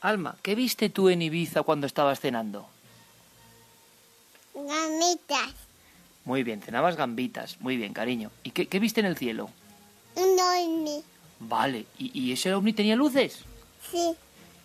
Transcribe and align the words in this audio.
Alma, 0.00 0.36
¿qué 0.42 0.54
viste 0.54 0.90
tú 0.90 1.08
en 1.08 1.22
Ibiza 1.22 1.62
cuando 1.62 1.86
estabas 1.86 2.20
cenando? 2.20 2.68
Gamitas. 4.54 5.54
Muy 6.24 6.42
bien, 6.42 6.62
cenabas 6.62 6.96
gambitas. 6.96 7.60
Muy 7.60 7.76
bien, 7.76 7.92
cariño. 7.92 8.30
¿Y 8.44 8.50
qué, 8.50 8.66
qué 8.66 8.78
viste 8.78 9.00
en 9.00 9.06
el 9.06 9.16
cielo? 9.16 9.50
Un 10.14 10.38
ovni. 10.38 11.02
Vale, 11.40 11.86
¿y, 11.98 12.16
y 12.18 12.32
ese 12.32 12.54
ovni 12.54 12.72
tenía 12.72 12.96
luces? 12.96 13.40
Sí. 13.90 14.14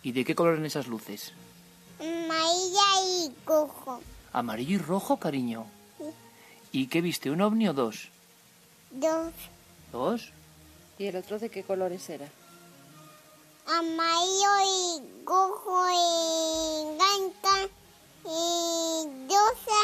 ¿Y 0.02 0.12
de 0.12 0.24
qué 0.24 0.34
color 0.34 0.54
eran 0.54 0.66
esas 0.66 0.86
luces? 0.86 1.32
Amarilla 1.98 2.82
y 3.06 3.32
cojo. 3.44 4.00
Amarillo 4.32 4.74
y 4.74 4.78
rojo, 4.78 5.16
cariño. 5.16 5.66
Sí. 5.98 6.04
¿Y 6.72 6.86
qué 6.88 7.00
viste, 7.00 7.30
un 7.30 7.40
ovni 7.40 7.68
o 7.68 7.72
dos? 7.72 8.08
Dos. 8.90 9.32
¿Dos? 9.92 10.32
¿Y 10.98 11.06
el 11.06 11.16
otro 11.16 11.38
de 11.38 11.48
qué 11.50 11.62
colores 11.62 12.08
era? 12.10 12.28
Amarillo 13.66 14.50
y 14.66 15.24
cojo 15.24 15.86
y 15.90 16.96
blanca 16.96 17.68
y 18.24 19.26
rosa 19.28 19.82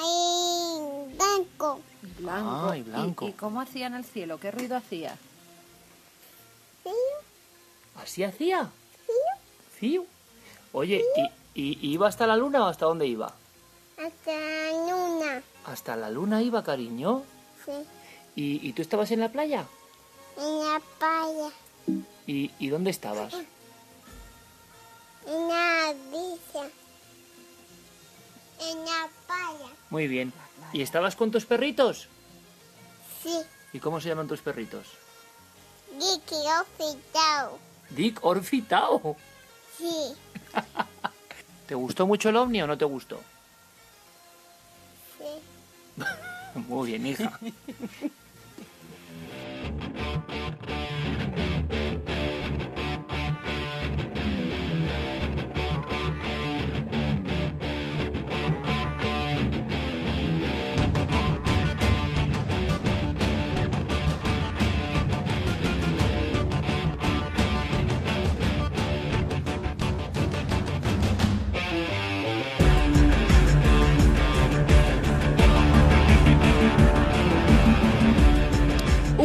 y 0.00 1.14
blanco. 1.16 1.80
Blanco. 2.18 2.68
Ah, 2.70 2.76
y 2.76 2.82
blanco. 2.82 3.28
¿Y, 3.28 3.32
cómo 3.32 3.60
hacían 3.60 3.94
el 3.94 4.04
cielo? 4.04 4.38
¿Qué 4.38 4.50
ruido 4.50 4.76
hacía? 4.76 5.16
Sí. 6.84 6.90
¿Así 8.02 8.22
hacía? 8.24 8.70
Fío. 9.78 10.04
Oye, 10.72 11.02
¿y, 11.16 11.60
y- 11.60 11.78
y 11.80 11.92
iba 11.92 12.08
hasta 12.08 12.26
la 12.26 12.36
luna 12.36 12.64
o 12.64 12.68
hasta 12.68 12.86
dónde 12.86 13.06
iba? 13.06 13.32
Hasta 13.98 14.32
la 14.32 14.70
luna. 14.90 15.42
Hasta 15.66 15.96
la 15.96 16.10
luna 16.10 16.42
iba, 16.42 16.62
cariño. 16.62 17.22
Sí. 17.64 17.72
¿Y, 18.36 18.68
y 18.68 18.72
tú 18.72 18.82
estabas 18.82 19.10
en 19.10 19.20
la 19.20 19.30
playa? 19.30 19.64
En 20.36 20.58
la 20.60 20.80
playa. 20.98 21.50
¿Y, 22.26 22.50
y 22.58 22.68
dónde 22.68 22.90
estabas? 22.90 23.34
En 25.26 25.48
la 25.48 25.94
villa. 26.10 26.68
En 28.60 28.78
la 28.84 29.08
playa. 29.26 29.72
Muy 29.90 30.08
bien. 30.08 30.32
¿Y 30.72 30.82
estabas 30.82 31.16
con 31.16 31.30
tus 31.30 31.44
perritos? 31.44 32.08
Sí. 33.22 33.36
¿Y 33.72 33.80
cómo 33.80 34.00
se 34.00 34.08
llaman 34.08 34.28
tus 34.28 34.40
perritos? 34.40 34.86
Dicky 35.92 36.36
Ofitao. 36.60 37.58
Dick 37.90 38.24
Orfitao. 38.24 39.16
Sí. 39.78 40.14
¿Te 41.66 41.74
gustó 41.74 42.06
mucho 42.06 42.28
el 42.28 42.36
ovni 42.36 42.62
o 42.62 42.66
no 42.66 42.76
te 42.76 42.84
gustó? 42.84 43.20
Sí. 45.18 46.02
Muy 46.68 46.92
bien, 46.92 47.06
hija. 47.06 47.38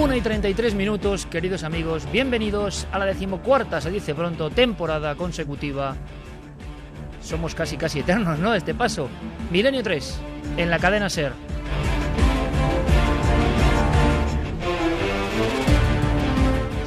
Una 0.10 0.18
y 0.18 0.22
33 0.22 0.74
minutos, 0.74 1.28
queridos 1.28 1.64
amigos, 1.64 2.12
bienvenidos 2.12 2.88
a 2.92 2.98
la 2.98 3.06
decimocuarta, 3.06 3.80
se 3.80 3.92
dice 3.92 4.16
pronto, 4.16 4.50
temporada 4.50 5.14
consecutiva. 5.14 5.96
Somos 7.22 7.54
casi 7.54 7.78
casi 7.78 8.00
eternos, 8.00 8.40
¿no? 8.40 8.56
Este 8.56 8.74
paso. 8.74 9.08
Milenio 9.52 9.84
3, 9.84 10.20
en 10.58 10.72
la 10.72 10.80
cadena 10.80 11.12
Ser. 11.12 11.32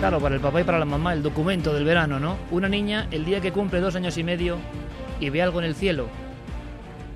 Claro, 0.00 0.19
para 0.19 0.34
el 0.34 0.41
papá 0.41 0.61
y 0.62 0.65
para 0.65 0.81
la 0.81 0.84
mamá, 0.84 1.12
el 1.12 1.22
documento 1.22 1.72
del 1.72 1.84
verano, 1.84 2.19
¿no? 2.19 2.38
Una 2.50 2.69
niña, 2.69 3.06
el 3.12 3.25
día 3.25 3.41
que 3.41 3.53
cumple 3.53 3.78
dos 3.78 3.94
años 3.94 4.19
y 4.19 4.25
medio 4.25 4.59
y 5.21 5.31
ve 5.31 5.43
algo 5.43 5.61
en 5.61 5.66
el 5.66 5.77
cielo. 5.77 6.09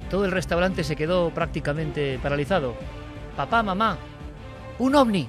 Todo 0.09 0.25
el 0.25 0.31
restaurante 0.31 0.85
se 0.85 0.95
quedó 0.95 1.31
prácticamente 1.31 2.21
paralizado. 2.23 2.77
Papá, 3.37 3.65
mamá, 3.65 3.99
un 4.79 4.95
ovni. 4.95 5.29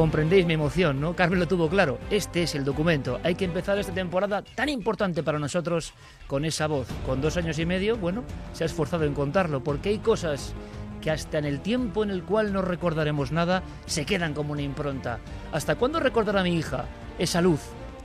Comprendéis 0.00 0.46
mi 0.46 0.54
emoción, 0.54 0.98
¿no? 0.98 1.14
Carmen 1.14 1.40
lo 1.40 1.46
tuvo 1.46 1.68
claro. 1.68 1.98
Este 2.10 2.42
es 2.42 2.54
el 2.54 2.64
documento. 2.64 3.20
Hay 3.22 3.34
que 3.34 3.44
empezar 3.44 3.76
esta 3.78 3.92
temporada 3.92 4.40
tan 4.40 4.70
importante 4.70 5.22
para 5.22 5.38
nosotros 5.38 5.92
con 6.26 6.46
esa 6.46 6.68
voz. 6.68 6.88
Con 7.04 7.20
dos 7.20 7.36
años 7.36 7.58
y 7.58 7.66
medio, 7.66 7.98
bueno, 7.98 8.24
se 8.54 8.64
ha 8.64 8.66
esforzado 8.66 9.04
en 9.04 9.12
contarlo, 9.12 9.62
porque 9.62 9.90
hay 9.90 9.98
cosas 9.98 10.54
que 11.02 11.10
hasta 11.10 11.36
en 11.36 11.44
el 11.44 11.60
tiempo 11.60 12.02
en 12.02 12.08
el 12.08 12.22
cual 12.22 12.50
no 12.50 12.62
recordaremos 12.62 13.30
nada, 13.30 13.62
se 13.84 14.06
quedan 14.06 14.32
como 14.32 14.52
una 14.52 14.62
impronta. 14.62 15.18
¿Hasta 15.52 15.76
cuándo 15.76 16.00
recordará 16.00 16.42
mi 16.42 16.56
hija 16.56 16.86
esa 17.18 17.42
luz? 17.42 17.60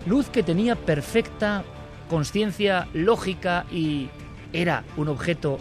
Luz 0.06 0.28
que 0.28 0.44
tenía 0.44 0.76
perfecta 0.76 1.64
conciencia 2.10 2.90
lógica 2.92 3.66
y 3.72 4.10
era 4.52 4.84
un 4.98 5.08
objeto 5.08 5.60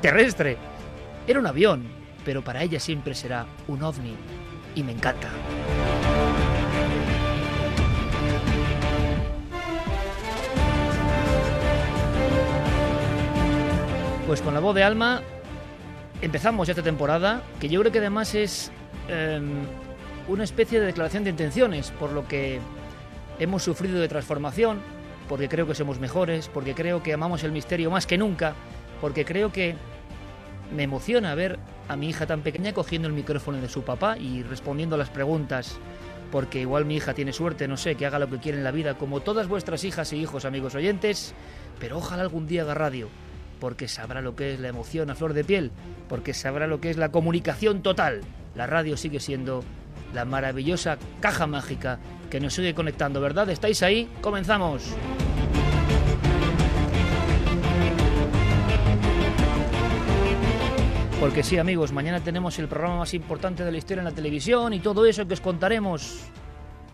terrestre. 0.00 0.56
Era 1.26 1.38
un 1.38 1.46
avión, 1.46 1.86
pero 2.24 2.42
para 2.42 2.62
ella 2.62 2.80
siempre 2.80 3.14
será 3.14 3.44
un 3.68 3.82
ovni. 3.82 4.14
Y 4.76 4.84
me 4.84 4.92
encanta. 4.92 5.28
Pues 14.26 14.42
con 14.42 14.54
la 14.54 14.60
voz 14.60 14.74
de 14.74 14.84
Alma 14.84 15.22
empezamos 16.20 16.68
esta 16.68 16.82
temporada, 16.82 17.42
que 17.58 17.68
yo 17.68 17.80
creo 17.80 17.92
que 17.92 17.98
además 17.98 18.34
es 18.34 18.70
eh, 19.08 19.40
una 20.28 20.44
especie 20.44 20.78
de 20.78 20.86
declaración 20.86 21.24
de 21.24 21.30
intenciones, 21.30 21.90
por 21.92 22.12
lo 22.12 22.28
que 22.28 22.60
hemos 23.38 23.62
sufrido 23.62 23.98
de 23.98 24.08
transformación, 24.08 24.80
porque 25.28 25.48
creo 25.48 25.66
que 25.66 25.74
somos 25.74 26.00
mejores, 26.00 26.48
porque 26.48 26.74
creo 26.74 27.02
que 27.02 27.12
amamos 27.12 27.44
el 27.44 27.52
misterio 27.52 27.90
más 27.90 28.06
que 28.06 28.18
nunca, 28.18 28.54
porque 29.00 29.24
creo 29.24 29.52
que 29.52 29.74
me 30.74 30.82
emociona 30.82 31.34
ver 31.34 31.58
a 31.88 31.96
mi 31.96 32.08
hija 32.08 32.26
tan 32.26 32.42
pequeña 32.42 32.72
cogiendo 32.72 33.08
el 33.08 33.14
micrófono 33.14 33.58
de 33.58 33.68
su 33.68 33.82
papá 33.82 34.18
y 34.18 34.42
respondiendo 34.42 34.96
a 34.96 34.98
las 34.98 35.10
preguntas 35.10 35.78
porque 36.30 36.60
igual 36.60 36.84
mi 36.84 36.96
hija 36.96 37.14
tiene 37.14 37.32
suerte, 37.32 37.68
no 37.68 37.76
sé, 37.76 37.94
que 37.94 38.06
haga 38.06 38.18
lo 38.18 38.28
que 38.28 38.38
quiere 38.38 38.58
en 38.58 38.64
la 38.64 38.70
vida, 38.70 38.98
como 38.98 39.20
todas 39.20 39.48
vuestras 39.48 39.84
hijas 39.84 40.12
y 40.12 40.16
hijos, 40.16 40.44
amigos 40.44 40.74
oyentes, 40.74 41.34
pero 41.78 41.98
ojalá 41.98 42.22
algún 42.22 42.46
día 42.46 42.62
haga 42.62 42.74
radio, 42.74 43.08
porque 43.60 43.88
sabrá 43.88 44.20
lo 44.20 44.36
que 44.36 44.54
es 44.54 44.60
la 44.60 44.68
emoción 44.68 45.10
a 45.10 45.14
flor 45.14 45.34
de 45.34 45.44
piel, 45.44 45.70
porque 46.08 46.34
sabrá 46.34 46.66
lo 46.66 46.80
que 46.80 46.90
es 46.90 46.96
la 46.96 47.10
comunicación 47.10 47.82
total. 47.82 48.22
La 48.54 48.66
radio 48.66 48.96
sigue 48.96 49.20
siendo 49.20 49.62
la 50.14 50.24
maravillosa 50.24 50.98
caja 51.20 51.46
mágica 51.46 51.98
que 52.30 52.40
nos 52.40 52.54
sigue 52.54 52.74
conectando, 52.74 53.20
¿verdad? 53.20 53.48
¿Estáis 53.50 53.82
ahí? 53.82 54.08
Comenzamos. 54.20 54.94
Porque 61.20 61.42
sí, 61.42 61.56
amigos, 61.56 61.92
mañana 61.92 62.20
tenemos 62.20 62.58
el 62.58 62.68
programa 62.68 62.98
más 62.98 63.14
importante 63.14 63.64
de 63.64 63.72
la 63.72 63.78
historia 63.78 64.02
en 64.02 64.04
la 64.04 64.12
televisión 64.12 64.74
y 64.74 64.80
todo 64.80 65.06
eso 65.06 65.26
que 65.26 65.32
os 65.32 65.40
contaremos. 65.40 66.20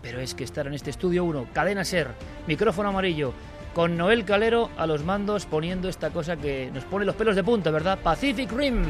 Pero 0.00 0.20
es 0.20 0.34
que 0.34 0.44
estar 0.44 0.66
en 0.66 0.74
este 0.74 0.90
estudio 0.90 1.24
1, 1.24 1.48
cadena 1.52 1.84
ser, 1.84 2.08
micrófono 2.46 2.90
amarillo, 2.90 3.32
con 3.74 3.96
Noel 3.96 4.24
Calero 4.24 4.70
a 4.76 4.86
los 4.86 5.04
mandos 5.04 5.46
poniendo 5.46 5.88
esta 5.88 6.10
cosa 6.10 6.36
que 6.36 6.70
nos 6.72 6.84
pone 6.84 7.04
los 7.04 7.16
pelos 7.16 7.34
de 7.34 7.42
punta, 7.42 7.72
¿verdad? 7.72 7.98
Pacific 8.00 8.52
Rim. 8.52 8.84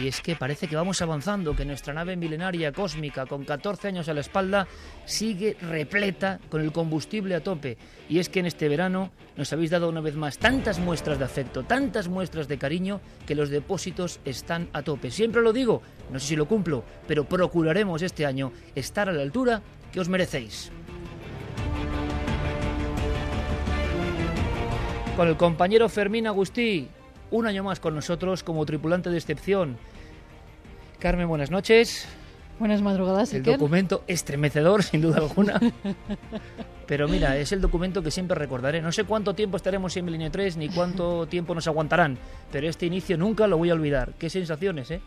Y 0.00 0.08
es 0.08 0.22
que 0.22 0.34
parece 0.34 0.66
que 0.66 0.76
vamos 0.76 1.02
avanzando, 1.02 1.54
que 1.54 1.66
nuestra 1.66 1.92
nave 1.92 2.16
milenaria 2.16 2.72
cósmica 2.72 3.26
con 3.26 3.44
14 3.44 3.88
años 3.88 4.08
a 4.08 4.14
la 4.14 4.20
espalda 4.20 4.66
sigue 5.04 5.58
repleta 5.60 6.40
con 6.48 6.62
el 6.62 6.72
combustible 6.72 7.34
a 7.34 7.42
tope. 7.42 7.76
Y 8.08 8.18
es 8.18 8.30
que 8.30 8.40
en 8.40 8.46
este 8.46 8.68
verano 8.70 9.10
nos 9.36 9.52
habéis 9.52 9.70
dado 9.70 9.90
una 9.90 10.00
vez 10.00 10.16
más 10.16 10.38
tantas 10.38 10.78
muestras 10.78 11.18
de 11.18 11.26
afecto, 11.26 11.64
tantas 11.64 12.08
muestras 12.08 12.48
de 12.48 12.56
cariño, 12.56 13.02
que 13.26 13.34
los 13.34 13.50
depósitos 13.50 14.20
están 14.24 14.70
a 14.72 14.80
tope. 14.80 15.10
Siempre 15.10 15.42
lo 15.42 15.52
digo, 15.52 15.82
no 16.10 16.18
sé 16.18 16.28
si 16.28 16.36
lo 16.36 16.48
cumplo, 16.48 16.82
pero 17.06 17.24
procuraremos 17.24 18.00
este 18.00 18.24
año 18.24 18.52
estar 18.74 19.10
a 19.10 19.12
la 19.12 19.22
altura 19.22 19.60
que 19.92 20.00
os 20.00 20.08
merecéis. 20.08 20.72
Con 25.14 25.28
el 25.28 25.36
compañero 25.36 25.90
Fermín 25.90 26.26
Agustí, 26.26 26.88
un 27.30 27.46
año 27.46 27.62
más 27.62 27.80
con 27.80 27.94
nosotros 27.94 28.42
como 28.42 28.66
tripulante 28.66 29.10
de 29.10 29.18
excepción. 29.18 29.76
Carmen, 31.00 31.28
buenas 31.28 31.50
noches. 31.50 32.06
Buenas 32.58 32.82
madrugadas, 32.82 33.32
El 33.32 33.38
Iker. 33.40 33.54
documento 33.54 34.04
estremecedor, 34.06 34.82
sin 34.82 35.00
duda 35.00 35.16
alguna. 35.16 35.58
Pero 36.86 37.08
mira, 37.08 37.38
es 37.38 37.52
el 37.52 37.62
documento 37.62 38.02
que 38.02 38.10
siempre 38.10 38.36
recordaré. 38.36 38.82
No 38.82 38.92
sé 38.92 39.04
cuánto 39.04 39.34
tiempo 39.34 39.56
estaremos 39.56 39.96
en 39.96 40.04
Milenio 40.04 40.30
3 40.30 40.58
ni 40.58 40.68
cuánto 40.68 41.26
tiempo 41.26 41.54
nos 41.54 41.66
aguantarán, 41.66 42.18
pero 42.52 42.68
este 42.68 42.84
inicio 42.84 43.16
nunca 43.16 43.46
lo 43.46 43.56
voy 43.56 43.70
a 43.70 43.74
olvidar. 43.74 44.12
Qué 44.18 44.28
sensaciones, 44.28 44.90
¿eh? 44.90 45.00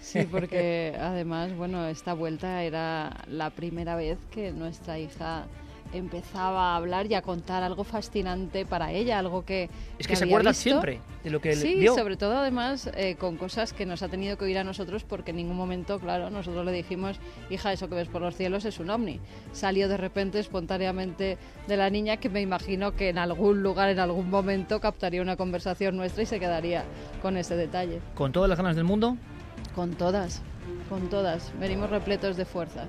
Sí, 0.00 0.20
porque 0.30 0.96
además, 0.98 1.54
bueno, 1.54 1.86
esta 1.86 2.14
vuelta 2.14 2.62
era 2.62 3.24
la 3.26 3.50
primera 3.50 3.96
vez 3.96 4.16
que 4.30 4.52
nuestra 4.52 4.98
hija 4.98 5.44
empezaba 5.92 6.72
a 6.72 6.76
hablar 6.76 7.06
y 7.06 7.14
a 7.14 7.22
contar 7.22 7.62
algo 7.62 7.84
fascinante 7.84 8.66
para 8.66 8.92
ella, 8.92 9.18
algo 9.18 9.44
que 9.44 9.70
Es 9.98 10.06
que 10.06 10.12
que 10.12 10.16
se 10.16 10.24
había 10.24 10.34
acuerda 10.36 10.50
visto. 10.50 10.62
siempre 10.62 11.00
de 11.24 11.30
lo 11.30 11.40
que 11.40 11.54
Sí, 11.56 11.74
vio. 11.76 11.94
sobre 11.94 12.16
todo 12.16 12.36
además 12.38 12.90
eh, 12.94 13.16
con 13.16 13.36
cosas 13.36 13.72
que 13.72 13.86
nos 13.86 14.02
ha 14.02 14.08
tenido 14.08 14.36
que 14.38 14.44
oír 14.44 14.58
a 14.58 14.64
nosotros 14.64 15.04
porque 15.04 15.30
en 15.30 15.38
ningún 15.38 15.56
momento, 15.56 15.98
claro, 15.98 16.30
nosotros 16.30 16.64
le 16.64 16.72
dijimos, 16.72 17.18
hija, 17.50 17.72
eso 17.72 17.88
que 17.88 17.94
ves 17.94 18.08
por 18.08 18.22
los 18.22 18.36
cielos 18.36 18.64
es 18.64 18.78
un 18.78 18.90
ovni. 18.90 19.20
Salió 19.52 19.88
de 19.88 19.96
repente 19.96 20.38
espontáneamente 20.38 21.38
de 21.66 21.76
la 21.76 21.90
niña 21.90 22.18
que 22.18 22.28
me 22.28 22.40
imagino 22.40 22.92
que 22.94 23.08
en 23.08 23.18
algún 23.18 23.62
lugar, 23.62 23.88
en 23.88 23.98
algún 23.98 24.30
momento 24.30 24.80
captaría 24.80 25.22
una 25.22 25.36
conversación 25.36 25.96
nuestra 25.96 26.22
y 26.22 26.26
se 26.26 26.38
quedaría 26.40 26.84
con 27.22 27.36
ese 27.36 27.56
detalle. 27.56 28.00
Con 28.14 28.32
todas 28.32 28.48
las 28.48 28.58
ganas 28.58 28.76
del 28.76 28.84
mundo. 28.84 29.16
Con 29.74 29.94
todas, 29.94 30.42
con 30.88 31.08
todas. 31.08 31.52
Venimos 31.58 31.90
repletos 31.90 32.36
de 32.36 32.44
fuerza. 32.44 32.84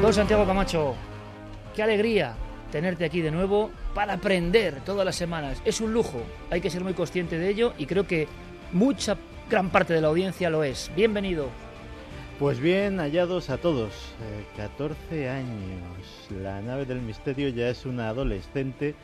Don 0.00 0.14
Santiago 0.14 0.46
Camacho, 0.46 0.94
qué 1.76 1.82
alegría 1.82 2.34
tenerte 2.72 3.04
aquí 3.04 3.20
de 3.20 3.30
nuevo 3.30 3.70
para 3.94 4.14
aprender 4.14 4.80
todas 4.80 5.04
las 5.04 5.14
semanas. 5.14 5.60
Es 5.66 5.82
un 5.82 5.92
lujo, 5.92 6.22
hay 6.48 6.62
que 6.62 6.70
ser 6.70 6.82
muy 6.82 6.94
consciente 6.94 7.38
de 7.38 7.50
ello 7.50 7.74
y 7.76 7.84
creo 7.84 8.06
que 8.06 8.26
mucha, 8.72 9.18
gran 9.50 9.68
parte 9.68 9.92
de 9.92 10.00
la 10.00 10.08
audiencia 10.08 10.48
lo 10.48 10.64
es. 10.64 10.90
Bienvenido. 10.96 11.48
Pues 12.38 12.60
bien 12.60 12.98
hallados 12.98 13.50
a 13.50 13.58
todos. 13.58 13.90
Eh, 14.22 14.46
14 14.56 15.28
años. 15.28 16.30
La 16.30 16.62
nave 16.62 16.86
del 16.86 17.02
misterio 17.02 17.50
ya 17.50 17.68
es 17.68 17.84
una 17.84 18.08
adolescente 18.08 18.94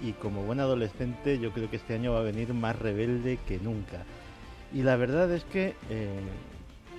y 0.00 0.12
como 0.12 0.44
buena 0.44 0.62
adolescente 0.62 1.40
yo 1.40 1.50
creo 1.50 1.68
que 1.68 1.76
este 1.76 1.94
año 1.94 2.12
va 2.12 2.20
a 2.20 2.22
venir 2.22 2.54
más 2.54 2.78
rebelde 2.78 3.40
que 3.48 3.58
nunca. 3.58 4.04
Y 4.72 4.82
la 4.84 4.94
verdad 4.94 5.32
es 5.32 5.42
que 5.42 5.74
eh, 5.90 6.20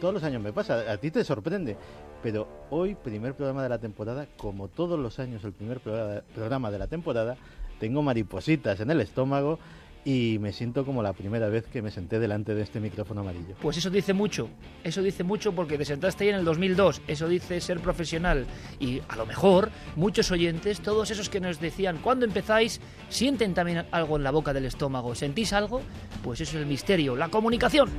todos 0.02 0.14
los 0.14 0.24
años 0.24 0.42
me 0.42 0.52
pasa, 0.52 0.92
a 0.92 0.98
ti 0.98 1.12
te 1.12 1.24
sorprende, 1.24 1.78
pero 2.22 2.48
hoy, 2.70 2.96
primer 2.96 3.34
programa 3.36 3.64
de 3.64 3.70
la 3.70 3.78
temporada, 3.80 4.28
como 4.38 4.68
todos 4.68 5.00
los 5.00 5.20
años 5.20 5.44
el 5.44 5.54
primer 5.54 5.80
programa- 5.80 6.72
de 6.72 6.80
la 6.80 6.88
temporada, 6.88 7.38
tengo 7.80 8.02
maripositas 8.02 8.80
en 8.80 8.92
el 8.92 9.02
estómago 9.02 9.60
y 10.04 10.38
me 10.40 10.54
siento 10.54 10.86
como 10.86 11.04
la 11.04 11.12
primera 11.12 11.50
vez 11.50 11.66
que 11.68 11.82
me 11.82 11.92
senté 11.92 12.18
delante 12.18 12.56
de 12.56 12.62
este 12.62 12.80
micrófono 12.80 13.22
amarillo. 13.22 13.56
Pues 13.62 13.76
eso 13.78 13.90
dice 13.90 14.14
mucho, 14.14 14.48
eso 14.84 15.02
dice 15.02 15.24
mucho 15.26 15.52
porque 15.54 15.78
te 15.78 15.84
sentaste 15.84 16.24
ahí 16.24 16.30
en 16.30 16.38
el 16.38 16.46
2002, 16.46 17.02
eso 17.08 17.28
dice 17.28 17.60
ser 17.60 17.82
profesional 17.82 18.46
y 18.80 19.02
a 19.10 19.18
lo 19.18 19.26
mejor 19.26 19.70
muchos 19.98 20.32
oyentes, 20.32 20.80
todos 20.80 21.12
esos 21.12 21.30
que 21.30 21.42
nos 21.42 21.60
decían 21.60 21.98
cuando 22.02 22.24
empezáis, 22.26 22.80
sienten 23.10 23.54
también 23.54 23.86
algo 23.92 24.16
en 24.16 24.24
la 24.24 24.32
boca 24.32 24.54
del 24.54 24.66
estómago, 24.66 25.14
¿sentís 25.14 25.52
algo? 25.52 25.82
Pues 26.24 26.40
eso 26.40 26.52
es 26.58 26.64
el 26.64 26.68
misterio, 26.68 27.16
la 27.18 27.28
comunicación. 27.28 27.90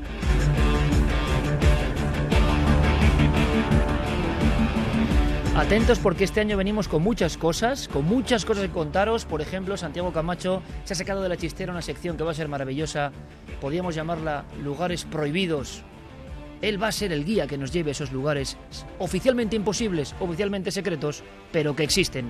Atentos 5.59 5.99
porque 5.99 6.23
este 6.23 6.41
año 6.41 6.57
venimos 6.57 6.87
con 6.87 7.03
muchas 7.03 7.37
cosas, 7.37 7.89
con 7.89 8.05
muchas 8.05 8.45
cosas 8.45 8.63
que 8.63 8.71
contaros. 8.71 9.25
Por 9.25 9.41
ejemplo, 9.41 9.77
Santiago 9.77 10.13
Camacho 10.13 10.63
se 10.85 10.93
ha 10.93 10.97
sacado 10.97 11.21
de 11.21 11.29
la 11.29 11.37
chistera 11.37 11.73
una 11.73 11.83
sección 11.83 12.17
que 12.17 12.23
va 12.23 12.31
a 12.31 12.35
ser 12.35 12.47
maravillosa. 12.47 13.11
Podríamos 13.61 13.97
llamarla 13.97 14.45
Lugares 14.63 15.05
Prohibidos. 15.05 15.83
Él 16.63 16.81
va 16.81 16.87
a 16.87 16.93
ser 16.93 17.11
el 17.11 17.25
guía 17.25 17.49
que 17.49 17.59
nos 17.59 17.73
lleve 17.73 17.91
a 17.91 17.93
esos 17.93 18.13
lugares 18.13 18.57
oficialmente 19.01 19.57
imposibles, 19.57 20.15
oficialmente 20.21 20.71
secretos, 20.71 21.25
pero 21.51 21.75
que 21.75 21.83
existen. 21.83 22.27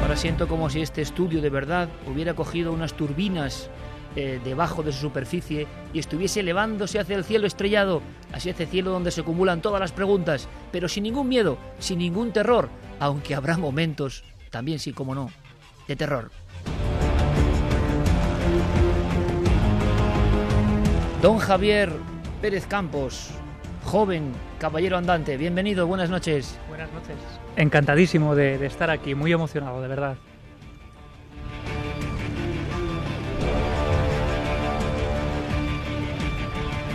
Ahora 0.00 0.16
siento 0.16 0.48
como 0.48 0.70
si 0.70 0.80
este 0.80 1.02
estudio 1.02 1.42
de 1.42 1.50
verdad 1.50 1.90
hubiera 2.06 2.32
cogido 2.32 2.72
unas 2.72 2.94
turbinas 2.94 3.68
eh, 4.20 4.40
debajo 4.42 4.82
de 4.82 4.90
su 4.90 4.98
superficie 4.98 5.68
y 5.92 6.00
estuviese 6.00 6.40
elevándose 6.40 6.98
hacia 6.98 7.14
el 7.14 7.22
cielo 7.22 7.46
estrellado, 7.46 8.02
hacia 8.32 8.50
ese 8.50 8.66
cielo 8.66 8.90
donde 8.90 9.12
se 9.12 9.20
acumulan 9.20 9.62
todas 9.62 9.78
las 9.78 9.92
preguntas, 9.92 10.48
pero 10.72 10.88
sin 10.88 11.04
ningún 11.04 11.28
miedo, 11.28 11.56
sin 11.78 12.00
ningún 12.00 12.32
terror, 12.32 12.68
aunque 12.98 13.36
habrá 13.36 13.56
momentos, 13.58 14.24
también 14.50 14.80
sí, 14.80 14.92
como 14.92 15.14
no, 15.14 15.30
de 15.86 15.94
terror. 15.94 16.32
Don 21.22 21.38
Javier 21.38 21.92
Pérez 22.42 22.66
Campos, 22.66 23.30
joven 23.84 24.32
caballero 24.58 24.96
andante, 24.96 25.36
bienvenido, 25.36 25.86
buenas 25.86 26.10
noches. 26.10 26.58
Buenas 26.66 26.92
noches. 26.92 27.14
Encantadísimo 27.54 28.34
de, 28.34 28.58
de 28.58 28.66
estar 28.66 28.90
aquí, 28.90 29.14
muy 29.14 29.30
emocionado, 29.30 29.80
de 29.80 29.86
verdad. 29.86 30.16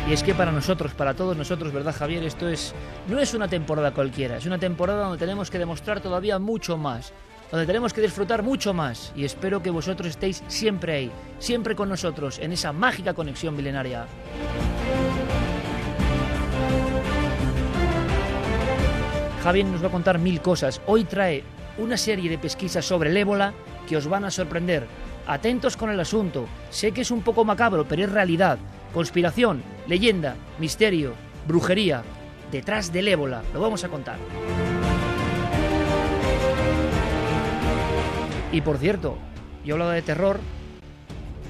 Y 0.07 0.11
es 0.11 0.21
que 0.21 0.35
para 0.35 0.51
nosotros, 0.51 0.93
para 0.93 1.13
todos 1.13 1.37
nosotros, 1.37 1.71
¿verdad 1.71 1.95
Javier? 1.97 2.23
Esto 2.23 2.49
es 2.49 2.73
no 3.07 3.19
es 3.19 3.33
una 3.33 3.47
temporada 3.47 3.93
cualquiera, 3.93 4.37
es 4.37 4.45
una 4.45 4.57
temporada 4.57 5.03
donde 5.03 5.17
tenemos 5.17 5.49
que 5.49 5.57
demostrar 5.57 6.01
todavía 6.01 6.39
mucho 6.39 6.77
más, 6.77 7.13
donde 7.49 7.65
tenemos 7.65 7.93
que 7.93 8.01
disfrutar 8.01 8.43
mucho 8.43 8.73
más 8.73 9.13
y 9.15 9.23
espero 9.23 9.63
que 9.63 9.69
vosotros 9.69 10.09
estéis 10.09 10.43
siempre 10.47 10.93
ahí, 10.93 11.11
siempre 11.39 11.73
con 11.73 11.87
nosotros 11.87 12.37
en 12.39 12.51
esa 12.51 12.73
mágica 12.73 13.13
conexión 13.13 13.55
milenaria. 13.55 14.05
Javier 19.41 19.65
nos 19.65 19.83
va 19.83 19.87
a 19.87 19.91
contar 19.91 20.19
mil 20.19 20.41
cosas. 20.41 20.81
Hoy 20.85 21.05
trae 21.05 21.43
una 21.77 21.97
serie 21.97 22.29
de 22.29 22.37
pesquisas 22.37 22.85
sobre 22.85 23.09
el 23.09 23.17
ébola 23.17 23.53
que 23.87 23.97
os 23.97 24.07
van 24.07 24.25
a 24.25 24.31
sorprender. 24.31 24.85
Atentos 25.27 25.77
con 25.77 25.89
el 25.89 25.99
asunto. 25.99 26.45
Sé 26.69 26.91
que 26.91 27.01
es 27.01 27.11
un 27.11 27.21
poco 27.21 27.45
macabro, 27.45 27.85
pero 27.87 28.03
es 28.03 28.11
realidad. 28.11 28.57
Conspiración, 28.93 29.63
leyenda, 29.87 30.35
misterio, 30.59 31.13
brujería. 31.47 32.03
Detrás 32.51 32.93
del 32.93 33.07
ébola. 33.07 33.41
Lo 33.51 33.59
vamos 33.59 33.83
a 33.83 33.89
contar. 33.89 34.17
Y 38.51 38.61
por 38.61 38.77
cierto, 38.77 39.17
yo 39.65 39.73
hablaba 39.73 39.93
de 39.93 40.03
terror. 40.03 40.39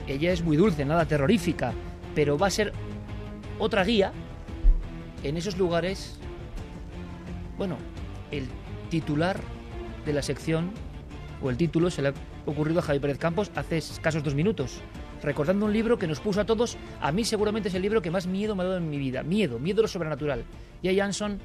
Ella 0.07 0.31
es 0.31 0.41
muy 0.41 0.55
dulce, 0.55 0.85
nada 0.85 1.05
terrorífica. 1.05 1.73
pero 2.15 2.37
va 2.37 2.47
a 2.47 2.51
ser 2.51 2.71
otra 3.59 3.83
guía 3.83 4.13
en 5.23 5.35
esos 5.35 5.57
lugares. 5.57 6.19
Bueno, 7.57 7.77
el 8.31 8.47
titular 8.89 9.39
de 10.05 10.13
la 10.13 10.21
sección 10.21 10.71
o 11.41 11.49
el 11.49 11.57
título 11.57 11.89
se 11.89 12.01
le 12.01 12.09
ha 12.09 12.13
ocurrido 12.45 12.79
a 12.79 12.83
Javi 12.83 12.99
Pérez 12.99 13.17
Campos 13.17 13.51
hace 13.55 13.77
escasos 13.77 14.23
dos 14.23 14.35
minutos, 14.35 14.81
recordando 15.23 15.65
un 15.65 15.73
libro 15.73 15.97
que 15.97 16.07
nos 16.07 16.19
puso 16.19 16.41
a 16.41 16.45
todos, 16.45 16.77
a 17.01 17.11
mí 17.11 17.23
seguramente 17.23 17.69
es 17.69 17.75
el 17.75 17.81
libro 17.81 18.01
que 18.01 18.11
más 18.11 18.27
miedo 18.27 18.55
me 18.55 18.63
ha 18.63 18.65
dado 18.65 18.77
en 18.77 18.89
mi 18.89 18.97
vida, 18.97 19.23
miedo, 19.23 19.57
miedo 19.59 19.79
a 19.81 19.83
lo 19.83 19.87
sobrenatural. 19.87 20.43
Y 20.81 20.89
a 20.89 20.93
Jansson, 21.03 21.39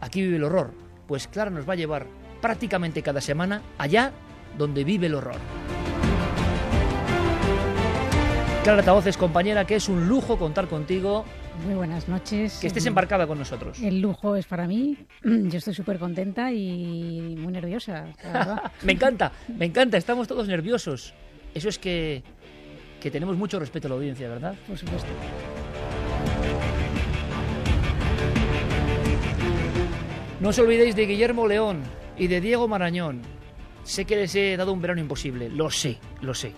aquí 0.00 0.20
vive 0.22 0.36
el 0.36 0.44
horror, 0.44 0.72
pues 1.06 1.28
Clara 1.28 1.50
nos 1.50 1.68
va 1.68 1.72
a 1.74 1.76
llevar 1.76 2.06
prácticamente 2.42 3.02
cada 3.02 3.20
semana 3.20 3.62
allá 3.78 4.12
donde 4.58 4.84
vive 4.84 5.06
el 5.06 5.14
horror. 5.14 5.36
Clara 8.64 8.82
Tavoces, 8.82 9.16
compañera, 9.16 9.64
que 9.64 9.76
es 9.76 9.88
un 9.88 10.08
lujo 10.08 10.36
contar 10.38 10.66
contigo, 10.66 11.24
Muy 11.64 11.74
buenas 11.74 12.08
noches. 12.08 12.58
que 12.60 12.66
estés 12.66 12.84
Mm, 12.84 12.88
embarcada 12.88 13.24
con 13.28 13.38
nosotros. 13.38 13.78
El 13.80 14.00
lujo 14.00 14.34
es 14.34 14.44
para 14.46 14.66
mí. 14.66 14.96
Yo 15.22 15.58
estoy 15.58 15.72
súper 15.72 16.00
contenta 16.00 16.50
y 16.52 17.36
muy 17.38 17.52
nerviosa, 17.52 18.06
la. 18.24 18.72
Me 18.82 18.92
encanta, 18.92 19.30
me 19.56 19.66
encanta, 19.66 19.96
estamos 19.96 20.26
todos 20.26 20.48
nerviosos. 20.48 21.14
Eso 21.54 21.68
es 21.68 21.78
que, 21.78 22.24
que 23.06 23.10
tenemos 23.12 23.36
mucho 23.36 23.60
respeto 23.60 23.86
a 23.86 23.90
la 23.90 23.94
audiencia, 23.94 24.28
¿verdad? 24.28 24.56
Por 24.66 24.76
supuesto. 24.76 25.06
No 30.40 30.48
os 30.48 30.58
olvidéis 30.58 30.96
de 30.96 31.06
Guillermo 31.06 31.46
León 31.46 31.84
y 32.18 32.26
de 32.26 32.40
Diego 32.40 32.66
Marañón. 32.66 33.22
Sé 33.84 34.06
que 34.06 34.16
les 34.16 34.34
he 34.34 34.56
dado 34.56 34.72
un 34.72 34.82
verano 34.82 35.00
imposible, 35.00 35.48
lo 35.48 35.70
sé, 35.70 35.98
lo 36.20 36.34
sé. 36.34 36.52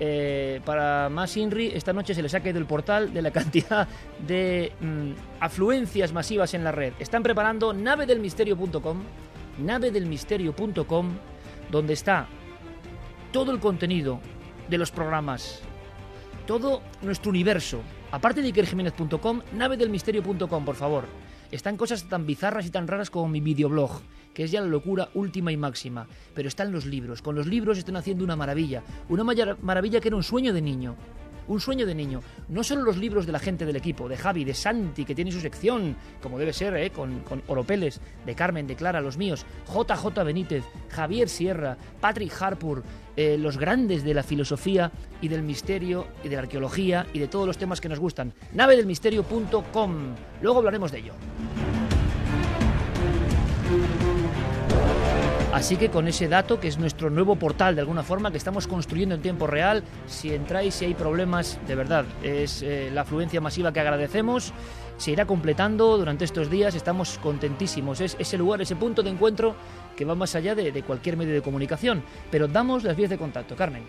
Eh, 0.00 0.62
para 0.64 1.10
más 1.10 1.36
Inri, 1.36 1.66
esta 1.74 1.92
noche 1.92 2.14
se 2.14 2.22
les 2.22 2.32
ha 2.32 2.40
caído 2.40 2.58
el 2.58 2.64
portal 2.64 3.12
de 3.12 3.20
la 3.20 3.30
cantidad 3.38 3.86
de 4.26 4.72
mm, 4.80 5.10
afluencias 5.40 6.10
masivas 6.14 6.54
en 6.54 6.64
la 6.64 6.72
red. 6.72 6.94
Están 7.00 7.22
preparando 7.22 7.74
navedelmisterio.com, 7.74 9.02
navedelmisterio.com, 9.58 11.10
donde 11.70 11.92
está 11.92 12.28
todo 13.30 13.52
el 13.52 13.60
contenido 13.60 14.20
de 14.70 14.78
los 14.78 14.90
programas, 14.90 15.62
todo 16.46 16.82
nuestro 17.02 17.30
universo. 17.30 17.80
Aparte 18.10 18.42
de 18.42 18.48
ikerjiménez.com, 18.48 19.40
navedelmisterio.com, 19.56 20.64
por 20.64 20.74
favor. 20.74 21.04
Están 21.50 21.76
cosas 21.76 22.08
tan 22.08 22.26
bizarras 22.26 22.66
y 22.66 22.70
tan 22.70 22.88
raras 22.88 23.10
como 23.10 23.28
mi 23.28 23.40
videoblog, 23.40 24.00
que 24.32 24.44
es 24.44 24.50
ya 24.50 24.60
la 24.60 24.66
locura 24.66 25.10
última 25.14 25.52
y 25.52 25.56
máxima. 25.56 26.06
Pero 26.34 26.48
están 26.48 26.72
los 26.72 26.86
libros. 26.86 27.20
Con 27.20 27.34
los 27.34 27.46
libros 27.46 27.78
están 27.78 27.96
haciendo 27.96 28.24
una 28.24 28.36
maravilla. 28.36 28.82
Una 29.08 29.24
maravilla 29.60 30.00
que 30.00 30.08
era 30.08 30.16
un 30.16 30.22
sueño 30.22 30.52
de 30.54 30.62
niño. 30.62 30.96
Un 31.52 31.60
sueño 31.60 31.84
de 31.84 31.94
niño. 31.94 32.22
No 32.48 32.64
solo 32.64 32.80
los 32.80 32.96
libros 32.96 33.26
de 33.26 33.32
la 33.32 33.38
gente 33.38 33.66
del 33.66 33.76
equipo, 33.76 34.08
de 34.08 34.16
Javi, 34.16 34.42
de 34.42 34.54
Santi, 34.54 35.04
que 35.04 35.14
tiene 35.14 35.30
su 35.30 35.38
sección, 35.38 35.94
como 36.22 36.38
debe 36.38 36.54
ser, 36.54 36.74
¿eh? 36.78 36.88
con, 36.88 37.20
con 37.20 37.42
Oropeles, 37.46 38.00
de 38.24 38.34
Carmen, 38.34 38.66
de 38.66 38.74
Clara, 38.74 39.02
los 39.02 39.18
míos, 39.18 39.44
JJ 39.66 40.24
Benítez, 40.24 40.64
Javier 40.88 41.28
Sierra, 41.28 41.76
Patrick 42.00 42.32
Harpur, 42.40 42.82
eh, 43.16 43.36
los 43.36 43.58
grandes 43.58 44.02
de 44.02 44.14
la 44.14 44.22
filosofía 44.22 44.92
y 45.20 45.28
del 45.28 45.42
misterio 45.42 46.06
y 46.24 46.30
de 46.30 46.36
la 46.36 46.42
arqueología 46.42 47.06
y 47.12 47.18
de 47.18 47.28
todos 47.28 47.46
los 47.46 47.58
temas 47.58 47.82
que 47.82 47.90
nos 47.90 48.00
gustan. 48.00 48.32
navedelmisterio.com. 48.54 50.14
Luego 50.40 50.58
hablaremos 50.58 50.90
de 50.90 51.00
ello. 51.00 51.12
Así 55.62 55.76
que 55.76 55.90
con 55.90 56.08
ese 56.08 56.26
dato, 56.26 56.58
que 56.58 56.66
es 56.66 56.76
nuestro 56.76 57.08
nuevo 57.08 57.36
portal 57.36 57.76
de 57.76 57.82
alguna 57.82 58.02
forma, 58.02 58.32
que 58.32 58.36
estamos 58.36 58.66
construyendo 58.66 59.14
en 59.14 59.22
tiempo 59.22 59.46
real, 59.46 59.84
si 60.08 60.34
entráis, 60.34 60.74
si 60.74 60.86
hay 60.86 60.94
problemas, 60.94 61.56
de 61.68 61.76
verdad, 61.76 62.04
es 62.20 62.62
eh, 62.62 62.90
la 62.92 63.02
afluencia 63.02 63.40
masiva 63.40 63.72
que 63.72 63.78
agradecemos, 63.78 64.52
se 64.96 65.12
irá 65.12 65.24
completando 65.24 65.96
durante 65.96 66.24
estos 66.24 66.50
días, 66.50 66.74
estamos 66.74 67.16
contentísimos, 67.18 68.00
es 68.00 68.16
ese 68.18 68.38
lugar, 68.38 68.60
ese 68.60 68.74
punto 68.74 69.04
de 69.04 69.10
encuentro 69.10 69.54
que 69.96 70.04
va 70.04 70.16
más 70.16 70.34
allá 70.34 70.56
de, 70.56 70.72
de 70.72 70.82
cualquier 70.82 71.16
medio 71.16 71.32
de 71.32 71.42
comunicación. 71.42 72.02
Pero 72.28 72.48
damos 72.48 72.82
las 72.82 72.96
vías 72.96 73.10
de 73.10 73.18
contacto, 73.18 73.54
Carmen. 73.54 73.84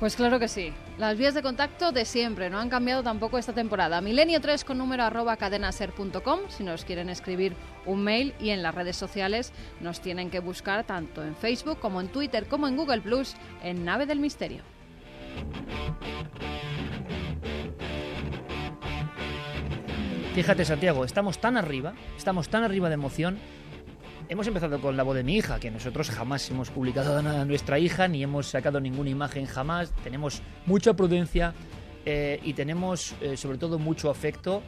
Pues 0.00 0.16
claro 0.16 0.38
que 0.38 0.48
sí. 0.48 0.72
Las 0.96 1.18
vías 1.18 1.34
de 1.34 1.42
contacto 1.42 1.92
de 1.92 2.06
siempre, 2.06 2.48
no 2.48 2.58
han 2.58 2.70
cambiado 2.70 3.02
tampoco 3.02 3.36
esta 3.36 3.52
temporada. 3.52 4.00
Milenio 4.00 4.40
3 4.40 4.64
con 4.64 4.78
número 4.78 5.02
arroba 5.02 5.36
cadenaser.com 5.36 6.40
si 6.48 6.64
nos 6.64 6.86
quieren 6.86 7.10
escribir 7.10 7.54
un 7.84 8.02
mail 8.02 8.32
y 8.40 8.48
en 8.48 8.62
las 8.62 8.74
redes 8.74 8.96
sociales 8.96 9.52
nos 9.80 10.00
tienen 10.00 10.30
que 10.30 10.40
buscar 10.40 10.84
tanto 10.84 11.22
en 11.22 11.36
Facebook 11.36 11.80
como 11.80 12.00
en 12.00 12.08
Twitter 12.08 12.46
como 12.46 12.66
en 12.66 12.78
Google 12.78 13.02
Plus 13.02 13.34
en 13.62 13.84
Nave 13.84 14.06
del 14.06 14.20
Misterio. 14.20 14.62
Fíjate, 20.34 20.64
Santiago, 20.64 21.04
estamos 21.04 21.38
tan 21.42 21.58
arriba, 21.58 21.92
estamos 22.16 22.48
tan 22.48 22.64
arriba 22.64 22.88
de 22.88 22.94
emoción. 22.94 23.38
Hemos 24.30 24.46
empezado 24.46 24.80
con 24.80 24.96
la 24.96 25.02
voz 25.02 25.16
de 25.16 25.24
mi 25.24 25.34
hija, 25.34 25.58
que 25.58 25.72
nosotros 25.72 26.08
jamás 26.08 26.48
hemos 26.52 26.70
publicado 26.70 27.20
nada 27.20 27.42
a 27.42 27.44
nuestra 27.44 27.80
hija, 27.80 28.06
ni 28.06 28.22
hemos 28.22 28.46
sacado 28.46 28.78
ninguna 28.78 29.10
imagen 29.10 29.44
jamás. 29.44 29.92
Tenemos 30.04 30.40
mucha 30.66 30.94
prudencia 30.94 31.52
eh, 32.06 32.38
y 32.44 32.54
tenemos 32.54 33.16
eh, 33.20 33.36
sobre 33.36 33.58
todo 33.58 33.80
mucho 33.80 34.08
afecto. 34.08 34.62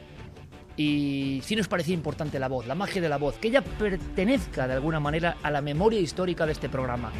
Y 0.75 1.39
sí 1.45 1.55
nos 1.55 1.69
parecía 1.69 1.93
importante 1.93 2.39
la 2.39 2.49
voz, 2.49 2.67
la 2.67 2.75
magia 2.75 3.01
de 3.01 3.07
la 3.07 3.15
voz, 3.15 3.37
que 3.37 3.47
ella 3.47 3.61
pertenezca 3.61 4.67
de 4.67 4.73
alguna 4.73 4.99
manera 4.99 5.37
a 5.41 5.49
la 5.49 5.61
memoria 5.61 6.01
histórica 6.01 6.45
de 6.45 6.51
este 6.51 6.67
programa. 6.67 7.13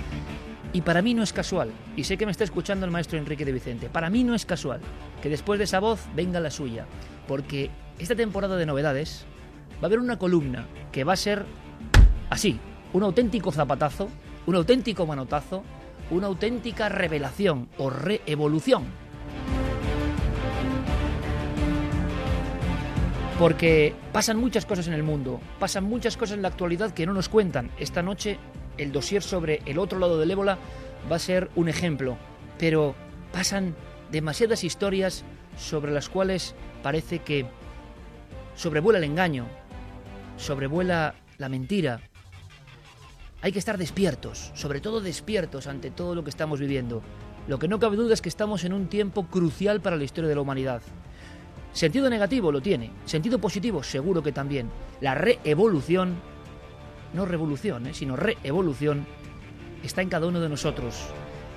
Y 0.74 0.82
para 0.82 1.02
mí 1.02 1.14
no 1.14 1.24
es 1.24 1.32
casual, 1.32 1.72
y 1.96 2.04
sé 2.04 2.18
que 2.18 2.26
me 2.26 2.34
está 2.34 2.44
escuchando 2.44 2.86
el 2.86 2.92
maestro 2.92 3.18
Enrique 3.18 3.46
de 3.46 3.54
Vicente, 3.54 3.88
para 3.88 4.10
mí 4.10 4.26
no 4.26 4.36
es 4.36 4.46
casual 4.46 4.82
que 5.22 5.30
después 5.30 5.60
de 5.60 5.64
esa 5.66 5.80
voz 5.80 6.02
venga 6.14 6.42
la 6.42 6.52
suya, 6.52 6.88
porque 7.26 7.70
esta 8.00 8.16
temporada 8.16 8.58
de 8.58 8.66
novedades 8.66 9.26
va 9.76 9.84
a 9.84 9.86
haber 9.86 10.00
una 10.00 10.18
columna 10.18 10.66
que 10.92 11.04
va 11.04 11.14
a 11.14 11.18
ser 11.18 11.46
así, 12.34 12.60
un 12.94 13.04
auténtico 13.04 13.52
zapatazo, 13.52 14.10
un 14.48 14.56
auténtico 14.56 15.06
manotazo, 15.06 15.64
una 16.10 16.28
auténtica 16.28 16.90
revelación 16.90 17.70
o 17.78 17.92
reevolución. 17.92 18.86
Porque 23.38 23.94
pasan 24.12 24.38
muchas 24.38 24.66
cosas 24.66 24.88
en 24.88 24.94
el 24.94 25.04
mundo, 25.04 25.40
pasan 25.60 25.84
muchas 25.84 26.18
cosas 26.18 26.36
en 26.36 26.42
la 26.42 26.48
actualidad 26.48 26.92
que 26.92 27.06
no 27.06 27.14
nos 27.14 27.30
cuentan. 27.30 27.70
Esta 27.78 28.02
noche 28.02 28.40
el 28.78 28.92
dossier 28.92 29.22
sobre 29.22 29.62
el 29.66 29.78
otro 29.78 30.00
lado 30.00 30.20
del 30.20 30.32
ébola 30.32 30.58
va 31.12 31.18
a 31.18 31.20
ser 31.20 31.52
un 31.56 31.70
ejemplo, 31.70 32.18
pero 32.58 32.96
pasan 33.32 33.76
demasiadas 34.12 34.64
historias 34.64 35.24
sobre 35.56 35.92
las 35.92 36.10
cuales 36.10 36.56
parece 36.82 37.20
que 37.20 37.46
sobrevuela 38.56 38.98
el 38.98 39.06
engaño, 39.06 39.46
sobrevuela 40.38 41.14
la 41.38 41.50
mentira. 41.50 42.02
Hay 43.44 43.52
que 43.52 43.60
estar 43.60 43.78
despiertos, 43.78 44.52
sobre 44.54 44.80
todo 44.80 45.02
despiertos 45.02 45.68
ante 45.68 45.92
todo 45.92 46.16
lo 46.16 46.24
que 46.24 46.30
estamos 46.30 46.62
viviendo. 46.62 47.02
Lo 47.50 47.60
que 47.60 47.68
no 47.68 47.78
cabe 47.78 47.98
duda 47.98 48.14
es 48.14 48.22
que 48.22 48.30
estamos 48.30 48.64
en 48.64 48.72
un 48.72 48.88
tiempo 48.88 49.28
crucial 49.28 49.82
para 49.82 49.98
la 49.98 50.06
historia 50.06 50.30
de 50.30 50.36
la 50.36 50.40
humanidad. 50.40 50.82
Sentido 51.74 52.10
negativo 52.10 52.54
lo 52.54 52.62
tiene, 52.62 52.92
sentido 53.04 53.40
positivo 53.40 53.84
seguro 53.84 54.24
que 54.24 54.32
también. 54.32 54.70
La 55.02 55.14
reevolución, 55.14 56.16
no 57.14 57.26
revolución, 57.26 57.88
¿eh? 57.88 57.94
sino 57.94 58.16
reevolución, 58.16 59.06
está 59.84 60.02
en 60.02 60.08
cada 60.08 60.28
uno 60.28 60.40
de 60.40 60.48
nosotros. 60.48 61.04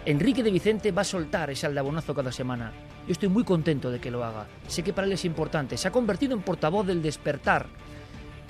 Enrique 0.07 0.43
de 0.43 0.50
Vicente 0.50 0.90
va 0.90 1.02
a 1.02 1.05
soltar 1.05 1.50
ese 1.50 1.66
aldabonazo 1.66 2.16
cada 2.16 2.33
semana. 2.33 2.73
Yo 3.07 3.12
estoy 3.12 3.28
muy 3.28 3.45
contento 3.45 3.93
de 3.93 4.00
que 4.00 4.11
lo 4.11 4.25
haga. 4.25 4.49
Sé 4.66 4.83
que 4.83 4.93
para 4.93 5.07
él 5.07 5.12
es 5.12 5.25
importante. 5.25 5.76
Se 5.76 5.87
ha 5.87 5.93
convertido 5.93 6.35
en 6.35 6.43
portavoz 6.43 6.85
del 6.85 7.00
despertar. 7.00 7.69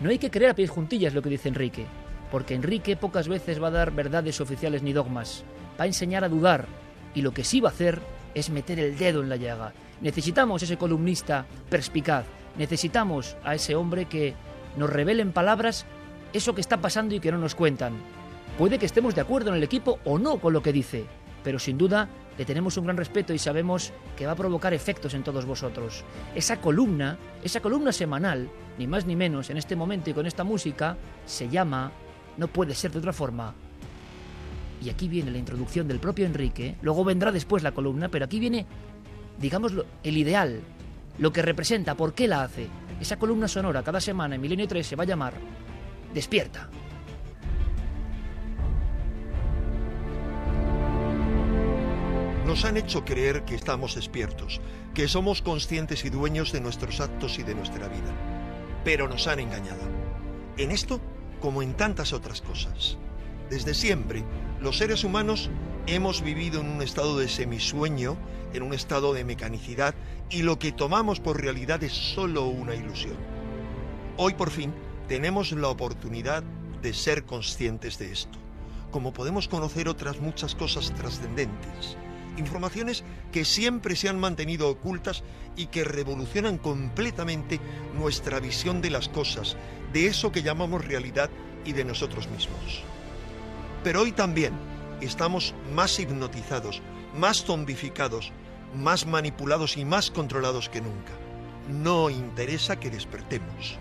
No 0.01 0.09
hay 0.09 0.19
que 0.19 0.31
creer 0.31 0.53
a 0.53 0.55
pies 0.55 0.71
juntillas 0.71 1.13
lo 1.13 1.21
que 1.21 1.29
dice 1.29 1.51
Enrique, 1.51 1.85
porque 2.31 2.55
Enrique 2.55 2.97
pocas 2.97 3.29
veces 3.29 3.63
va 3.63 3.69
a 3.69 3.73
dar 3.73 3.93
verdades 3.93 4.41
oficiales 4.41 4.83
ni 4.83 4.93
dogmas. 4.93 5.45
Va 5.79 5.85
a 5.85 5.87
enseñar 5.87 6.25
a 6.25 6.29
dudar 6.29 6.67
y 7.15 7.23
lo 7.23 7.33
que 7.33 7.45
sí 7.45 7.61
va 7.61 7.71
a 7.71 7.73
hacer 7.73 8.01
es 8.35 8.51
meter 8.51 8.79
el 8.79 8.99
dedo 8.99 9.23
en 9.23 9.29
la 9.29 9.37
llaga. 9.37 9.73
Necesitamos 10.01 10.63
ese 10.63 10.77
columnista 10.77 11.47
perspicaz. 11.71 12.27
Necesitamos 12.59 13.37
a 13.45 13.55
ese 13.55 13.75
hombre 13.75 14.07
que 14.07 14.35
nos 14.77 14.91
revele 14.91 15.23
en 15.23 15.33
palabras 15.33 15.87
eso 16.33 16.55
que 16.55 16.61
está 16.61 16.79
pasando 16.79 17.15
y 17.15 17.21
que 17.21 17.33
no 17.33 17.39
nos 17.39 17.55
cuentan. 17.55 17.95
Puede 18.59 18.79
que 18.79 18.87
estemos 18.87 19.15
de 19.15 19.21
acuerdo 19.21 19.51
en 19.51 19.57
el 19.57 19.63
equipo 19.63 19.99
o 20.05 20.19
no 20.19 20.39
con 20.39 20.53
lo 20.53 20.63
que 20.63 20.73
dice, 20.73 21.05
pero 21.43 21.59
sin 21.59 21.79
duda 21.79 22.09
le 22.37 22.45
tenemos 22.45 22.77
un 22.77 22.85
gran 22.85 22.97
respeto 22.97 23.33
y 23.33 23.39
sabemos 23.39 23.93
que 24.17 24.27
va 24.27 24.33
a 24.33 24.37
provocar 24.37 24.75
efectos 24.75 25.15
en 25.15 25.23
todos 25.23 25.47
vosotros. 25.47 26.05
Esa 26.35 26.61
columna, 26.61 27.19
esa 27.43 27.61
columna 27.61 27.93
semanal, 27.93 28.51
ni 28.79 28.87
más 28.87 29.07
ni 29.07 29.17
menos 29.17 29.49
en 29.49 29.57
este 29.57 29.77
momento 29.77 30.11
y 30.11 30.15
con 30.15 30.27
esta 30.27 30.45
música, 30.45 30.97
se 31.25 31.49
llama 31.49 31.93
No 32.37 32.49
puede 32.49 32.75
ser 32.75 32.93
de 32.93 32.99
otra 32.99 33.13
forma. 33.13 33.55
Y 34.83 34.91
aquí 34.91 35.09
viene 35.09 35.31
la 35.31 35.39
introducción 35.39 35.89
del 35.89 35.99
propio 35.99 36.27
Enrique, 36.27 36.77
luego 36.83 37.05
vendrá 37.05 37.33
después 37.33 37.63
la 37.63 37.73
columna, 37.73 38.09
pero 38.09 38.27
aquí 38.27 38.39
viene, 38.39 38.67
digamos, 39.39 39.73
el 40.03 40.17
ideal, 40.17 40.61
lo 41.19 41.33
que 41.33 41.43
representa, 41.43 41.95
por 41.95 42.13
qué 42.13 42.29
la 42.29 42.43
hace. 42.43 42.69
Esa 43.01 43.19
columna 43.19 43.49
sonora 43.49 43.83
cada 43.83 44.01
semana 44.01 44.35
en 44.35 44.41
Milenio 44.41 44.69
3 44.69 44.87
se 44.87 44.97
va 44.97 45.05
a 45.05 45.07
llamar 45.07 45.35
Despierta. 46.13 46.69
Nos 52.47 52.65
han 52.65 52.77
hecho 52.77 53.05
creer 53.05 53.45
que 53.45 53.57
estamos 53.57 53.97
despiertos, 53.97 54.61
que 54.95 55.09
somos 55.09 55.43
conscientes 55.43 56.05
y 56.05 56.11
dueños 56.11 56.53
de 56.53 56.61
nuestros 56.61 57.01
actos 57.01 57.39
y 57.39 57.43
de 57.43 57.55
nuestra 57.55 57.89
vida. 57.89 58.15
Pero 58.85 59.09
nos 59.09 59.27
han 59.27 59.41
engañado. 59.41 59.83
En 60.57 60.71
esto, 60.71 61.01
como 61.41 61.63
en 61.63 61.75
tantas 61.75 62.13
otras 62.13 62.41
cosas. 62.41 62.97
Desde 63.51 63.75
siempre, 63.75 64.25
los 64.61 64.79
seres 64.79 65.05
humanos 65.05 65.51
hemos 65.87 66.23
vivido 66.23 66.61
en 66.61 66.69
un 66.69 66.83
estado 66.83 67.19
de 67.19 67.29
semisueño, 67.29 68.17
en 68.53 68.63
un 68.63 68.75
estado 68.75 69.13
de 69.13 69.25
mecanicidad, 69.25 69.95
y 70.31 70.43
lo 70.43 70.59
que 70.59 70.73
tomamos 70.73 71.21
por 71.21 71.41
realidad 71.41 71.83
es 71.85 71.93
solo 71.93 72.47
una 72.47 72.75
ilusión. 72.75 73.17
Hoy 74.17 74.35
por 74.35 74.51
fin 74.51 74.73
tenemos 75.09 75.53
la 75.53 75.69
oportunidad 75.69 76.43
de 76.83 76.93
ser 76.95 77.25
conscientes 77.25 77.99
de 77.99 78.13
esto, 78.13 78.39
como 78.91 79.13
podemos 79.13 79.47
conocer 79.47 79.89
otras 79.89 80.21
muchas 80.21 80.55
cosas 80.55 80.93
trascendentes, 80.95 81.97
informaciones 82.37 83.05
que 83.33 83.45
siempre 83.45 83.97
se 83.97 84.09
han 84.09 84.19
mantenido 84.19 84.69
ocultas 84.69 85.23
y 85.57 85.67
que 85.67 85.85
revolucionan 85.85 86.59
completamente 86.59 87.61
nuestra 87.99 88.41
visión 88.41 88.81
de 88.81 88.91
las 88.91 89.09
cosas, 89.09 89.57
de 89.93 90.07
eso 90.07 90.33
que 90.33 90.43
llamamos 90.43 90.85
realidad 90.85 91.31
y 91.65 91.73
de 91.73 91.85
nosotros 91.85 92.29
mismos. 92.29 92.83
Pero 93.83 94.03
hoy 94.03 94.13
también 94.13 94.53
estamos 95.01 95.55
más 95.75 95.99
hipnotizados, 95.99 96.83
más 97.17 97.45
zombificados, 97.45 98.33
más 98.75 99.07
manipulados 99.07 99.77
y 99.77 99.85
más 99.85 100.11
controlados 100.11 100.69
que 100.69 100.81
nunca. 100.81 101.13
No 101.69 102.11
interesa 102.11 102.79
que 102.79 102.91
despertemos. 102.91 103.79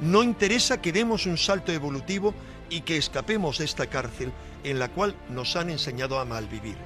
No 0.00 0.22
interesa 0.22 0.80
que 0.80 0.92
demos 0.92 1.26
un 1.26 1.38
salto 1.38 1.70
evolutivo 1.70 2.34
y 2.70 2.80
que 2.80 2.96
escapemos 2.96 3.58
de 3.58 3.66
esta 3.66 3.86
cárcel 3.86 4.32
en 4.64 4.78
la 4.78 4.88
cual 4.88 5.14
nos 5.28 5.54
han 5.56 5.70
enseñado 5.70 6.18
a 6.18 6.24
malvivir. 6.24 6.76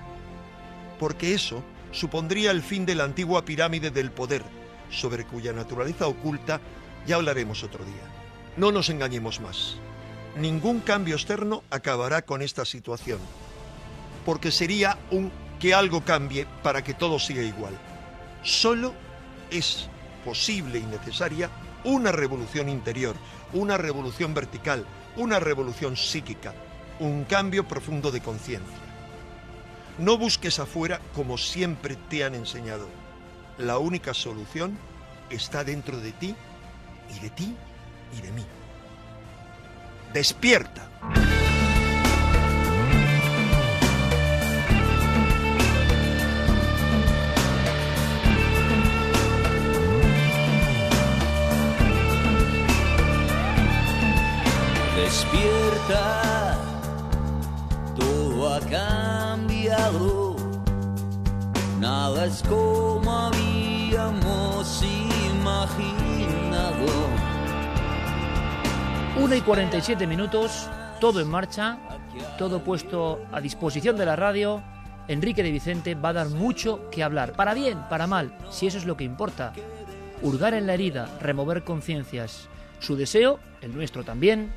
Porque 0.98 1.34
eso 1.34 1.62
supondría 1.92 2.50
el 2.50 2.62
fin 2.62 2.86
de 2.86 2.94
la 2.94 3.04
antigua 3.04 3.44
pirámide 3.44 3.90
del 3.90 4.10
poder, 4.10 4.42
sobre 4.90 5.24
cuya 5.24 5.52
naturaleza 5.52 6.06
oculta 6.06 6.60
ya 7.06 7.16
hablaremos 7.16 7.62
otro 7.62 7.84
día. 7.84 8.02
No 8.56 8.72
nos 8.72 8.88
engañemos 8.88 9.40
más. 9.40 9.76
Ningún 10.36 10.80
cambio 10.80 11.14
externo 11.14 11.62
acabará 11.70 12.22
con 12.22 12.42
esta 12.42 12.64
situación, 12.64 13.18
porque 14.24 14.50
sería 14.50 14.98
un 15.10 15.30
que 15.58 15.74
algo 15.74 16.02
cambie 16.02 16.46
para 16.62 16.84
que 16.84 16.94
todo 16.94 17.18
siga 17.18 17.42
igual. 17.42 17.74
Solo 18.42 18.92
es 19.50 19.88
posible 20.24 20.78
y 20.78 20.82
necesaria 20.82 21.50
una 21.84 22.12
revolución 22.12 22.68
interior, 22.68 23.16
una 23.52 23.78
revolución 23.78 24.34
vertical, 24.34 24.84
una 25.16 25.40
revolución 25.40 25.96
psíquica, 25.96 26.52
un 26.98 27.24
cambio 27.24 27.66
profundo 27.66 28.10
de 28.10 28.20
conciencia. 28.20 28.85
No 29.98 30.18
busques 30.18 30.58
afuera 30.58 31.00
como 31.14 31.38
siempre 31.38 31.96
te 31.96 32.22
han 32.22 32.34
enseñado. 32.34 32.86
La 33.56 33.78
única 33.78 34.12
solución 34.12 34.76
está 35.30 35.64
dentro 35.64 35.98
de 35.98 36.12
ti 36.12 36.36
y 37.16 37.20
de 37.20 37.30
ti 37.30 37.56
y 38.16 38.20
de 38.20 38.32
mí. 38.32 38.44
Despierta. 40.12 40.90
Despierta, 54.96 56.58
todo 57.96 58.52
ha 58.52 58.60
cambiado, 59.66 60.36
nada 61.80 62.26
es 62.26 62.42
como 62.42 63.10
habíamos 63.10 64.82
imaginado. 65.32 66.86
1 69.18 69.34
y 69.34 69.40
47 69.40 70.06
minutos, 70.06 70.68
todo 71.00 71.20
en 71.20 71.28
marcha, 71.28 71.78
todo 72.38 72.62
puesto 72.62 73.24
a 73.32 73.40
disposición 73.40 73.96
de 73.96 74.06
la 74.06 74.16
radio. 74.16 74.62
Enrique 75.08 75.42
de 75.42 75.52
Vicente 75.52 75.94
va 75.94 76.10
a 76.10 76.14
dar 76.14 76.28
mucho 76.28 76.90
que 76.90 77.02
hablar, 77.02 77.32
para 77.32 77.54
bien, 77.54 77.78
para 77.88 78.06
mal, 78.06 78.36
si 78.50 78.66
eso 78.66 78.78
es 78.78 78.84
lo 78.84 78.96
que 78.96 79.04
importa. 79.04 79.52
Hurgar 80.22 80.54
en 80.54 80.66
la 80.66 80.74
herida, 80.74 81.08
remover 81.20 81.64
conciencias. 81.64 82.48
Su 82.80 82.96
deseo, 82.96 83.38
el 83.62 83.74
nuestro 83.74 84.04
también, 84.04 84.52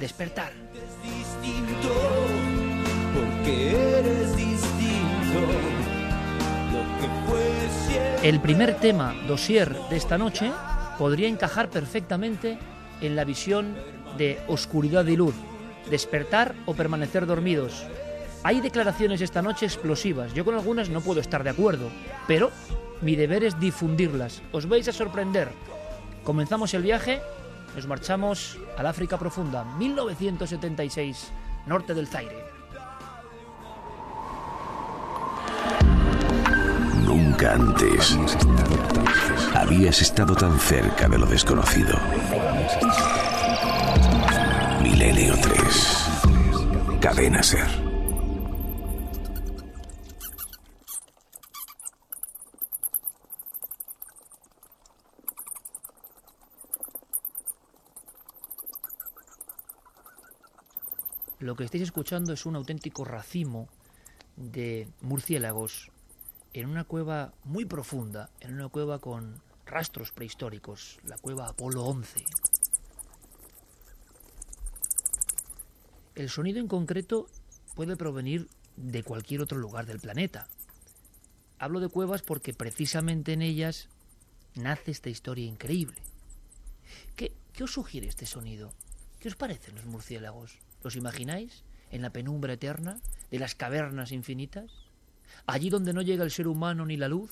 despertar. 0.00 0.52
distinto, 1.02 2.25
El 8.26 8.40
primer 8.40 8.74
tema, 8.78 9.14
dossier 9.28 9.72
de 9.88 9.96
esta 9.96 10.18
noche, 10.18 10.50
podría 10.98 11.28
encajar 11.28 11.70
perfectamente 11.70 12.58
en 13.00 13.14
la 13.14 13.24
visión 13.24 13.76
de 14.18 14.40
oscuridad 14.48 15.06
y 15.06 15.16
luz, 15.16 15.34
despertar 15.90 16.56
o 16.66 16.74
permanecer 16.74 17.24
dormidos. 17.26 17.86
Hay 18.42 18.60
declaraciones 18.60 19.20
esta 19.20 19.42
noche 19.42 19.66
explosivas, 19.66 20.34
yo 20.34 20.44
con 20.44 20.56
algunas 20.56 20.88
no 20.88 21.02
puedo 21.02 21.20
estar 21.20 21.44
de 21.44 21.50
acuerdo, 21.50 21.88
pero 22.26 22.50
mi 23.00 23.14
deber 23.14 23.44
es 23.44 23.60
difundirlas. 23.60 24.42
Os 24.50 24.68
vais 24.68 24.88
a 24.88 24.92
sorprender. 24.92 25.50
Comenzamos 26.24 26.74
el 26.74 26.82
viaje, 26.82 27.20
nos 27.76 27.86
marchamos 27.86 28.58
al 28.76 28.86
África 28.86 29.18
Profunda, 29.18 29.64
1976, 29.78 31.30
norte 31.66 31.94
del 31.94 32.08
Zaire. 32.08 32.45
Nunca 37.16 37.54
antes 37.54 38.14
habías 39.54 40.02
estado 40.02 40.36
tan 40.36 40.60
cerca 40.60 41.08
de 41.08 41.16
lo 41.16 41.24
desconocido. 41.24 41.98
Milenio 44.82 45.34
3. 45.40 46.98
Cadena 47.00 47.42
Ser. 47.42 47.66
Lo 61.38 61.56
que 61.56 61.64
estáis 61.64 61.84
escuchando 61.84 62.34
es 62.34 62.44
un 62.44 62.56
auténtico 62.56 63.06
racimo 63.06 63.70
de 64.36 64.86
murciélagos 65.00 65.90
en 66.60 66.70
una 66.70 66.84
cueva 66.84 67.34
muy 67.44 67.66
profunda, 67.66 68.30
en 68.40 68.54
una 68.54 68.68
cueva 68.68 68.98
con 68.98 69.42
rastros 69.66 70.10
prehistóricos, 70.10 70.98
la 71.04 71.18
cueva 71.18 71.48
Apolo 71.48 71.84
11. 71.84 72.24
El 76.14 76.30
sonido 76.30 76.58
en 76.58 76.66
concreto 76.66 77.26
puede 77.74 77.94
provenir 77.96 78.48
de 78.76 79.02
cualquier 79.02 79.42
otro 79.42 79.58
lugar 79.58 79.84
del 79.84 80.00
planeta. 80.00 80.48
Hablo 81.58 81.78
de 81.78 81.90
cuevas 81.90 82.22
porque 82.22 82.54
precisamente 82.54 83.34
en 83.34 83.42
ellas 83.42 83.90
nace 84.54 84.92
esta 84.92 85.10
historia 85.10 85.44
increíble. 85.44 86.00
¿Qué, 87.16 87.36
qué 87.52 87.64
os 87.64 87.72
sugiere 87.72 88.06
este 88.06 88.24
sonido? 88.24 88.72
¿Qué 89.20 89.28
os 89.28 89.36
parecen 89.36 89.74
los 89.74 89.84
murciélagos? 89.84 90.58
¿Los 90.82 90.96
imagináis 90.96 91.64
en 91.90 92.00
la 92.00 92.10
penumbra 92.10 92.54
eterna 92.54 92.98
de 93.30 93.38
las 93.38 93.54
cavernas 93.54 94.10
infinitas? 94.10 94.85
Allí 95.46 95.70
donde 95.70 95.92
no 95.92 96.02
llega 96.02 96.24
el 96.24 96.30
ser 96.30 96.48
humano 96.48 96.84
ni 96.84 96.96
la 96.96 97.08
luz, 97.08 97.30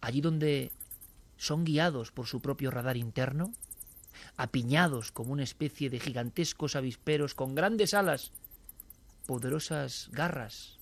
allí 0.00 0.20
donde 0.20 0.72
son 1.38 1.64
guiados 1.64 2.12
por 2.12 2.26
su 2.26 2.40
propio 2.40 2.70
radar 2.70 2.96
interno, 2.96 3.52
apiñados 4.36 5.12
como 5.12 5.32
una 5.32 5.42
especie 5.42 5.88
de 5.90 6.00
gigantescos 6.00 6.76
avisperos 6.76 7.34
con 7.34 7.54
grandes 7.54 7.94
alas, 7.94 8.32
poderosas 9.26 10.10
garras 10.12 10.78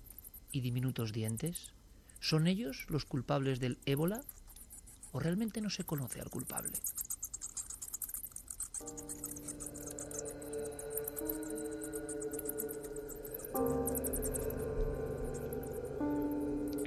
y 0.50 0.60
diminutos 0.62 1.12
dientes. 1.12 1.72
¿Son 2.20 2.46
ellos 2.46 2.86
los 2.88 3.04
culpables 3.04 3.60
del 3.60 3.78
ébola? 3.86 4.22
¿O 5.12 5.20
realmente 5.20 5.60
no 5.60 5.70
se 5.70 5.84
conoce 5.84 6.20
al 6.20 6.30
culpable? 6.30 6.78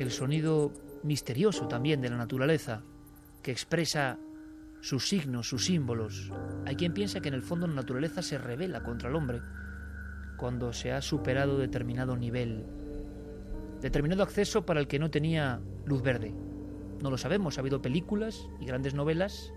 El 0.03 0.11
sonido 0.11 0.71
misterioso 1.03 1.67
también 1.67 2.01
de 2.01 2.09
la 2.09 2.17
naturaleza, 2.17 2.83
que 3.41 3.51
expresa 3.51 4.19
sus 4.81 5.07
signos, 5.07 5.47
sus 5.49 5.65
símbolos. 5.65 6.31
Hay 6.65 6.75
quien 6.75 6.93
piensa 6.93 7.19
que 7.19 7.29
en 7.29 7.33
el 7.33 7.41
fondo 7.41 7.67
la 7.67 7.73
naturaleza 7.73 8.21
se 8.21 8.37
revela 8.37 8.83
contra 8.83 9.09
el 9.09 9.15
hombre 9.15 9.41
cuando 10.37 10.71
se 10.71 10.91
ha 10.91 11.01
superado 11.01 11.57
determinado 11.57 12.15
nivel, 12.15 12.65
determinado 13.81 14.23
acceso 14.23 14.65
para 14.65 14.79
el 14.79 14.87
que 14.87 14.99
no 14.99 15.11
tenía 15.11 15.59
luz 15.85 16.01
verde. 16.01 16.33
No 17.01 17.09
lo 17.09 17.17
sabemos, 17.17 17.57
ha 17.57 17.61
habido 17.61 17.81
películas 17.81 18.47
y 18.59 18.65
grandes 18.65 18.93
novelas 18.93 19.53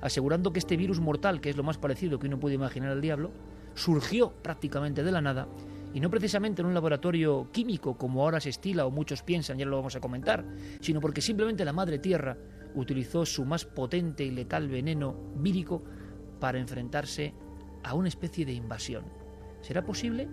asegurando 0.00 0.52
que 0.52 0.58
este 0.58 0.76
virus 0.76 1.00
mortal, 1.00 1.40
que 1.40 1.50
es 1.50 1.56
lo 1.56 1.62
más 1.62 1.78
parecido 1.78 2.18
que 2.18 2.26
uno 2.26 2.38
puede 2.38 2.54
imaginar 2.54 2.92
al 2.92 3.00
diablo, 3.00 3.32
surgió 3.74 4.32
prácticamente 4.32 5.02
de 5.02 5.12
la 5.12 5.20
nada 5.20 5.48
Y 5.94 6.00
no 6.00 6.10
precisamente 6.10 6.62
en 6.62 6.66
un 6.66 6.74
laboratorio 6.74 7.50
químico 7.50 7.96
como 7.96 8.22
ahora 8.22 8.40
se 8.40 8.50
estila 8.50 8.86
o 8.86 8.90
muchos 8.90 9.22
piensan, 9.22 9.58
ya 9.58 9.66
lo 9.66 9.76
vamos 9.76 9.96
a 9.96 10.00
comentar, 10.00 10.44
sino 10.80 11.00
porque 11.00 11.20
simplemente 11.20 11.64
la 11.64 11.72
Madre 11.72 11.98
Tierra 11.98 12.36
utilizó 12.74 13.24
su 13.24 13.44
más 13.44 13.64
potente 13.64 14.24
y 14.24 14.30
letal 14.30 14.68
veneno 14.68 15.16
vírico 15.36 15.82
para 16.40 16.58
enfrentarse 16.58 17.34
a 17.82 17.94
una 17.94 18.08
especie 18.08 18.44
de 18.44 18.52
invasión. 18.52 19.04
¿Será 19.60 19.84
posible 19.84 20.28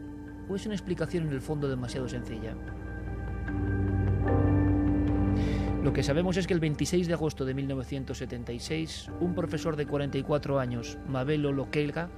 o 0.49 0.55
es 0.55 0.65
una 0.65 0.75
explicación 0.75 1.27
en 1.27 1.33
el 1.33 1.41
fondo 1.41 1.67
demasiado 1.67 2.07
sencilla? 2.07 2.55
Lo 5.83 5.93
que 5.93 6.03
sabemos 6.03 6.35
es 6.37 6.47
que 6.47 6.53
el 6.55 6.59
26 6.59 7.07
de 7.07 7.13
agosto 7.13 7.45
de 7.45 7.53
1976, 7.53 9.11
un 9.19 9.35
profesor 9.35 9.75
de 9.75 9.85
44 9.85 10.59
años, 10.59 10.97
Mabelo 11.07 11.51
Lokelga, 11.51 12.09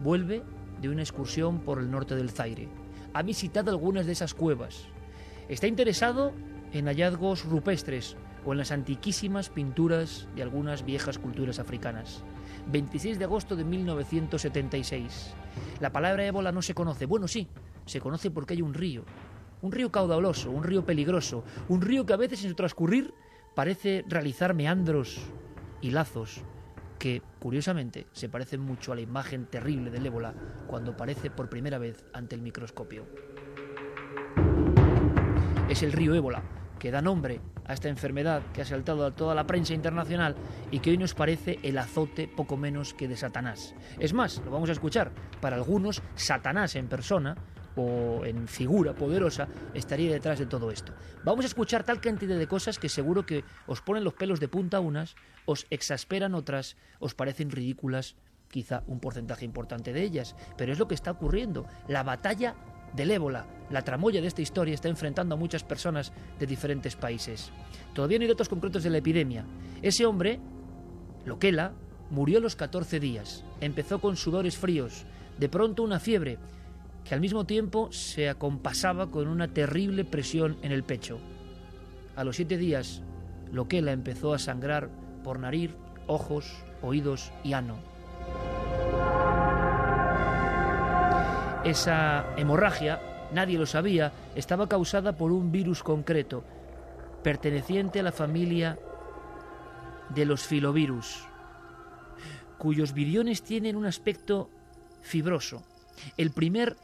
vuelve 0.00 0.42
de 0.80 0.88
una 0.88 1.02
excursión 1.02 1.60
por 1.60 1.78
el 1.78 1.90
norte 1.90 2.14
del 2.14 2.30
Zaire. 2.30 2.68
Ha 3.12 3.22
visitado 3.22 3.70
algunas 3.70 4.06
de 4.06 4.12
esas 4.12 4.34
cuevas. 4.34 4.86
Está 5.48 5.66
interesado 5.66 6.32
en 6.72 6.86
hallazgos 6.86 7.44
rupestres 7.44 8.16
o 8.44 8.52
en 8.52 8.58
las 8.58 8.72
antiquísimas 8.72 9.48
pinturas 9.48 10.28
de 10.34 10.42
algunas 10.42 10.84
viejas 10.84 11.18
culturas 11.18 11.58
africanas. 11.58 12.22
26 12.70 13.18
de 13.18 13.24
agosto 13.24 13.56
de 13.56 13.64
1976. 13.64 15.34
La 15.80 15.92
palabra 15.92 16.26
ébola 16.26 16.52
no 16.52 16.62
se 16.62 16.74
conoce. 16.74 17.06
Bueno, 17.06 17.28
sí, 17.28 17.48
se 17.86 18.00
conoce 18.00 18.30
porque 18.30 18.54
hay 18.54 18.62
un 18.62 18.74
río. 18.74 19.04
Un 19.62 19.72
río 19.72 19.90
caudaloso, 19.90 20.50
un 20.50 20.64
río 20.64 20.84
peligroso, 20.84 21.44
un 21.68 21.80
río 21.80 22.04
que 22.04 22.12
a 22.12 22.18
veces 22.18 22.42
en 22.44 22.50
su 22.50 22.56
transcurrir 22.56 23.14
parece 23.54 24.04
realizar 24.08 24.54
meandros 24.54 25.20
y 25.80 25.90
lazos 25.90 26.42
que, 27.04 27.20
curiosamente, 27.38 28.06
se 28.12 28.30
parecen 28.30 28.62
mucho 28.62 28.90
a 28.90 28.94
la 28.94 29.02
imagen 29.02 29.44
terrible 29.44 29.90
del 29.90 30.06
ébola 30.06 30.32
cuando 30.66 30.92
aparece 30.92 31.30
por 31.30 31.50
primera 31.50 31.76
vez 31.76 32.02
ante 32.14 32.34
el 32.34 32.40
microscopio. 32.40 33.04
Es 35.68 35.82
el 35.82 35.92
río 35.92 36.14
ébola, 36.14 36.42
que 36.78 36.90
da 36.90 37.02
nombre 37.02 37.42
a 37.66 37.74
esta 37.74 37.90
enfermedad 37.90 38.40
que 38.54 38.62
ha 38.62 38.64
saltado 38.64 39.04
a 39.04 39.10
toda 39.10 39.34
la 39.34 39.46
prensa 39.46 39.74
internacional 39.74 40.34
y 40.70 40.78
que 40.78 40.92
hoy 40.92 40.96
nos 40.96 41.12
parece 41.12 41.58
el 41.62 41.76
azote 41.76 42.26
poco 42.26 42.56
menos 42.56 42.94
que 42.94 43.06
de 43.06 43.18
Satanás. 43.18 43.74
Es 43.98 44.14
más, 44.14 44.40
lo 44.42 44.50
vamos 44.50 44.70
a 44.70 44.72
escuchar, 44.72 45.12
para 45.42 45.56
algunos 45.56 46.02
Satanás 46.14 46.74
en 46.74 46.88
persona 46.88 47.36
o 47.76 48.24
en 48.24 48.48
figura 48.48 48.94
poderosa 48.94 49.48
estaría 49.74 50.12
detrás 50.12 50.38
de 50.38 50.46
todo 50.46 50.70
esto. 50.70 50.92
Vamos 51.24 51.44
a 51.44 51.48
escuchar 51.48 51.84
tal 51.84 52.00
cantidad 52.00 52.38
de 52.38 52.46
cosas 52.46 52.78
que 52.78 52.88
seguro 52.88 53.26
que 53.26 53.44
os 53.66 53.80
ponen 53.80 54.04
los 54.04 54.14
pelos 54.14 54.40
de 54.40 54.48
punta 54.48 54.80
unas, 54.80 55.16
os 55.46 55.66
exasperan 55.70 56.34
otras, 56.34 56.76
os 56.98 57.14
parecen 57.14 57.50
ridículas 57.50 58.16
quizá 58.50 58.84
un 58.86 59.00
porcentaje 59.00 59.44
importante 59.44 59.92
de 59.92 60.02
ellas, 60.02 60.36
pero 60.56 60.72
es 60.72 60.78
lo 60.78 60.86
que 60.86 60.94
está 60.94 61.10
ocurriendo. 61.10 61.66
La 61.88 62.04
batalla 62.04 62.54
del 62.94 63.10
ébola, 63.10 63.46
la 63.70 63.82
tramoya 63.82 64.20
de 64.20 64.28
esta 64.28 64.42
historia 64.42 64.74
está 64.74 64.88
enfrentando 64.88 65.34
a 65.34 65.38
muchas 65.38 65.64
personas 65.64 66.12
de 66.38 66.46
diferentes 66.46 66.94
países. 66.94 67.50
Todavía 67.94 68.18
no 68.18 68.22
hay 68.22 68.28
datos 68.28 68.48
concretos 68.48 68.84
de 68.84 68.90
la 68.90 68.98
epidemia. 68.98 69.44
Ese 69.82 70.06
hombre, 70.06 70.38
Loquela, 71.24 71.72
murió 72.10 72.38
a 72.38 72.40
los 72.40 72.54
14 72.54 73.00
días. 73.00 73.44
Empezó 73.60 74.00
con 74.00 74.16
sudores 74.16 74.56
fríos, 74.56 75.04
de 75.38 75.48
pronto 75.48 75.82
una 75.82 75.98
fiebre, 75.98 76.38
que 77.04 77.14
al 77.14 77.20
mismo 77.20 77.44
tiempo 77.44 77.92
se 77.92 78.28
acompasaba 78.28 79.10
con 79.10 79.28
una 79.28 79.48
terrible 79.48 80.04
presión 80.04 80.56
en 80.62 80.72
el 80.72 80.84
pecho. 80.84 81.18
A 82.16 82.24
los 82.24 82.36
siete 82.36 82.56
días, 82.56 83.02
Loquela 83.52 83.92
empezó 83.92 84.32
a 84.32 84.38
sangrar 84.38 84.88
por 85.22 85.38
nariz, 85.38 85.70
ojos, 86.06 86.64
oídos 86.82 87.32
y 87.42 87.52
ano. 87.52 87.76
Esa 91.64 92.26
hemorragia, 92.36 93.00
nadie 93.32 93.58
lo 93.58 93.66
sabía, 93.66 94.12
estaba 94.34 94.68
causada 94.68 95.16
por 95.16 95.32
un 95.32 95.50
virus 95.50 95.82
concreto, 95.82 96.44
perteneciente 97.22 98.00
a 98.00 98.02
la 98.02 98.12
familia 98.12 98.78
de 100.14 100.26
los 100.26 100.42
filovirus, 100.42 101.24
cuyos 102.58 102.92
viriones 102.92 103.42
tienen 103.42 103.76
un 103.76 103.86
aspecto 103.86 104.50
fibroso. 105.00 105.62
El 106.16 106.30
primer 106.32 106.76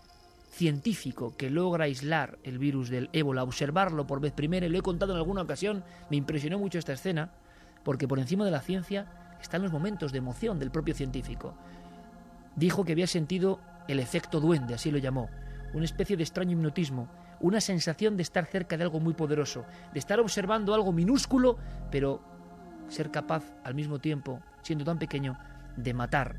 científico 0.51 1.37
que 1.37 1.49
logra 1.49 1.85
aislar 1.85 2.39
el 2.43 2.59
virus 2.59 2.91
del 2.91 3.09
ébola, 3.13 3.45
observarlo 3.45 4.07
por 4.07 4.21
vez 4.21 4.33
primera, 4.33 4.67
y 4.67 4.69
lo 4.69 4.79
he 4.79 4.83
contado 4.83 5.13
en 5.13 5.19
alguna 5.19 5.43
ocasión, 5.43 5.85
me 6.11 6.17
impresionó 6.17 6.59
mucho 6.59 6.79
esta 6.79 6.93
escena, 6.93 7.31
porque 7.85 8.09
por 8.09 8.19
encima 8.19 8.45
de 8.45 8.51
la 8.51 8.61
ciencia 8.61 9.07
están 9.41 9.63
los 9.63 9.73
momentos 9.73 10.13
de 10.13 10.19
emoción 10.19 10.59
del 10.59 10.71
propio 10.71 10.95
científico. 10.95 11.55
Dijo 12.57 12.85
que 12.85 12.93
había 12.93 13.07
sentido 13.07 13.61
el 13.89 14.01
efecto 14.01 14.41
duende, 14.41 14.75
así 14.75 14.91
lo 14.91 14.99
llamó, 14.99 15.31
una 15.73 15.85
especie 15.85 16.17
de 16.17 16.25
extraño 16.25 16.53
hipnotismo, 16.53 17.09
una 17.41 17.61
sensación 17.61 18.17
de 18.17 18.23
estar 18.23 18.45
cerca 18.45 18.77
de 18.77 18.83
algo 18.83 19.01
muy 19.01 19.15
poderoso, 19.15 19.65
de 19.93 19.99
estar 19.99 20.21
observando 20.21 20.75
algo 20.75 20.93
minúsculo, 20.93 21.57
pero 21.91 22.21
ser 22.89 23.11
capaz 23.11 23.45
al 23.65 23.75
mismo 23.75 23.99
tiempo, 23.99 24.41
siendo 24.63 24.85
tan 24.85 24.99
pequeño, 24.99 25.39
de 25.77 25.95
matar, 25.95 26.37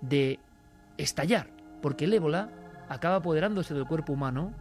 de 0.00 0.40
estallar, 0.98 1.48
porque 1.80 2.04
el 2.04 2.12
ébola 2.12 2.50
acaba 2.92 3.16
apoderándose 3.16 3.72
del 3.72 3.86
cuerpo 3.86 4.12
humano 4.12 4.52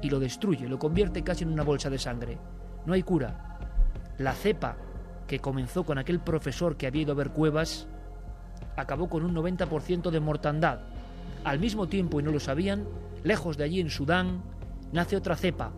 y 0.00 0.08
lo 0.08 0.20
destruye, 0.20 0.68
lo 0.68 0.78
convierte 0.78 1.24
casi 1.24 1.42
en 1.42 1.52
una 1.52 1.64
bolsa 1.64 1.90
de 1.90 1.98
sangre. 1.98 2.38
No 2.86 2.92
hay 2.92 3.02
cura. 3.02 3.58
La 4.16 4.32
cepa 4.32 4.76
que 5.26 5.40
comenzó 5.40 5.82
con 5.82 5.98
aquel 5.98 6.20
profesor 6.20 6.76
que 6.76 6.86
había 6.86 7.02
ido 7.02 7.12
a 7.12 7.16
ver 7.16 7.30
cuevas 7.30 7.88
acabó 8.76 9.08
con 9.08 9.24
un 9.24 9.34
90% 9.34 10.10
de 10.10 10.20
mortandad. 10.20 10.80
Al 11.42 11.58
mismo 11.58 11.88
tiempo, 11.88 12.20
y 12.20 12.22
no 12.22 12.30
lo 12.30 12.38
sabían, 12.38 12.86
lejos 13.24 13.56
de 13.56 13.64
allí 13.64 13.80
en 13.80 13.90
Sudán, 13.90 14.42
nace 14.92 15.16
otra 15.16 15.34
cepa. 15.34 15.72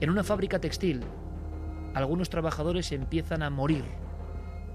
En 0.00 0.10
una 0.10 0.24
fábrica 0.24 0.58
textil, 0.58 1.02
algunos 1.94 2.28
trabajadores 2.28 2.90
empiezan 2.90 3.44
a 3.44 3.50
morir, 3.50 3.84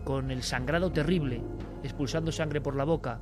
con 0.06 0.32
el 0.32 0.44
sangrado 0.44 0.92
terrible, 0.92 1.42
expulsando 1.84 2.32
sangre 2.32 2.62
por 2.62 2.78
la 2.78 2.86
boca, 2.86 3.20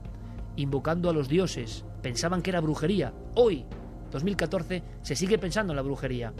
invocando 0.58 1.10
a 1.10 1.14
los 1.14 1.30
dioses. 1.30 1.86
Pensaban 2.02 2.42
que 2.42 2.50
era 2.50 2.60
brujería. 2.60 3.14
Hoy, 3.36 3.66
2014, 4.12 4.84
se 5.02 5.16
sigue 5.16 5.38
pensando 5.38 5.72
en 5.72 5.78
la 5.78 5.82
brujería. 5.82 6.34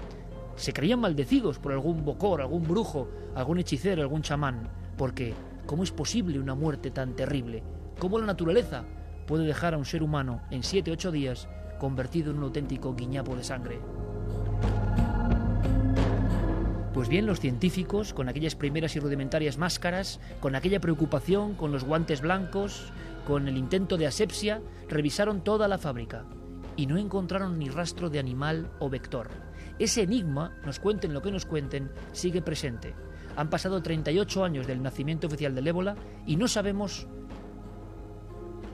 Se 0.56 0.74
creían 0.74 1.00
maldecidos 1.00 1.60
por 1.60 1.72
algún 1.72 2.04
bocor, 2.04 2.42
algún 2.42 2.64
brujo, 2.64 3.08
algún 3.36 3.60
hechicero, 3.60 4.02
algún 4.02 4.24
chamán. 4.24 4.70
Porque, 4.98 5.34
¿cómo 5.66 5.84
es 5.84 5.92
posible 5.92 6.40
una 6.40 6.56
muerte 6.56 6.92
tan 6.92 7.16
terrible? 7.16 7.64
¿Cómo 8.00 8.20
la 8.20 8.26
naturaleza 8.26 8.84
puede 9.28 9.46
dejar 9.46 9.74
a 9.74 9.78
un 9.78 9.86
ser 9.86 10.04
humano 10.04 10.42
en 10.52 10.62
7-8 10.62 11.12
días 11.12 11.48
convertido 11.80 12.32
en 12.32 12.38
un 12.38 12.44
auténtico 12.46 12.96
guiñapo 12.96 13.36
de 13.36 13.44
sangre? 13.44 13.80
Pues 16.98 17.10
bien, 17.10 17.28
los 17.28 17.40
científicos, 17.40 18.12
con 18.12 18.28
aquellas 18.28 18.56
primeras 18.56 18.96
y 18.96 19.00
rudimentarias 19.00 19.60
máscaras, 19.60 20.20
con 20.40 20.56
aquella 20.56 20.80
preocupación, 20.80 21.54
con 21.54 21.72
los 21.72 21.84
guantes 21.84 22.22
blancos, 22.22 22.92
con 23.28 23.50
el 23.50 23.58
intento 23.58 23.98
de 23.98 24.08
asepsia, 24.08 24.62
revisaron 24.88 25.44
toda 25.44 25.68
la 25.68 25.78
fábrica 25.78 26.24
y 26.78 26.88
no 26.88 26.96
encontraron 26.96 27.60
ni 27.60 27.68
rastro 27.68 28.10
de 28.10 28.20
animal 28.20 28.72
o 28.80 28.90
vector. 28.90 29.28
Ese 29.78 30.04
enigma, 30.04 30.56
nos 30.66 30.80
cuenten 30.80 31.14
lo 31.14 31.22
que 31.22 31.30
nos 31.30 31.46
cuenten, 31.46 31.92
sigue 32.14 32.42
presente. 32.42 32.96
Han 33.36 33.50
pasado 33.50 33.84
38 33.84 34.46
años 34.46 34.66
del 34.66 34.82
nacimiento 34.82 35.28
oficial 35.28 35.54
del 35.54 35.68
ébola 35.68 35.98
y 36.26 36.38
no 36.38 36.48
sabemos 36.48 37.06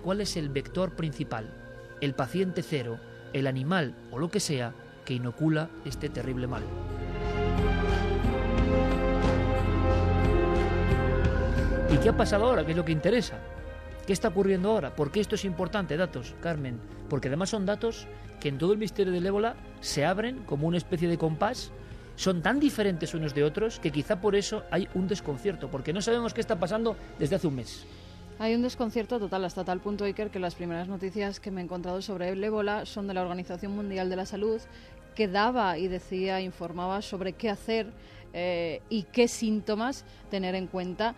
cuál 0.03 0.21
es 0.21 0.37
el 0.37 0.49
vector 0.49 0.95
principal, 0.95 1.51
el 1.99 2.13
paciente 2.13 2.61
cero, 2.61 2.99
el 3.33 3.47
animal 3.47 3.95
o 4.11 4.19
lo 4.19 4.29
que 4.29 4.39
sea 4.39 4.75
que 5.03 5.15
inocula 5.15 5.71
este 5.83 6.09
terrible 6.09 6.45
mal. 6.45 6.61
¿Y 11.91 11.97
qué 11.97 12.09
ha 12.09 12.15
pasado 12.15 12.45
ahora? 12.45 12.63
¿Qué 12.63 12.73
es 12.73 12.77
lo 12.77 12.85
que 12.85 12.91
interesa? 12.91 13.39
¿Qué 14.05 14.11
está 14.11 14.27
ocurriendo 14.27 14.69
ahora? 14.69 14.93
¿Por 14.93 15.11
qué 15.11 15.21
esto 15.21 15.35
es 15.35 15.45
importante? 15.45 15.95
Datos, 15.95 16.35
Carmen. 16.41 16.77
Porque 17.09 17.29
además 17.29 17.49
son 17.49 17.65
datos 17.65 18.05
que 18.41 18.49
en 18.49 18.57
todo 18.57 18.73
el 18.73 18.77
misterio 18.77 19.13
del 19.13 19.25
ébola 19.25 19.55
se 19.79 20.03
abren 20.03 20.43
como 20.43 20.67
una 20.67 20.75
especie 20.75 21.07
de 21.07 21.17
compás. 21.17 21.71
Son 22.17 22.41
tan 22.41 22.59
diferentes 22.59 23.13
unos 23.13 23.33
de 23.33 23.45
otros 23.45 23.79
que 23.79 23.91
quizá 23.91 24.19
por 24.19 24.35
eso 24.35 24.63
hay 24.71 24.89
un 24.93 25.07
desconcierto, 25.07 25.71
porque 25.71 25.93
no 25.93 26.01
sabemos 26.01 26.33
qué 26.33 26.41
está 26.41 26.59
pasando 26.59 26.97
desde 27.17 27.37
hace 27.37 27.47
un 27.47 27.55
mes. 27.55 27.85
Hay 28.39 28.53
un 28.55 28.61
desconcierto 28.61 29.19
total 29.19 29.45
hasta 29.45 29.63
tal 29.63 29.79
punto, 29.79 30.03
Iker, 30.03 30.29
que 30.29 30.39
las 30.39 30.55
primeras 30.55 30.89
noticias 30.89 31.39
que 31.39 31.49
me 31.49 31.61
he 31.61 31.63
encontrado 31.63 32.01
sobre 32.01 32.27
el 32.27 32.43
ébola 32.43 32.85
son 32.85 33.07
de 33.07 33.13
la 33.13 33.21
Organización 33.21 33.73
Mundial 33.73 34.09
de 34.09 34.17
la 34.17 34.25
Salud, 34.25 34.59
que 35.15 35.29
daba 35.29 35.77
y 35.77 35.87
decía, 35.87 36.41
informaba 36.41 37.01
sobre 37.01 37.33
qué 37.33 37.49
hacer 37.49 37.87
eh, 38.33 38.81
y 38.89 39.03
qué 39.03 39.29
síntomas 39.29 40.03
tener 40.29 40.55
en 40.55 40.67
cuenta 40.67 41.15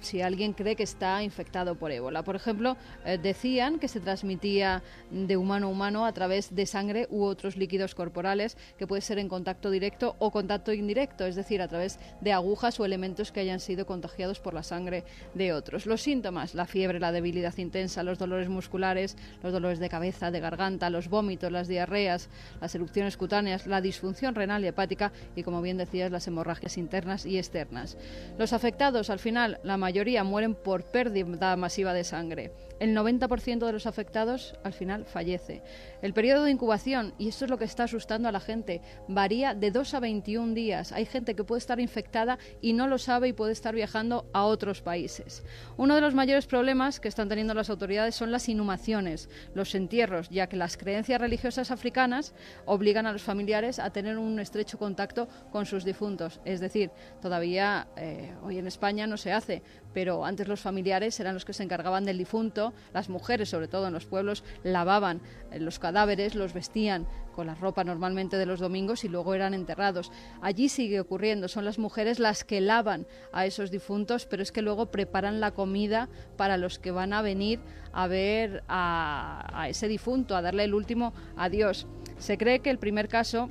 si 0.00 0.22
alguien 0.22 0.52
cree 0.52 0.76
que 0.76 0.82
está 0.82 1.22
infectado 1.22 1.74
por 1.74 1.92
ébola. 1.92 2.22
Por 2.22 2.36
ejemplo, 2.36 2.76
eh, 3.04 3.18
decían 3.18 3.78
que 3.78 3.88
se 3.88 4.00
transmitía 4.00 4.82
de 5.10 5.36
humano 5.36 5.66
a 5.66 5.70
humano 5.70 6.06
a 6.06 6.12
través 6.12 6.54
de 6.54 6.66
sangre 6.66 7.06
u 7.10 7.24
otros 7.24 7.56
líquidos 7.56 7.94
corporales, 7.94 8.56
que 8.78 8.86
puede 8.86 9.02
ser 9.02 9.18
en 9.18 9.28
contacto 9.28 9.70
directo 9.70 10.16
o 10.18 10.30
contacto 10.30 10.72
indirecto, 10.72 11.26
es 11.26 11.36
decir, 11.36 11.60
a 11.60 11.68
través 11.68 11.98
de 12.20 12.32
agujas 12.32 12.80
o 12.80 12.84
elementos 12.84 13.32
que 13.32 13.40
hayan 13.40 13.60
sido 13.60 13.86
contagiados 13.86 14.40
por 14.40 14.54
la 14.54 14.62
sangre 14.62 15.04
de 15.34 15.52
otros. 15.52 15.86
Los 15.86 16.02
síntomas, 16.02 16.54
la 16.54 16.66
fiebre, 16.66 17.00
la 17.00 17.12
debilidad 17.12 17.56
intensa, 17.58 18.02
los 18.02 18.18
dolores 18.18 18.48
musculares, 18.48 19.16
los 19.42 19.52
dolores 19.52 19.78
de 19.78 19.88
cabeza, 19.88 20.30
de 20.30 20.40
garganta, 20.40 20.90
los 20.90 21.08
vómitos, 21.08 21.52
las 21.52 21.68
diarreas, 21.68 22.28
las 22.60 22.74
erupciones 22.74 23.16
cutáneas, 23.16 23.66
la 23.66 23.80
disfunción 23.80 24.34
renal 24.34 24.64
y 24.64 24.68
hepática 24.68 25.12
y, 25.36 25.42
como 25.42 25.60
bien 25.60 25.76
decías, 25.76 26.10
las 26.10 26.26
hemorragias 26.26 26.78
internas 26.78 27.26
y 27.26 27.38
externas. 27.38 27.98
Los 28.38 28.52
afectados, 28.52 29.10
al 29.10 29.18
final, 29.18 29.39
la 29.48 29.76
mayoría 29.76 30.24
mueren 30.24 30.54
por 30.54 30.84
pérdida 30.84 31.56
masiva 31.56 31.92
de 31.92 32.04
sangre. 32.04 32.50
El 32.80 32.96
90% 32.96 33.66
de 33.66 33.72
los 33.72 33.86
afectados 33.86 34.54
al 34.64 34.72
final 34.72 35.04
fallece. 35.04 35.62
El 36.00 36.14
periodo 36.14 36.44
de 36.44 36.50
incubación, 36.50 37.12
y 37.18 37.28
esto 37.28 37.44
es 37.44 37.50
lo 37.50 37.58
que 37.58 37.66
está 37.66 37.84
asustando 37.84 38.26
a 38.26 38.32
la 38.32 38.40
gente, 38.40 38.80
varía 39.06 39.54
de 39.54 39.70
2 39.70 39.94
a 39.94 40.00
21 40.00 40.54
días. 40.54 40.90
Hay 40.90 41.04
gente 41.04 41.36
que 41.36 41.44
puede 41.44 41.58
estar 41.58 41.78
infectada 41.78 42.38
y 42.62 42.72
no 42.72 42.88
lo 42.88 42.96
sabe 42.96 43.28
y 43.28 43.32
puede 43.34 43.52
estar 43.52 43.74
viajando 43.74 44.24
a 44.32 44.44
otros 44.44 44.80
países. 44.80 45.44
Uno 45.76 45.94
de 45.94 46.00
los 46.00 46.14
mayores 46.14 46.46
problemas 46.46 47.00
que 47.00 47.08
están 47.08 47.28
teniendo 47.28 47.52
las 47.52 47.68
autoridades 47.68 48.14
son 48.14 48.32
las 48.32 48.48
inhumaciones, 48.48 49.28
los 49.54 49.74
entierros, 49.74 50.30
ya 50.30 50.48
que 50.48 50.56
las 50.56 50.78
creencias 50.78 51.20
religiosas 51.20 51.70
africanas 51.70 52.34
obligan 52.64 53.06
a 53.06 53.12
los 53.12 53.22
familiares 53.22 53.78
a 53.78 53.90
tener 53.90 54.16
un 54.16 54.40
estrecho 54.40 54.78
contacto 54.78 55.28
con 55.52 55.66
sus 55.66 55.84
difuntos. 55.84 56.40
Es 56.46 56.60
decir, 56.60 56.90
todavía 57.20 57.88
eh, 57.98 58.32
hoy 58.42 58.56
en 58.56 58.66
España 58.66 59.06
no 59.06 59.18
se 59.18 59.32
hace, 59.32 59.62
pero 59.92 60.24
antes 60.24 60.48
los 60.48 60.60
familiares 60.60 61.18
eran 61.20 61.34
los 61.34 61.44
que 61.44 61.52
se 61.52 61.62
encargaban 61.62 62.04
del 62.06 62.16
difunto, 62.16 62.69
las 62.92 63.08
mujeres 63.08 63.48
sobre 63.48 63.68
todo 63.68 63.86
en 63.86 63.92
los 63.92 64.06
pueblos 64.06 64.44
lavaban 64.62 65.20
eh, 65.50 65.60
los 65.60 65.78
cadáveres, 65.78 66.34
los 66.34 66.52
vestían 66.52 67.06
con 67.34 67.46
la 67.46 67.54
ropa 67.54 67.84
normalmente 67.84 68.36
de 68.36 68.46
los 68.46 68.60
domingos 68.60 69.04
y 69.04 69.08
luego 69.08 69.34
eran 69.34 69.54
enterrados. 69.54 70.10
Allí 70.42 70.68
sigue 70.68 71.00
ocurriendo, 71.00 71.48
son 71.48 71.64
las 71.64 71.78
mujeres 71.78 72.18
las 72.18 72.44
que 72.44 72.60
lavan 72.60 73.06
a 73.32 73.46
esos 73.46 73.70
difuntos, 73.70 74.26
pero 74.26 74.42
es 74.42 74.52
que 74.52 74.62
luego 74.62 74.90
preparan 74.90 75.40
la 75.40 75.52
comida 75.52 76.08
para 76.36 76.56
los 76.56 76.78
que 76.78 76.90
van 76.90 77.12
a 77.12 77.22
venir 77.22 77.60
a 77.92 78.06
ver 78.06 78.62
a, 78.68 79.48
a 79.52 79.68
ese 79.68 79.88
difunto, 79.88 80.36
a 80.36 80.42
darle 80.42 80.64
el 80.64 80.74
último 80.74 81.12
adiós. 81.36 81.86
Se 82.18 82.36
cree 82.36 82.60
que 82.60 82.70
el 82.70 82.78
primer 82.78 83.08
caso 83.08 83.48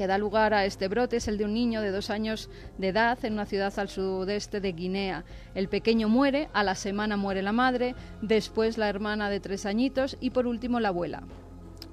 que 0.00 0.06
da 0.06 0.16
lugar 0.16 0.54
a 0.54 0.64
este 0.64 0.88
brote 0.88 1.18
es 1.18 1.28
el 1.28 1.36
de 1.36 1.44
un 1.44 1.52
niño 1.52 1.82
de 1.82 1.90
dos 1.90 2.08
años 2.08 2.48
de 2.78 2.88
edad 2.88 3.22
en 3.22 3.34
una 3.34 3.44
ciudad 3.44 3.78
al 3.78 3.90
sudeste 3.90 4.58
de 4.58 4.72
Guinea. 4.72 5.26
El 5.54 5.68
pequeño 5.68 6.08
muere, 6.08 6.48
a 6.54 6.64
la 6.64 6.74
semana 6.74 7.18
muere 7.18 7.42
la 7.42 7.52
madre, 7.52 7.94
después 8.22 8.78
la 8.78 8.88
hermana 8.88 9.28
de 9.28 9.40
tres 9.40 9.66
añitos 9.66 10.16
y 10.18 10.30
por 10.30 10.46
último 10.46 10.80
la 10.80 10.88
abuela. 10.88 11.24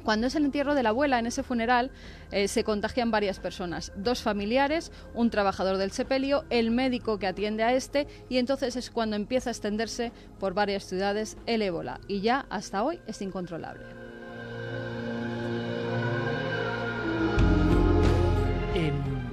Cuando 0.05 0.27
es 0.27 0.35
el 0.35 0.45
entierro 0.45 0.73
de 0.73 0.83
la 0.83 0.89
abuela, 0.91 1.19
en 1.19 1.25
ese 1.25 1.43
funeral, 1.43 1.91
eh, 2.31 2.47
se 2.47 2.63
contagian 2.63 3.11
varias 3.11 3.41
personas, 3.41 3.91
dos 3.97 4.21
familiares, 4.21 4.93
un 5.13 5.29
trabajador 5.29 5.75
del 5.75 5.91
sepelio, 5.91 6.45
el 6.49 6.71
médico 6.71 7.19
que 7.19 7.27
atiende 7.27 7.63
a 7.63 7.73
este, 7.73 8.07
y 8.29 8.37
entonces 8.37 8.77
es 8.77 8.89
cuando 8.89 9.17
empieza 9.17 9.49
a 9.49 9.51
extenderse 9.51 10.13
por 10.39 10.53
varias 10.53 10.85
ciudades 10.85 11.35
el 11.45 11.61
ébola, 11.61 11.99
y 12.07 12.21
ya 12.21 12.45
hasta 12.49 12.85
hoy 12.85 13.01
es 13.05 13.21
incontrolable. 13.21 13.96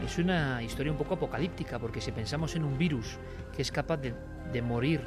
Es 0.04 0.18
una 0.18 0.62
historia 0.62 0.92
un 0.92 0.98
poco 0.98 1.14
apocalíptica, 1.14 1.78
porque 1.78 2.00
si 2.00 2.12
pensamos 2.12 2.54
en 2.56 2.64
un 2.64 2.78
virus 2.78 3.18
que 3.54 3.62
es 3.62 3.72
capaz 3.72 3.98
de, 3.98 4.14
de 4.52 4.62
morir, 4.62 5.00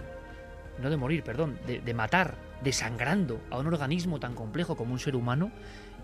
no 0.81 0.89
de 0.89 0.97
morir, 0.97 1.23
perdón, 1.23 1.59
de, 1.65 1.81
de, 1.81 1.93
matar 1.93 2.35
desangrando 2.63 3.41
a 3.49 3.57
un 3.59 3.67
organismo 3.67 4.19
tan 4.19 4.35
complejo 4.35 4.75
como 4.75 4.93
un 4.93 4.99
ser 4.99 5.15
humano, 5.15 5.51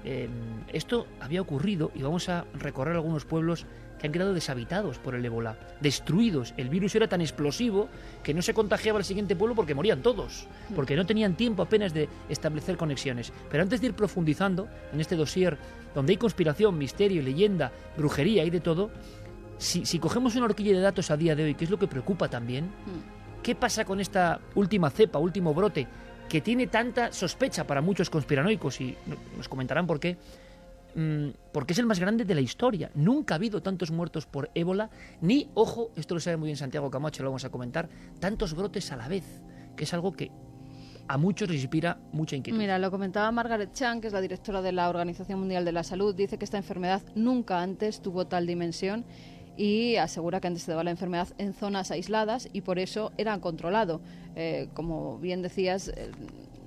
eh, 0.05 0.27
esto 0.71 1.07
había 1.21 1.41
ocurrido 1.41 1.91
y 1.95 2.01
vamos 2.01 2.27
a 2.29 2.45
recorrer 2.55 2.95
algunos 2.95 3.25
pueblos 3.25 3.65
que 3.99 4.07
han 4.07 4.13
quedado 4.13 4.33
deshabitados 4.33 4.97
por 4.97 5.15
el 5.15 5.23
ébola, 5.23 5.57
destruidos. 5.79 6.53
El 6.57 6.67
virus 6.67 6.93
era 6.95 7.07
tan 7.07 7.21
explosivo 7.21 7.87
que 8.21 8.33
no 8.33 8.41
se 8.41 8.53
contagiaba 8.53 8.99
al 8.99 9.05
siguiente 9.05 9.35
pueblo 9.35 9.55
porque 9.55 9.75
morían 9.75 10.01
todos, 10.01 10.47
porque 10.75 10.95
no 10.95 11.05
tenían 11.05 11.35
tiempo 11.35 11.63
apenas 11.63 11.93
de 11.93 12.09
establecer 12.27 12.75
conexiones. 12.75 13.31
Pero 13.49 13.63
antes 13.63 13.79
de 13.79 13.87
ir 13.87 13.93
profundizando 13.93 14.67
en 14.91 14.99
este 14.99 15.15
dossier, 15.15 15.57
donde 15.93 16.13
hay 16.13 16.17
conspiración, 16.17 16.77
misterio, 16.77 17.21
leyenda, 17.21 17.71
brujería 17.97 18.43
y 18.43 18.49
de 18.49 18.59
todo, 18.59 18.91
si, 19.57 19.85
si 19.85 19.99
cogemos 19.99 20.35
una 20.35 20.45
horquilla 20.45 20.73
de 20.73 20.81
datos 20.81 21.11
a 21.11 21.17
día 21.17 21.35
de 21.35 21.43
hoy, 21.43 21.55
que 21.55 21.65
es 21.65 21.69
lo 21.69 21.79
que 21.79 21.87
preocupa 21.87 22.27
también, 22.27 22.71
¿qué 23.41 23.55
pasa 23.55 23.85
con 23.85 23.99
esta 23.99 24.39
última 24.55 24.89
cepa, 24.89 25.19
último 25.19 25.53
brote? 25.53 25.87
que 26.33 26.41
tiene 26.41 26.67
tanta 26.67 27.11
sospecha 27.11 27.67
para 27.67 27.81
muchos 27.81 28.09
conspiranoicos, 28.09 28.81
y 28.81 28.97
nos 29.37 29.47
comentarán 29.47 29.85
por 29.85 29.99
qué, 29.99 30.17
mmm, 30.95 31.29
porque 31.51 31.73
es 31.73 31.79
el 31.79 31.85
más 31.85 31.99
grande 31.99 32.25
de 32.25 32.35
la 32.35 32.41
historia. 32.41 32.89
Nunca 32.95 33.35
ha 33.35 33.37
habido 33.37 33.61
tantos 33.61 33.91
muertos 33.91 34.25
por 34.25 34.49
ébola, 34.55 34.89
ni, 35.21 35.49
ojo, 35.53 35.91
esto 35.95 36.15
lo 36.15 36.19
sabe 36.19 36.37
muy 36.37 36.47
bien 36.47 36.57
Santiago 36.57 36.89
Camacho, 36.89 37.23
lo 37.23 37.29
vamos 37.29 37.45
a 37.45 37.49
comentar, 37.49 37.89
tantos 38.19 38.55
brotes 38.55 38.91
a 38.91 38.97
la 38.97 39.07
vez, 39.07 39.43
que 39.75 39.83
es 39.83 39.93
algo 39.93 40.13
que 40.13 40.31
a 41.07 41.17
muchos 41.17 41.49
les 41.49 41.61
inspira 41.61 41.97
mucha 42.11 42.35
inquietud. 42.35 42.57
Mira, 42.57 42.79
lo 42.79 42.89
comentaba 42.91 43.31
Margaret 43.31 43.71
Chan, 43.73 44.01
que 44.01 44.07
es 44.07 44.13
la 44.13 44.21
directora 44.21 44.61
de 44.61 44.71
la 44.71 44.89
Organización 44.89 45.39
Mundial 45.39 45.65
de 45.65 45.71
la 45.71 45.83
Salud, 45.83 46.15
dice 46.15 46.37
que 46.37 46.45
esta 46.45 46.57
enfermedad 46.57 47.01
nunca 47.15 47.61
antes 47.61 48.01
tuvo 48.01 48.25
tal 48.27 48.47
dimensión 48.47 49.05
y 49.57 49.97
asegura 49.97 50.39
que 50.39 50.47
antes 50.47 50.63
se 50.63 50.71
daba 50.71 50.83
la 50.83 50.91
enfermedad 50.91 51.27
en 51.37 51.53
zonas 51.53 51.91
aisladas 51.91 52.49
y 52.53 52.61
por 52.61 52.79
eso 52.79 53.11
era 53.17 53.37
controlado. 53.39 54.01
Eh, 54.35 54.69
como 54.73 55.19
bien 55.19 55.41
decías, 55.41 55.89
eh, 55.89 56.11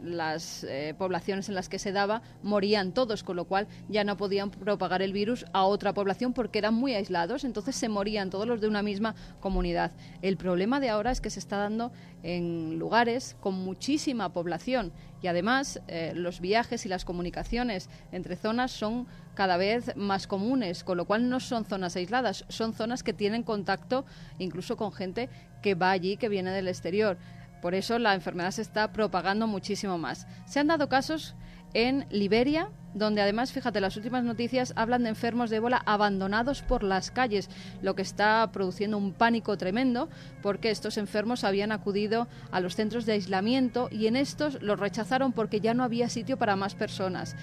las 0.02 0.64
eh, 0.64 0.94
poblaciones 0.96 1.48
en 1.48 1.54
las 1.54 1.68
que 1.68 1.78
se 1.78 1.92
daba 1.92 2.22
morían 2.42 2.92
todos, 2.92 3.22
con 3.22 3.36
lo 3.36 3.44
cual 3.44 3.66
ya 3.88 4.04
no 4.04 4.16
podían 4.16 4.50
propagar 4.50 5.02
el 5.02 5.12
virus 5.12 5.44
a 5.52 5.64
otra 5.64 5.94
población 5.94 6.32
porque 6.32 6.58
eran 6.58 6.74
muy 6.74 6.94
aislados, 6.94 7.44
entonces 7.44 7.76
se 7.76 7.88
morían 7.88 8.30
todos 8.30 8.46
los 8.46 8.60
de 8.60 8.68
una 8.68 8.82
misma 8.82 9.14
comunidad. 9.40 9.92
El 10.22 10.36
problema 10.36 10.80
de 10.80 10.90
ahora 10.90 11.10
es 11.10 11.20
que 11.20 11.30
se 11.30 11.38
está 11.38 11.56
dando 11.56 11.92
en 12.22 12.78
lugares 12.78 13.36
con 13.40 13.54
muchísima 13.54 14.32
población 14.32 14.92
y 15.22 15.28
además 15.28 15.80
eh, 15.88 16.12
los 16.14 16.40
viajes 16.40 16.86
y 16.86 16.88
las 16.88 17.04
comunicaciones 17.04 17.88
entre 18.12 18.36
zonas 18.36 18.70
son 18.70 19.06
cada 19.34 19.56
vez 19.56 19.94
más 19.96 20.26
comunes, 20.26 20.82
con 20.82 20.96
lo 20.96 21.04
cual 21.04 21.28
no 21.28 21.40
son 21.40 21.64
zonas 21.64 21.94
aisladas, 21.96 22.44
son 22.48 22.72
zonas 22.72 23.02
que 23.02 23.12
tienen 23.12 23.42
contacto 23.42 24.04
incluso 24.38 24.76
con 24.76 24.92
gente 24.92 25.28
que 25.62 25.74
va 25.74 25.90
allí, 25.90 26.16
que 26.16 26.28
viene 26.28 26.50
del 26.50 26.68
exterior. 26.68 27.18
Por 27.66 27.74
eso 27.74 27.98
la 27.98 28.14
enfermedad 28.14 28.52
se 28.52 28.62
está 28.62 28.92
propagando 28.92 29.48
muchísimo 29.48 29.98
más. 29.98 30.28
Se 30.44 30.60
han 30.60 30.68
dado 30.68 30.88
casos 30.88 31.34
en 31.74 32.06
Liberia, 32.10 32.70
donde 32.94 33.20
además, 33.20 33.50
fíjate, 33.50 33.80
las 33.80 33.96
últimas 33.96 34.22
noticias 34.22 34.72
hablan 34.76 35.02
de 35.02 35.08
enfermos 35.08 35.50
de 35.50 35.56
ébola 35.56 35.82
abandonados 35.84 36.62
por 36.62 36.84
las 36.84 37.10
calles, 37.10 37.50
lo 37.82 37.96
que 37.96 38.02
está 38.02 38.48
produciendo 38.52 38.98
un 38.98 39.12
pánico 39.12 39.58
tremendo, 39.58 40.08
porque 40.42 40.70
estos 40.70 40.96
enfermos 40.96 41.42
habían 41.42 41.72
acudido 41.72 42.28
a 42.52 42.60
los 42.60 42.76
centros 42.76 43.04
de 43.04 43.14
aislamiento 43.14 43.88
y 43.90 44.06
en 44.06 44.14
estos 44.14 44.62
los 44.62 44.78
rechazaron 44.78 45.32
porque 45.32 45.60
ya 45.60 45.74
no 45.74 45.82
había 45.82 46.08
sitio 46.08 46.36
para 46.36 46.54
más 46.54 46.76
personas. 46.76 47.34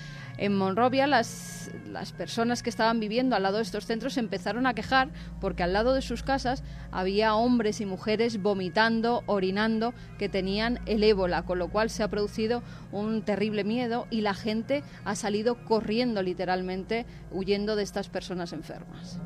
En 0.43 0.57
Monrovia, 0.57 1.07
las, 1.07 1.71
las 1.89 2.11
personas 2.11 2.63
que 2.63 2.69
estaban 2.69 2.99
viviendo 2.99 3.33
al 3.33 3.43
lado 3.43 3.55
de 3.57 3.63
estos 3.63 3.85
centros 3.85 4.15
se 4.15 4.19
empezaron 4.19 4.67
a 4.67 4.73
quejar 4.73 5.07
porque 5.39 5.63
al 5.63 5.71
lado 5.71 5.93
de 5.93 6.01
sus 6.01 6.21
casas 6.21 6.65
había 6.91 7.33
hombres 7.33 7.79
y 7.79 7.85
mujeres 7.85 8.41
vomitando, 8.41 9.23
orinando, 9.25 9.93
que 10.19 10.27
tenían 10.27 10.81
el 10.85 11.05
ébola, 11.05 11.43
con 11.43 11.59
lo 11.59 11.69
cual 11.69 11.89
se 11.89 12.03
ha 12.03 12.09
producido 12.09 12.61
un 12.91 13.21
terrible 13.21 13.63
miedo 13.63 14.05
y 14.09 14.19
la 14.19 14.33
gente 14.33 14.83
ha 15.05 15.15
salido 15.15 15.63
corriendo 15.63 16.21
literalmente, 16.21 17.05
huyendo 17.31 17.77
de 17.77 17.83
estas 17.83 18.09
personas 18.09 18.51
enfermas. 18.51 19.21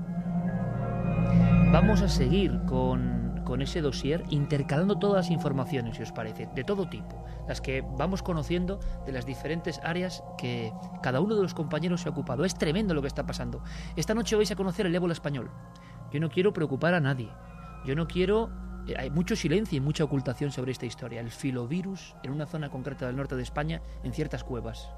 Vamos 1.72 2.04
a 2.04 2.10
seguir 2.10 2.52
con, 2.68 3.17
con 3.48 3.62
ese 3.62 3.80
dossier 3.80 4.26
intercalando 4.30 5.00
todas 5.00 5.16
las 5.16 5.32
informaciones, 5.32 5.96
si 5.96 6.04
os 6.04 6.12
parece, 6.12 6.50
de 6.54 6.66
todo 6.66 6.90
tipo, 6.90 7.24
las 7.48 7.62
que 7.62 7.82
vamos 7.98 8.22
conociendo 8.22 8.78
de 9.06 9.14
las 9.14 9.26
diferentes 9.26 9.80
áreas 9.86 10.22
que 10.38 10.74
cada 11.02 11.22
uno 11.22 11.34
de 11.34 11.44
los 11.44 11.54
compañeros 11.54 12.02
se 12.02 12.10
ha 12.10 12.12
ocupado. 12.12 12.44
Es 12.44 12.56
tremendo 12.56 12.94
lo 12.94 13.02
que 13.02 13.08
está 13.08 13.26
pasando. 13.26 13.64
Esta 13.96 14.14
noche 14.14 14.36
vais 14.36 14.52
a 14.52 14.58
conocer 14.58 14.86
el 14.86 14.94
ébola 14.94 15.14
español. 15.14 15.50
Yo 16.12 16.20
no 16.20 16.30
quiero 16.30 16.52
preocupar 16.52 16.94
a 16.94 17.00
nadie. 17.00 17.30
Yo 17.86 17.96
no 17.96 18.06
quiero 18.06 18.50
eh, 18.86 18.96
hay 18.98 19.10
mucho 19.12 19.38
silencio 19.38 19.78
y 19.78 19.80
mucha 19.80 20.04
ocultación 20.04 20.52
sobre 20.52 20.74
esta 20.74 20.86
historia. 20.86 21.22
El 21.22 21.32
filovirus 21.32 22.16
en 22.24 22.32
una 22.32 22.48
zona 22.48 22.70
concreta 22.70 23.08
del 23.08 23.16
norte 23.16 23.38
de 23.38 23.44
España, 23.44 23.82
en 24.04 24.12
ciertas 24.12 24.44
cuevas. 24.44 24.90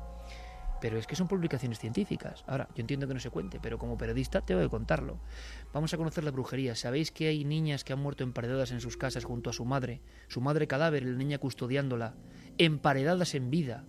Pero 0.81 0.97
es 0.97 1.07
que 1.07 1.15
son 1.15 1.27
publicaciones 1.27 1.79
científicas. 1.79 2.43
Ahora, 2.47 2.69
yo 2.75 2.81
entiendo 2.81 3.07
que 3.07 3.13
no 3.13 3.19
se 3.19 3.29
cuente, 3.29 3.59
pero 3.61 3.77
como 3.77 3.97
periodista 3.97 4.41
tengo 4.41 4.61
que 4.61 4.69
contarlo. 4.69 5.19
Vamos 5.73 5.93
a 5.93 5.97
conocer 5.97 6.23
la 6.23 6.31
brujería. 6.31 6.75
¿Sabéis 6.75 7.11
que 7.11 7.27
hay 7.27 7.43
niñas 7.43 7.83
que 7.83 7.93
han 7.93 7.99
muerto 7.99 8.23
emparedadas 8.23 8.71
en 8.71 8.81
sus 8.81 8.97
casas 8.97 9.25
junto 9.25 9.49
a 9.49 9.53
su 9.53 9.65
madre? 9.65 10.01
Su 10.27 10.41
madre 10.41 10.67
cadáver 10.67 11.03
la 11.03 11.17
niña 11.17 11.37
custodiándola. 11.37 12.15
Emparedadas 12.57 13.35
en 13.35 13.49
vida. 13.49 13.85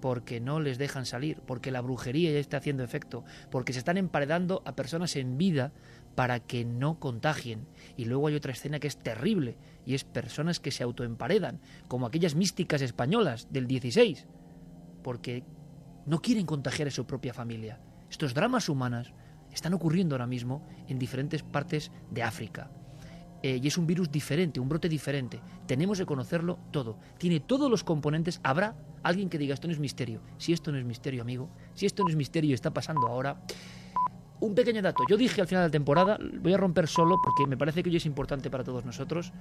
Porque 0.00 0.38
no 0.38 0.60
les 0.60 0.76
dejan 0.76 1.06
salir, 1.06 1.40
porque 1.46 1.70
la 1.70 1.80
brujería 1.80 2.30
ya 2.30 2.38
está 2.38 2.58
haciendo 2.58 2.84
efecto, 2.84 3.24
porque 3.50 3.72
se 3.72 3.78
están 3.78 3.96
emparedando 3.96 4.62
a 4.66 4.76
personas 4.76 5.16
en 5.16 5.38
vida 5.38 5.72
para 6.14 6.40
que 6.40 6.66
no 6.66 7.00
contagien. 7.00 7.66
Y 7.96 8.04
luego 8.04 8.26
hay 8.26 8.34
otra 8.34 8.52
escena 8.52 8.80
que 8.80 8.86
es 8.86 8.98
terrible, 8.98 9.56
y 9.86 9.94
es 9.94 10.04
personas 10.04 10.60
que 10.60 10.72
se 10.72 10.82
autoemparedan, 10.82 11.60
como 11.88 12.04
aquellas 12.04 12.34
místicas 12.34 12.82
españolas 12.82 13.50
del 13.50 13.66
16, 13.66 14.26
porque 15.02 15.42
no 16.06 16.20
quieren 16.20 16.46
contagiar 16.46 16.88
a 16.88 16.90
su 16.90 17.06
propia 17.06 17.34
familia. 17.34 17.80
Estos 18.10 18.34
dramas 18.34 18.68
humanos 18.68 19.12
están 19.52 19.74
ocurriendo 19.74 20.14
ahora 20.14 20.26
mismo 20.26 20.66
en 20.88 20.98
diferentes 20.98 21.42
partes 21.42 21.90
de 22.10 22.22
África. 22.22 22.70
Eh, 23.42 23.60
y 23.62 23.66
es 23.68 23.76
un 23.76 23.86
virus 23.86 24.10
diferente, 24.10 24.58
un 24.58 24.68
brote 24.70 24.88
diferente. 24.88 25.40
Tenemos 25.66 25.98
que 25.98 26.06
conocerlo 26.06 26.58
todo. 26.70 26.98
Tiene 27.18 27.40
todos 27.40 27.70
los 27.70 27.84
componentes. 27.84 28.40
Habrá 28.42 28.74
alguien 29.02 29.28
que 29.28 29.36
diga 29.36 29.52
esto 29.52 29.68
no 29.68 29.74
es 29.74 29.78
misterio. 29.78 30.22
Si 30.38 30.52
esto 30.52 30.72
no 30.72 30.78
es 30.78 30.84
misterio, 30.84 31.20
amigo, 31.20 31.50
si 31.74 31.84
esto 31.84 32.02
no 32.02 32.08
es 32.08 32.16
misterio 32.16 32.50
y 32.50 32.54
está 32.54 32.72
pasando 32.72 33.06
ahora, 33.06 33.42
un 34.44 34.54
pequeño 34.54 34.82
dato. 34.82 35.04
Yo 35.08 35.16
dije 35.16 35.40
al 35.40 35.46
final 35.46 35.62
de 35.62 35.68
la 35.68 35.72
temporada, 35.72 36.18
voy 36.40 36.52
a 36.52 36.56
romper 36.56 36.86
solo 36.86 37.16
porque 37.22 37.46
me 37.46 37.56
parece 37.56 37.82
que 37.82 37.90
hoy 37.90 37.96
es 37.96 38.06
importante 38.06 38.50
para 38.50 38.62
todos 38.64 38.84
nosotros. 38.84 39.32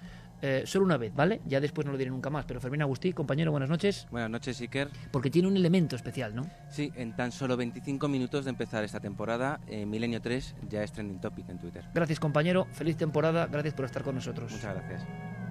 eh, 0.41 0.63
solo 0.65 0.85
una 0.85 0.97
vez, 0.97 1.13
¿vale? 1.15 1.41
Ya 1.45 1.59
después 1.59 1.85
no 1.85 1.91
lo 1.91 1.97
diré 1.97 2.09
nunca 2.09 2.29
más. 2.29 2.45
Pero 2.45 2.59
Fermín 2.59 2.81
Agustí, 2.81 3.13
compañero, 3.13 3.51
buenas 3.51 3.69
noches. 3.69 4.07
Buenas 4.11 4.29
noches, 4.29 4.59
Iker. 4.61 4.89
Porque 5.11 5.29
tiene 5.29 5.47
un 5.47 5.57
elemento 5.57 5.95
especial, 5.95 6.35
¿no? 6.35 6.45
Sí, 6.69 6.91
en 6.95 7.15
tan 7.15 7.31
solo 7.31 7.57
25 7.57 8.07
minutos 8.07 8.45
de 8.45 8.51
empezar 8.51 8.83
esta 8.83 8.99
temporada, 8.99 9.59
eh, 9.67 9.85
Milenio 9.85 10.21
3 10.21 10.55
ya 10.69 10.83
es 10.83 10.91
trending 10.91 11.19
topic 11.19 11.49
en 11.49 11.59
Twitter. 11.59 11.83
Gracias, 11.93 12.19
compañero. 12.19 12.67
Feliz 12.71 12.97
temporada. 12.97 13.47
Gracias 13.47 13.73
por 13.73 13.85
estar 13.85 14.03
con 14.03 14.15
nosotros. 14.15 14.51
Muchas 14.51 14.73
gracias. 14.73 15.42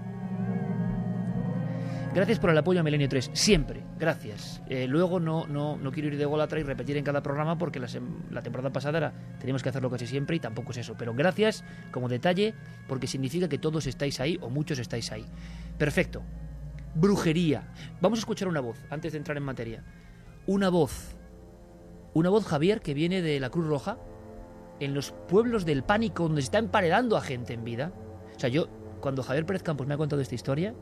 Gracias 2.15 2.39
por 2.39 2.51
el 2.51 2.59
apoyo 2.59 2.79
a 2.79 2.83
Milenio 2.83 3.09
3, 3.09 3.31
siempre, 3.33 3.83
gracias. 3.99 4.61
Eh, 4.69 4.87
luego 4.87 5.19
no, 5.19 5.47
no, 5.47 5.79
no 5.79 5.91
quiero 5.91 6.09
ir 6.09 6.19
de 6.19 6.27
golatra 6.27 6.61
y 6.61 6.63
repetir 6.63 6.99
en 6.99 7.05
cada 7.05 7.23
programa 7.23 7.57
porque 7.57 7.81
la, 7.81 8.43
temporada 8.43 8.71
pasada 8.71 8.99
era, 8.99 9.13
teníamos 9.39 9.63
que 9.63 9.71
hacerlo 9.71 9.89
casi 9.89 10.07
siempre 10.07 10.37
y 10.37 10.39
tampoco 10.39 10.73
es 10.73 10.77
eso. 10.77 10.95
Pero 10.99 11.15
gracias 11.15 11.65
como 11.91 12.11
detalle 12.11 12.55
porque 12.87 13.07
significa 13.07 13.49
que 13.49 13.57
todos 13.57 13.87
estáis 13.87 14.21
ahí 14.21 14.39
o 14.43 14.51
muchos 14.51 14.79
estáis 14.79 15.11
ahí. 15.11 15.25
Perfecto. 15.79 16.23
Brujería. 16.95 17.73
Vamos 18.03 18.19
a 18.19 18.21
escuchar 18.21 18.47
una 18.47 18.61
voz 18.61 18.79
antes 18.91 19.13
de 19.13 19.19
entrar 19.19 19.39
en 19.39 19.45
materia. 19.45 19.83
Una 20.47 20.69
voz. 20.69 21.17
Una 22.13 22.29
voz, 22.29 22.45
Javier, 22.45 22.83
que 22.83 22.93
viene 22.93 23.23
de 23.23 23.41
la 23.41 23.49
Cruz 23.49 23.67
Roja 23.67 23.97
en 24.81 24.93
los 24.93 25.13
pueblos 25.13 25.65
del 25.65 25.83
pánico 25.83 26.25
donde 26.25 26.43
se 26.43 26.47
está 26.47 26.59
emparedando 26.59 27.17
a 27.17 27.23
gente 27.23 27.55
en 27.55 27.65
vida. 27.65 27.91
O 28.37 28.39
sea, 28.39 28.51
yo, 28.51 28.69
cuando 29.01 29.23
Javier 29.23 29.47
Pérez 29.47 29.63
Campos 29.63 29.87
me 29.87 29.95
ha 29.95 29.97
contado 29.97 30.21
esta 30.21 30.35
historia, 30.35 30.75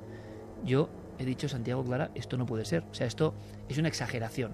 yo 0.64 0.90
he 1.20 1.26
dicho, 1.26 1.48
Santiago 1.48 1.84
Clara, 1.84 2.10
esto 2.14 2.36
no 2.36 2.46
puede 2.46 2.64
ser. 2.64 2.84
O 2.90 2.94
sea, 2.94 3.06
esto 3.06 3.34
es 3.68 3.78
una 3.78 3.88
exageración. 3.88 4.52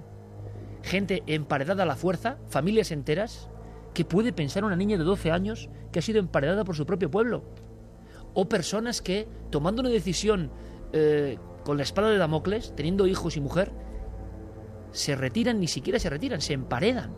Gente 0.82 1.22
emparedada 1.26 1.84
a 1.84 1.86
la 1.86 1.96
fuerza, 1.96 2.38
familias 2.48 2.90
enteras, 2.90 3.48
que 3.94 4.04
puede 4.04 4.32
pensar 4.32 4.64
una 4.64 4.76
niña 4.76 4.98
de 4.98 5.04
12 5.04 5.30
años 5.30 5.70
que 5.90 6.00
ha 6.00 6.02
sido 6.02 6.18
emparedada 6.18 6.64
por 6.64 6.76
su 6.76 6.84
propio 6.84 7.10
pueblo. 7.10 7.44
O 8.34 8.48
personas 8.48 9.00
que, 9.00 9.26
tomando 9.50 9.80
una 9.80 9.90
decisión 9.90 10.50
eh, 10.92 11.38
con 11.64 11.76
la 11.76 11.82
espada 11.82 12.10
de 12.10 12.18
Damocles, 12.18 12.74
teniendo 12.76 13.06
hijos 13.06 13.36
y 13.36 13.40
mujer, 13.40 13.72
se 14.90 15.14
retiran, 15.16 15.60
ni 15.60 15.68
siquiera 15.68 15.98
se 15.98 16.10
retiran, 16.10 16.40
se 16.40 16.52
emparedan. 16.52 17.16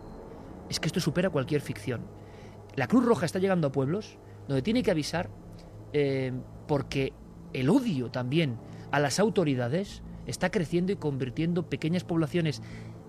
Es 0.68 0.78
que 0.78 0.86
esto 0.86 1.00
supera 1.00 1.30
cualquier 1.30 1.60
ficción. 1.60 2.02
La 2.76 2.86
Cruz 2.86 3.04
Roja 3.04 3.26
está 3.26 3.38
llegando 3.38 3.68
a 3.68 3.72
pueblos 3.72 4.18
donde 4.46 4.62
tiene 4.62 4.82
que 4.82 4.90
avisar 4.90 5.30
eh, 5.92 6.32
porque 6.66 7.12
el 7.52 7.70
odio 7.70 8.10
también 8.10 8.58
a 8.90 9.00
las 9.00 9.18
autoridades 9.20 10.02
está 10.26 10.50
creciendo 10.50 10.92
y 10.92 10.96
convirtiendo 10.96 11.68
pequeñas 11.68 12.04
poblaciones 12.04 12.62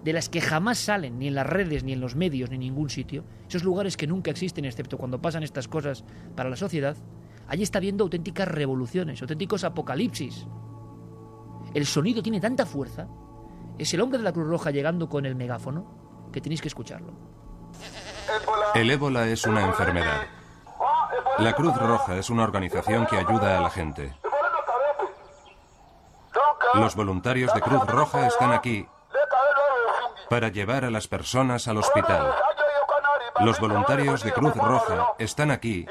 de 0.03 0.13
las 0.13 0.29
que 0.29 0.41
jamás 0.41 0.77
salen 0.77 1.19
ni 1.19 1.27
en 1.27 1.35
las 1.35 1.45
redes, 1.45 1.83
ni 1.83 1.93
en 1.93 1.99
los 1.99 2.15
medios, 2.15 2.49
ni 2.49 2.55
en 2.55 2.61
ningún 2.61 2.89
sitio, 2.89 3.25
esos 3.47 3.63
lugares 3.63 3.97
que 3.97 4.07
nunca 4.07 4.31
existen 4.31 4.65
excepto 4.65 4.97
cuando 4.97 5.21
pasan 5.21 5.43
estas 5.43 5.67
cosas 5.67 6.05
para 6.35 6.49
la 6.49 6.55
sociedad, 6.55 6.95
allí 7.47 7.63
está 7.63 7.79
habiendo 7.79 8.05
auténticas 8.05 8.47
revoluciones, 8.47 9.21
auténticos 9.21 9.63
apocalipsis. 9.63 10.47
El 11.73 11.85
sonido 11.85 12.23
tiene 12.23 12.39
tanta 12.39 12.65
fuerza, 12.65 13.07
es 13.77 13.93
el 13.93 14.01
hombre 14.01 14.17
de 14.17 14.23
la 14.23 14.33
Cruz 14.33 14.47
Roja 14.47 14.71
llegando 14.71 15.09
con 15.09 15.25
el 15.25 15.35
megáfono, 15.35 16.29
que 16.31 16.41
tenéis 16.41 16.61
que 16.61 16.69
escucharlo. 16.69 17.13
El 18.75 18.89
ébola 18.89 19.27
es 19.27 19.45
una 19.45 19.65
enfermedad. 19.65 20.21
La 21.39 21.53
Cruz 21.53 21.75
Roja 21.75 22.17
es 22.17 22.29
una 22.29 22.43
organización 22.43 23.05
que 23.05 23.17
ayuda 23.17 23.57
a 23.57 23.61
la 23.61 23.69
gente. 23.69 24.13
Los 26.73 26.95
voluntarios 26.95 27.53
de 27.53 27.62
Cruz 27.62 27.86
Roja 27.86 28.27
están 28.27 28.51
aquí 28.51 28.88
para 30.29 30.49
llevar 30.49 30.86
a 30.86 30.91
las 30.91 31.08
personas 31.08 31.67
al 31.67 31.77
hospital. 31.77 32.36
Los 33.39 33.60
voluntarios 33.60 34.23
de 34.23 34.32
Cruz 34.32 34.55
Roja 34.55 35.13
están 35.17 35.51
aquí 35.51 35.88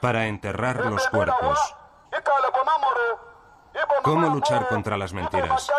para 0.00 0.26
enterrar 0.26 0.86
los 0.86 1.06
cuerpos. 1.08 1.58
¿Cómo 4.02 4.28
luchar 4.28 4.68
contra 4.68 4.96
las 4.96 5.12
mentiras? 5.12 5.70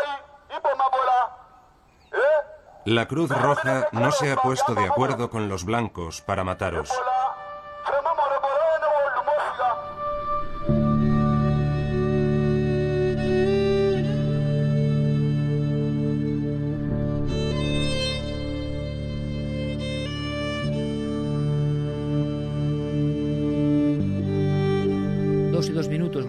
La 2.86 3.08
Cruz 3.08 3.30
Roja 3.30 3.88
no 3.92 4.12
se 4.12 4.32
ha 4.32 4.38
puesto 4.38 4.74
de 4.74 4.86
acuerdo 4.86 5.30
con 5.30 5.50
los 5.50 5.66
blancos 5.66 6.22
para 6.22 6.44
mataros. 6.44 6.90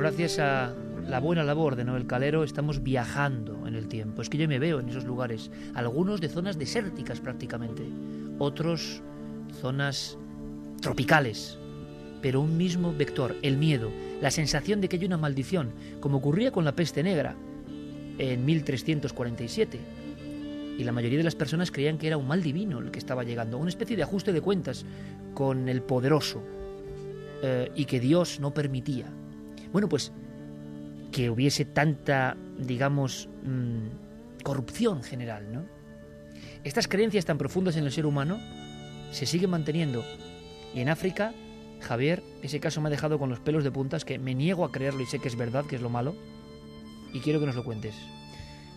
Gracias 0.09 0.39
a 0.39 0.75
la 1.07 1.21
buena 1.21 1.45
labor 1.45 1.77
de 1.77 1.85
Noel 1.85 2.07
Calero, 2.07 2.43
estamos 2.43 2.83
viajando 2.83 3.67
en 3.67 3.75
el 3.75 3.89
tiempo. 3.89 4.23
Es 4.23 4.31
que 4.31 4.39
yo 4.39 4.49
me 4.49 4.59
veo 4.59 4.81
en 4.81 4.89
esos 4.89 5.05
lugares, 5.05 5.51
algunos 5.75 6.23
de 6.23 6.31
zonas 6.31 6.59
desérticas 6.59 7.21
prácticamente, 7.21 7.83
otros 8.39 9.03
zonas 9.61 10.17
tropicales, 10.81 11.59
pero 12.23 12.41
un 12.41 12.57
mismo 12.57 12.95
vector, 12.95 13.37
el 13.43 13.59
miedo, 13.59 13.91
la 14.23 14.31
sensación 14.31 14.81
de 14.81 14.89
que 14.89 14.97
hay 14.97 15.05
una 15.05 15.19
maldición, 15.19 15.73
como 16.01 16.17
ocurría 16.17 16.53
con 16.53 16.65
la 16.65 16.75
peste 16.75 17.03
negra 17.03 17.37
en 18.17 18.47
1347. 18.47 19.79
Y 20.79 20.85
la 20.85 20.93
mayoría 20.93 21.19
de 21.19 21.25
las 21.25 21.35
personas 21.35 21.71
creían 21.71 21.99
que 21.99 22.07
era 22.07 22.17
un 22.17 22.27
mal 22.27 22.43
divino 22.43 22.79
el 22.79 22.91
que 22.91 22.99
estaba 22.99 23.25
llegando, 23.25 23.59
una 23.59 23.69
especie 23.69 23.95
de 23.95 24.05
ajuste 24.05 24.33
de 24.33 24.41
cuentas 24.41 24.87
con 25.35 25.69
el 25.69 25.83
poderoso, 25.83 26.43
eh, 27.43 27.71
y 27.75 27.85
que 27.85 28.01
Dios 28.01 28.41
no 28.41 28.55
permitía. 28.55 29.13
Bueno, 29.73 29.89
pues 29.89 30.13
que 31.13 31.31
hubiese 31.31 31.65
tanta, 31.65 32.37
digamos, 32.59 33.29
mm, 33.45 34.43
corrupción 34.43 35.03
general, 35.03 35.53
¿no? 35.53 35.65
Estas 36.65 36.89
creencias 36.89 37.25
tan 37.25 37.39
profundas 37.39 37.77
en 37.77 37.85
el 37.85 37.93
ser 37.93 38.07
humano 38.07 38.39
se 39.11 39.27
siguen 39.27 39.51
manteniendo. 39.51 40.05
Y 40.75 40.81
en 40.81 40.89
África, 40.89 41.33
Javier, 41.81 42.23
ese 42.43 42.61
caso 42.61 42.81
me 42.81 42.89
ha 42.89 42.91
dejado 42.91 43.19
con 43.19 43.31
los 43.31 43.41
pelos 43.41 43.65
de 43.65 43.71
puntas, 43.71 44.05
que 44.05 44.19
me 44.19 44.35
niego 44.35 44.65
a 44.65 44.73
creerlo 44.73 45.01
y 45.03 45.07
sé 45.07 45.19
que 45.19 45.29
es 45.29 45.37
verdad, 45.37 45.65
que 45.65 45.77
es 45.77 45.83
lo 45.83 45.89
malo, 45.91 46.15
y 47.13 47.21
quiero 47.21 47.41
que 47.41 47.47
nos 47.47 47.55
lo 47.57 47.65
cuentes. 47.65 47.95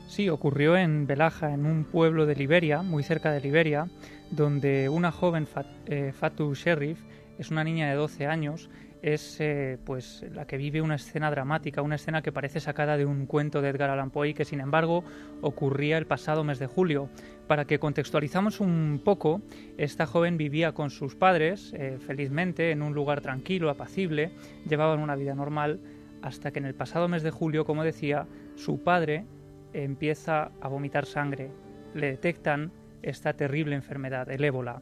Sí, 0.07 0.29
ocurrió 0.29 0.77
en 0.77 1.07
Belaja, 1.07 1.53
en 1.53 1.65
un 1.65 1.83
pueblo 1.85 2.25
de 2.25 2.35
Liberia, 2.35 2.81
muy 2.81 3.03
cerca 3.03 3.31
de 3.31 3.41
Liberia, 3.41 3.87
donde 4.29 4.89
una 4.89 5.11
joven, 5.11 5.47
Fat- 5.47 5.67
eh, 5.87 6.11
Fatou 6.13 6.53
Sheriff, 6.53 6.99
es 7.37 7.49
una 7.49 7.63
niña 7.63 7.89
de 7.89 7.95
12 7.95 8.27
años, 8.27 8.69
es 9.01 9.39
eh, 9.39 9.79
pues 9.83 10.23
la 10.33 10.45
que 10.45 10.57
vive 10.57 10.81
una 10.81 10.95
escena 10.95 11.31
dramática, 11.31 11.81
una 11.81 11.95
escena 11.95 12.21
que 12.21 12.31
parece 12.31 12.59
sacada 12.59 12.97
de 12.97 13.05
un 13.05 13.25
cuento 13.25 13.61
de 13.61 13.69
Edgar 13.69 13.89
Allan 13.89 14.11
Poe 14.11 14.29
y 14.29 14.33
que 14.33 14.45
sin 14.45 14.59
embargo 14.59 15.03
ocurría 15.41 15.97
el 15.97 16.05
pasado 16.05 16.43
mes 16.43 16.59
de 16.59 16.67
julio. 16.67 17.09
Para 17.47 17.65
que 17.65 17.79
contextualizamos 17.79 18.59
un 18.59 19.01
poco, 19.03 19.41
esta 19.77 20.05
joven 20.05 20.37
vivía 20.37 20.73
con 20.73 20.89
sus 20.89 21.15
padres 21.15 21.73
eh, 21.73 21.97
felizmente 22.05 22.71
en 22.71 22.81
un 22.81 22.93
lugar 22.93 23.21
tranquilo, 23.21 23.69
apacible, 23.69 24.31
llevaban 24.67 24.99
una 24.99 25.15
vida 25.15 25.33
normal 25.33 25.79
hasta 26.21 26.51
que 26.51 26.59
en 26.59 26.65
el 26.65 26.75
pasado 26.75 27.07
mes 27.07 27.23
de 27.23 27.31
julio, 27.31 27.65
como 27.65 27.83
decía, 27.83 28.27
su 28.55 28.83
padre 28.83 29.25
empieza 29.73 30.51
a 30.61 30.67
vomitar 30.67 31.05
sangre. 31.05 31.49
Le 31.95 32.11
detectan 32.11 32.71
esta 33.01 33.33
terrible 33.33 33.75
enfermedad, 33.75 34.29
el 34.29 34.43
ébola. 34.43 34.81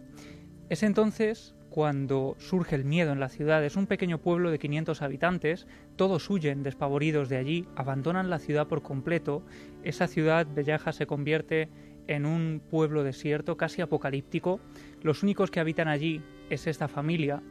Es 0.70 0.84
entonces 0.84 1.56
cuando 1.70 2.36
surge 2.40 2.76
el 2.76 2.84
miedo 2.84 3.12
en 3.12 3.20
la 3.20 3.30
ciudad. 3.30 3.64
Es 3.64 3.76
un 3.76 3.88
pequeño 3.88 4.18
pueblo 4.18 4.52
de 4.52 4.60
500 4.60 5.02
habitantes, 5.02 5.68
todos 5.96 6.30
huyen 6.30 6.64
despavoridos 6.64 7.30
de 7.30 7.38
allí, 7.38 7.68
abandonan 7.76 8.30
la 8.30 8.40
ciudad 8.40 8.68
por 8.68 8.82
completo. 8.82 9.44
Esa 9.84 10.08
ciudad, 10.08 10.48
Bellaja, 10.54 10.92
se 10.92 11.06
convierte 11.06 11.70
en 12.08 12.26
un 12.26 12.62
pueblo 12.70 13.04
desierto, 13.04 13.56
casi 13.56 13.82
apocalíptico. 13.82 14.60
Los 15.04 15.22
únicos 15.22 15.52
que 15.52 15.60
habitan 15.60 15.88
allí 15.88 16.22
es 16.50 16.66
esta 16.66 16.88
familia, 16.88 17.44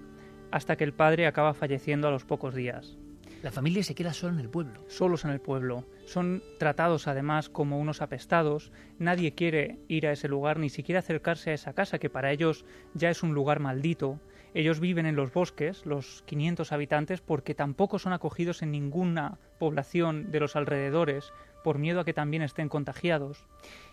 hasta 0.51 0.77
que 0.77 0.85
el 0.85 0.93
padre 0.93 1.27
acaba 1.27 1.55
falleciendo 1.55 2.09
a 2.09 2.11
los 2.11 2.25
pocos 2.25 2.55
días. 2.55 2.99
La 3.41 3.53
familia 3.53 3.85
se 3.85 3.95
queda 3.95 4.13
sola 4.13 4.33
en 4.33 4.41
el 4.41 4.51
pueblo. 4.51 4.83
Solos 4.89 5.25
en 5.25 5.31
el 5.31 5.41
pueblo. 5.41 5.85
Son 6.07 6.43
tratados 6.59 7.07
además 7.07 7.49
como 7.49 7.79
unos 7.79 8.03
apestados. 8.03 8.73
Nadie 8.99 9.37
quiere 9.37 9.79
ir 9.87 10.09
a 10.09 10.13
ese 10.13 10.27
lugar, 10.27 10.59
ni 10.59 10.71
siquiera 10.71 10.99
acercarse 10.99 11.51
a 11.51 11.55
esa 11.55 11.73
casa, 11.73 12.01
que 12.01 12.11
para 12.11 12.33
ellos 12.33 12.65
ya 12.95 13.11
es 13.11 13.23
un 13.23 13.35
lugar 13.35 13.61
maldito. 13.61 14.19
Ellos 14.55 14.81
viven 14.81 15.07
en 15.07 15.15
los 15.15 15.33
bosques, 15.33 15.87
los 15.87 16.25
500 16.27 16.73
habitantes, 16.73 17.21
porque 17.21 17.55
tampoco 17.55 18.01
son 18.01 18.13
acogidos 18.13 18.63
en 18.63 18.73
ninguna 18.73 19.39
población 19.61 20.33
de 20.33 20.41
los 20.41 20.57
alrededores 20.57 21.33
por 21.63 21.79
miedo 21.79 22.01
a 22.01 22.05
que 22.05 22.15
también 22.15 22.43
estén 22.43 22.69
contagiados. 22.69 23.47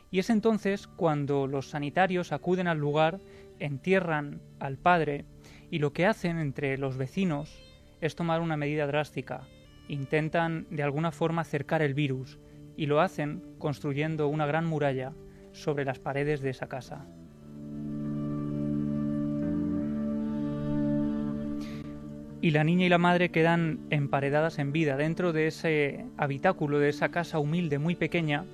Y 0.09 0.17
es 0.17 0.31
entonces 0.31 0.87
cuando 0.87 1.45
los 1.45 1.69
sanitarios 1.69 2.31
acuden 2.31 2.67
al 2.67 2.79
lugar, 2.79 3.19
entierran 3.59 4.41
al 4.59 4.77
padre 4.77 5.25
y 5.69 5.77
lo 5.77 5.93
que 5.93 6.07
hacen 6.07 6.39
entre 6.39 6.79
los 6.79 6.97
vecinos 6.97 7.64
es 8.01 8.15
tomar 8.15 8.41
una 8.41 8.57
medida 8.57 8.87
drástica. 8.87 9.47
Intentan 9.87 10.67
de 10.69 10.83
alguna 10.83 11.11
forma 11.11 11.41
acercar 11.41 11.81
el 11.81 11.93
virus 11.93 12.39
y 12.75 12.87
lo 12.87 13.01
hacen 13.01 13.41
construyendo 13.57 14.27
una 14.27 14.45
gran 14.45 14.65
muralla 14.65 15.13
sobre 15.51 15.85
las 15.85 15.99
paredes 15.99 16.41
de 16.41 16.49
esa 16.49 16.67
casa. 16.67 17.05
Y 22.41 22.51
la 22.51 22.63
niña 22.63 22.85
y 22.85 22.89
la 22.89 22.99
madre 22.99 23.29
quedan 23.29 23.87
emparedadas 23.89 24.59
en 24.59 24.71
vida 24.71 24.97
dentro 24.97 25.33
de 25.33 25.47
ese 25.47 26.05
habitáculo, 26.15 26.77
de 26.77 26.89
esa 26.89 27.09
casa 27.09 27.39
humilde, 27.39 27.79
muy 27.79 27.95
pequeña. 27.95 28.45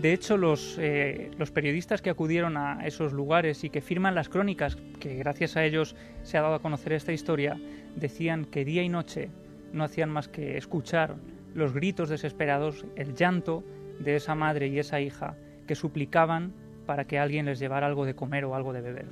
De 0.00 0.12
hecho, 0.12 0.36
los, 0.36 0.76
eh, 0.78 1.32
los 1.38 1.50
periodistas 1.50 2.02
que 2.02 2.10
acudieron 2.10 2.56
a 2.56 2.86
esos 2.86 3.12
lugares 3.12 3.64
y 3.64 3.70
que 3.70 3.80
firman 3.80 4.14
las 4.14 4.28
crónicas, 4.28 4.76
que 5.00 5.16
gracias 5.16 5.56
a 5.56 5.64
ellos 5.64 5.96
se 6.22 6.38
ha 6.38 6.42
dado 6.42 6.54
a 6.54 6.62
conocer 6.62 6.92
esta 6.92 7.12
historia, 7.12 7.60
decían 7.96 8.44
que 8.44 8.64
día 8.64 8.84
y 8.84 8.88
noche 8.88 9.28
no 9.72 9.82
hacían 9.82 10.10
más 10.10 10.28
que 10.28 10.56
escuchar 10.56 11.16
los 11.54 11.72
gritos 11.72 12.08
desesperados, 12.08 12.86
el 12.94 13.16
llanto 13.16 13.64
de 13.98 14.14
esa 14.14 14.36
madre 14.36 14.68
y 14.68 14.78
esa 14.78 15.00
hija 15.00 15.34
que 15.66 15.74
suplicaban 15.74 16.52
para 16.86 17.04
que 17.04 17.18
alguien 17.18 17.46
les 17.46 17.58
llevara 17.58 17.88
algo 17.88 18.06
de 18.06 18.14
comer 18.14 18.44
o 18.44 18.54
algo 18.54 18.72
de 18.72 18.80
beber. 18.80 19.06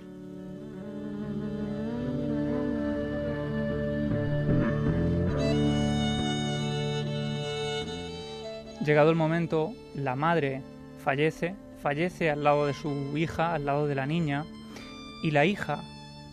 Llegado 8.85 9.11
el 9.11 9.17
momento, 9.17 9.75
la 9.97 10.15
madre 10.15 10.63
fallece, 11.07 11.55
fallece 11.81 12.31
al 12.31 12.43
lado 12.43 12.67
de 12.67 12.75
su 12.75 13.17
hija, 13.17 13.55
al 13.55 13.65
lado 13.65 13.87
de 13.87 13.95
la 13.95 14.07
niña, 14.07 14.45
y 15.23 15.31
la 15.31 15.45
hija, 15.45 15.85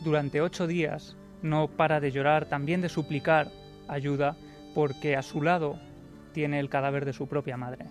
durante 0.04 0.42
ocho 0.42 0.66
días, 0.66 1.16
no 1.44 1.68
para 1.68 2.00
de 2.00 2.12
llorar, 2.12 2.48
también 2.48 2.82
de 2.82 2.90
suplicar 2.90 3.52
ayuda, 3.88 4.36
porque 4.74 5.16
a 5.16 5.22
su 5.22 5.44
lado 5.44 5.78
tiene 6.32 6.60
el 6.60 6.70
cadáver 6.70 7.06
de 7.06 7.14
su 7.14 7.28
propia 7.28 7.56
madre. 7.56 7.86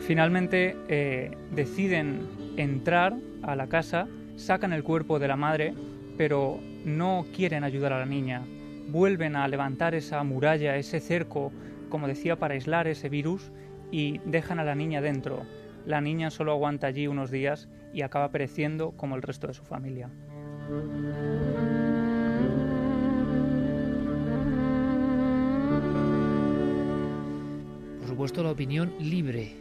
Finalmente 0.00 0.78
eh, 0.88 1.36
deciden 1.50 2.26
entrar 2.56 3.14
a 3.42 3.54
la 3.54 3.66
casa, 3.66 4.08
sacan 4.36 4.72
el 4.72 4.82
cuerpo 4.82 5.18
de 5.18 5.28
la 5.28 5.36
madre, 5.36 5.74
pero 6.18 6.58
no 6.84 7.24
quieren 7.34 7.64
ayudar 7.64 7.92
a 7.94 8.00
la 8.00 8.06
niña. 8.06 8.42
Vuelven 8.88 9.36
a 9.36 9.46
levantar 9.46 9.94
esa 9.94 10.22
muralla, 10.24 10.76
ese 10.76 11.00
cerco, 11.00 11.52
como 11.88 12.08
decía, 12.08 12.36
para 12.36 12.54
aislar 12.54 12.88
ese 12.88 13.08
virus 13.08 13.52
y 13.92 14.18
dejan 14.26 14.58
a 14.58 14.64
la 14.64 14.74
niña 14.74 15.00
dentro. 15.00 15.44
La 15.86 16.00
niña 16.00 16.30
solo 16.30 16.52
aguanta 16.52 16.88
allí 16.88 17.06
unos 17.06 17.30
días 17.30 17.68
y 17.94 18.02
acaba 18.02 18.30
pereciendo 18.30 18.90
como 18.92 19.14
el 19.14 19.22
resto 19.22 19.46
de 19.46 19.54
su 19.54 19.64
familia. 19.64 20.10
Por 28.00 28.08
supuesto, 28.08 28.42
la 28.42 28.50
opinión 28.50 28.92
libre. 28.98 29.52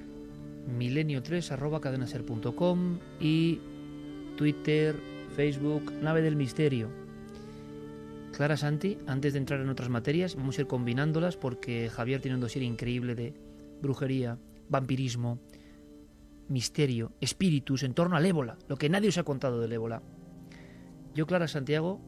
Milenio3 0.78 1.52
arroba 1.52 1.80
cadenaser.com 1.80 3.00
y 3.22 3.62
Twitter, 4.36 4.96
Facebook, 5.38 5.94
Nave 6.02 6.24
del 6.24 6.36
Misterio. 6.36 6.90
Clara 8.36 8.58
Santi, 8.58 8.98
antes 9.06 9.34
de 9.34 9.40
entrar 9.40 9.62
en 9.62 9.70
otras 9.70 9.88
materias, 9.88 10.36
vamos 10.36 10.58
a 10.58 10.62
ir 10.62 10.68
combinándolas 10.68 11.38
porque 11.38 11.92
Javier 11.92 12.22
tiene 12.22 12.34
un 12.34 12.42
dossier 12.42 12.64
increíble 12.64 13.14
de 13.14 13.36
brujería, 13.80 14.40
vampirismo, 14.68 15.38
misterio, 16.48 17.12
espíritus 17.22 17.84
en 17.84 17.94
torno 17.94 18.16
al 18.16 18.26
ébola, 18.26 18.58
lo 18.68 18.78
que 18.78 18.90
nadie 18.90 19.10
os 19.10 19.18
ha 19.20 19.24
contado 19.24 19.62
del 19.62 19.74
ébola. 19.74 20.02
Yo, 21.14 21.28
Clara 21.28 21.48
Santiago, 21.48 22.02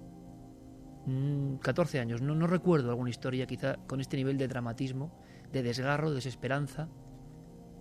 14 1.61 1.99
mm, 1.99 2.01
años, 2.01 2.23
no, 2.23 2.33
no 2.33 2.47
recuerdo 2.47 2.89
alguna 2.89 3.11
historia 3.11 3.45
quizá 3.45 3.75
con 3.85 4.01
este 4.01 4.17
nivel 4.17 4.39
de 4.39 4.47
dramatismo, 4.47 5.13
de 5.53 5.61
desgarro, 5.61 6.09
de 6.09 6.15
desesperanza 6.15 6.89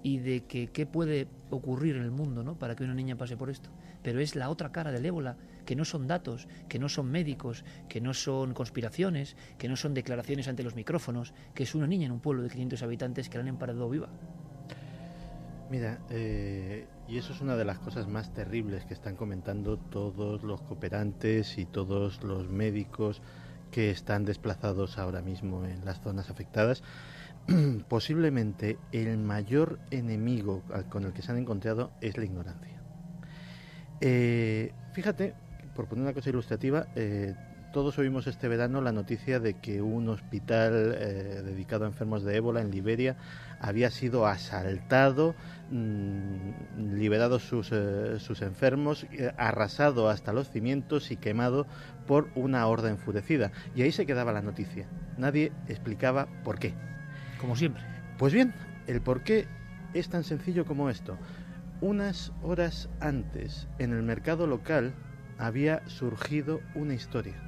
y 0.03 0.19
de 0.19 0.45
que 0.45 0.69
qué 0.69 0.85
puede 0.85 1.27
ocurrir 1.49 1.97
en 1.97 2.03
el 2.03 2.11
mundo 2.11 2.43
¿no? 2.43 2.59
para 2.59 2.77
que 2.77 2.85
una 2.85 2.95
niña 2.95 3.17
pase 3.17 3.39
por 3.39 3.49
esto. 3.49 3.71
Pero 4.09 4.21
es 4.21 4.37
la 4.37 4.49
otra 4.49 4.73
cara 4.73 4.91
del 4.91 5.05
ébola, 5.05 5.37
que 5.67 5.77
no 5.77 5.85
son 5.85 6.07
datos, 6.07 6.49
que 6.71 6.79
no 6.79 6.89
son 6.89 7.11
médicos, 7.11 7.63
que 7.91 8.01
no 8.01 8.15
son 8.15 8.55
conspiraciones, 8.55 9.37
que 9.59 9.69
no 9.69 9.77
son 9.77 9.93
declaraciones 9.93 10.49
ante 10.49 10.63
los 10.63 10.75
micrófonos, 10.75 11.35
que 11.53 11.65
es 11.65 11.75
una 11.75 11.87
niña 11.87 12.07
en 12.07 12.13
un 12.13 12.21
pueblo 12.21 12.43
de 12.43 12.49
500 12.49 12.83
habitantes 12.83 13.29
que 13.29 13.37
la 13.37 13.43
han 13.43 13.49
emparado 13.49 13.87
viva. 13.91 14.09
Mira, 15.71 15.99
eh, 16.09 16.87
y 17.07 17.19
eso 17.19 17.35
es 17.35 17.43
una 17.43 17.55
de 17.55 17.67
las 17.67 17.81
cosas 17.81 18.09
más 18.09 18.33
terribles 18.33 18.87
que 18.87 18.95
están 18.95 19.15
comentando 19.15 19.77
todos 19.77 20.43
los 20.43 20.63
cooperantes 20.63 21.59
y 21.59 21.67
todos 21.67 22.23
los 22.23 22.49
médicos 22.49 23.21
que 23.71 23.91
están 23.91 24.25
desplazados 24.25 24.97
ahora 24.97 25.21
mismo 25.21 25.67
en 25.67 25.85
las 25.85 26.01
zonas 26.01 26.31
afectadas. 26.31 26.83
Posiblemente 27.89 28.79
el 28.91 29.19
mayor 29.19 29.79
enemigo 29.91 30.63
con 30.89 31.05
el 31.05 31.13
que 31.13 31.21
se 31.21 31.31
han 31.31 31.37
encontrado 31.37 31.91
es 32.01 32.17
la 32.17 32.25
ignorancia. 32.25 32.78
Eh, 34.01 34.73
fíjate, 34.93 35.35
por 35.75 35.87
poner 35.87 36.05
una 36.05 36.15
cosa 36.15 36.31
ilustrativa, 36.31 36.87
eh, 36.95 37.35
todos 37.73 37.99
oímos 37.99 38.27
este 38.27 38.49
verano 38.49 38.81
la 38.81 38.93
noticia 38.93 39.41
de 39.41 39.55
que 39.55 39.83
un 39.83 40.09
hospital 40.09 40.93
dedicado 41.45 41.85
a 41.85 41.89
enfermos 41.89 42.25
de 42.25 42.37
ébola 42.37 42.63
en 42.63 42.71
Liberia 42.71 43.17
había 43.61 43.91
sido 43.91 44.27
asaltado, 44.27 45.35
mm, 45.71 46.95
liberado 46.95 47.39
sus, 47.39 47.71
eh, 47.73 48.19
sus 48.19 48.43
enfermos, 48.43 49.07
eh, 49.13 49.33
arrasado 49.37 50.09
hasta 50.09 50.33
los 50.33 50.51
cimientos 50.51 51.11
y 51.11 51.17
quemado 51.17 51.67
por 52.07 52.29
una 52.35 52.67
horda 52.67 52.91
enfurecida. 52.91 53.53
Y 53.75 53.83
ahí 53.83 53.93
se 53.93 54.07
quedaba 54.07 54.33
la 54.33 54.43
noticia. 54.43 54.87
Nadie 55.17 55.53
explicaba 55.69 56.29
por 56.45 56.59
qué. 56.59 56.75
Como 57.41 57.57
siempre. 57.57 57.83
Pues 58.19 58.33
bien, 58.33 58.53
el 58.87 59.01
por 59.01 59.23
qué 59.23 59.47
es 59.95 60.09
tan 60.09 60.25
sencillo 60.25 60.65
como 60.65 60.91
esto. 60.91 61.19
Unas 61.81 62.33
horas 62.43 62.89
antes, 62.99 63.69
en 63.79 63.93
el 63.93 64.03
mercado 64.03 64.49
local, 64.49 64.95
había 65.39 65.89
surgido 65.89 66.61
una 66.75 66.95
historia. 66.95 67.41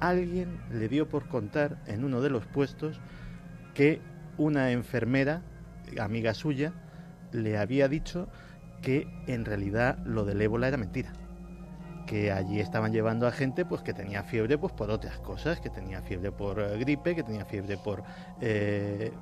Alguien 0.00 0.60
le 0.72 0.88
dio 0.88 1.08
por 1.08 1.28
contar 1.28 1.78
en 1.86 2.02
uno 2.02 2.20
de 2.20 2.30
los 2.30 2.44
puestos 2.46 3.00
que 3.72 4.02
una 4.36 4.72
enfermera, 4.72 5.42
amiga 6.00 6.34
suya, 6.34 6.72
le 7.30 7.56
había 7.56 7.86
dicho 7.86 8.28
que 8.82 9.06
en 9.28 9.44
realidad 9.44 9.98
lo 10.04 10.24
del 10.24 10.42
ébola 10.42 10.66
era 10.66 10.76
mentira. 10.76 11.12
Que 12.04 12.32
allí 12.32 12.58
estaban 12.58 12.92
llevando 12.92 13.28
a 13.28 13.32
gente 13.32 13.64
pues 13.64 13.82
que 13.82 13.94
tenía 13.94 14.24
fiebre 14.24 14.58
pues 14.58 14.72
por 14.72 14.90
otras 14.90 15.20
cosas, 15.20 15.60
que 15.60 15.70
tenía 15.70 16.02
fiebre 16.02 16.32
por 16.32 16.78
gripe, 16.78 17.14
que 17.14 17.22
tenía 17.22 17.44
fiebre 17.44 17.76
por 17.76 18.02
eh, 18.40 19.12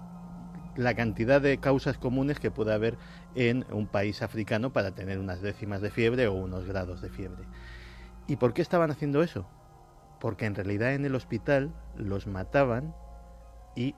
la 0.76 0.94
cantidad 0.94 1.40
de 1.40 1.58
causas 1.58 1.98
comunes 1.98 2.38
que 2.38 2.50
puede 2.50 2.72
haber 2.72 2.98
en 3.34 3.66
un 3.72 3.86
país 3.86 4.22
africano 4.22 4.72
para 4.72 4.92
tener 4.92 5.18
unas 5.18 5.40
décimas 5.40 5.80
de 5.80 5.90
fiebre 5.90 6.26
o 6.28 6.34
unos 6.34 6.66
grados 6.66 7.00
de 7.00 7.08
fiebre. 7.08 7.44
¿Y 8.26 8.36
por 8.36 8.54
qué 8.54 8.62
estaban 8.62 8.90
haciendo 8.90 9.22
eso? 9.22 9.48
Porque 10.20 10.46
en 10.46 10.54
realidad 10.54 10.94
en 10.94 11.04
el 11.04 11.14
hospital 11.14 11.74
los 11.96 12.26
mataban 12.26 12.94
y 13.74 13.94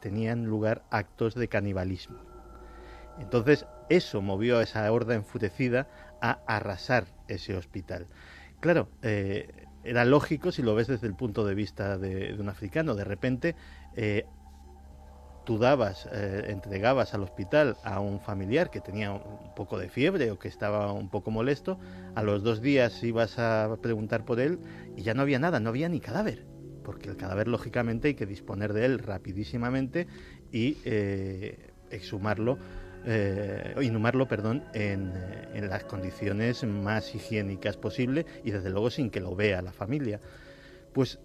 tenían 0.00 0.46
lugar 0.46 0.82
actos 0.90 1.34
de 1.34 1.48
canibalismo. 1.48 2.18
Entonces 3.18 3.66
eso 3.88 4.22
movió 4.22 4.58
a 4.58 4.62
esa 4.62 4.90
horda 4.90 5.14
enfurecida 5.14 5.88
a 6.20 6.40
arrasar 6.46 7.06
ese 7.26 7.56
hospital. 7.56 8.06
Claro, 8.60 8.88
eh, 9.02 9.66
era 9.84 10.04
lógico 10.04 10.52
si 10.52 10.62
lo 10.62 10.74
ves 10.74 10.88
desde 10.88 11.06
el 11.06 11.14
punto 11.14 11.44
de 11.44 11.54
vista 11.54 11.98
de, 11.98 12.36
un 12.38 12.48
africano. 12.48 12.94
De 12.94 13.04
repente 13.04 13.56
eh, 13.94 14.26
tú 15.48 15.56
dabas, 15.56 16.06
eh, 16.12 16.44
entregabas 16.48 17.14
al 17.14 17.22
hospital 17.22 17.78
a 17.82 18.00
un 18.00 18.20
familiar 18.20 18.68
que 18.68 18.82
tenía 18.82 19.12
un 19.12 19.54
poco 19.56 19.78
de 19.78 19.88
fiebre 19.88 20.30
o 20.30 20.38
que 20.38 20.46
estaba 20.46 20.92
un 20.92 21.08
poco 21.08 21.30
molesto, 21.30 21.78
a 22.14 22.22
los 22.22 22.42
dos 22.42 22.60
días 22.60 23.02
ibas 23.02 23.38
a 23.38 23.74
preguntar 23.80 24.26
por 24.26 24.40
él 24.40 24.58
y 24.94 25.04
ya 25.04 25.14
no 25.14 25.22
había 25.22 25.38
nada, 25.38 25.58
no 25.58 25.70
había 25.70 25.88
ni 25.88 26.00
cadáver 26.00 26.44
porque 26.84 27.08
el 27.08 27.16
cadáver 27.16 27.48
lógicamente 27.48 28.08
hay 28.08 28.14
que 28.14 28.26
disponer 28.26 28.74
de 28.74 28.84
él 28.84 28.98
rapidísimamente 28.98 30.06
y 30.52 30.76
eh, 30.84 31.70
exhumarlo, 31.90 32.58
eh, 33.06 33.74
inhumarlo 33.80 34.28
perdón, 34.28 34.64
en, 34.74 35.14
en, 35.54 35.70
las 35.70 35.84
condiciones 35.84 36.62
más 36.64 37.14
higiénicas 37.14 37.78
posible 37.78 38.26
y 38.44 38.50
desde 38.50 38.68
luego 38.68 38.90
sin 38.90 39.08
que 39.08 39.20
lo 39.20 39.34
vea 39.34 39.62
la 39.62 39.72
familia. 39.72 40.20
Pues 40.92 41.18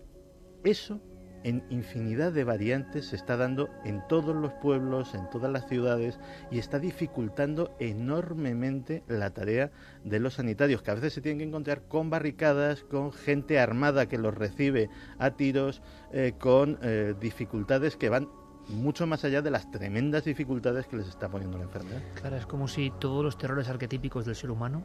eso 0.64 1.02
en 1.44 1.64
infinidad 1.70 2.32
de 2.32 2.44
variantes, 2.44 3.08
se 3.08 3.16
está 3.16 3.38
dando 3.38 3.70
en 3.84 4.06
todos 4.08 4.36
los 4.36 4.54
pueblos, 4.54 5.14
en 5.14 5.30
todas 5.30 5.52
las 5.52 5.68
ciudades 5.68 6.20
y 6.52 6.60
está 6.60 6.80
dificultando 6.80 7.76
enormemente 7.80 9.04
la 9.08 9.32
tarea 9.32 9.72
de 10.04 10.20
los 10.20 10.36
sanitarios, 10.36 10.82
que 10.82 10.92
a 10.92 10.96
veces 10.96 11.14
se 11.14 11.22
tienen 11.22 11.40
que 11.40 11.46
encontrar 11.46 11.84
con 11.88 12.10
barricadas, 12.10 12.84
con 12.84 13.12
gente 13.12 13.60
armada 13.60 14.08
que 14.08 14.18
los 14.18 14.34
recibe 14.34 14.90
a 15.18 15.32
tiros, 15.32 15.82
eh, 16.12 16.34
con 16.38 16.80
eh, 16.82 17.14
dificultades 17.20 17.98
que 17.98 18.10
van 18.10 18.30
mucho 18.70 19.06
más 19.08 19.24
allá 19.26 19.42
de 19.42 19.52
las 19.52 19.70
tremendas 19.72 20.24
dificultades 20.24 20.88
que 20.88 20.96
les 20.96 21.08
está 21.08 21.30
poniendo 21.30 21.58
la 21.58 21.66
enfermedad. 21.66 22.02
Claro, 22.16 22.38
es 22.38 22.46
como 22.46 22.68
si 22.68 22.92
todos 23.00 23.24
los 23.24 23.38
terrores 23.38 23.68
arquetípicos 23.70 24.26
del 24.26 24.36
ser 24.36 24.52
humano 24.52 24.84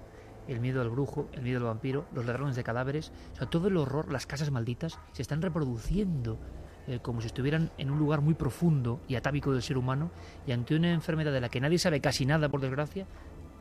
el 0.49 0.61
miedo 0.61 0.81
al 0.81 0.91
brujo, 0.91 1.29
el 1.33 1.43
miedo 1.43 1.59
al 1.59 1.65
vampiro, 1.65 2.07
los 2.13 2.27
ladrones 2.27 2.57
de 2.57 2.65
cadáveres, 2.65 3.13
o 3.35 3.37
sea, 3.37 3.49
todo 3.49 3.69
el 3.69 3.77
horror, 3.77 4.11
las 4.11 4.27
casas 4.27 4.51
malditas, 4.51 4.99
se 5.13 5.23
están 5.23 5.43
reproduciendo 5.43 6.39
eh, 6.87 7.01
como 7.01 7.21
si 7.21 7.27
estuvieran 7.27 7.71
en 7.77 7.91
un 7.91 7.99
lugar 7.99 8.23
muy 8.23 8.35
profundo 8.35 9.01
y 9.09 9.15
atávico 9.15 9.53
del 9.53 9.63
ser 9.63 9.77
humano 9.77 10.11
y 10.47 10.53
ante 10.53 10.75
una 10.75 10.91
enfermedad 10.91 11.33
de 11.33 11.41
la 11.41 11.51
que 11.51 11.61
nadie 11.61 11.79
sabe 11.79 12.01
casi 12.01 12.25
nada, 12.25 12.49
por 12.49 12.63
desgracia, 12.63 13.07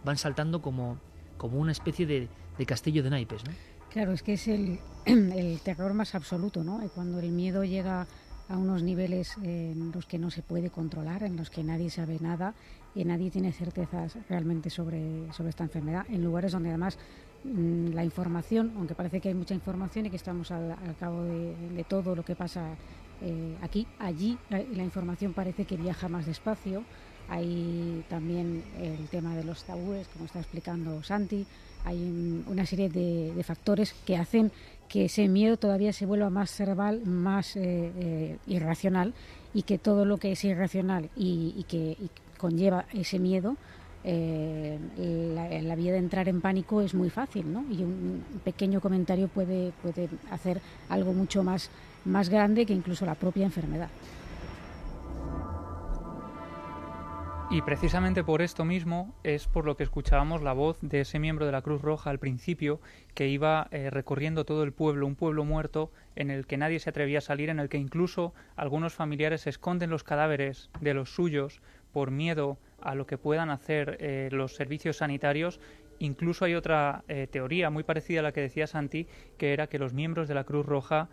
van 0.05 0.17
saltando 0.17 0.61
como, 0.61 0.97
como 1.37 1.59
una 1.59 1.73
especie 1.73 2.05
de, 2.05 2.29
de 2.57 2.65
castillo 2.65 3.03
de 3.03 3.09
naipes, 3.09 3.43
¿no? 3.43 3.51
Claro, 3.89 4.13
es 4.13 4.23
que 4.23 4.33
es 4.33 4.47
el, 4.47 4.79
el 5.05 5.59
terror 5.61 5.93
más 5.93 6.15
absoluto, 6.15 6.63
¿no? 6.63 6.79
Cuando 6.95 7.19
el 7.19 7.31
miedo 7.31 7.63
llega 7.63 8.07
a 8.49 8.57
unos 8.57 8.81
niveles 8.81 9.35
en 9.43 9.91
los 9.91 10.05
que 10.05 10.17
no 10.17 10.31
se 10.31 10.41
puede 10.41 10.69
controlar, 10.69 11.23
en 11.23 11.35
los 11.35 11.49
que 11.49 11.63
nadie 11.63 11.89
sabe 11.89 12.17
nada 12.21 12.53
y 12.97 13.05
nadie 13.05 13.29
tiene 13.29 13.51
certezas 13.51 14.17
realmente 14.27 14.71
sobre, 14.71 15.31
sobre 15.31 15.49
esta 15.49 15.63
enfermedad, 15.63 16.05
en 16.09 16.23
lugares 16.23 16.51
donde 16.51 16.69
además 16.69 16.97
mm, 17.43 17.93
la 17.93 18.03
información, 18.03 18.73
aunque 18.75 18.95
parece 18.95 19.21
que 19.21 19.29
hay 19.29 19.35
mucha 19.35 19.53
información 19.53 20.07
y 20.07 20.09
que 20.09 20.15
estamos 20.15 20.49
al, 20.49 20.75
cabo 20.99 21.23
de, 21.23 21.85
todo 21.87 22.15
lo 22.15 22.25
que 22.25 22.35
pasa 22.35 22.75
eh, 23.21 23.55
aquí, 23.61 23.85
allí 23.99 24.37
la, 24.49 24.83
información 24.83 25.33
parece 25.33 25.65
que 25.65 25.77
viaja 25.77 26.09
más 26.09 26.25
despacio. 26.25 26.83
Hay 27.29 28.05
también 28.09 28.63
el 28.79 29.09
tema 29.09 29.35
de 29.35 29.43
los 29.43 29.63
tabúes, 29.65 30.07
como 30.07 30.25
está 30.25 30.39
explicando 30.39 31.03
Santi. 31.03 31.45
Hay 31.83 32.43
una 32.47 32.65
serie 32.65 32.89
de, 32.89 33.43
factores 33.43 33.93
que 34.05 34.17
hacen 34.17 34.51
que 34.87 35.05
ese 35.05 35.27
miedo 35.27 35.57
todavía 35.57 35.91
se 35.91 36.05
vuelva 36.05 36.29
más 36.29 36.49
cerebral, 36.49 37.05
más 37.05 37.57
eh, 37.57 37.91
eh, 37.99 38.37
irracional 38.47 39.13
y 39.53 39.63
que 39.63 39.77
todo 39.77 40.05
lo 40.05 40.17
que 40.17 40.31
es 40.31 40.43
irracional 40.45 41.09
y, 41.15 41.65
que 41.67 41.97
conlleva 42.37 42.85
ese 42.93 43.19
miedo, 43.19 43.57
eh, 44.03 44.79
la, 45.63 45.75
vía 45.75 45.91
de 45.91 45.97
entrar 45.97 46.29
en 46.29 46.39
pánico 46.39 46.81
es 46.81 46.93
muy 46.93 47.09
fácil, 47.09 47.51
¿no? 47.51 47.65
Y 47.69 47.83
un 47.83 48.23
pequeño 48.43 48.79
comentario 48.79 49.27
puede, 49.27 49.73
puede 49.81 50.07
hacer 50.31 50.61
algo 50.87 51.13
mucho 51.13 51.43
más, 51.43 51.69
más 52.05 52.29
grande 52.29 52.65
que 52.65 52.73
incluso 52.73 53.05
la 53.05 53.15
propia 53.15 53.45
enfermedad. 53.45 53.89
Y 57.49 57.61
precisamente 57.61 58.25
por 58.25 58.41
esto 58.41 58.65
mismo 58.65 59.15
es 59.23 59.47
por 59.47 59.63
lo 59.63 59.77
que 59.77 59.83
escuchábamos 59.83 60.41
la 60.41 60.51
voz 60.51 60.79
de 60.81 60.99
ese 60.99 61.17
miembro 61.17 61.45
de 61.45 61.53
la 61.53 61.61
Cruz 61.61 61.81
Roja 61.81 62.09
al 62.09 62.19
principio 62.19 62.81
que 63.13 63.29
iba 63.29 63.69
eh, 63.71 63.89
recorriendo 63.89 64.43
todo 64.43 64.63
el 64.63 64.73
pueblo, 64.73 65.07
un 65.07 65.15
pueblo 65.15 65.45
muerto 65.45 65.89
en 66.17 66.29
el 66.29 66.45
que 66.45 66.57
nadie 66.57 66.79
se 66.81 66.89
atrevía 66.89 67.19
a 67.19 67.21
salir, 67.21 67.49
en 67.49 67.59
el 67.59 67.69
que 67.69 67.77
incluso 67.77 68.33
algunos 68.57 68.93
familiares 68.93 69.47
esconden 69.47 69.89
los 69.89 70.03
cadáveres 70.03 70.69
de 70.81 70.93
los 70.93 71.15
suyos 71.15 71.61
por 71.97 72.11
miedo 72.11 72.59
a 72.79 72.93
lo 72.93 73.07
que 73.07 73.17
puedan 73.17 73.49
hacer 73.49 73.97
eh, 73.99 74.29
los 74.31 74.53
servicios 74.53 74.97
sanitarios 74.97 75.59
Incluso 75.99 76.45
hay 76.45 76.53
otra 76.53 77.03
eh, 77.07 77.25
teoría 77.25 77.71
muy 77.71 77.81
parecida 77.81 78.19
a 78.19 78.21
la 78.21 78.31
que 78.31 78.41
decía 78.41 78.67
Santi, 78.67 79.07
que 79.39 79.51
era 79.51 79.65
que 79.65 79.79
los 79.79 79.93
miembros 79.93 80.27
de 80.27 80.35
la 80.35 80.43
Cruz 80.43 80.63
Roja 80.63 81.09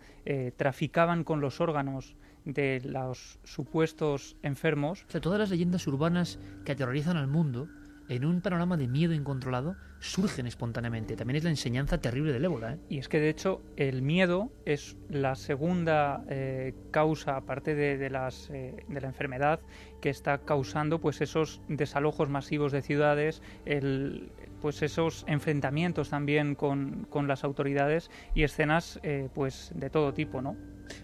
traficaban 0.57 1.23
con 1.23 1.41
los 1.41 1.59
órganos 1.59 2.15
de 2.45 2.83
los 2.85 3.39
supuestos 3.43 4.37
enfermos. 4.43 5.03
O 5.07 5.11
sea, 5.11 5.21
todas 5.21 5.39
las 5.39 5.49
leyendas 5.49 5.87
urbanas 5.87 6.37
que 6.65 6.73
aterrorizan 6.73 7.17
al 7.17 7.25
mundo 7.25 7.67
en 8.09 8.25
un 8.25 8.41
panorama 8.41 8.77
de 8.77 8.87
miedo 8.87 9.13
incontrolado 9.13 9.75
surgen 9.99 10.45
espontáneamente. 10.45 11.15
También 11.15 11.37
es 11.37 11.43
la 11.43 11.49
enseñanza 11.49 11.99
terrible 11.99 12.31
del 12.31 12.45
ébola. 12.45 12.73
¿eh? 12.73 12.79
Y 12.89 12.97
es 12.99 13.09
que 13.09 13.19
de 13.19 13.29
hecho 13.29 13.61
el 13.75 14.01
miedo 14.01 14.51
es 14.65 14.97
la 15.09 15.35
segunda 15.35 16.23
eh, 16.29 16.73
causa, 16.91 17.37
aparte 17.37 17.75
de, 17.75 18.09
las, 18.09 18.49
eh, 18.51 18.85
de 18.87 19.01
la 19.01 19.07
enfermedad, 19.07 19.59
que 20.01 20.09
está 20.09 20.39
causando 20.39 20.99
pues 20.99 21.21
esos 21.21 21.61
desalojos 21.67 22.29
masivos 22.29 22.71
de 22.71 22.81
ciudades, 22.81 23.41
el, 23.65 24.31
pues 24.61 24.81
esos 24.83 25.25
enfrentamientos 25.27 26.09
también 26.09 26.55
con, 26.55 27.07
con 27.09 27.27
las 27.27 27.43
autoridades 27.43 28.11
y 28.35 28.43
escenas 28.43 28.99
pues 29.33 29.71
de 29.75 29.89
todo 29.89 30.13
tipo, 30.13 30.41
¿no? 30.41 30.55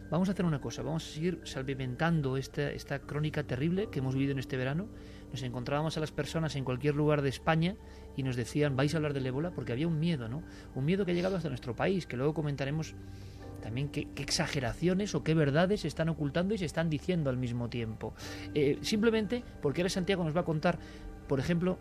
Vamos 0.10 0.30
a 0.30 0.34
hacer 0.34 0.46
una 0.46 0.62
cosa, 0.62 0.84
vamos 0.84 1.08
a 1.08 1.14
seguir 1.14 1.42
salpimentando 1.44 2.38
esta, 2.38 2.70
esta 2.72 3.00
crónica 3.00 3.44
terrible 3.44 3.90
que 3.90 4.00
hemos 4.00 4.14
vivido 4.14 4.34
en 4.34 4.40
este 4.40 4.58
verano. 4.58 4.88
Nos 5.32 5.44
encontrábamos 5.44 5.98
a 5.98 6.00
las 6.00 6.12
personas 6.12 6.56
en 6.56 6.64
cualquier 6.64 6.96
lugar 6.96 7.22
de 7.22 7.30
España 7.30 7.76
y 8.16 8.24
nos 8.24 8.36
decían, 8.36 8.76
vais 8.76 8.94
a 8.94 8.98
hablar 8.98 9.14
del 9.14 9.26
ébola, 9.26 9.52
porque 9.52 9.72
había 9.72 9.88
un 9.88 10.00
miedo, 10.00 10.28
¿no? 10.28 10.44
Un 10.76 10.86
miedo 10.86 11.06
que 11.06 11.12
ha 11.12 11.14
llegado 11.14 11.38
hasta 11.38 11.50
nuestro 11.50 11.76
país, 11.76 12.06
que 12.06 12.18
luego 12.18 12.34
comentaremos 12.34 12.96
también 13.62 13.90
qué, 13.90 14.08
exageraciones 14.18 15.16
o 15.16 15.24
qué 15.24 15.34
verdades 15.34 15.82
se 15.82 15.88
están 15.88 16.10
ocultando 16.10 16.54
y 16.54 16.58
se 16.58 16.66
están 16.66 16.90
diciendo 16.90 17.30
al 17.30 17.38
mismo 17.38 17.70
tiempo. 17.70 18.14
Eh, 18.54 18.80
simplemente 18.82 19.44
porque 19.62 19.82
ahora 19.82 19.90
Santiago 19.90 20.24
nos 20.24 20.36
va 20.36 20.42
a 20.42 20.46
contar, 20.46 20.80
por 21.28 21.40
ejemplo, 21.40 21.78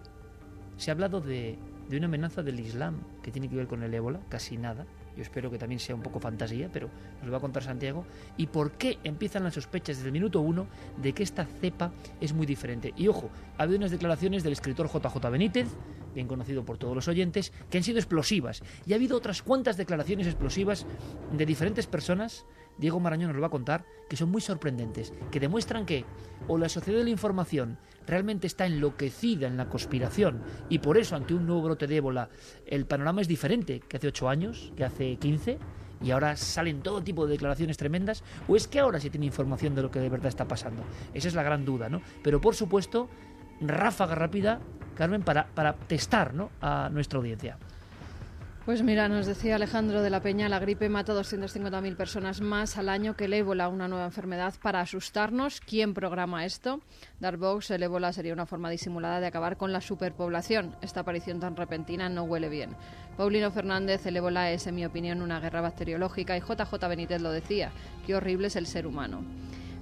se 0.76 0.90
ha 0.90 0.94
hablado 0.94 1.20
de, 1.20 1.58
de 1.88 1.96
una 1.96 2.06
amenaza 2.06 2.42
del 2.42 2.60
Islam 2.60 3.00
que 3.22 3.32
tiene 3.32 3.48
que 3.48 3.56
ver 3.56 3.66
con 3.66 3.82
el 3.82 3.92
ébola, 3.92 4.20
casi 4.28 4.56
nada. 4.56 4.86
Yo 5.20 5.24
espero 5.24 5.50
que 5.50 5.58
también 5.58 5.78
sea 5.78 5.94
un 5.94 6.00
poco 6.00 6.18
fantasía, 6.18 6.70
pero 6.72 6.88
nos 7.18 7.26
lo 7.26 7.32
va 7.32 7.36
a 7.36 7.40
contar 7.42 7.62
Santiago. 7.62 8.06
¿Y 8.38 8.46
por 8.46 8.72
qué 8.72 8.98
empiezan 9.04 9.44
las 9.44 9.52
sospechas 9.52 9.98
desde 9.98 10.08
el 10.08 10.14
minuto 10.14 10.40
uno 10.40 10.66
de 10.96 11.12
que 11.12 11.22
esta 11.22 11.44
cepa 11.44 11.92
es 12.22 12.32
muy 12.32 12.46
diferente? 12.46 12.94
Y 12.96 13.06
ojo, 13.06 13.28
ha 13.58 13.64
habido 13.64 13.76
unas 13.76 13.90
declaraciones 13.90 14.42
del 14.42 14.54
escritor 14.54 14.88
JJ 14.90 15.30
Benítez, 15.30 15.68
bien 16.14 16.26
conocido 16.26 16.64
por 16.64 16.78
todos 16.78 16.94
los 16.94 17.06
oyentes, 17.06 17.52
que 17.68 17.76
han 17.76 17.84
sido 17.84 17.98
explosivas. 17.98 18.62
Y 18.86 18.94
ha 18.94 18.96
habido 18.96 19.14
otras 19.14 19.42
cuantas 19.42 19.76
declaraciones 19.76 20.26
explosivas 20.26 20.86
de 21.36 21.44
diferentes 21.44 21.86
personas 21.86 22.46
Diego 22.80 22.98
Marañón 22.98 23.28
nos 23.28 23.36
lo 23.36 23.42
va 23.42 23.48
a 23.48 23.50
contar, 23.50 23.84
que 24.08 24.16
son 24.16 24.30
muy 24.30 24.40
sorprendentes, 24.40 25.12
que 25.30 25.38
demuestran 25.38 25.86
que 25.86 26.04
o 26.48 26.58
la 26.58 26.68
sociedad 26.68 26.98
de 26.98 27.04
la 27.04 27.10
información 27.10 27.78
realmente 28.06 28.46
está 28.46 28.66
enloquecida 28.66 29.46
en 29.46 29.56
la 29.56 29.68
conspiración 29.68 30.42
y 30.68 30.78
por 30.78 30.96
eso 30.98 31.14
ante 31.14 31.34
un 31.34 31.46
nuevo 31.46 31.62
brote 31.62 31.86
de 31.86 31.96
ébola 31.96 32.30
el 32.66 32.86
panorama 32.86 33.20
es 33.20 33.28
diferente 33.28 33.80
que 33.80 33.98
hace 33.98 34.08
ocho 34.08 34.28
años, 34.28 34.72
que 34.76 34.84
hace 34.84 35.16
15 35.16 35.58
y 36.02 36.10
ahora 36.10 36.36
salen 36.36 36.82
todo 36.82 37.02
tipo 37.02 37.26
de 37.26 37.32
declaraciones 37.32 37.76
tremendas, 37.76 38.24
o 38.48 38.56
es 38.56 38.66
que 38.66 38.80
ahora 38.80 38.98
se 39.00 39.10
tiene 39.10 39.26
información 39.26 39.74
de 39.74 39.82
lo 39.82 39.90
que 39.90 40.00
de 40.00 40.08
verdad 40.08 40.28
está 40.28 40.48
pasando. 40.48 40.82
Esa 41.12 41.28
es 41.28 41.34
la 41.34 41.42
gran 41.42 41.66
duda, 41.66 41.90
¿no? 41.90 42.00
Pero 42.22 42.40
por 42.40 42.54
supuesto, 42.54 43.10
ráfaga 43.60 44.14
rápida, 44.14 44.60
Carmen, 44.94 45.22
para, 45.22 45.46
para 45.48 45.74
testar 45.74 46.32
¿no? 46.32 46.50
a 46.60 46.88
nuestra 46.90 47.18
audiencia. 47.18 47.58
Pues 48.66 48.82
mira, 48.82 49.08
nos 49.08 49.24
decía 49.24 49.56
Alejandro 49.56 50.02
de 50.02 50.10
la 50.10 50.20
Peña, 50.20 50.50
la 50.50 50.58
gripe 50.58 50.90
mata 50.90 51.12
a 51.12 51.16
250.000 51.16 51.96
personas 51.96 52.42
más 52.42 52.76
al 52.76 52.90
año 52.90 53.16
que 53.16 53.24
el 53.24 53.32
ébola, 53.32 53.68
una 53.68 53.88
nueva 53.88 54.04
enfermedad 54.04 54.52
para 54.60 54.82
asustarnos. 54.82 55.62
¿Quién 55.62 55.94
programa 55.94 56.44
esto? 56.44 56.82
Darbox, 57.20 57.70
el 57.70 57.84
ébola 57.84 58.12
sería 58.12 58.34
una 58.34 58.44
forma 58.44 58.68
disimulada 58.68 59.18
de 59.18 59.26
acabar 59.26 59.56
con 59.56 59.72
la 59.72 59.80
superpoblación. 59.80 60.76
Esta 60.82 61.00
aparición 61.00 61.40
tan 61.40 61.56
repentina 61.56 62.10
no 62.10 62.24
huele 62.24 62.50
bien. 62.50 62.76
Paulino 63.16 63.50
Fernández, 63.50 64.04
el 64.04 64.18
ébola 64.18 64.50
es, 64.50 64.66
en 64.66 64.74
mi 64.74 64.84
opinión, 64.84 65.22
una 65.22 65.40
guerra 65.40 65.62
bacteriológica 65.62 66.36
y 66.36 66.40
JJ 66.40 66.86
Benítez 66.86 67.22
lo 67.22 67.32
decía, 67.32 67.72
qué 68.06 68.14
horrible 68.14 68.48
es 68.48 68.56
el 68.56 68.66
ser 68.66 68.86
humano. 68.86 69.22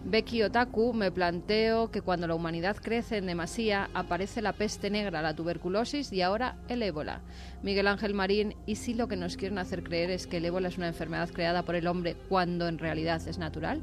Becky 0.04 0.42
Otaku, 0.42 0.94
me 0.94 1.10
planteo 1.10 1.90
que 1.90 2.00
cuando 2.00 2.26
la 2.26 2.34
humanidad 2.34 2.76
crece 2.76 3.18
en 3.18 3.26
demasía 3.26 3.90
aparece 3.92 4.40
la 4.40 4.54
peste 4.54 4.90
negra, 4.90 5.20
la 5.20 5.34
tuberculosis 5.34 6.12
y 6.12 6.22
ahora 6.22 6.56
el 6.68 6.82
ébola. 6.82 7.20
Miguel 7.62 7.88
Ángel 7.88 8.14
Marín, 8.14 8.54
¿y 8.64 8.76
si 8.76 8.94
lo 8.94 9.08
que 9.08 9.16
nos 9.16 9.36
quieren 9.36 9.58
hacer 9.58 9.82
creer 9.82 10.10
es 10.10 10.26
que 10.26 10.38
el 10.38 10.46
ébola 10.46 10.68
es 10.68 10.78
una 10.78 10.88
enfermedad 10.88 11.28
creada 11.30 11.62
por 11.62 11.74
el 11.74 11.86
hombre 11.88 12.16
cuando 12.28 12.68
en 12.68 12.78
realidad 12.78 13.20
es 13.26 13.38
natural? 13.38 13.82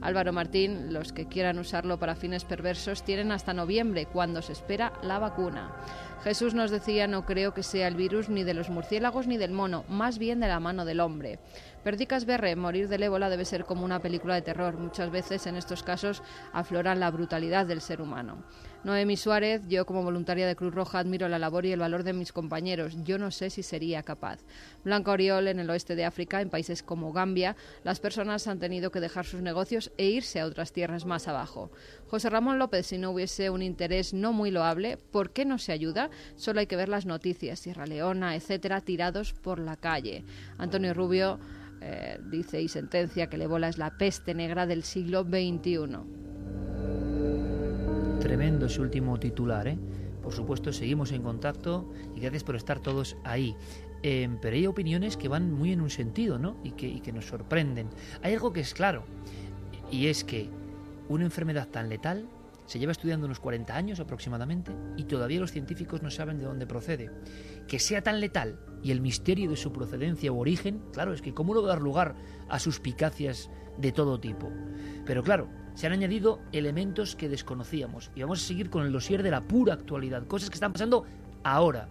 Álvaro 0.00 0.32
Martín, 0.32 0.92
los 0.92 1.12
que 1.12 1.26
quieran 1.26 1.58
usarlo 1.58 1.98
para 1.98 2.14
fines 2.14 2.44
perversos 2.44 3.02
tienen 3.02 3.32
hasta 3.32 3.52
noviembre, 3.52 4.06
cuando 4.06 4.42
se 4.42 4.52
espera 4.52 4.92
la 5.02 5.18
vacuna. 5.18 5.72
Jesús 6.22 6.54
nos 6.54 6.70
decía, 6.70 7.06
no 7.06 7.24
creo 7.24 7.54
que 7.54 7.62
sea 7.62 7.88
el 7.88 7.94
virus 7.94 8.28
ni 8.28 8.42
de 8.42 8.54
los 8.54 8.70
murciélagos 8.70 9.26
ni 9.26 9.36
del 9.36 9.52
mono, 9.52 9.84
más 9.88 10.18
bien 10.18 10.40
de 10.40 10.48
la 10.48 10.60
mano 10.60 10.84
del 10.84 11.00
hombre. 11.00 11.38
Perdicas 11.86 12.24
Berre, 12.24 12.56
morir 12.56 12.88
del 12.88 13.04
ébola 13.04 13.30
debe 13.30 13.44
ser 13.44 13.64
como 13.64 13.84
una 13.84 14.00
película 14.00 14.34
de 14.34 14.42
terror. 14.42 14.76
Muchas 14.76 15.08
veces 15.12 15.46
en 15.46 15.54
estos 15.54 15.84
casos 15.84 16.20
afloran 16.52 16.98
la 16.98 17.12
brutalidad 17.12 17.64
del 17.64 17.80
ser 17.80 18.00
humano. 18.00 18.42
Noemi 18.82 19.16
Suárez, 19.16 19.62
yo 19.68 19.86
como 19.86 20.02
voluntaria 20.02 20.48
de 20.48 20.56
Cruz 20.56 20.74
Roja 20.74 20.98
admiro 20.98 21.28
la 21.28 21.38
labor 21.38 21.64
y 21.64 21.70
el 21.70 21.78
valor 21.78 22.02
de 22.02 22.12
mis 22.12 22.32
compañeros. 22.32 22.96
Yo 23.04 23.18
no 23.18 23.30
sé 23.30 23.50
si 23.50 23.62
sería 23.62 24.02
capaz. 24.02 24.40
Blanca 24.84 25.12
Oriol, 25.12 25.46
en 25.46 25.60
el 25.60 25.70
oeste 25.70 25.94
de 25.94 26.04
África, 26.04 26.40
en 26.40 26.50
países 26.50 26.82
como 26.82 27.12
Gambia, 27.12 27.54
las 27.84 28.00
personas 28.00 28.48
han 28.48 28.58
tenido 28.58 28.90
que 28.90 28.98
dejar 28.98 29.24
sus 29.24 29.40
negocios 29.40 29.92
e 29.96 30.06
irse 30.06 30.40
a 30.40 30.46
otras 30.46 30.72
tierras 30.72 31.04
más 31.04 31.28
abajo. 31.28 31.70
José 32.08 32.30
Ramón 32.30 32.58
López, 32.58 32.86
si 32.86 32.98
no 32.98 33.10
hubiese 33.12 33.48
un 33.48 33.62
interés 33.62 34.12
no 34.12 34.32
muy 34.32 34.50
loable, 34.50 34.98
¿por 35.12 35.30
qué 35.30 35.44
no 35.44 35.58
se 35.58 35.70
ayuda? 35.70 36.10
Solo 36.34 36.58
hay 36.58 36.66
que 36.66 36.74
ver 36.74 36.88
las 36.88 37.06
noticias, 37.06 37.60
Sierra 37.60 37.86
Leona, 37.86 38.34
etcétera, 38.34 38.80
tirados 38.80 39.32
por 39.32 39.60
la 39.60 39.76
calle. 39.76 40.24
Antonio 40.58 40.92
Rubio, 40.92 41.38
eh, 41.80 42.18
dice 42.30 42.60
y 42.60 42.68
sentencia 42.68 43.28
que 43.28 43.36
el 43.36 43.42
ébola 43.42 43.68
es 43.68 43.78
la 43.78 43.96
peste 43.96 44.34
negra 44.34 44.66
del 44.66 44.82
siglo 44.82 45.22
XXI. 45.22 45.98
Tremendo 48.20 48.66
ese 48.66 48.80
último 48.80 49.18
titular, 49.18 49.68
¿eh? 49.68 49.78
Por 50.22 50.32
supuesto, 50.32 50.72
seguimos 50.72 51.12
en 51.12 51.22
contacto 51.22 51.92
y 52.16 52.20
gracias 52.20 52.42
por 52.42 52.56
estar 52.56 52.80
todos 52.80 53.16
ahí. 53.22 53.54
Eh, 54.02 54.28
pero 54.42 54.56
hay 54.56 54.66
opiniones 54.66 55.16
que 55.16 55.28
van 55.28 55.52
muy 55.52 55.72
en 55.72 55.80
un 55.80 55.90
sentido, 55.90 56.38
¿no? 56.38 56.56
Y 56.64 56.72
que 56.72 57.12
nos 57.12 57.26
sorprenden. 57.26 57.88
Hay 58.22 58.34
algo 58.34 58.52
que 58.52 58.60
es 58.60 58.74
claro, 58.74 59.04
y 59.90 60.08
es 60.08 60.24
que 60.24 60.48
una 61.08 61.24
enfermedad 61.24 61.68
tan 61.68 61.88
letal 61.88 62.28
se 62.66 62.78
lleva 62.78 62.92
estudiando 62.92 63.26
unos 63.26 63.40
40 63.40 63.74
años 63.74 64.00
aproximadamente 64.00 64.72
y 64.96 65.04
todavía 65.04 65.40
los 65.40 65.52
científicos 65.52 66.02
no 66.02 66.10
saben 66.10 66.38
de 66.38 66.44
dónde 66.44 66.66
procede. 66.66 67.10
Que 67.66 67.78
sea 67.78 68.02
tan 68.02 68.20
letal 68.20 68.58
y 68.82 68.90
el 68.90 69.00
misterio 69.00 69.48
de 69.50 69.56
su 69.56 69.72
procedencia 69.72 70.32
u 70.32 70.40
origen, 70.40 70.82
claro, 70.92 71.12
es 71.12 71.22
que 71.22 71.34
cómo 71.34 71.54
no 71.54 71.62
dar 71.62 71.80
lugar 71.80 72.14
a 72.48 72.58
suspicacias 72.58 73.50
de 73.78 73.92
todo 73.92 74.20
tipo. 74.20 74.50
Pero 75.04 75.22
claro, 75.22 75.48
se 75.74 75.86
han 75.86 75.92
añadido 75.92 76.40
elementos 76.52 77.16
que 77.16 77.28
desconocíamos 77.28 78.10
y 78.14 78.22
vamos 78.22 78.42
a 78.42 78.46
seguir 78.46 78.70
con 78.70 78.84
el 78.84 78.92
dossier 78.92 79.22
de 79.22 79.30
la 79.30 79.42
pura 79.42 79.74
actualidad, 79.74 80.26
cosas 80.26 80.50
que 80.50 80.54
están 80.54 80.72
pasando 80.72 81.04
ahora. 81.44 81.88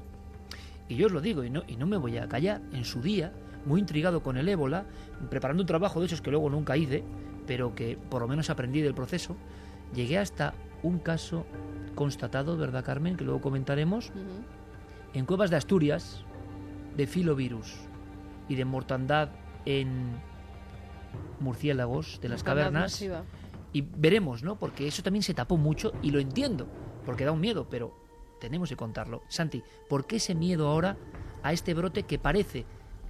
Y 0.88 0.96
yo 0.96 1.08
os 1.08 1.12
lo 1.12 1.22
digo, 1.22 1.44
y 1.44 1.50
no, 1.50 1.64
y 1.68 1.78
no 1.78 1.88
me 1.88 1.98
voy 1.98 2.18
a 2.18 2.28
callar, 2.28 2.62
en 2.72 2.84
su 2.84 3.02
día, 3.02 3.34
muy 3.66 3.80
intrigado 3.80 4.22
con 4.22 4.38
el 4.38 4.50
ébola, 4.50 4.86
preparando 5.30 5.64
un 5.64 5.68
trabajo 5.68 6.00
de 6.00 6.08
esos 6.08 6.22
que 6.22 6.32
luego 6.32 6.50
nunca 6.50 6.78
hice, 6.78 7.04
pero 7.48 7.74
que 7.74 7.98
por 7.98 8.22
lo 8.22 8.28
menos 8.28 8.50
aprendí 8.50 8.82
del 8.82 8.94
proceso, 8.94 9.36
llegué 9.94 10.18
hasta 10.18 10.54
un 10.84 11.00
caso 11.00 11.46
constatado, 11.96 12.58
¿verdad 12.58 12.84
Carmen? 12.84 13.18
Que 13.18 13.24
luego 13.24 13.42
comentaremos, 13.42 14.12
en 15.14 15.26
cuevas 15.26 15.50
de 15.50 15.56
Asturias, 15.58 16.24
de 16.96 17.08
filovirus 17.08 17.76
y 18.48 18.56
de 18.56 18.66
mortandad 18.66 19.30
en 19.66 20.20
murciélagos 21.40 22.20
de 22.22 22.30
las 22.30 22.42
Mortandad 22.42 22.64
cavernas. 22.64 22.92
masiva. 22.92 23.24
Y 23.74 23.82
veremos, 23.82 24.44
¿no? 24.44 24.58
Porque 24.58 24.88
eso 24.88 25.04
también 25.04 25.24
se 25.24 25.34
tapó 25.34 25.58
mucho 25.58 25.92
y 26.02 26.12
lo 26.12 26.20
entiendo, 26.20 26.68
porque 27.06 27.26
da 27.26 27.32
un 27.32 27.42
miedo, 27.42 27.68
pero 27.70 27.94
tenemos 28.40 28.70
que 28.70 28.76
contarlo. 28.76 29.24
Santi, 29.28 29.64
¿por 29.90 30.06
qué 30.06 30.18
ese 30.18 30.36
miedo 30.36 30.68
ahora 30.68 30.98
a 31.44 31.52
este 31.52 31.74
brote 31.74 32.04
que 32.04 32.20
parece 32.20 32.66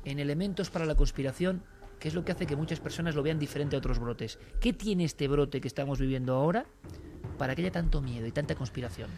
en 0.05 0.19
elementos 0.19 0.69
para 0.69 0.85
la 0.85 0.95
conspiración, 0.95 1.63
que 1.99 2.07
es 2.07 2.15
lo 2.15 2.25
que 2.25 2.31
hace 2.31 2.47
que 2.47 2.55
muchas 2.55 2.79
personas 2.79 3.15
lo 3.15 3.23
vean 3.23 3.37
diferente 3.37 3.75
a 3.75 3.79
otros 3.79 3.99
brotes? 3.99 4.39
¿Qué 4.59 4.73
tiene 4.73 5.03
este 5.03 5.27
brote 5.27 5.61
que 5.61 5.67
estamos 5.67 5.99
viviendo 5.99 6.33
ahora 6.35 6.65
para 7.37 7.55
que 7.55 7.61
haya 7.61 7.71
tanto 7.71 8.01
miedo 8.01 8.25
y 8.27 8.31
tanta 8.31 8.55
conspiración? 8.55 9.09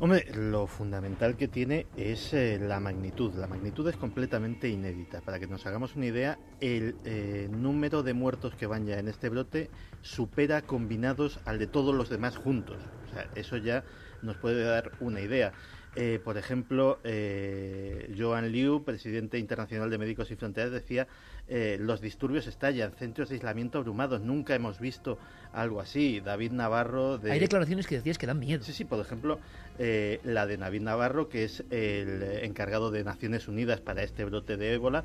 Hombre, 0.00 0.26
lo 0.34 0.66
fundamental 0.66 1.36
que 1.36 1.46
tiene 1.46 1.86
es 1.96 2.34
eh, 2.34 2.58
la 2.60 2.80
magnitud. 2.80 3.32
La 3.34 3.46
magnitud 3.46 3.88
es 3.88 3.96
completamente 3.96 4.68
inédita. 4.68 5.20
Para 5.20 5.38
que 5.38 5.46
nos 5.46 5.64
hagamos 5.66 5.94
una 5.94 6.06
idea, 6.06 6.38
el 6.60 6.96
eh, 7.04 7.48
número 7.50 8.02
de 8.02 8.12
muertos 8.12 8.56
que 8.56 8.66
van 8.66 8.86
ya 8.86 8.98
en 8.98 9.06
este 9.06 9.28
brote 9.28 9.70
supera 10.02 10.62
combinados 10.62 11.38
al 11.44 11.60
de 11.60 11.68
todos 11.68 11.94
los 11.94 12.08
demás 12.08 12.36
juntos. 12.36 12.78
O 13.06 13.14
sea, 13.14 13.30
eso 13.36 13.56
ya 13.56 13.84
nos 14.20 14.36
puede 14.36 14.64
dar 14.64 14.92
una 14.98 15.20
idea. 15.20 15.52
Eh, 15.94 16.20
por 16.24 16.38
ejemplo, 16.38 16.98
Joan 18.18 18.50
Liu, 18.50 18.82
presidente 18.82 19.38
internacional 19.38 19.90
de 19.90 19.98
Médicos 19.98 20.26
Sin 20.26 20.38
Fronteras, 20.38 20.72
decía 20.72 21.06
eh, 21.48 21.76
los 21.80 22.00
disturbios 22.00 22.46
estallan, 22.46 22.92
centros 22.92 23.28
de 23.28 23.36
aislamiento 23.36 23.78
abrumados, 23.78 24.20
nunca 24.20 24.54
hemos 24.54 24.80
visto 24.80 25.18
algo 25.52 25.80
así. 25.80 26.20
David 26.20 26.52
Navarro... 26.52 27.18
De... 27.18 27.32
Hay 27.32 27.40
declaraciones 27.40 27.86
que 27.86 27.96
decías 27.96 28.18
que 28.18 28.26
dan 28.26 28.38
miedo. 28.38 28.64
Sí, 28.64 28.72
sí, 28.72 28.84
por 28.84 28.98
ejemplo, 29.00 29.38
eh, 29.78 30.20
la 30.24 30.46
de 30.46 30.56
David 30.56 30.82
Navarro, 30.82 31.28
que 31.28 31.44
es 31.44 31.64
el 31.70 32.22
encargado 32.42 32.90
de 32.90 33.04
Naciones 33.04 33.46
Unidas 33.48 33.80
para 33.80 34.02
este 34.02 34.24
brote 34.24 34.56
de 34.56 34.74
ébola, 34.74 35.04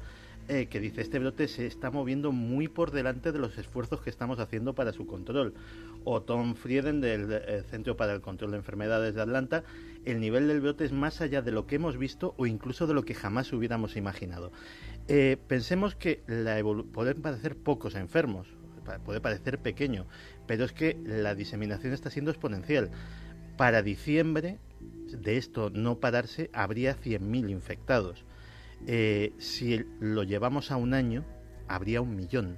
eh, 0.50 0.66
que 0.66 0.80
dice 0.80 1.02
este 1.02 1.20
brote 1.20 1.48
se 1.48 1.68
está 1.68 1.92
moviendo 1.92 2.32
muy 2.32 2.68
por 2.68 2.90
delante 2.90 3.32
de 3.32 3.38
los 3.38 3.56
esfuerzos 3.60 4.02
que 4.02 4.10
estamos 4.10 4.40
haciendo 4.40 4.74
para 4.74 4.94
su 4.94 5.06
control. 5.06 5.54
O 6.06 6.24
Tom 6.24 6.56
Frieden 6.56 7.02
del 7.02 7.32
eh, 7.32 7.64
Centro 7.70 7.96
para 7.96 8.14
el 8.14 8.22
Control 8.22 8.50
de 8.50 8.58
Enfermedades 8.58 9.14
de 9.14 9.22
Atlanta, 9.22 9.64
el 10.06 10.20
nivel 10.20 10.48
del 10.48 10.62
brote 10.62 10.86
es 10.86 10.92
más 10.92 11.22
allá 11.22 11.44
de 11.44 11.52
lo 11.52 11.68
que 11.68 11.76
hemos 11.76 11.98
visto 11.98 12.34
o 12.38 12.48
incluso 12.48 12.88
de 12.88 12.96
lo 12.96 13.06
que 13.06 13.14
jamás 13.14 13.54
hubiéramos 13.54 13.96
imaginado. 13.96 14.52
Eh, 15.08 15.38
pensemos 15.48 15.94
que 15.94 16.24
pueden 16.94 17.22
parecer 17.22 17.56
pocos 17.56 17.94
enfermos, 17.94 18.48
puede 19.06 19.22
parecer 19.22 19.60
pequeño, 19.60 20.08
pero 20.48 20.66
es 20.66 20.74
que 20.74 20.98
la 21.06 21.36
diseminación 21.36 21.94
está 21.94 22.10
siendo 22.10 22.32
exponencial. 22.32 22.90
Para 23.56 23.84
diciembre, 23.84 24.58
de 25.12 25.38
esto 25.38 25.70
no 25.70 26.00
pararse, 26.00 26.50
habría 26.54 26.98
100.000 26.98 27.52
infectados. 27.52 28.26
Eh, 28.88 29.34
si 29.38 29.86
lo 30.00 30.24
llevamos 30.24 30.72
a 30.72 30.78
un 30.78 30.94
año, 30.94 31.26
habría 31.68 32.02
un 32.02 32.16
millón. 32.16 32.58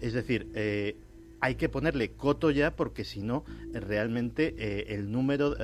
Es 0.00 0.12
decir, 0.12 0.50
eh, 0.54 0.96
hay 1.40 1.54
que 1.56 1.68
ponerle 1.68 2.12
coto 2.12 2.50
ya 2.50 2.74
porque 2.74 3.04
si 3.04 3.22
no, 3.22 3.44
realmente 3.72 4.54
eh, 4.58 4.94
el 4.94 5.10
número, 5.10 5.54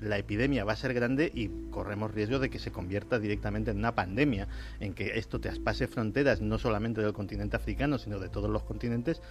la 0.00 0.18
epidemia 0.18 0.64
va 0.64 0.72
a 0.72 0.76
ser 0.76 0.94
grande 0.94 1.30
y 1.32 1.48
corremos 1.70 2.10
riesgo 2.12 2.38
de 2.38 2.50
que 2.50 2.58
se 2.58 2.72
convierta 2.72 3.18
directamente 3.18 3.70
en 3.70 3.78
una 3.78 3.94
pandemia, 3.94 4.48
en 4.80 4.94
que 4.94 5.18
esto 5.18 5.40
traspase 5.40 5.86
fronteras 5.86 6.40
no 6.40 6.58
solamente 6.58 7.00
del 7.00 7.12
continente 7.12 7.56
africano, 7.56 7.98
sino 7.98 8.18
de 8.18 8.28
todos 8.28 8.50
los 8.50 8.64
continentes 8.64 9.22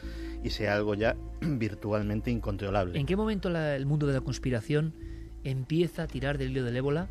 y 0.43 0.49
sea 0.49 0.75
algo 0.75 0.95
ya 0.95 1.15
virtualmente 1.41 2.31
incontrolable. 2.31 2.99
¿En 2.99 3.05
qué 3.05 3.15
momento 3.15 3.49
el 3.49 3.85
mundo 3.85 4.07
de 4.07 4.13
la 4.13 4.21
conspiración 4.21 4.93
empieza 5.43 6.03
a 6.03 6.07
tirar 6.07 6.37
del 6.37 6.51
hilo 6.51 6.63
del 6.63 6.77
ébola? 6.77 7.09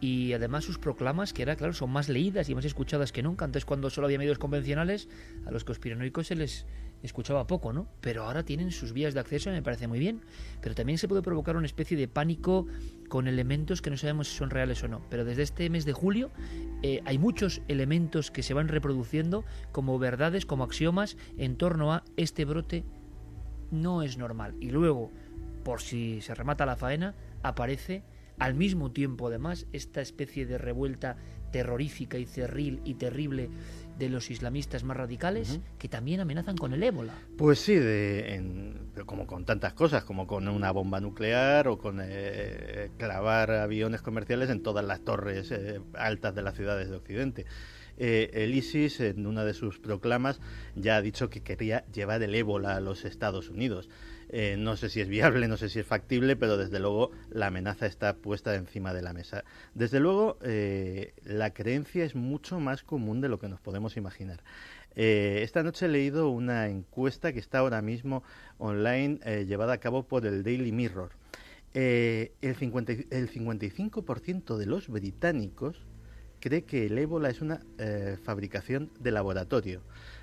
Y 0.00 0.32
además 0.34 0.64
sus 0.64 0.78
proclamas, 0.78 1.32
que 1.32 1.42
era 1.42 1.56
claro, 1.56 1.72
son 1.72 1.90
más 1.90 2.08
leídas 2.08 2.48
y 2.48 2.54
más 2.54 2.64
escuchadas 2.64 3.12
que 3.12 3.22
nunca. 3.22 3.44
Antes, 3.44 3.64
cuando 3.64 3.90
solo 3.90 4.06
había 4.06 4.18
medios 4.18 4.38
convencionales, 4.38 5.08
a 5.46 5.50
los 5.50 5.64
conspiranoicos 5.64 6.26
se 6.26 6.36
les 6.36 6.66
escuchaba 7.02 7.46
poco, 7.46 7.72
¿no? 7.72 7.88
Pero 8.00 8.24
ahora 8.24 8.44
tienen 8.44 8.72
sus 8.72 8.92
vías 8.92 9.14
de 9.14 9.20
acceso 9.20 9.50
y 9.50 9.52
me 9.52 9.62
parece 9.62 9.88
muy 9.88 9.98
bien. 9.98 10.20
Pero 10.60 10.74
también 10.74 10.98
se 10.98 11.08
puede 11.08 11.22
provocar 11.22 11.56
una 11.56 11.66
especie 11.66 11.96
de 11.96 12.08
pánico 12.08 12.66
con 13.08 13.28
elementos 13.28 13.80
que 13.80 13.90
no 13.90 13.96
sabemos 13.96 14.28
si 14.28 14.36
son 14.36 14.50
reales 14.50 14.82
o 14.82 14.88
no. 14.88 15.02
Pero 15.08 15.24
desde 15.24 15.42
este 15.42 15.70
mes 15.70 15.84
de 15.84 15.92
julio 15.92 16.30
eh, 16.82 17.00
hay 17.04 17.18
muchos 17.18 17.62
elementos 17.68 18.30
que 18.30 18.42
se 18.42 18.54
van 18.54 18.68
reproduciendo 18.68 19.44
como 19.72 19.98
verdades, 19.98 20.46
como 20.46 20.64
axiomas 20.64 21.16
en 21.38 21.56
torno 21.56 21.92
a 21.92 22.04
este 22.16 22.44
brote 22.44 22.84
no 23.70 24.02
es 24.02 24.18
normal. 24.18 24.54
Y 24.60 24.70
luego, 24.70 25.10
por 25.64 25.80
si 25.80 26.20
se 26.20 26.34
remata 26.34 26.66
la 26.66 26.76
faena, 26.76 27.14
aparece 27.42 28.02
al 28.38 28.54
mismo 28.54 28.90
tiempo 28.92 29.28
además 29.28 29.66
esta 29.72 30.00
especie 30.00 30.46
de 30.46 30.58
revuelta 30.58 31.16
terrorífica 31.52 32.18
y 32.18 32.26
cerril 32.26 32.80
y 32.84 32.94
terrible 32.94 33.48
de 33.98 34.10
los 34.10 34.30
islamistas 34.30 34.84
más 34.84 34.96
radicales 34.96 35.60
que 35.78 35.88
también 35.88 36.20
amenazan 36.20 36.56
con 36.56 36.74
el 36.74 36.82
ébola. 36.82 37.14
Pues 37.38 37.60
sí, 37.60 37.74
de, 37.76 38.34
en- 38.34 38.90
pero 38.92 39.06
como 39.06 39.26
con 39.26 39.46
tantas 39.46 39.72
cosas, 39.72 40.04
como 40.04 40.26
con 40.26 40.48
una 40.48 40.70
bomba 40.70 41.00
nuclear 41.00 41.66
o 41.68 41.78
con 41.78 42.00
eh, 42.02 42.90
clavar 42.98 43.50
aviones 43.52 44.02
comerciales 44.02 44.50
en 44.50 44.62
todas 44.62 44.84
las 44.84 45.00
torres 45.00 45.50
eh, 45.50 45.80
altas 45.94 46.34
de 46.34 46.42
las 46.42 46.56
ciudades 46.56 46.90
de 46.90 46.96
Occidente. 46.96 47.46
Eh, 47.96 48.28
el 48.34 48.54
ISIS, 48.54 49.00
en 49.00 49.26
una 49.26 49.44
de 49.44 49.54
sus 49.54 49.78
proclamas, 49.78 50.40
ya 50.74 50.96
ha 50.96 51.00
dicho 51.02 51.30
que 51.30 51.42
quería 51.42 51.86
llevar 51.86 52.22
el 52.22 52.34
ébola 52.34 52.76
a 52.76 52.80
los 52.80 53.06
Estados 53.06 53.48
Unidos. 53.48 53.88
Eh, 54.28 54.56
no 54.58 54.76
sé 54.76 54.88
si 54.88 55.00
es 55.00 55.08
viable, 55.08 55.46
no 55.48 55.56
sé 55.56 55.68
si 55.68 55.78
es 55.78 55.86
factible, 55.86 56.34
pero 56.36 56.56
desde 56.56 56.80
luego 56.80 57.12
la 57.30 57.46
amenaza 57.46 57.86
está 57.86 58.16
puesta 58.16 58.54
encima 58.56 58.92
de 58.92 59.02
la 59.02 59.12
mesa. 59.12 59.44
Desde 59.74 60.00
luego, 60.00 60.36
eh, 60.42 61.14
la 61.24 61.50
creencia 61.54 62.04
es 62.04 62.14
mucho 62.16 62.58
más 62.58 62.82
común 62.82 63.20
de 63.20 63.28
lo 63.28 63.38
que 63.38 63.48
nos 63.48 63.60
podemos 63.60 63.96
imaginar. 63.96 64.42
Eh, 64.96 65.40
esta 65.42 65.62
noche 65.62 65.86
he 65.86 65.88
leído 65.88 66.28
una 66.30 66.68
encuesta 66.68 67.32
que 67.32 67.38
está 67.38 67.58
ahora 67.58 67.82
mismo 67.82 68.24
online, 68.58 69.20
llevada 69.46 69.74
a 69.74 69.78
cabo 69.78 70.02
por 70.08 70.26
el 70.26 70.42
Daily 70.42 70.72
Mirror. 70.72 71.10
El, 71.74 72.56
50 72.58 72.92
y- 72.94 73.06
el 73.10 73.28
55% 73.28 74.56
de 74.56 74.66
los 74.66 74.88
británicos 74.88 75.84
cree 76.40 76.64
que 76.64 76.86
el 76.86 76.96
ébola 76.98 77.28
es 77.28 77.42
una 77.42 77.60
fabricación 78.24 78.90
de 78.98 79.10
laboratorio. 79.10 79.82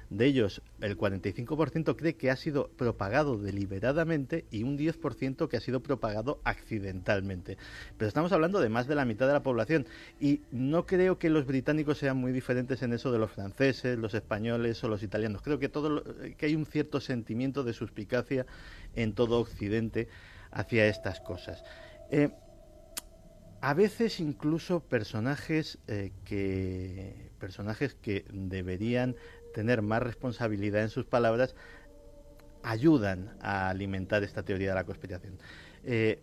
De 0.10 0.26
ellos, 0.26 0.62
el 0.82 0.98
45% 0.98 1.96
cree 1.98 2.16
que 2.16 2.30
ha 2.30 2.36
sido 2.36 2.70
propagado 2.70 3.38
deliberadamente 3.38 4.46
y 4.52 4.64
un 4.64 4.78
10% 4.78 5.48
que 5.50 5.58
ha 5.58 5.62
sido 5.62 5.82
propagado 5.82 6.40
accidentalmente. 6.44 7.58
Pero 7.98 8.08
estamos 8.08 8.32
hablando 8.32 8.60
de 8.60 8.70
más 8.70 8.88
de 8.88 8.96
la 8.96 9.06
mitad 9.06 9.28
de 9.28 9.34
la 9.34 9.44
población 9.44 9.88
y 10.20 10.42
no 10.52 10.86
creo 10.86 11.18
que 11.18 11.30
los 11.30 11.46
británicos 11.46 11.98
sean 11.98 12.18
muy 12.18 12.32
diferentes 12.32 12.82
en 12.84 12.94
eso 12.94 13.12
de 13.12 13.20
los 13.20 13.32
franceses, 13.32 13.98
los 13.98 14.14
españoles 14.14 14.84
o 14.84 14.88
los 14.88 15.04
italianos. 15.04 15.42
Creo 15.42 15.60
que, 15.60 15.70
todo, 15.70 15.90
lo- 15.90 16.04
que 16.38 16.46
hay 16.46 16.56
un 16.56 16.66
cierto 16.66 17.00
sentimiento 17.00 17.64
de 17.64 17.74
suspicacia 17.74 18.46
en 18.96 19.14
todo 19.14 19.40
Occidente 19.40 20.08
hacia 20.52 20.88
estas 20.88 21.20
cosas. 21.20 21.64
Eh, 22.12 22.30
a 23.62 23.74
veces 23.74 24.20
incluso 24.20 24.82
personajes 24.82 25.80
eh, 25.88 26.12
que 26.26 27.32
personajes 27.40 27.96
que 27.96 28.26
deberían 28.32 29.16
tener 29.54 29.82
más 29.82 30.02
responsabilidad 30.04 30.82
en 30.82 30.90
sus 30.90 31.06
palabras 31.06 31.56
ayudan 32.64 33.36
a 33.42 33.70
alimentar 33.70 34.24
esta 34.24 34.44
teoría 34.44 34.70
de 34.70 34.76
la 34.76 34.84
conspiración. 34.86 35.38
Eh, 35.84 36.20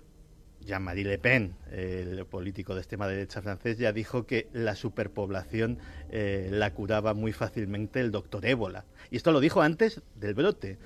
Jean-Marie 0.65 1.05
Le 1.05 1.19
Pen, 1.19 1.55
el 1.71 2.27
político 2.27 2.75
de 2.75 2.81
extrema 2.81 3.09
derecha 3.09 3.41
francés, 3.41 3.79
ya 3.79 3.93
dijo 3.93 4.27
que 4.27 4.49
la 4.53 4.75
superpoblación 4.75 5.79
eh, 6.11 6.49
la 6.53 6.75
curaba 6.75 7.15
muy 7.15 7.33
fácilmente 7.33 8.01
el 8.01 8.11
doctor 8.11 8.45
ébola. 8.45 8.85
Y 9.11 9.17
esto 9.17 9.33
lo 9.33 9.41
dijo 9.41 9.63
antes 9.63 10.03
del 10.17 10.35
brote. 10.35 10.79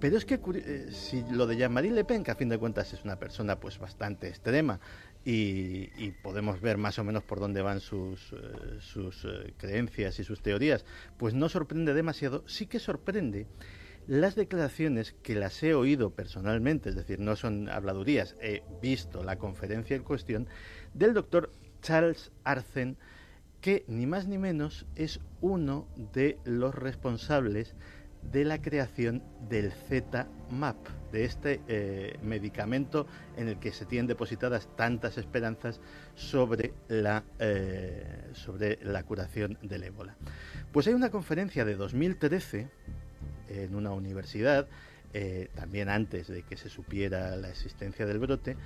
Pero 0.00 0.16
es 0.16 0.24
que 0.24 0.38
eh, 0.54 0.88
si 0.92 1.24
lo 1.30 1.46
de 1.46 1.56
Jean-Marie 1.56 1.90
Le 1.90 2.04
Pen, 2.04 2.22
que 2.22 2.30
a 2.30 2.36
fin 2.36 2.48
de 2.48 2.58
cuentas 2.58 2.92
es 2.92 3.04
una 3.04 3.18
persona 3.18 3.58
pues 3.58 3.78
bastante 3.78 4.28
extrema 4.28 4.78
y, 5.30 6.12
podemos 6.22 6.62
ver 6.62 6.78
más 6.78 6.98
o 6.98 7.04
menos 7.04 7.22
por 7.22 7.38
dónde 7.38 7.60
van 7.60 7.80
sus, 7.80 8.32
eh, 8.32 8.78
sus 8.80 9.26
creencias 9.58 10.18
y 10.18 10.24
sus 10.24 10.40
teorías, 10.40 10.86
pues 11.18 11.34
no 11.34 11.50
sorprende 11.50 11.92
demasiado, 11.92 12.44
sí 12.46 12.66
que 12.66 12.78
sorprende 12.78 13.46
las 14.06 14.36
declaraciones 14.36 15.14
que 15.22 15.34
las 15.34 15.62
he 15.62 15.74
oído 15.74 16.14
personalmente, 16.14 16.88
es 16.88 16.96
decir, 16.96 17.20
no 17.20 17.36
son 17.36 17.68
habladurías, 17.68 18.36
he 18.40 18.62
visto 18.80 19.22
la 19.22 19.36
conferencia 19.36 19.96
en 19.96 20.02
cuestión 20.02 20.48
del 20.94 21.12
doctor 21.12 21.52
Charles 21.82 22.32
Arzen, 22.44 22.96
que 23.60 23.84
ni 23.86 24.06
más 24.06 24.26
ni 24.26 24.38
menos 24.38 24.86
es 24.96 25.20
uno 25.42 25.86
de 26.14 26.38
los 26.44 26.74
responsables 26.74 27.74
de 28.22 28.46
la 28.46 28.62
creación 28.62 29.22
del 29.50 29.72
Z-MAP, 29.72 30.78
de 31.12 31.24
este 31.24 31.60
eh, 31.68 32.18
medicamento 32.22 33.06
en 33.36 33.48
el 33.48 33.58
que 33.58 33.72
se 33.72 33.86
tienen 33.86 34.06
depositadas 34.06 34.68
tantas 34.76 35.18
esperanzas 35.18 35.80
sobre 36.14 36.72
la, 36.88 37.24
eh, 37.38 38.30
sobre 38.32 38.78
la 38.82 39.02
curación 39.04 39.58
del 39.62 39.84
ébola. 39.84 40.16
Pues 40.72 40.86
hay 40.86 40.94
una 40.94 41.10
conferencia 41.10 41.64
de 41.64 41.76
2013 41.76 42.68
en 43.48 43.74
una 43.74 43.92
universidad, 43.92 44.68
eh, 45.14 45.48
también 45.54 45.88
antes 45.88 46.28
de 46.28 46.42
que 46.42 46.56
se 46.56 46.68
supiera 46.68 47.34
la 47.36 47.48
existencia 47.48 48.06
del 48.06 48.18
brote, 48.18 48.56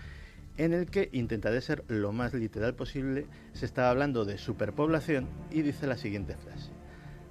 en 0.57 0.75
el 0.75 0.87
que 0.87 1.09
intentaré 1.13 1.61
ser 1.61 1.85
lo 1.89 2.13
más 2.13 2.35
literal 2.35 2.75
posible, 2.75 3.27
se 3.53 3.65
estaba 3.65 3.91
hablando 3.91 4.25
de 4.25 4.39
superpoblación 4.39 5.29
y 5.51 5.63
dice 5.63 5.87
la 5.87 5.97
siguiente 5.97 6.37
frase. 6.37 6.71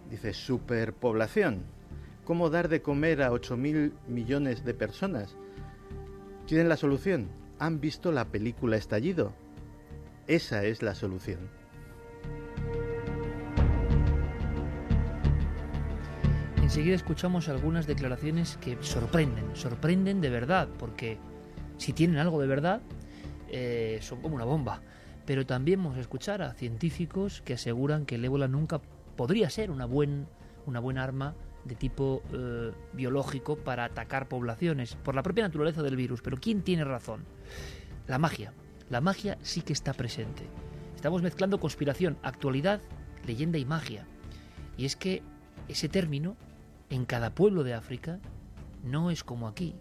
Dice, 0.09 0.33
superpoblación, 0.33 1.63
¿cómo 2.25 2.49
dar 2.49 2.69
de 2.69 2.81
comer 2.81 3.21
a 3.21 3.31
8.000 3.31 3.91
millones 4.07 4.63
de 4.63 4.73
personas? 4.73 5.35
¿Tienen 6.45 6.69
la 6.69 6.77
solución? 6.77 7.27
¿Han 7.59 7.79
visto 7.79 8.11
la 8.11 8.25
película 8.25 8.77
Estallido? 8.77 9.33
Esa 10.27 10.63
es 10.63 10.81
la 10.81 10.95
solución. 10.95 11.61
enseguida 16.71 16.95
escuchamos 16.95 17.49
algunas 17.49 17.85
declaraciones 17.85 18.55
que 18.61 18.77
sorprenden, 18.79 19.43
sorprenden 19.57 20.21
de 20.21 20.29
verdad, 20.29 20.69
porque 20.79 21.17
si 21.75 21.91
tienen 21.91 22.17
algo 22.17 22.39
de 22.39 22.47
verdad, 22.47 22.81
eh, 23.49 23.99
son 24.01 24.21
como 24.21 24.35
una 24.35 24.45
bomba. 24.45 24.81
Pero 25.25 25.45
también 25.45 25.83
vamos 25.83 25.97
a 25.97 25.99
escuchar 25.99 26.41
a 26.41 26.53
científicos 26.53 27.41
que 27.41 27.55
aseguran 27.55 28.05
que 28.05 28.15
el 28.15 28.23
ébola 28.23 28.47
nunca 28.47 28.79
podría 29.17 29.49
ser 29.49 29.69
una, 29.69 29.83
buen, 29.83 30.27
una 30.65 30.79
buena 30.79 31.03
arma 31.03 31.35
de 31.65 31.75
tipo 31.75 32.23
eh, 32.33 32.71
biológico 32.93 33.57
para 33.57 33.85
atacar 33.85 34.27
poblaciones, 34.27 34.95
por 34.95 35.15
la 35.15 35.23
propia 35.23 35.43
naturaleza 35.43 35.83
del 35.83 35.95
virus. 35.95 36.21
Pero 36.21 36.37
¿quién 36.37 36.61
tiene 36.61 36.83
razón? 36.83 37.25
La 38.07 38.17
magia. 38.17 38.53
La 38.89 39.01
magia 39.01 39.37
sí 39.41 39.61
que 39.61 39.73
está 39.73 39.93
presente. 39.93 40.47
Estamos 40.95 41.21
mezclando 41.21 41.59
conspiración, 41.59 42.17
actualidad, 42.23 42.81
leyenda 43.25 43.57
y 43.57 43.65
magia. 43.65 44.05
Y 44.77 44.85
es 44.85 44.95
que 44.95 45.23
ese 45.67 45.89
término 45.89 46.35
en 46.89 47.05
cada 47.05 47.33
pueblo 47.33 47.63
de 47.63 47.73
África 47.73 48.19
no 48.83 49.11
es 49.11 49.23
como 49.23 49.47
aquí, 49.47 49.75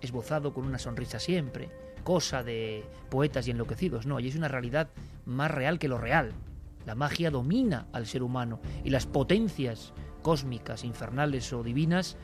esbozado 0.00 0.54
con 0.54 0.64
una 0.64 0.78
sonrisa 0.78 1.18
siempre, 1.18 1.68
cosa 2.04 2.42
de 2.42 2.84
poetas 3.10 3.46
y 3.46 3.50
enloquecidos, 3.50 4.06
no, 4.06 4.20
y 4.20 4.28
es 4.28 4.36
una 4.36 4.48
realidad 4.48 4.88
más 5.26 5.50
real 5.50 5.78
que 5.78 5.88
lo 5.88 5.98
real. 5.98 6.32
La 6.86 6.94
magia 6.94 7.30
domina 7.30 7.86
al 7.92 8.06
ser 8.06 8.22
humano 8.22 8.60
y 8.84 8.90
las 8.90 9.06
potencias 9.06 9.92
cósmicas, 10.24 10.82
infernales 10.82 11.52
o 11.52 11.62
divinas 11.62 12.16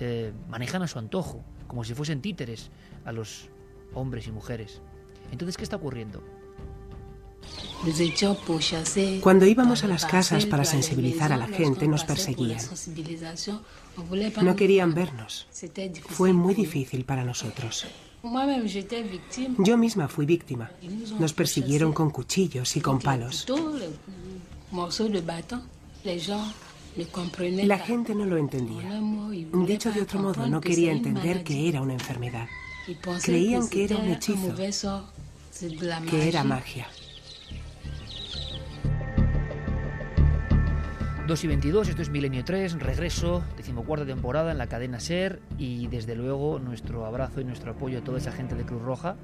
eh, 0.00 0.32
manejan 0.48 0.82
a 0.82 0.88
su 0.88 0.98
antojo, 0.98 1.44
como 1.68 1.84
si 1.84 1.94
fuesen 1.94 2.20
títeres 2.20 2.70
a 3.04 3.12
los 3.12 3.48
hombres 3.94 4.26
y 4.26 4.32
mujeres. 4.32 4.80
Entonces, 5.30 5.56
¿qué 5.56 5.62
está 5.62 5.76
ocurriendo? 5.76 6.24
Cuando 9.20 9.44
íbamos 9.46 9.84
a 9.84 9.88
las 9.88 10.06
casas 10.06 10.46
para 10.46 10.64
sensibilizar 10.64 11.32
a 11.32 11.36
la 11.36 11.46
gente, 11.46 11.86
nos 11.88 12.04
perseguían. 12.04 12.60
No 14.42 14.56
querían 14.56 14.94
vernos. 14.94 15.46
Fue 16.08 16.32
muy 16.32 16.54
difícil 16.54 17.04
para 17.04 17.24
nosotros. 17.24 17.86
Yo 19.58 19.76
misma 19.76 20.08
fui 20.08 20.26
víctima. 20.26 20.70
Nos 21.18 21.32
persiguieron 21.32 21.92
con 21.92 22.10
cuchillos 22.10 22.76
y 22.76 22.80
con 22.80 23.00
palos. 23.00 23.46
La 27.64 27.78
gente 27.78 28.14
no 28.14 28.26
lo 28.26 28.36
entendía. 28.36 29.00
Dicho 29.66 29.92
de 29.92 30.02
otro 30.02 30.20
modo, 30.20 30.46
no 30.46 30.60
quería 30.60 30.92
entender 30.92 31.42
que 31.42 31.68
era 31.68 31.80
una 31.80 31.94
enfermedad. 31.94 32.48
Creían 33.22 33.68
que 33.68 33.84
era 33.84 33.96
un 33.96 34.08
hechizo, 34.08 34.54
que 36.10 36.28
era 36.28 36.44
magia. 36.44 36.88
2 41.26 41.44
y 41.44 41.46
22, 41.46 41.88
esto 41.88 42.02
es 42.02 42.10
Milenio 42.10 42.44
3, 42.44 42.80
regreso, 42.80 43.44
decimocuarta 43.56 44.04
temporada 44.04 44.50
en 44.50 44.58
la 44.58 44.66
cadena 44.66 44.98
SER 44.98 45.40
y 45.56 45.86
desde 45.86 46.16
luego 46.16 46.58
nuestro 46.58 47.06
abrazo 47.06 47.40
y 47.40 47.44
nuestro 47.44 47.70
apoyo 47.70 48.00
a 48.00 48.02
toda 48.02 48.18
esa 48.18 48.32
gente 48.32 48.56
de 48.56 48.64
Cruz 48.64 48.82
Roja. 48.82 49.16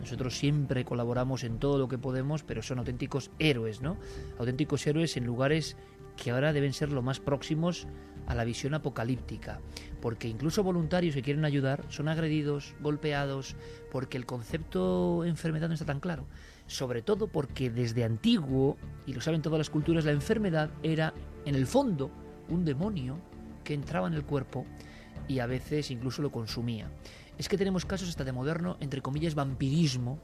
Nosotros 0.00 0.36
siempre 0.36 0.84
colaboramos 0.84 1.44
en 1.44 1.58
todo 1.58 1.78
lo 1.78 1.88
que 1.88 1.96
podemos, 1.96 2.42
pero 2.42 2.60
son 2.60 2.80
auténticos 2.80 3.30
héroes, 3.38 3.80
¿no? 3.80 3.96
Auténticos 4.38 4.86
héroes 4.86 5.16
en 5.16 5.24
lugares 5.24 5.76
que 6.16 6.30
ahora 6.30 6.52
deben 6.52 6.72
ser 6.72 6.92
lo 6.92 7.02
más 7.02 7.20
próximos 7.20 7.86
a 8.26 8.34
la 8.34 8.44
visión 8.44 8.74
apocalíptica, 8.74 9.60
porque 10.00 10.28
incluso 10.28 10.62
voluntarios 10.62 11.14
que 11.14 11.22
quieren 11.22 11.44
ayudar 11.44 11.84
son 11.88 12.08
agredidos, 12.08 12.74
golpeados, 12.80 13.56
porque 13.90 14.16
el 14.16 14.26
concepto 14.26 15.24
enfermedad 15.24 15.68
no 15.68 15.74
está 15.74 15.86
tan 15.86 16.00
claro. 16.00 16.26
Sobre 16.66 17.02
todo 17.02 17.26
porque 17.26 17.68
desde 17.68 18.04
antiguo, 18.04 18.78
y 19.06 19.12
lo 19.12 19.20
saben 19.20 19.42
todas 19.42 19.58
las 19.58 19.70
culturas, 19.70 20.04
la 20.04 20.12
enfermedad 20.12 20.70
era 20.82 21.12
en 21.44 21.54
el 21.54 21.66
fondo 21.66 22.10
un 22.48 22.64
demonio 22.64 23.18
que 23.62 23.74
entraba 23.74 24.08
en 24.08 24.14
el 24.14 24.24
cuerpo 24.24 24.64
y 25.28 25.40
a 25.40 25.46
veces 25.46 25.90
incluso 25.90 26.22
lo 26.22 26.32
consumía. 26.32 26.90
Es 27.36 27.48
que 27.48 27.58
tenemos 27.58 27.84
casos 27.84 28.08
hasta 28.08 28.24
de 28.24 28.32
moderno, 28.32 28.76
entre 28.80 29.02
comillas, 29.02 29.34
vampirismo, 29.34 30.20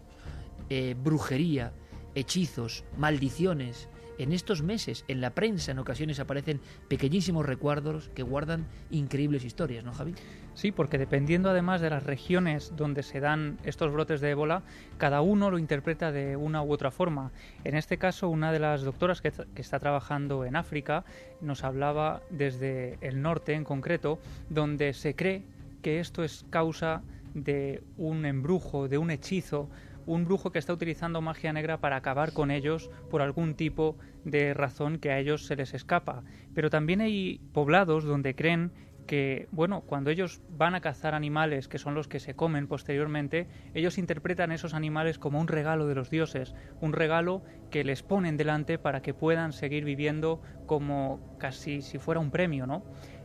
eh, 0.70 0.94
brujería, 1.02 1.72
hechizos, 2.14 2.84
maldiciones, 2.96 3.88
en 4.20 4.32
estos 4.32 4.62
meses, 4.62 5.04
en 5.08 5.22
la 5.22 5.30
prensa 5.30 5.72
en 5.72 5.78
ocasiones 5.78 6.20
aparecen 6.20 6.60
pequeñísimos 6.88 7.46
recuerdos 7.46 8.10
que 8.14 8.22
guardan 8.22 8.66
increíbles 8.90 9.44
historias, 9.44 9.82
¿no, 9.82 9.94
Javi? 9.94 10.14
Sí, 10.52 10.72
porque 10.72 10.98
dependiendo 10.98 11.48
además 11.48 11.80
de 11.80 11.88
las 11.88 12.02
regiones 12.04 12.74
donde 12.76 13.02
se 13.02 13.20
dan 13.20 13.58
estos 13.64 13.90
brotes 13.90 14.20
de 14.20 14.30
ébola, 14.30 14.62
cada 14.98 15.22
uno 15.22 15.50
lo 15.50 15.58
interpreta 15.58 16.12
de 16.12 16.36
una 16.36 16.62
u 16.62 16.70
otra 16.70 16.90
forma. 16.90 17.32
En 17.64 17.74
este 17.74 17.96
caso, 17.96 18.28
una 18.28 18.52
de 18.52 18.58
las 18.58 18.82
doctoras 18.82 19.22
que, 19.22 19.32
que 19.32 19.62
está 19.62 19.78
trabajando 19.78 20.44
en 20.44 20.54
África 20.54 21.04
nos 21.40 21.64
hablaba 21.64 22.20
desde 22.28 22.98
el 23.00 23.22
norte 23.22 23.54
en 23.54 23.64
concreto, 23.64 24.18
donde 24.50 24.92
se 24.92 25.14
cree 25.14 25.44
que 25.80 25.98
esto 25.98 26.24
es 26.24 26.44
causa 26.50 27.02
de 27.32 27.82
un 27.96 28.26
embrujo, 28.26 28.86
de 28.86 28.98
un 28.98 29.10
hechizo, 29.10 29.70
un 30.14 30.24
brujo 30.24 30.50
que 30.50 30.58
está 30.58 30.72
utilizando 30.72 31.20
magia 31.20 31.52
negra 31.52 31.80
para 31.80 31.96
acabar 31.96 32.32
con 32.32 32.50
ellos 32.50 32.90
por 33.10 33.22
algún 33.22 33.54
tipo 33.54 33.96
de 34.24 34.54
razón 34.54 34.98
que 34.98 35.12
a 35.12 35.18
ellos 35.18 35.46
se 35.46 35.54
les 35.54 35.72
escapa. 35.72 36.24
Pero 36.52 36.68
también 36.68 37.00
hay 37.00 37.40
poblados 37.52 38.04
donde 38.04 38.34
creen 38.34 38.72
que, 39.06 39.48
bueno, 39.52 39.82
cuando 39.82 40.10
ellos 40.10 40.42
van 40.50 40.74
a 40.74 40.80
cazar 40.80 41.14
animales 41.14 41.68
que 41.68 41.78
son 41.78 41.94
los 41.94 42.08
que 42.08 42.18
se 42.18 42.34
comen 42.34 42.66
posteriormente, 42.66 43.46
ellos 43.72 43.98
interpretan 43.98 44.50
esos 44.50 44.74
animales 44.74 45.18
como 45.18 45.40
un 45.40 45.48
regalo 45.48 45.86
de 45.86 45.94
los 45.94 46.10
dioses, 46.10 46.54
un 46.80 46.92
regalo 46.92 47.42
que 47.70 47.84
les 47.84 48.02
ponen 48.02 48.36
delante 48.36 48.78
para 48.78 49.02
que 49.02 49.14
puedan 49.14 49.52
seguir 49.52 49.84
viviendo 49.84 50.42
como 50.66 51.36
casi 51.38 51.82
si 51.82 51.98
fuera 51.98 52.20
un 52.20 52.32
premio, 52.32 52.66
¿no? 52.66 52.84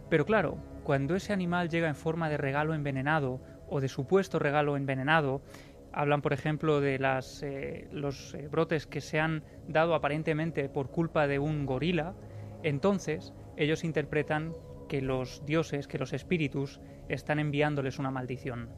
Pero 0.10 0.26
claro, 0.26 0.60
cuando 0.84 1.16
ese 1.16 1.34
animal 1.34 1.70
llega 1.70 1.88
en 1.88 1.96
forma 1.96 2.30
de 2.30 2.38
regalo 2.38 2.76
envenenado 2.76 3.42
o 3.68 3.82
de 3.82 3.88
supuesto 3.88 4.38
regalo 4.38 4.78
envenenado, 4.78 5.42
Hablan, 5.98 6.22
por 6.22 6.34
ejemplo, 6.34 6.82
de 6.82 7.00
las, 7.00 7.42
eh, 7.42 7.88
los 7.90 8.34
eh, 8.34 8.50
brotes 8.50 8.86
que 8.86 9.00
se 9.00 9.18
han 9.22 9.46
dado 9.70 9.96
aparentemente 9.96 10.68
por 10.68 10.92
culpa 10.92 11.26
de 11.26 11.40
un 11.40 11.66
gorila. 11.66 12.16
Entonces, 12.64 13.34
ellos 13.56 13.86
interpretan 13.86 14.52
que 14.90 15.02
los 15.02 15.46
dioses, 15.46 15.88
que 15.88 15.98
los 15.98 16.12
espíritus, 16.12 16.82
están 17.08 17.40
enviándoles 17.40 17.98
una 17.98 18.12
maldición. 18.12 18.70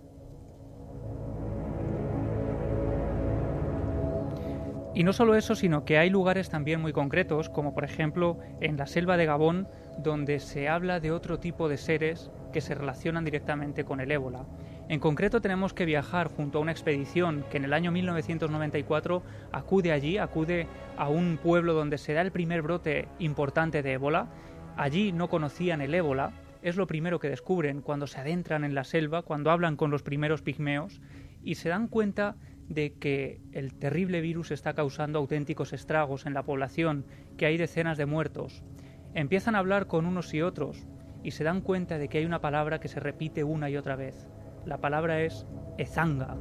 Y 4.93 5.03
no 5.03 5.11
solo 5.11 5.36
eso, 5.36 5.55
sino 5.55 5.86
que 5.86 5.97
hay 5.97 6.11
lugares 6.11 6.49
también 6.49 6.82
muy 6.82 6.93
concretos, 6.93 7.49
como 7.49 7.74
por 7.74 7.84
ejemplo 7.84 8.38
en 8.61 8.78
la 8.78 8.86
selva 8.86 9.18
de 9.18 9.26
Gabón, 9.26 9.68
donde 9.97 10.39
se 10.39 10.70
habla 10.70 10.99
de 10.99 11.11
otro 11.11 11.39
tipo 11.39 11.68
de 11.68 11.78
seres 11.78 12.32
que 12.53 12.61
se 12.61 12.76
relacionan 12.76 13.26
directamente 13.26 13.86
con 13.86 14.01
el 14.01 14.11
ébola. 14.11 14.45
En 14.89 15.01
concreto 15.01 15.41
tenemos 15.41 15.73
que 15.73 15.85
viajar 15.85 16.29
junto 16.29 16.57
a 16.57 16.61
una 16.61 16.71
expedición 16.71 17.43
que 17.51 17.57
en 17.57 17.65
el 17.65 17.73
año 17.73 17.91
1994 17.91 19.21
acude 19.51 19.91
allí, 19.91 20.17
acude 20.17 20.65
a 20.95 21.09
un 21.09 21.38
pueblo 21.43 21.73
donde 21.73 21.97
se 21.97 22.13
da 22.13 22.21
el 22.21 22.31
primer 22.31 22.61
brote 22.61 23.09
importante 23.19 23.83
de 23.83 23.93
ébola. 23.93 24.27
Allí 24.77 25.11
no 25.11 25.27
conocían 25.27 25.81
el 25.81 25.93
ébola, 25.93 26.31
es 26.61 26.77
lo 26.77 26.88
primero 26.88 27.19
que 27.19 27.29
descubren 27.29 27.81
cuando 27.81 28.07
se 28.07 28.21
adentran 28.21 28.63
en 28.63 28.75
la 28.75 28.85
selva, 28.85 29.23
cuando 29.23 29.51
hablan 29.51 29.75
con 29.75 29.91
los 29.91 30.03
primeros 30.03 30.41
pigmeos 30.41 31.01
y 31.43 31.55
se 31.55 31.67
dan 31.67 31.89
cuenta 31.89 32.38
de 32.69 32.93
que 32.93 33.41
el 33.51 33.73
terrible 33.73 34.21
virus 34.21 34.51
está 34.51 34.73
causando 34.73 35.19
auténticos 35.19 35.73
estragos 35.73 36.25
en 36.25 36.33
la 36.33 36.43
población, 36.43 37.05
que 37.38 37.45
hay 37.45 37.57
decenas 37.57 37.97
de 37.97 38.05
muertos. 38.05 38.63
Empiezan 39.13 39.55
a 39.55 39.59
hablar 39.59 39.88
con 39.88 40.05
unos 40.05 40.33
y 40.33 40.41
otros 40.41 40.88
y 41.23 41.31
se 41.31 41.43
dan 41.43 41.59
cuenta 41.59 41.97
de 41.97 42.07
que 42.07 42.19
hay 42.19 42.25
una 42.25 42.39
palabra 42.39 42.79
que 42.79 42.88
se 42.88 43.01
repite 43.01 43.43
una 43.43 43.69
y 43.69 43.75
otra 43.75 43.97
vez. 43.97 44.27
La 44.68 44.80
palabra 44.80 45.22
es 45.22 45.47
ezanga. 45.78 46.36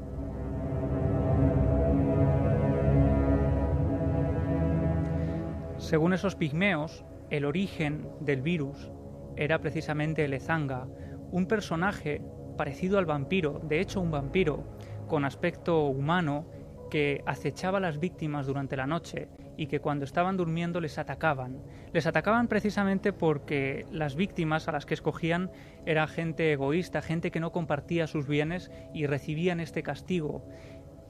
Según 5.76 6.12
esos 6.12 6.34
pigmeos, 6.34 7.04
el 7.30 7.44
origen 7.44 8.08
del 8.18 8.42
virus 8.42 8.90
era 9.36 9.60
precisamente 9.60 10.24
el 10.24 10.34
ezanga, 10.34 10.88
un 11.30 11.46
personaje 11.46 12.20
parecido 12.56 12.98
al 12.98 13.06
vampiro, 13.06 13.60
de 13.62 13.78
hecho 13.78 14.00
un 14.00 14.10
vampiro, 14.10 14.64
con 15.06 15.24
aspecto 15.24 15.86
humano, 15.86 16.46
que 16.90 17.22
acechaba 17.26 17.78
a 17.78 17.80
las 17.80 18.00
víctimas 18.00 18.48
durante 18.48 18.76
la 18.76 18.88
noche 18.88 19.28
y 19.56 19.66
que 19.66 19.80
cuando 19.80 20.04
estaban 20.04 20.36
durmiendo 20.36 20.80
les 20.80 20.98
atacaban. 20.98 21.62
Les 21.92 22.06
atacaban 22.06 22.48
precisamente 22.48 23.12
porque 23.12 23.86
las 23.90 24.16
víctimas 24.16 24.68
a 24.68 24.72
las 24.72 24.86
que 24.86 24.94
escogían 24.94 25.50
era 25.86 26.06
gente 26.06 26.52
egoísta, 26.52 27.02
gente 27.02 27.30
que 27.30 27.40
no 27.40 27.52
compartía 27.52 28.06
sus 28.06 28.26
bienes 28.26 28.70
y 28.92 29.06
recibían 29.06 29.60
este 29.60 29.82
castigo. 29.82 30.46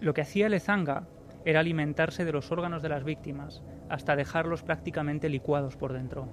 Lo 0.01 0.15
que 0.15 0.23
hacía 0.23 0.47
el 0.47 0.55
Ezanga 0.55 1.09
era 1.45 1.61
alimentarse 1.61 2.25
de 2.25 2.33
los 2.33 2.51
órganos 2.51 2.83
de 2.83 2.89
las 2.89 3.05
víctimas 3.05 3.63
hasta 3.89 4.17
dejarlos 4.17 4.63
prácticamente 4.63 5.29
licuados 5.29 5.77
por 5.77 5.93
dentro. 5.93 6.29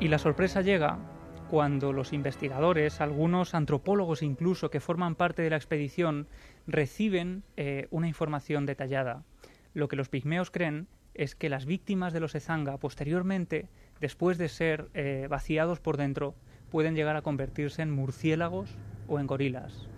Y 0.00 0.08
la 0.08 0.18
sorpresa 0.18 0.62
llega 0.62 0.98
cuando 1.50 1.92
los 1.92 2.12
investigadores, 2.12 3.00
algunos 3.00 3.54
antropólogos 3.54 4.22
incluso 4.22 4.70
que 4.70 4.78
forman 4.78 5.16
parte 5.16 5.42
de 5.42 5.50
la 5.50 5.56
expedición, 5.56 6.28
reciben 6.68 7.42
eh, 7.56 7.88
una 7.90 8.06
información 8.06 8.66
detallada. 8.66 9.24
Lo 9.74 9.88
que 9.88 9.96
los 9.96 10.08
pigmeos 10.08 10.52
creen 10.52 10.86
es 11.12 11.34
que 11.34 11.48
las 11.48 11.66
víctimas 11.66 12.12
de 12.12 12.20
los 12.20 12.36
Ezanga 12.36 12.78
posteriormente, 12.78 13.68
después 14.00 14.38
de 14.38 14.48
ser 14.48 14.90
eh, 14.94 15.26
vaciados 15.28 15.80
por 15.80 15.96
dentro, 15.96 16.36
pueden 16.70 16.94
llegar 16.94 17.16
a 17.16 17.22
convertirse 17.22 17.82
en 17.82 17.90
murciélagos 17.90 18.70
o 19.08 19.18
en 19.18 19.26
gorilas. 19.26 19.88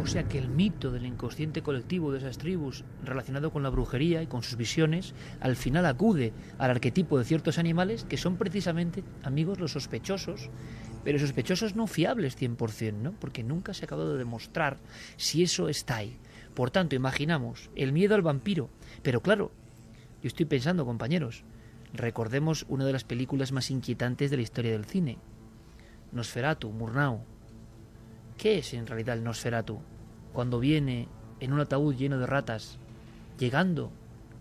O 0.00 0.06
sea 0.06 0.28
que 0.28 0.38
el 0.38 0.48
mito 0.48 0.90
del 0.90 1.04
inconsciente 1.04 1.62
colectivo 1.62 2.12
de 2.12 2.18
esas 2.18 2.38
tribus 2.38 2.84
relacionado 3.04 3.50
con 3.50 3.62
la 3.62 3.68
brujería 3.68 4.22
y 4.22 4.26
con 4.26 4.42
sus 4.42 4.56
visiones, 4.56 5.12
al 5.40 5.56
final 5.56 5.84
acude 5.86 6.32
al 6.56 6.70
arquetipo 6.70 7.18
de 7.18 7.24
ciertos 7.24 7.58
animales 7.58 8.04
que 8.04 8.16
son 8.16 8.36
precisamente, 8.36 9.02
amigos, 9.22 9.58
los 9.58 9.72
sospechosos, 9.72 10.50
pero 11.04 11.18
sospechosos 11.18 11.74
no 11.74 11.86
fiables 11.86 12.38
100%, 12.40 12.92
¿no? 12.94 13.12
Porque 13.12 13.42
nunca 13.42 13.74
se 13.74 13.84
ha 13.84 13.86
acabado 13.86 14.12
de 14.12 14.18
demostrar 14.18 14.78
si 15.16 15.42
eso 15.42 15.68
está 15.68 15.96
ahí. 15.96 16.16
Por 16.54 16.70
tanto, 16.70 16.96
imaginamos 16.96 17.70
el 17.74 17.92
miedo 17.92 18.14
al 18.14 18.22
vampiro, 18.22 18.70
pero 19.02 19.20
claro, 19.20 19.52
yo 20.22 20.28
estoy 20.28 20.46
pensando, 20.46 20.86
compañeros, 20.86 21.44
recordemos 21.92 22.66
una 22.68 22.84
de 22.84 22.92
las 22.92 23.04
películas 23.04 23.52
más 23.52 23.70
inquietantes 23.70 24.30
de 24.30 24.36
la 24.36 24.42
historia 24.42 24.72
del 24.72 24.84
cine, 24.84 25.18
Nosferatu, 26.12 26.70
Murnau. 26.70 27.24
¿Qué 28.38 28.58
es 28.58 28.72
en 28.72 28.86
realidad 28.86 29.18
el 29.18 29.24
Nosferatu? 29.24 29.80
Cuando 30.32 30.60
viene 30.60 31.08
en 31.40 31.52
un 31.52 31.58
ataúd 31.58 31.96
lleno 31.96 32.20
de 32.20 32.26
ratas, 32.26 32.78
llegando 33.36 33.90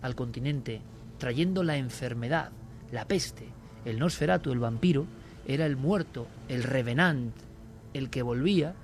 al 0.04 0.14
continente, 0.14 0.82
trayendo 1.18 1.64
la 1.64 1.78
enfermedad, 1.78 2.52
la 2.92 3.06
peste, 3.06 3.48
el 3.86 3.98
Nosferatu, 3.98 4.52
el 4.52 4.60
vampiro, 4.60 5.08
era 5.48 5.66
el 5.66 5.78
muerto, 5.78 6.28
el 6.48 6.62
revenant, 6.62 7.34
el 7.96 8.12
que 8.12 8.22
volvía 8.22 8.76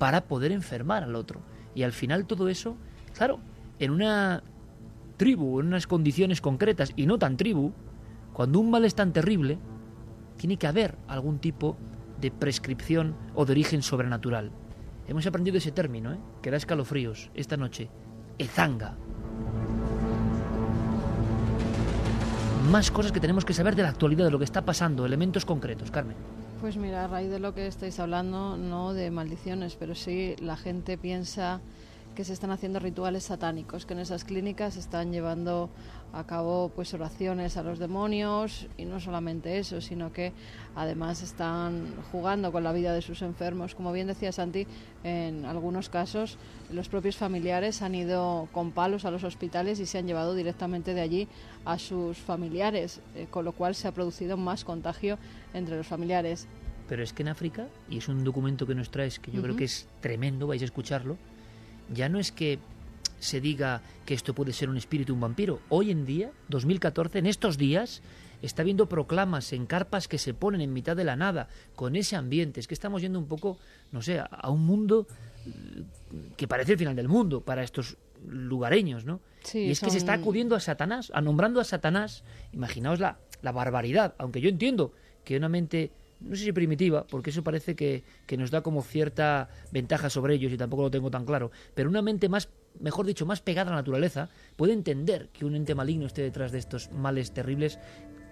para 0.00 0.22
poder 0.22 0.50
enfermar 0.50 1.04
al 1.04 1.14
otro. 1.14 1.40
Y 1.76 1.84
al 1.84 1.92
final 1.92 2.26
todo 2.26 2.48
eso, 2.48 2.76
claro, 3.16 3.38
en 3.78 3.92
una 3.92 4.42
tribu, 5.16 5.60
en 5.60 5.68
unas 5.68 5.86
condiciones 5.86 6.40
concretas, 6.40 6.92
y 6.96 7.06
no 7.06 7.20
tan 7.20 7.36
tribu, 7.36 7.70
cuando 8.32 8.58
un 8.58 8.72
mal 8.72 8.84
es 8.84 8.96
tan 8.96 9.12
terrible, 9.12 9.58
tiene 10.36 10.56
que 10.56 10.66
haber 10.66 10.96
algún 11.06 11.38
tipo 11.38 11.76
de 12.20 12.30
prescripción 12.30 13.16
o 13.34 13.44
de 13.44 13.52
origen 13.52 13.82
sobrenatural. 13.82 14.50
Hemos 15.08 15.26
aprendido 15.26 15.58
ese 15.58 15.70
término, 15.72 16.12
¿eh? 16.12 16.18
que 16.42 16.50
da 16.50 16.56
escalofríos 16.56 17.30
esta 17.34 17.56
noche. 17.56 17.88
Ezanga. 18.38 18.96
Más 22.70 22.90
cosas 22.90 23.12
que 23.12 23.20
tenemos 23.20 23.44
que 23.44 23.54
saber 23.54 23.76
de 23.76 23.82
la 23.82 23.90
actualidad, 23.90 24.24
de 24.24 24.32
lo 24.32 24.38
que 24.38 24.44
está 24.44 24.64
pasando, 24.64 25.06
elementos 25.06 25.44
concretos, 25.44 25.90
Carmen. 25.92 26.16
Pues 26.60 26.76
mira, 26.76 27.04
a 27.04 27.06
raíz 27.06 27.30
de 27.30 27.38
lo 27.38 27.54
que 27.54 27.66
estáis 27.66 28.00
hablando, 28.00 28.56
no 28.56 28.92
de 28.92 29.10
maldiciones, 29.10 29.76
pero 29.76 29.94
sí 29.94 30.34
la 30.40 30.56
gente 30.56 30.98
piensa 30.98 31.60
que 32.16 32.24
se 32.24 32.32
están 32.32 32.50
haciendo 32.50 32.80
rituales 32.80 33.24
satánicos, 33.24 33.86
que 33.86 33.92
en 33.92 34.00
esas 34.00 34.24
clínicas 34.24 34.76
están 34.76 35.12
llevando 35.12 35.70
a 36.16 36.24
cabo 36.24 36.70
pues 36.74 36.94
oraciones 36.94 37.56
a 37.56 37.62
los 37.62 37.78
demonios 37.78 38.66
y 38.78 38.86
no 38.86 39.00
solamente 39.00 39.58
eso, 39.58 39.80
sino 39.80 40.12
que 40.12 40.32
además 40.74 41.22
están 41.22 41.94
jugando 42.10 42.52
con 42.52 42.64
la 42.64 42.72
vida 42.72 42.94
de 42.94 43.02
sus 43.02 43.20
enfermos. 43.20 43.74
Como 43.74 43.92
bien 43.92 44.06
decía 44.06 44.32
Santi, 44.32 44.66
en 45.04 45.44
algunos 45.44 45.90
casos 45.90 46.38
los 46.72 46.88
propios 46.88 47.16
familiares 47.16 47.82
han 47.82 47.94
ido 47.94 48.48
con 48.52 48.72
palos 48.72 49.04
a 49.04 49.10
los 49.10 49.24
hospitales 49.24 49.78
y 49.78 49.86
se 49.86 49.98
han 49.98 50.06
llevado 50.06 50.34
directamente 50.34 50.94
de 50.94 51.02
allí 51.02 51.28
a 51.66 51.78
sus 51.78 52.16
familiares, 52.16 53.00
eh, 53.14 53.26
con 53.30 53.44
lo 53.44 53.52
cual 53.52 53.74
se 53.74 53.86
ha 53.86 53.92
producido 53.92 54.38
más 54.38 54.64
contagio 54.64 55.18
entre 55.52 55.76
los 55.76 55.86
familiares. 55.86 56.48
Pero 56.88 57.02
es 57.02 57.12
que 57.12 57.22
en 57.22 57.28
África, 57.28 57.66
y 57.90 57.98
es 57.98 58.08
un 58.08 58.24
documento 58.24 58.66
que 58.66 58.74
nos 58.74 58.90
traes 58.90 59.18
que 59.18 59.32
yo 59.32 59.42
creo 59.42 59.56
que 59.56 59.64
es 59.64 59.86
tremendo, 60.00 60.46
vais 60.46 60.62
a 60.62 60.64
escucharlo, 60.64 61.18
ya 61.92 62.08
no 62.08 62.18
es 62.18 62.32
que 62.32 62.58
se 63.26 63.40
diga 63.40 63.82
que 64.04 64.14
esto 64.14 64.34
puede 64.34 64.52
ser 64.52 64.70
un 64.70 64.76
espíritu, 64.76 65.12
un 65.12 65.20
vampiro. 65.20 65.60
Hoy 65.68 65.90
en 65.90 66.06
día, 66.06 66.30
2014, 66.48 67.18
en 67.18 67.26
estos 67.26 67.58
días, 67.58 68.00
está 68.40 68.62
habiendo 68.62 68.88
proclamas 68.88 69.52
en 69.52 69.66
carpas 69.66 70.06
que 70.06 70.18
se 70.18 70.32
ponen 70.32 70.60
en 70.60 70.72
mitad 70.72 70.96
de 70.96 71.02
la 71.02 71.16
nada, 71.16 71.48
con 71.74 71.96
ese 71.96 72.14
ambiente. 72.14 72.60
Es 72.60 72.68
que 72.68 72.74
estamos 72.74 73.02
yendo 73.02 73.18
un 73.18 73.26
poco, 73.26 73.58
no 73.90 74.00
sé, 74.00 74.20
a 74.20 74.50
un 74.50 74.64
mundo 74.64 75.08
eh, 75.44 75.82
que 76.36 76.46
parece 76.46 76.72
el 76.72 76.78
final 76.78 76.94
del 76.94 77.08
mundo 77.08 77.40
para 77.40 77.64
estos 77.64 77.96
lugareños, 78.28 79.04
¿no? 79.04 79.20
y 79.52 79.70
es 79.70 79.80
que 79.80 79.90
se 79.90 79.98
está 79.98 80.14
acudiendo 80.14 80.56
a 80.56 80.60
Satanás, 80.60 81.12
a 81.14 81.20
nombrando 81.20 81.60
a 81.60 81.64
Satanás. 81.64 82.24
Imaginaos 82.52 83.00
la, 83.00 83.18
la 83.42 83.52
barbaridad, 83.52 84.14
aunque 84.18 84.40
yo 84.40 84.48
entiendo 84.48 84.92
que 85.24 85.36
una 85.36 85.48
mente 85.48 85.90
no 86.20 86.36
sé 86.36 86.44
si 86.44 86.52
primitiva, 86.52 87.06
porque 87.06 87.30
eso 87.30 87.42
parece 87.42 87.76
que, 87.76 88.04
que, 88.26 88.36
nos 88.36 88.50
da 88.50 88.62
como 88.62 88.82
cierta 88.82 89.48
ventaja 89.70 90.10
sobre 90.10 90.34
ellos 90.34 90.52
y 90.52 90.56
tampoco 90.56 90.82
lo 90.82 90.90
tengo 90.90 91.10
tan 91.10 91.24
claro, 91.24 91.50
pero 91.74 91.88
una 91.88 92.02
mente 92.02 92.28
más, 92.28 92.48
mejor 92.80 93.06
dicho, 93.06 93.26
más 93.26 93.40
pegada 93.40 93.70
a 93.70 93.74
la 93.74 93.80
naturaleza, 93.80 94.28
puede 94.56 94.72
entender 94.72 95.28
que 95.32 95.44
un 95.44 95.54
ente 95.54 95.74
maligno 95.74 96.06
esté 96.06 96.22
detrás 96.22 96.52
de 96.52 96.58
estos 96.58 96.90
males 96.92 97.32
terribles, 97.32 97.78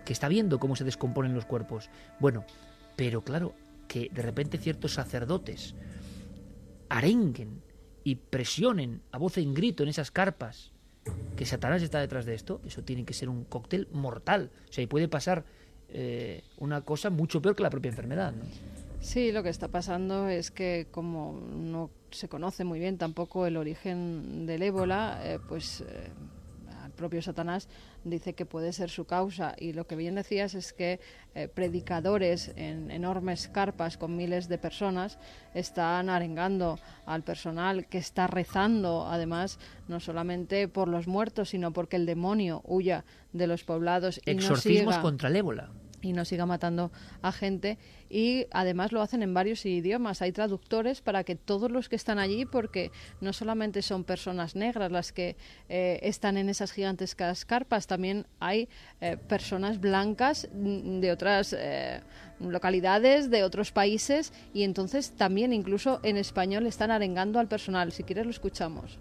que 0.04 0.12
está 0.12 0.28
viendo 0.28 0.58
cómo 0.58 0.76
se 0.76 0.84
descomponen 0.84 1.34
los 1.34 1.46
cuerpos. 1.46 1.90
Bueno, 2.20 2.44
pero 2.96 3.22
claro, 3.22 3.54
que 3.88 4.10
de 4.12 4.22
repente 4.22 4.58
ciertos 4.58 4.94
sacerdotes 4.94 5.74
arenguen 6.88 7.62
y 8.04 8.16
presionen 8.16 9.02
a 9.12 9.18
voz 9.18 9.38
en 9.38 9.54
grito 9.54 9.82
en 9.82 9.88
esas 9.88 10.10
carpas 10.10 10.72
que 11.36 11.46
Satanás 11.46 11.82
está 11.82 12.00
detrás 12.00 12.24
de 12.24 12.34
esto, 12.34 12.60
eso 12.64 12.82
tiene 12.82 13.04
que 13.04 13.14
ser 13.14 13.28
un 13.28 13.44
cóctel 13.44 13.88
mortal. 13.92 14.50
O 14.68 14.72
sea, 14.72 14.84
y 14.84 14.86
puede 14.86 15.08
pasar 15.08 15.44
eh, 15.94 16.42
una 16.58 16.82
cosa 16.82 17.08
mucho 17.08 17.40
peor 17.40 17.56
que 17.56 17.62
la 17.62 17.70
propia 17.70 17.88
enfermedad. 17.88 18.32
¿no? 18.32 18.44
Sí, 19.04 19.32
lo 19.32 19.42
que 19.42 19.50
está 19.50 19.68
pasando 19.68 20.28
es 20.28 20.50
que 20.50 20.88
como 20.90 21.38
no 21.54 21.90
se 22.10 22.28
conoce 22.28 22.64
muy 22.64 22.78
bien 22.78 22.96
tampoco 22.96 23.46
el 23.46 23.58
origen 23.58 24.46
del 24.46 24.62
ébola, 24.62 25.20
eh, 25.22 25.38
pues 25.46 25.82
eh, 25.82 26.08
el 26.86 26.90
propio 26.92 27.20
Satanás 27.20 27.68
dice 28.02 28.32
que 28.32 28.46
puede 28.46 28.72
ser 28.72 28.88
su 28.88 29.04
causa. 29.04 29.54
Y 29.58 29.74
lo 29.74 29.86
que 29.86 29.94
bien 29.94 30.14
decías 30.14 30.54
es 30.54 30.72
que 30.72 31.00
eh, 31.34 31.48
predicadores 31.48 32.52
en 32.56 32.90
enormes 32.90 33.48
carpas 33.48 33.98
con 33.98 34.16
miles 34.16 34.48
de 34.48 34.56
personas 34.56 35.18
están 35.52 36.08
arengando 36.08 36.78
al 37.04 37.22
personal 37.22 37.86
que 37.86 37.98
está 37.98 38.26
rezando, 38.26 39.06
además, 39.06 39.58
no 39.86 40.00
solamente 40.00 40.66
por 40.66 40.88
los 40.88 41.06
muertos, 41.06 41.50
sino 41.50 41.74
porque 41.74 41.96
el 41.96 42.06
demonio 42.06 42.62
huya 42.64 43.04
de 43.34 43.46
los 43.48 43.64
poblados. 43.64 44.18
Y 44.24 44.30
Exorcismos 44.30 44.96
contra 44.98 45.28
el 45.28 45.36
ébola. 45.36 45.70
Y 46.04 46.12
no 46.12 46.24
siga 46.24 46.46
matando 46.46 46.92
a 47.22 47.32
gente 47.32 47.78
y 48.08 48.46
además 48.52 48.92
lo 48.92 49.02
hacen 49.02 49.22
en 49.22 49.34
varios 49.34 49.66
idiomas. 49.66 50.22
Hay 50.22 50.32
traductores 50.32 51.00
para 51.00 51.24
que 51.24 51.34
todos 51.34 51.70
los 51.70 51.88
que 51.88 51.96
están 51.96 52.18
allí, 52.18 52.44
porque 52.44 52.92
no 53.20 53.32
solamente 53.32 53.82
son 53.82 54.04
personas 54.04 54.54
negras 54.54 54.92
las 54.92 55.12
que 55.12 55.36
eh, 55.68 55.98
están 56.02 56.36
en 56.36 56.48
esas 56.48 56.70
gigantescas 56.72 57.44
carpas, 57.44 57.86
también 57.86 58.26
hay 58.38 58.68
eh, 59.00 59.16
personas 59.16 59.80
blancas 59.80 60.48
mm, 60.52 61.00
de 61.00 61.10
otras 61.10 61.56
eh, 61.58 62.02
localidades, 62.38 63.30
de 63.30 63.42
otros 63.42 63.72
países 63.72 64.32
y 64.52 64.62
entonces 64.62 65.12
también 65.12 65.52
incluso 65.52 66.00
en 66.02 66.16
español 66.16 66.66
están 66.66 66.90
arengando 66.90 67.40
al 67.40 67.48
personal. 67.48 67.92
Si 67.92 68.04
quieres 68.04 68.26
lo 68.26 68.30
escuchamos. 68.30 68.98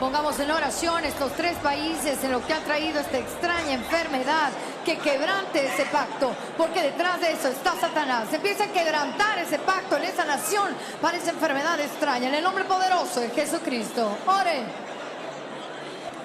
Pongamos 0.00 0.38
en 0.38 0.50
oración 0.50 1.04
estos 1.04 1.32
tres 1.32 1.56
países 1.56 2.22
en 2.22 2.30
lo 2.30 2.46
que 2.46 2.52
ha 2.52 2.60
traído 2.60 3.00
esta 3.00 3.18
extraña 3.18 3.74
enfermedad 3.74 4.52
que 4.88 4.96
quebrante 4.96 5.66
ese 5.66 5.84
pacto, 5.84 6.34
porque 6.56 6.80
detrás 6.80 7.20
de 7.20 7.32
eso 7.32 7.48
está 7.48 7.74
Satanás. 7.78 8.32
Empieza 8.32 8.64
a 8.64 8.68
quebrantar 8.68 9.38
ese 9.38 9.58
pacto 9.58 9.98
en 9.98 10.04
esa 10.04 10.24
nación 10.24 10.74
para 11.02 11.18
esa 11.18 11.30
enfermedad 11.30 11.78
extraña, 11.78 12.28
en 12.28 12.36
el 12.36 12.42
nombre 12.42 12.64
poderoso 12.64 13.20
de 13.20 13.28
Jesucristo. 13.28 14.16
Oren. 14.26 14.64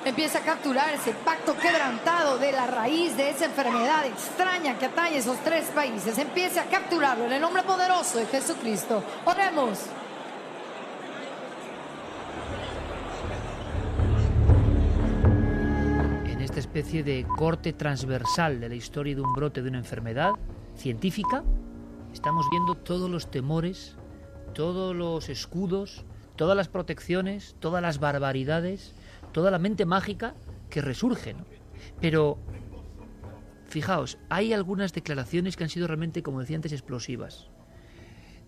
Empieza 0.06 0.40
a 0.40 0.42
capturar 0.44 0.94
ese 0.94 1.12
pacto 1.12 1.58
quebrantado 1.58 2.38
de 2.38 2.54
la 2.54 2.68
raíz 2.68 3.18
de 3.18 3.32
esa 3.32 3.46
enfermedad 3.46 4.06
extraña 4.06 4.78
que 4.80 4.86
atañe 4.86 5.18
esos 5.18 5.38
tres 5.44 5.66
países. 5.76 6.18
Empiece 6.18 6.62
a 6.62 6.66
capturarlo 6.66 7.26
en 7.26 7.34
el 7.34 7.42
nombre 7.42 7.64
poderoso 7.64 8.18
de 8.18 8.28
Jesucristo. 8.28 9.04
Oremos. 9.26 9.80
Especie 16.74 17.04
de 17.04 17.24
corte 17.38 17.72
transversal 17.72 18.60
de 18.60 18.68
la 18.68 18.74
historia 18.74 19.14
de 19.14 19.22
un 19.22 19.32
brote 19.34 19.62
de 19.62 19.70
una 19.70 19.78
enfermedad 19.78 20.32
científica, 20.76 21.44
estamos 22.12 22.48
viendo 22.50 22.74
todos 22.74 23.12
los 23.12 23.30
temores, 23.30 23.96
todos 24.56 24.96
los 24.96 25.30
escudos, 25.30 26.04
todas 26.36 26.58
las 26.58 26.70
protecciones, 26.70 27.56
todas 27.60 27.84
las 27.84 28.00
barbaridades, 28.00 28.96
toda 29.34 29.52
la 29.52 29.60
mente 29.60 29.86
mágica 29.86 30.34
que 30.72 30.82
resurge. 30.82 31.36
Pero, 32.02 32.40
fijaos, 33.68 34.18
hay 34.30 34.52
algunas 34.52 34.94
declaraciones 34.94 35.56
que 35.56 35.66
han 35.66 35.70
sido 35.70 35.86
realmente, 35.86 36.24
como 36.24 36.40
decía 36.40 36.56
antes, 36.56 36.72
explosivas. 36.72 37.52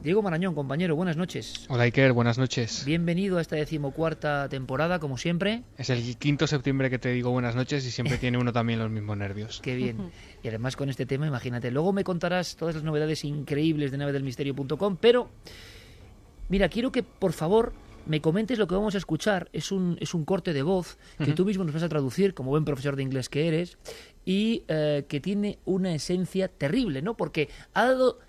Diego 0.01 0.21
Marañón, 0.21 0.53
compañero, 0.53 0.95
buenas 0.95 1.17
noches. 1.17 1.65
Hola 1.67 1.83
Iker, 1.83 2.13
buenas 2.13 2.37
noches. 2.37 2.83
Bienvenido 2.85 3.39
a 3.39 3.41
esta 3.41 3.55
decimocuarta 3.55 4.47
temporada, 4.49 4.99
como 4.99 5.17
siempre. 5.17 5.63
Es 5.77 5.89
el 5.89 6.17
quinto 6.17 6.45
septiembre 6.45 6.91
que 6.91 6.99
te 6.99 7.09
digo 7.09 7.31
buenas 7.31 7.55
noches 7.55 7.85
y 7.87 7.91
siempre 7.91 8.19
tiene 8.19 8.37
uno 8.37 8.53
también 8.53 8.77
los 8.77 8.91
mismos 8.91 9.17
nervios. 9.17 9.61
Qué 9.63 9.75
bien. 9.75 10.11
Y 10.43 10.47
además 10.47 10.75
con 10.75 10.89
este 10.89 11.07
tema, 11.07 11.25
imagínate, 11.25 11.71
luego 11.71 11.91
me 11.91 12.03
contarás 12.03 12.55
todas 12.55 12.75
las 12.75 12.83
novedades 12.83 13.23
increíbles 13.25 13.89
de 13.89 13.97
navedelmisterio.com, 13.97 14.97
pero 15.01 15.29
mira, 16.49 16.69
quiero 16.69 16.91
que 16.91 17.01
por 17.01 17.33
favor 17.33 17.73
me 18.05 18.21
comentes 18.21 18.59
lo 18.59 18.67
que 18.67 18.75
vamos 18.75 18.93
a 18.93 18.99
escuchar. 18.99 19.49
Es 19.53 19.71
un, 19.71 19.97
es 19.99 20.13
un 20.13 20.23
corte 20.23 20.53
de 20.53 20.61
voz 20.61 20.99
que 21.17 21.33
tú 21.33 21.45
mismo 21.45 21.63
nos 21.63 21.73
vas 21.73 21.83
a 21.83 21.89
traducir, 21.89 22.35
como 22.35 22.51
buen 22.51 22.63
profesor 22.65 22.95
de 22.95 23.01
inglés 23.01 23.27
que 23.27 23.47
eres, 23.47 23.79
y 24.23 24.63
eh, 24.67 25.05
que 25.07 25.19
tiene 25.19 25.57
una 25.65 25.95
esencia 25.95 26.47
terrible, 26.47 27.01
¿no? 27.01 27.17
Porque 27.17 27.49
ha 27.73 27.85
dado 27.85 28.19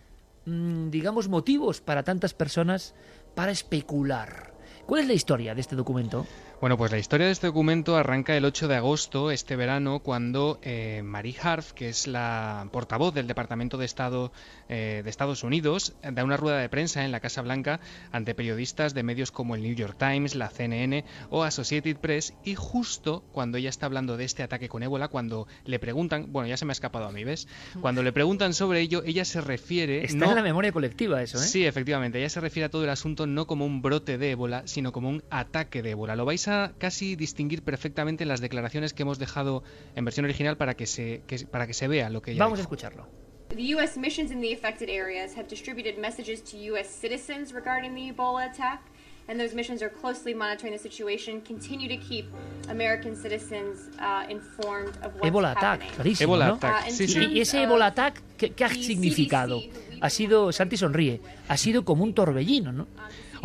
digamos, 0.47 1.29
motivos 1.29 1.81
para 1.81 2.05
tantas 2.05 2.33
personas 2.35 2.95
para 3.35 3.53
especular. 3.53 4.55
¿Cuál 4.87 5.03
es 5.03 5.09
la 5.09 5.15
historia 5.15 5.55
de 5.55 5.61
este 5.61 5.75
documento? 5.75 6.27
Bueno, 6.59 6.79
pues 6.79 6.91
la 6.91 6.97
historia 6.97 7.27
de 7.27 7.33
este 7.33 7.49
documento 7.49 7.97
arranca 7.97 8.35
el 8.35 8.47
8 8.47 8.67
de 8.67 8.77
agosto, 8.77 9.31
este 9.31 9.57
verano, 9.57 9.99
cuando 9.99 10.59
eh, 10.63 11.03
Marie 11.05 11.37
Harf, 11.43 11.73
que 11.73 11.91
es 11.91 12.07
la 12.07 12.67
portavoz 12.73 13.13
del 13.13 13.27
Departamento 13.27 13.77
de 13.77 13.85
Estado 13.85 14.33
eh, 14.71 15.03
de 15.05 15.11
Estados 15.11 15.45
Unidos, 15.45 15.95
da 16.03 16.25
una 16.25 16.39
rueda 16.39 16.57
de 16.57 16.71
prensa 16.71 17.05
en 17.05 17.13
la 17.13 17.21
Casa 17.21 17.43
Blanca 17.43 17.79
ante 18.11 18.35
periodistas 18.35 18.95
de 18.95 19.03
medios 19.03 19.33
como 19.33 19.55
el 19.55 19.63
New 19.63 19.75
York 19.75 19.97
Times, 19.99 20.35
la 20.35 20.49
CNN 20.49 21.05
o 21.29 21.45
Associated 21.45 21.99
Press, 21.99 22.33
y 22.43 22.55
justo 22.55 23.23
cuando 23.33 23.59
ella 23.59 23.69
está 23.69 23.85
hablando 23.85 24.17
de 24.17 24.25
este 24.25 24.43
ataque 24.43 24.71
con 24.71 24.83
ébola, 24.83 25.09
cuando 25.09 25.47
le 25.67 25.79
preguntan, 25.79 26.33
bueno, 26.33 26.49
ya 26.49 26.57
se 26.57 26.65
me 26.65 26.71
ha 26.71 26.73
escapado 26.73 27.05
a 27.05 27.13
mí, 27.13 27.23
¿ves? 27.23 27.49
Cuando 27.83 28.03
le 28.03 28.13
preguntan 28.13 28.55
sobre 28.55 28.81
ello, 28.81 29.03
ella 29.05 29.27
se 29.27 29.43
refiere... 29.43 30.07
Está 30.07 30.25
en 30.25 30.35
la 30.35 30.43
memoria 30.43 30.73
colectiva 30.73 31.23
eso, 31.23 31.37
¿eh? 31.37 31.47
Sí, 31.47 31.67
efectivamente, 31.67 32.19
ella 32.19 32.31
se 32.31 32.41
refiere 32.41 32.65
a 32.65 32.71
todo 32.71 32.85
el 32.85 32.91
asunto 32.91 33.27
no 33.27 33.47
como 33.47 33.67
un 33.67 33.83
brote 33.83 34.17
de 34.17 34.31
ébola, 34.31 34.63
sino 34.65 34.91
como 34.91 35.11
un 35.11 35.23
ataque 35.29 35.83
de 35.83 35.91
ébola. 35.91 36.17
Lo 36.17 36.25
vais 36.25 36.46
casi 36.79 37.17
distinguir 37.17 37.63
perfectamente 37.63 38.25
las 38.25 38.41
declaraciones 38.41 38.93
que 38.93 39.03
hemos 39.03 39.19
dejado 39.19 39.63
en 39.95 40.05
versión 40.05 40.25
original 40.25 40.57
para 40.57 40.75
que 40.75 40.87
se, 40.87 41.23
que, 41.27 41.47
para 41.47 41.67
que 41.67 41.75
se 41.75 41.89
vea 41.89 42.11
lo 42.11 42.23
que 42.23 42.33
ella 42.33 42.45
Vamos 42.45 42.59
dijo. 42.59 42.69
a 42.69 42.75
escucharlo. 42.75 43.07
The 43.51 43.75
U.S. 43.77 43.97
missions 43.99 44.31
in 44.33 44.41
the 44.41 44.53
affected 44.53 44.89
areas 44.89 45.37
have 45.37 45.47
distributed 45.49 45.99
messages 45.99 46.43
to 46.51 46.57
U.S. 46.73 46.89
citizens 46.91 47.53
regarding 47.53 47.95
the 47.95 48.13
Ebola 48.13 48.51
attack, 48.51 48.81
and 49.29 49.39
those 49.39 49.55
missions 49.55 49.83
are 49.83 49.89
closely 49.89 50.35
monitoring 50.35 50.73
the 50.73 50.79
situation, 50.83 51.41
continue 51.43 51.89
to 51.89 51.97
keep 51.97 52.27
American 52.69 53.15
citizens 53.15 53.89
uh, 54.01 54.25
informed 54.29 54.97
of 55.05 55.15
what's 55.15 55.27
Ebola 55.31 55.55
happening. 55.55 55.87
Attack, 55.89 55.95
clarísimo, 55.95 56.35
Ebola 56.35 56.47
¿no? 56.49 56.55
Attack, 56.57 56.87
Uh, 56.89 56.91
sí, 56.91 57.07
sí. 57.09 57.25
Y 57.25 57.41
ese 57.41 57.63
Ebola 57.63 57.87
Attack, 57.87 58.21
¿qué, 58.37 58.51
qué 58.51 58.65
ha 58.65 58.69
significado? 58.69 59.61
CDC, 59.61 60.03
Ha 60.03 60.11
sido, 60.11 60.53
Santi 60.53 60.77
sonríe, 60.77 61.21
ha 61.49 61.57
sido 61.57 61.85
como 61.85 62.03
un 62.05 62.13
torbellino, 62.15 62.73
¿no? 62.73 62.87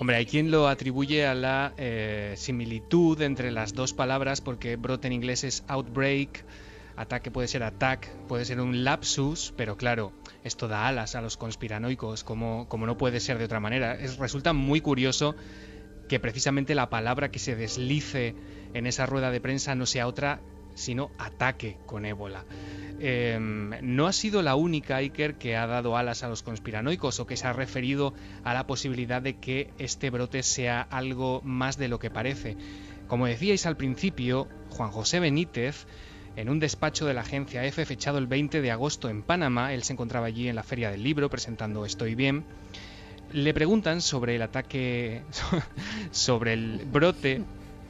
Hombre, 0.02 0.16
hay 0.16 0.26
quien 0.26 0.50
lo 0.50 0.68
atribuye 0.68 1.28
a 1.28 1.36
la 1.36 1.76
eh, 1.78 2.34
similitud 2.36 3.22
entre 3.22 3.52
las 3.52 3.76
dos 3.76 3.94
palabras, 3.94 4.42
porque 4.42 4.76
brote 4.76 5.06
en 5.06 5.14
inglés 5.14 5.44
es 5.44 5.64
outbreak, 5.68 6.44
ataque 6.96 7.30
puede 7.30 7.48
ser 7.48 7.62
attack, 7.62 8.10
puede 8.28 8.46
ser 8.46 8.60
un 8.62 8.84
lapsus, 8.84 9.54
pero 9.56 9.78
claro, 9.78 10.12
esto 10.44 10.68
da 10.68 10.88
alas 10.88 11.14
a 11.14 11.22
los 11.22 11.38
conspiranoicos, 11.38 12.24
como, 12.24 12.68
como 12.68 12.88
no 12.88 12.98
puede 12.98 13.20
ser 13.20 13.38
de 13.38 13.46
otra 13.46 13.60
manera. 13.60 13.94
Es, 13.94 14.18
resulta 14.18 14.54
muy 14.54 14.82
curioso 14.82 15.36
que 16.10 16.20
precisamente 16.20 16.74
la 16.74 16.90
palabra 16.90 17.30
que 17.30 17.38
se 17.38 17.56
deslice 17.56 18.34
en 18.74 18.88
esa 18.88 19.06
rueda 19.06 19.30
de 19.30 19.40
prensa 19.40 19.76
no 19.76 19.86
sea 19.86 20.08
otra 20.08 20.42
sino 20.74 21.12
ataque 21.18 21.78
con 21.86 22.06
ébola. 22.06 22.46
Eh, 23.00 23.40
no 23.82 24.06
ha 24.06 24.14
sido 24.14 24.44
la 24.44 24.56
única 24.56 24.98
Iker 24.98 25.36
que 25.36 25.56
ha 25.58 25.66
dado 25.66 25.98
alas 25.98 26.22
a 26.24 26.30
los 26.30 26.44
conspiranoicos 26.44 27.20
o 27.20 27.26
que 27.26 27.36
se 27.36 27.48
ha 27.48 27.54
referido 27.54 28.14
a 28.44 28.54
la 28.54 28.68
posibilidad 28.68 29.22
de 29.22 29.38
que 29.38 29.72
este 29.80 30.12
brote 30.12 30.44
sea 30.44 30.82
algo 30.82 31.42
más 31.44 31.78
de 31.78 31.88
lo 31.88 31.98
que 31.98 32.12
parece. 32.12 32.58
Como 33.08 33.26
decíais 33.26 33.66
al 33.66 33.76
principio, 33.76 34.48
Juan 34.70 34.92
José 34.92 35.20
Benítez, 35.20 35.88
en 36.36 36.50
un 36.50 36.60
despacho 36.60 37.06
de 37.06 37.14
la 37.14 37.22
agencia 37.22 37.66
EFE 37.66 37.86
fechado 37.86 38.20
el 38.20 38.28
20 38.28 38.62
de 38.62 38.72
agosto 38.72 39.10
en 39.10 39.24
Panamá, 39.24 39.74
él 39.74 39.84
se 39.84 39.94
encontraba 39.94 40.28
allí 40.28 40.48
en 40.48 40.56
la 40.56 40.64
Feria 40.64 40.92
del 40.92 41.04
Libro 41.04 41.30
presentando 41.30 41.86
Estoy 41.86 42.16
bien, 42.16 42.46
le 43.34 43.54
preguntan 43.54 44.02
sobre 44.02 44.36
el 44.36 44.42
ataque, 44.42 45.24
sobre 46.12 46.54
el 46.54 46.86
brote. 46.86 47.42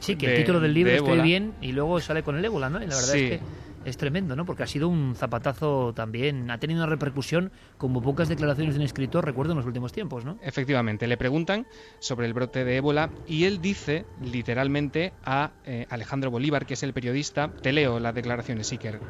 Sí, 0.02 0.16
que 0.16 0.26
el 0.26 0.36
título 0.36 0.60
del 0.60 0.74
libro 0.74 0.92
ébola. 0.92 1.22
bien 1.22 1.56
y 1.60 1.72
luego 1.72 2.00
sale 2.00 2.22
con 2.22 2.36
el 2.36 2.44
ébola, 2.44 2.68
¿no? 2.70 2.78
Y 2.82 2.86
la 2.86 2.94
verdad 2.96 3.12
Sí. 3.12 3.18
es 3.24 3.40
que 3.40 3.42
es 3.84 3.96
tremendo, 3.96 4.36
¿no? 4.36 4.44
Porque 4.44 4.62
ha 4.62 4.66
sido 4.66 4.88
un 4.88 5.14
zapatazo 5.16 5.92
también, 5.94 6.50
ha 6.50 6.58
tenido 6.58 6.80
una 6.80 6.86
repercusión 6.88 7.50
como 7.78 8.00
pocas 8.00 8.28
declaraciones 8.28 8.74
de 8.74 8.80
un 8.80 8.84
escritor, 8.84 9.24
recuerdo, 9.24 9.52
en 9.52 9.58
los 9.58 9.66
últimos 9.66 9.92
tiempos, 9.92 10.24
¿no? 10.24 10.38
Efectivamente, 10.42 11.06
le 11.08 11.16
preguntan 11.16 11.66
sobre 11.98 12.26
el 12.26 12.32
brote 12.32 12.64
de 12.64 12.76
ébola 12.76 13.12
y 13.26 13.44
él 13.44 13.60
dice 13.60 14.06
literalmente 14.20 15.14
a 15.24 15.54
eh, 15.64 15.86
Alejandro 15.88 16.30
Bolívar, 16.30 16.64
que 16.66 16.74
es 16.74 16.82
el 16.82 16.92
periodista, 16.92 17.54
te 17.60 17.72
leo 17.72 17.98
las 17.98 18.14
declaraciones, 18.14 18.70
Iker. 18.70 19.02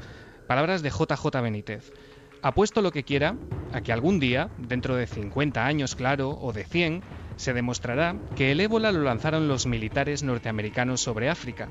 Palabras 0.46 0.82
de 0.82 0.90
JJ 0.90 1.40
Benítez. 1.42 1.92
Apuesto 2.40 2.82
lo 2.82 2.92
que 2.92 3.04
quiera 3.04 3.36
a 3.72 3.80
que 3.80 3.92
algún 3.92 4.20
día, 4.20 4.50
dentro 4.56 4.96
de 4.96 5.06
50 5.06 5.64
años, 5.66 5.94
claro, 5.94 6.30
o 6.30 6.52
de 6.52 6.64
100, 6.64 7.04
se 7.42 7.52
demostrará 7.52 8.14
que 8.36 8.52
el 8.52 8.60
ébola 8.60 8.92
lo 8.92 9.02
lanzaron 9.02 9.48
los 9.48 9.66
militares 9.66 10.22
norteamericanos 10.22 11.00
sobre 11.00 11.28
África, 11.28 11.70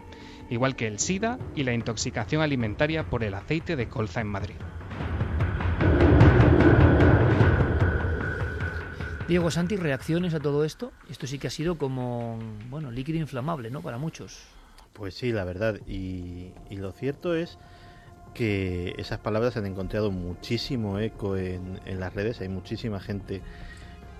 igual 0.49 0.76
que 0.76 0.86
el 0.86 0.99
SIDA 0.99 1.39
y 1.55 1.63
la 1.63 1.72
intoxicación 1.72 2.41
alimentaria 2.41 3.09
por 3.09 3.24
el 3.24 3.34
aceite 3.34 3.78
de 3.78 3.88
colza 3.88 4.19
en 4.19 4.28
Madrid. 4.28 4.55
Diego 9.30 9.49
Santi, 9.49 9.78
reacciones 9.78 10.34
a 10.34 10.41
todo 10.41 10.65
esto. 10.65 10.91
Esto 11.09 11.26
sí 11.26 11.39
que 11.39 11.47
ha 11.47 11.51
sido 11.51 11.78
como, 11.78 12.38
bueno, 12.69 12.91
líquido 12.91 13.19
inflamable, 13.19 13.72
¿no? 13.72 13.82
Para 13.82 13.97
muchos. 13.97 14.43
Pues 14.91 15.13
sí, 15.13 15.32
la 15.32 15.45
verdad. 15.45 15.80
Y, 15.88 16.51
y 16.69 16.76
lo 16.76 16.91
cierto 16.91 17.34
es 17.34 17.57
que 18.34 18.93
esas 18.97 19.19
palabras 19.19 19.55
han 19.55 19.65
encontrado 19.65 20.11
muchísimo 20.11 20.99
eco 20.99 21.38
en, 21.38 21.80
en 21.86 22.01
las 22.01 22.13
redes. 22.13 22.41
Hay 22.41 22.49
muchísima 22.49 22.99
gente 22.99 23.41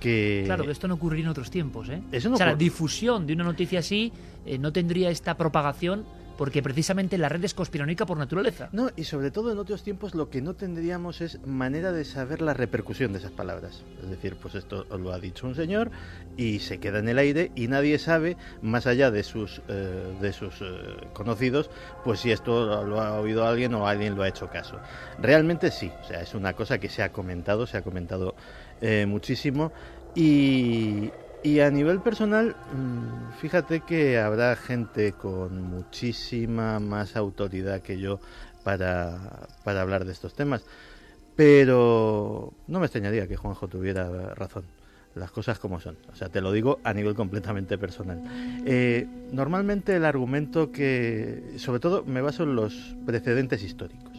que... 0.02 0.44
Claro, 0.46 0.66
que 0.66 0.72
esto 0.72 0.90
no 0.90 0.96
ocurriría 0.96 1.24
en 1.26 1.32
otros 1.32 1.50
tiempos, 1.50 1.88
¿eh? 1.88 2.02
Eso 2.12 2.28
no 2.28 2.36
o 2.36 2.38
sea, 2.38 2.48
la 2.48 2.56
difusión 2.56 3.26
de 3.26 3.34
una 3.34 3.46
noticia 3.46 3.80
así 3.80 4.12
eh, 4.46 4.58
no 4.58 4.74
tendría 4.74 5.10
esta 5.10 5.38
propagación 5.38 6.04
porque 6.42 6.64
precisamente 6.64 7.20
la 7.20 7.30
red 7.30 7.44
es 7.44 7.54
conspiranoica 7.54 8.08
por 8.08 8.18
naturaleza. 8.18 8.70
No, 8.72 8.90
y 8.96 9.04
sobre 9.04 9.30
todo 9.30 9.52
en 9.52 9.60
otros 9.60 9.84
tiempos 9.84 10.16
lo 10.16 10.32
que 10.32 10.42
no 10.42 10.56
tendríamos 10.56 11.22
es 11.22 11.40
manera 11.46 11.92
de 11.92 12.04
saber 12.04 12.42
la 12.42 12.56
repercusión 12.56 13.12
de 13.14 13.20
esas 13.20 13.30
palabras. 13.30 13.84
Es 14.02 14.10
decir, 14.10 14.36
pues 14.42 14.56
esto 14.56 14.86
lo 14.98 15.14
ha 15.14 15.20
dicho 15.20 15.46
un 15.46 15.54
señor 15.54 15.92
y 16.38 16.58
se 16.58 16.80
queda 16.80 16.98
en 16.98 17.10
el 17.10 17.20
aire 17.20 17.52
y 17.56 17.68
nadie 17.68 18.00
sabe, 18.00 18.38
más 18.64 18.88
allá 18.88 19.12
de 19.12 19.22
sus, 19.22 19.62
eh, 19.68 20.16
de 20.20 20.34
sus 20.34 20.62
eh, 20.62 20.66
conocidos, 21.14 21.70
pues 22.04 22.22
si 22.22 22.32
esto 22.32 22.86
lo 22.86 23.00
ha 23.00 23.20
oído 23.20 23.46
alguien 23.46 23.76
o 23.76 23.86
alguien 23.86 24.16
lo 24.16 24.24
ha 24.24 24.28
hecho 24.28 24.48
caso. 24.48 24.80
Realmente 25.20 25.70
sí, 25.70 25.92
o 26.02 26.08
sea, 26.08 26.22
es 26.22 26.34
una 26.34 26.54
cosa 26.54 26.80
que 26.80 26.90
se 26.90 27.04
ha 27.04 27.12
comentado, 27.12 27.68
se 27.68 27.78
ha 27.78 27.84
comentado 27.84 28.34
eh, 28.82 29.06
muchísimo 29.08 29.72
y, 30.14 31.14
y 31.44 31.60
a 31.60 31.72
nivel 31.72 32.02
personal, 32.02 32.56
mm, 32.74 33.32
fíjate 33.32 33.82
que 33.82 34.20
habrá 34.20 34.56
gente 34.56 35.14
con 35.14 35.62
muchísima 35.62 36.80
más 36.80 37.16
autoridad 37.16 37.82
que 37.82 37.98
yo 38.00 38.20
para, 38.64 39.48
para 39.64 39.82
hablar 39.82 40.06
de 40.06 40.12
estos 40.12 40.34
temas. 40.34 40.64
Pero 41.36 42.54
no 42.68 42.80
me 42.80 42.86
extrañaría 42.86 43.28
que 43.28 43.38
Juanjo 43.38 43.68
tuviera 43.68 44.36
razón. 44.36 44.66
Las 45.16 45.32
cosas 45.32 45.60
como 45.60 45.80
son. 45.80 45.98
O 46.12 46.16
sea, 46.16 46.30
te 46.30 46.40
lo 46.40 46.52
digo 46.52 46.80
a 46.84 46.94
nivel 46.94 47.16
completamente 47.16 47.78
personal. 47.78 48.22
Eh, 48.66 49.08
normalmente 49.32 49.96
el 49.96 50.06
argumento 50.06 50.72
que, 50.72 51.56
sobre 51.58 51.80
todo, 51.80 52.04
me 52.06 52.22
baso 52.22 52.44
en 52.44 52.56
los 52.56 52.96
precedentes 53.06 53.62
históricos. 53.64 54.11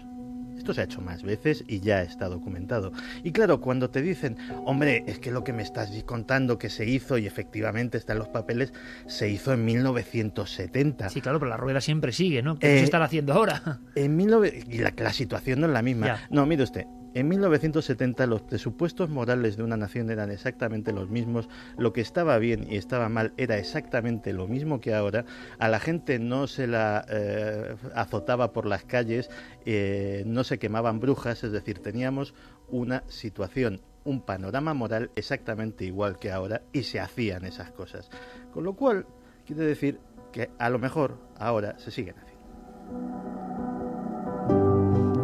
Esto 0.63 0.75
se 0.75 0.81
ha 0.83 0.85
hecho 0.85 1.01
más 1.01 1.25
veces 1.25 1.65
y 1.67 1.81
ya 1.81 2.03
está 2.03 2.29
documentado. 2.29 2.93
Y 3.25 3.33
claro, 3.33 3.61
cuando 3.61 3.91
te 3.91 4.01
dicen, 4.01 4.37
hombre, 4.65 5.03
es 5.09 5.19
que 5.19 5.33
lo 5.33 5.43
que 5.43 5.53
me 5.53 5.65
estás 5.65 5.91
contando 6.07 6.57
que 6.57 6.71
se 6.71 6.87
hizo 6.89 7.19
y 7.19 7.27
efectivamente 7.27 7.99
está 7.99 8.13
en 8.13 8.21
los 8.21 8.29
papeles, 8.29 8.73
se 9.09 9.29
hizo 9.29 9.53
en 9.53 9.65
1970. 9.65 11.09
Sí, 11.09 11.21
claro, 11.21 11.41
pero 11.41 11.49
la 11.49 11.57
rueda 11.57 11.81
siempre 11.81 12.13
sigue, 12.13 12.43
¿no? 12.43 12.61
¿Qué 12.61 12.69
se 12.69 12.79
Eh, 12.79 12.85
está 12.85 13.03
haciendo 13.03 13.33
ahora? 13.33 13.81
En 13.97 14.17
19... 14.17 14.67
Y 14.71 14.79
la, 14.79 14.93
la 14.97 15.13
situación 15.13 15.63
no 15.63 15.67
es 15.67 15.73
la 15.73 15.83
misma. 15.83 16.07
Ya. 16.07 16.27
No, 16.31 16.47
mire 16.47 16.63
usted. 16.63 16.87
En 17.15 17.29
1970 17.29 18.27
los 18.27 18.41
presupuestos 18.41 19.11
morales 19.11 19.59
de 19.59 19.63
una 19.63 19.77
nación 19.77 20.09
eran 20.11 20.31
exactamente 20.31 20.93
los 20.93 21.11
mismos, 21.11 21.49
lo 21.77 21.93
que 21.93 22.01
estaba 22.01 22.39
bien 22.39 22.67
y 22.71 22.77
estaba 22.77 23.11
mal 23.11 23.35
era 23.37 23.59
exactamente 23.59 24.33
lo 24.33 24.49
mismo 24.49 24.81
que 24.81 24.95
ahora, 24.95 25.27
a 25.59 25.69
la 25.69 25.79
gente 25.79 26.19
no 26.19 26.47
se 26.47 26.67
la 26.67 27.05
eh, 27.11 27.77
azotaba 27.95 28.53
por 28.53 28.65
las 28.65 28.85
calles, 28.85 29.29
eh, 29.67 30.23
no 30.27 30.43
se 30.43 30.59
quemaban 30.59 31.01
brujas, 31.01 31.45
es 31.45 31.53
decir, 31.53 31.81
teníamos 31.81 32.35
una 32.69 33.05
situación, 33.09 33.83
un 34.05 34.23
panorama 34.23 34.73
moral 34.73 35.11
exactamente 35.15 35.85
igual 35.85 36.19
que 36.19 36.33
ahora 36.33 36.63
y 36.73 36.85
se 36.85 36.99
hacían 36.99 37.45
esas 37.45 37.73
cosas. 37.73 38.09
Con 38.55 38.65
lo 38.65 38.75
cual, 38.75 39.07
quiere 39.47 39.65
decir 39.65 40.01
que 40.33 40.51
a 40.59 40.71
lo 40.71 40.79
mejor 40.79 41.19
ahora 41.37 41.79
se 41.79 41.91
siguen 41.91 42.17
haciendo. 42.17 42.33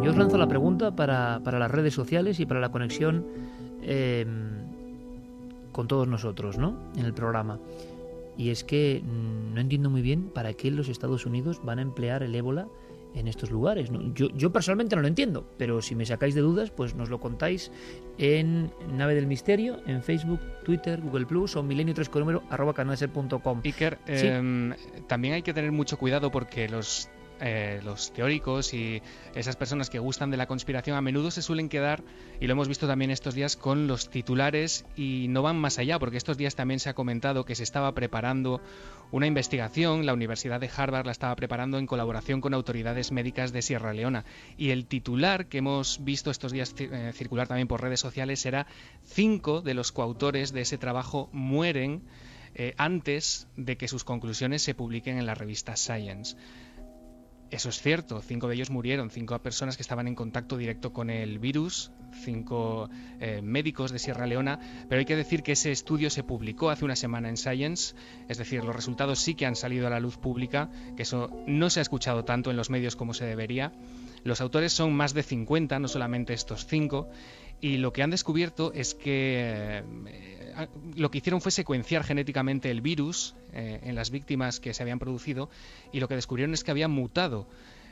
Yo 0.09 0.13
os 0.13 0.17
lanzo 0.17 0.39
la 0.39 0.47
pregunta 0.47 0.95
para, 0.95 1.39
para 1.43 1.59
las 1.59 1.69
redes 1.69 1.93
sociales 1.93 2.39
y 2.39 2.47
para 2.47 2.59
la 2.59 2.71
conexión 2.71 3.27
eh, 3.83 4.25
con 5.71 5.87
todos 5.87 6.07
nosotros, 6.07 6.57
¿no? 6.57 6.75
En 6.97 7.05
el 7.05 7.13
programa. 7.13 7.59
Y 8.35 8.49
es 8.49 8.63
que 8.63 9.03
mm, 9.03 9.53
no 9.53 9.61
entiendo 9.61 9.91
muy 9.91 10.01
bien 10.01 10.31
para 10.33 10.53
qué 10.53 10.71
los 10.71 10.89
Estados 10.89 11.27
Unidos 11.27 11.61
van 11.63 11.77
a 11.77 11.83
emplear 11.83 12.23
el 12.23 12.33
ébola 12.33 12.67
en 13.13 13.27
estos 13.27 13.51
lugares. 13.51 13.91
¿no? 13.91 14.11
Yo, 14.15 14.29
yo 14.29 14.51
personalmente 14.51 14.95
no 14.95 15.03
lo 15.03 15.07
entiendo, 15.07 15.45
pero 15.59 15.79
si 15.79 15.93
me 15.93 16.07
sacáis 16.07 16.33
de 16.33 16.41
dudas, 16.41 16.71
pues 16.71 16.95
nos 16.95 17.11
lo 17.11 17.19
contáis 17.19 17.71
en 18.17 18.71
Nave 18.91 19.13
del 19.13 19.27
Misterio, 19.27 19.77
en 19.85 20.01
Facebook, 20.01 20.39
Twitter, 20.65 21.01
Google 21.01 21.27
Plus 21.27 21.55
o 21.55 21.61
milenio 21.61 21.93
3 21.93 22.09
con 22.09 22.21
número 22.21 22.41
arroba 22.49 22.73
canalser.com. 22.73 23.61
Iker, 23.63 23.99
Sí. 24.07 24.25
em, 24.25 24.73
también 25.05 25.35
hay 25.35 25.43
que 25.43 25.53
tener 25.53 25.71
mucho 25.71 25.97
cuidado 25.97 26.31
porque 26.31 26.67
los, 26.67 27.09
eh, 27.41 27.79
los 27.83 28.11
teóricos 28.13 28.73
y 28.73 29.01
esas 29.33 29.55
personas 29.55 29.89
que 29.89 29.99
gustan 29.99 30.31
de 30.31 30.37
la 30.37 30.47
conspiración 30.47 30.97
a 30.97 31.01
menudo 31.01 31.31
se 31.31 31.41
suelen 31.41 31.69
quedar, 31.69 32.03
y 32.39 32.47
lo 32.47 32.53
hemos 32.53 32.67
visto 32.67 32.87
también 32.87 33.11
estos 33.11 33.35
días, 33.35 33.55
con 33.55 33.87
los 33.87 34.09
titulares 34.09 34.85
y 34.95 35.27
no 35.29 35.41
van 35.41 35.57
más 35.57 35.79
allá, 35.79 35.99
porque 35.99 36.17
estos 36.17 36.37
días 36.37 36.55
también 36.55 36.79
se 36.79 36.89
ha 36.89 36.93
comentado 36.93 37.45
que 37.45 37.55
se 37.55 37.63
estaba 37.63 37.93
preparando 37.93 38.61
una 39.11 39.27
investigación, 39.27 40.05
la 40.05 40.13
Universidad 40.13 40.59
de 40.59 40.69
Harvard 40.75 41.05
la 41.05 41.11
estaba 41.11 41.35
preparando 41.35 41.77
en 41.77 41.87
colaboración 41.87 42.41
con 42.41 42.53
autoridades 42.53 43.11
médicas 43.11 43.51
de 43.51 43.61
Sierra 43.61 43.93
Leona, 43.93 44.25
y 44.57 44.69
el 44.69 44.85
titular 44.85 45.47
que 45.47 45.59
hemos 45.59 46.03
visto 46.03 46.31
estos 46.31 46.51
días 46.51 46.75
eh, 46.79 47.11
circular 47.13 47.47
también 47.47 47.67
por 47.67 47.81
redes 47.81 47.99
sociales 47.99 48.45
era 48.45 48.67
cinco 49.03 49.61
de 49.61 49.73
los 49.73 49.91
coautores 49.91 50.53
de 50.53 50.61
ese 50.61 50.77
trabajo 50.77 51.29
mueren 51.31 52.03
eh, 52.55 52.73
antes 52.77 53.47
de 53.55 53.77
que 53.77 53.87
sus 53.87 54.03
conclusiones 54.03 54.61
se 54.63 54.73
publiquen 54.73 55.17
en 55.17 55.25
la 55.25 55.35
revista 55.35 55.75
Science. 55.75 56.35
Eso 57.51 57.69
es 57.69 57.81
cierto, 57.81 58.21
cinco 58.21 58.47
de 58.47 58.55
ellos 58.55 58.69
murieron, 58.69 59.09
cinco 59.09 59.37
personas 59.39 59.75
que 59.75 59.81
estaban 59.81 60.07
en 60.07 60.13
contacto 60.13 60.55
directo 60.55 60.93
con 60.93 61.09
el 61.09 61.39
virus, 61.39 61.91
cinco 62.23 62.89
eh, 63.19 63.41
médicos 63.41 63.91
de 63.91 63.97
Sierra 63.97 64.27
Leona, 64.27 64.59
pero 64.87 64.99
hay 64.99 65.05
que 65.05 65.15
decir 65.15 65.41
que 65.41 65.53
ese 65.53 65.71
estudio 65.71 66.11
se 66.11 66.23
publicó 66.23 66.69
hace 66.69 66.85
una 66.85 66.95
semana 66.95 67.27
en 67.27 67.37
Science, 67.37 67.95
es 68.27 68.37
decir, 68.37 68.63
los 68.63 68.75
resultados 68.75 69.19
sí 69.19 69.33
que 69.33 69.47
han 69.47 69.55
salido 69.55 69.87
a 69.87 69.89
la 69.89 69.99
luz 69.99 70.17
pública, 70.17 70.69
que 70.95 71.03
eso 71.03 71.43
no 71.47 71.71
se 71.71 71.79
ha 71.79 71.81
escuchado 71.81 72.23
tanto 72.23 72.51
en 72.51 72.57
los 72.57 72.69
medios 72.69 72.95
como 72.95 73.15
se 73.15 73.25
debería. 73.25 73.71
Los 74.23 74.41
autores 74.41 74.71
son 74.71 74.93
más 74.93 75.15
de 75.15 75.23
50, 75.23 75.79
no 75.79 75.87
solamente 75.87 76.33
estos 76.33 76.67
cinco, 76.67 77.09
y 77.61 77.77
lo 77.77 77.91
que 77.93 78.03
han 78.03 78.11
descubierto 78.11 78.73
es 78.73 78.93
que 78.93 79.83
eh, 80.07 80.38
lo 80.95 81.11
que 81.11 81.19
hicieron 81.19 81.41
fue 81.41 81.51
secuenciar 81.51 82.03
genéticamente 82.03 82.69
el 82.71 82.81
virus 82.81 83.35
eh, 83.53 83.79
en 83.83 83.95
las 83.95 84.09
víctimas 84.11 84.59
que 84.59 84.73
se 84.73 84.83
habían 84.83 84.99
producido 84.99 85.49
y 85.91 85.99
lo 85.99 86.07
que 86.07 86.15
descubrieron 86.15 86.53
es 86.53 86.63
que 86.63 86.71
había 86.71 86.87
mutado 86.87 87.47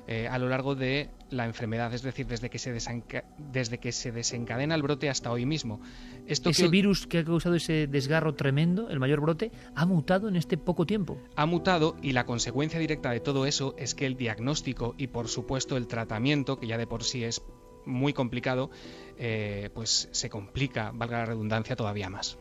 eh, 0.09 0.28
a 0.30 0.38
lo 0.39 0.47
largo 0.47 0.74
de 0.74 1.09
la 1.32 1.43
enfermedad, 1.45 1.93
es 1.93 2.01
decir, 2.01 2.28
desde 2.28 2.49
que, 2.49 2.59
se 2.59 2.74
desenca- 2.74 3.26
desde 3.38 3.78
que 3.78 3.91
se 3.91 4.13
desencadena 4.13 4.74
el 4.74 4.82
brote 4.82 5.09
hasta 5.09 5.30
hoy 5.32 5.45
mismo. 5.45 5.82
Esto 6.28 6.51
Ese 6.51 6.63
que- 6.63 6.70
virus 6.70 7.07
que 7.07 7.18
ha 7.18 7.26
causado 7.26 7.55
ese 7.55 7.88
desgarro 7.88 8.34
tremendo, 8.34 8.89
el 8.89 8.99
mayor 9.01 9.20
brote, 9.20 9.51
ha 9.76 9.86
mutado 9.86 10.30
en 10.30 10.38
este 10.38 10.57
poco 10.57 10.86
tiempo. 10.86 11.18
ha 11.36 11.45
mutado 11.45 11.97
y 12.01 12.13
la 12.13 12.26
consecuencia 12.26 12.80
directa 12.80 13.11
de 13.11 13.20
todo 13.20 13.45
eso 13.45 13.76
es 13.78 13.95
que 13.95 14.05
el 14.05 14.15
diagnóstico 14.15 14.95
y 14.97 15.07
por 15.07 15.28
supuesto 15.28 15.76
el 15.76 15.88
tratamiento, 15.88 16.57
que 16.57 16.68
ya 16.68 16.78
de 16.78 16.88
por 16.88 17.03
sí 17.03 17.26
es 17.26 17.41
muy 17.86 18.13
complicado, 18.13 18.70
eh, 19.18 19.70
pues 19.74 20.07
se 20.13 20.30
complica, 20.30 20.91
valga 20.93 21.18
la 21.20 21.26
redundancia, 21.26 21.76
todavía 21.76 22.09
más. 22.09 22.38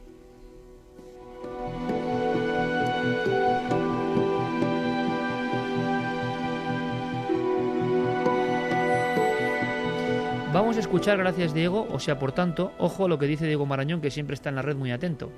Vamos 10.52 10.78
a 10.78 10.80
escuchar, 10.80 11.18
gracias 11.18 11.52
Diego, 11.52 11.86
o 11.90 11.98
sea, 12.00 12.18
por 12.18 12.32
tanto, 12.32 12.72
ojo 12.78 13.04
a 13.04 13.08
lo 13.08 13.18
que 13.18 13.26
dice 13.26 13.46
Diego 13.46 13.66
Marañón, 13.66 14.00
que 14.00 14.10
siempre 14.10 14.32
está 14.32 14.48
en 14.48 14.56
la 14.56 14.62
red 14.62 14.74
muy 14.74 14.90
atento. 14.90 15.30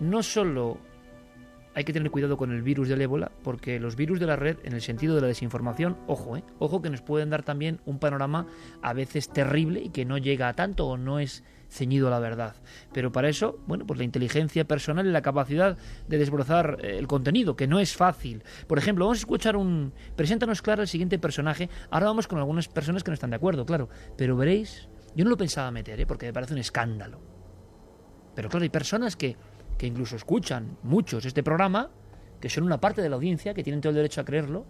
No 0.00 0.22
solo 0.22 0.78
hay 1.74 1.84
que 1.84 1.92
tener 1.92 2.10
cuidado 2.10 2.36
con 2.36 2.52
el 2.52 2.62
virus 2.62 2.88
del 2.88 3.00
ébola, 3.00 3.32
porque 3.42 3.80
los 3.80 3.96
virus 3.96 4.20
de 4.20 4.26
la 4.26 4.36
red, 4.36 4.58
en 4.64 4.72
el 4.72 4.82
sentido 4.82 5.14
de 5.14 5.22
la 5.22 5.26
desinformación, 5.26 5.96
ojo, 6.06 6.36
¿eh? 6.36 6.44
ojo 6.58 6.82
que 6.82 6.90
nos 6.90 7.02
pueden 7.02 7.30
dar 7.30 7.42
también 7.42 7.80
un 7.86 7.98
panorama 7.98 8.46
a 8.82 8.92
veces 8.92 9.28
terrible 9.28 9.80
y 9.80 9.90
que 9.90 10.04
no 10.04 10.18
llega 10.18 10.48
a 10.48 10.54
tanto 10.54 10.86
o 10.86 10.96
no 10.96 11.18
es 11.18 11.42
ceñido 11.72 12.08
a 12.08 12.10
la 12.10 12.18
verdad. 12.18 12.56
Pero 12.92 13.12
para 13.12 13.28
eso, 13.28 13.58
bueno, 13.66 13.86
pues 13.86 13.98
la 13.98 14.04
inteligencia 14.04 14.64
personal 14.64 15.06
y 15.06 15.10
la 15.10 15.22
capacidad 15.22 15.78
de 16.06 16.18
desbrozar 16.18 16.78
eh, 16.82 16.98
el 16.98 17.06
contenido, 17.06 17.56
que 17.56 17.66
no 17.66 17.80
es 17.80 17.96
fácil. 17.96 18.44
Por 18.66 18.78
ejemplo, 18.78 19.06
vamos 19.06 19.18
a 19.18 19.20
escuchar 19.20 19.56
un... 19.56 19.92
Preséntanos, 20.14 20.60
Clara, 20.60 20.82
el 20.82 20.88
siguiente 20.88 21.18
personaje. 21.18 21.70
Ahora 21.90 22.06
vamos 22.06 22.28
con 22.28 22.38
algunas 22.38 22.68
personas 22.68 23.02
que 23.02 23.10
no 23.10 23.14
están 23.14 23.30
de 23.30 23.36
acuerdo, 23.36 23.64
claro. 23.64 23.88
Pero 24.16 24.36
veréis, 24.36 24.88
yo 25.16 25.24
no 25.24 25.30
lo 25.30 25.36
pensaba 25.36 25.70
meter, 25.70 25.98
¿eh? 25.98 26.06
porque 26.06 26.26
me 26.26 26.32
parece 26.32 26.52
un 26.52 26.60
escándalo. 26.60 27.20
Pero 28.34 28.48
claro, 28.48 28.62
hay 28.62 28.70
personas 28.70 29.16
que, 29.16 29.36
que 29.78 29.86
incluso 29.86 30.16
escuchan 30.16 30.76
muchos 30.82 31.24
este 31.24 31.42
programa, 31.42 31.90
que 32.40 32.48
son 32.48 32.64
una 32.64 32.80
parte 32.80 33.02
de 33.02 33.08
la 33.08 33.16
audiencia, 33.16 33.54
que 33.54 33.62
tienen 33.62 33.80
todo 33.80 33.90
el 33.90 33.96
derecho 33.96 34.20
a 34.20 34.24
creerlo, 34.24 34.66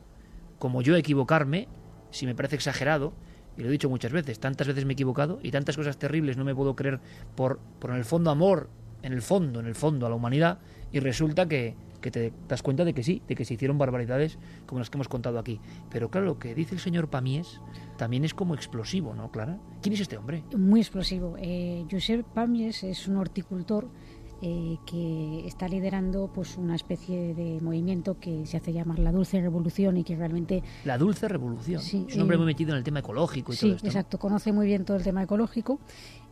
como 0.59 0.82
yo 0.82 0.96
equivocarme, 0.96 1.68
si 2.11 2.26
me 2.26 2.34
parece 2.34 2.57
exagerado, 2.57 3.12
y 3.57 3.62
lo 3.62 3.68
he 3.68 3.72
dicho 3.72 3.88
muchas 3.88 4.12
veces, 4.12 4.38
tantas 4.38 4.66
veces 4.66 4.84
me 4.84 4.92
he 4.92 4.94
equivocado 4.94 5.38
y 5.42 5.50
tantas 5.50 5.76
cosas 5.76 5.98
terribles 5.98 6.36
no 6.36 6.44
me 6.44 6.55
puedo 6.55 6.74
creer 6.76 7.00
por, 7.34 7.59
por 7.78 7.90
en 7.90 7.96
el 7.96 8.05
fondo 8.05 8.30
amor, 8.30 8.70
en 9.03 9.12
el 9.12 9.22
fondo, 9.22 9.61
en 9.61 9.66
el 9.66 9.74
fondo 9.74 10.07
a 10.07 10.09
la 10.09 10.14
humanidad, 10.14 10.59
y 10.92 11.00
resulta 11.00 11.48
que, 11.48 11.74
que 12.00 12.11
te 12.11 12.32
das 12.48 12.62
cuenta 12.62 12.84
de 12.84 12.92
que 12.92 13.03
sí, 13.03 13.22
de 13.26 13.34
que 13.34 13.44
se 13.44 13.55
hicieron 13.55 13.78
barbaridades 13.78 14.38
como 14.66 14.80
las 14.80 14.90
que 14.90 14.98
hemos 14.98 15.09
contado 15.09 15.38
aquí. 15.38 15.61
Pero 15.90 16.11
claro, 16.11 16.26
lo 16.26 16.38
que 16.38 16.55
dice 16.55 16.74
el 16.74 16.80
señor 16.80 17.09
Pamies 17.09 17.61
también 17.96 18.24
es 18.24 18.34
como 18.34 18.55
explosivo, 18.55 19.14
¿no, 19.14 19.30
Clara? 19.30 19.59
¿Quién 19.80 19.94
es 19.94 20.00
este 20.00 20.18
hombre? 20.18 20.44
Muy 20.57 20.80
explosivo. 20.80 21.36
Eh, 21.38 21.86
Josep 21.90 22.26
Pamies 22.26 22.82
es 22.82 23.09
un 23.09 23.16
horticultor 23.16 23.88
eh, 24.45 24.78
que 24.84 25.47
está 25.47 25.69
liderando 25.69 26.28
pues 26.35 26.56
una 26.56 26.74
especie 26.74 27.32
de 27.35 27.60
movimiento 27.60 28.19
que 28.19 28.44
se 28.44 28.56
hace 28.56 28.73
llamar 28.73 28.98
la 28.98 29.12
dulce 29.12 29.40
revolución 29.40 29.97
y 29.97 30.05
que 30.05 30.16
realmente 30.16 30.62
La 30.85 30.98
dulce 30.98 31.28
revolución. 31.28 31.81
Sí, 31.81 32.06
es 32.09 32.16
un 32.16 32.23
hombre 32.23 32.35
eh, 32.35 32.39
muy 32.39 32.47
metido 32.47 32.73
en 32.73 32.78
el 32.78 32.85
tema 32.85 32.98
ecológico 32.98 33.52
y 33.52 33.56
sí, 33.56 33.60
todo 33.66 33.74
esto. 33.77 33.86
¿no? 33.86 33.90
exacto, 33.90 34.19
conoce 34.19 34.52
muy 34.52 34.66
bien 34.66 34.85
todo 34.85 34.97
el 34.97 35.05
tema 35.05 35.23
ecológico 35.23 35.78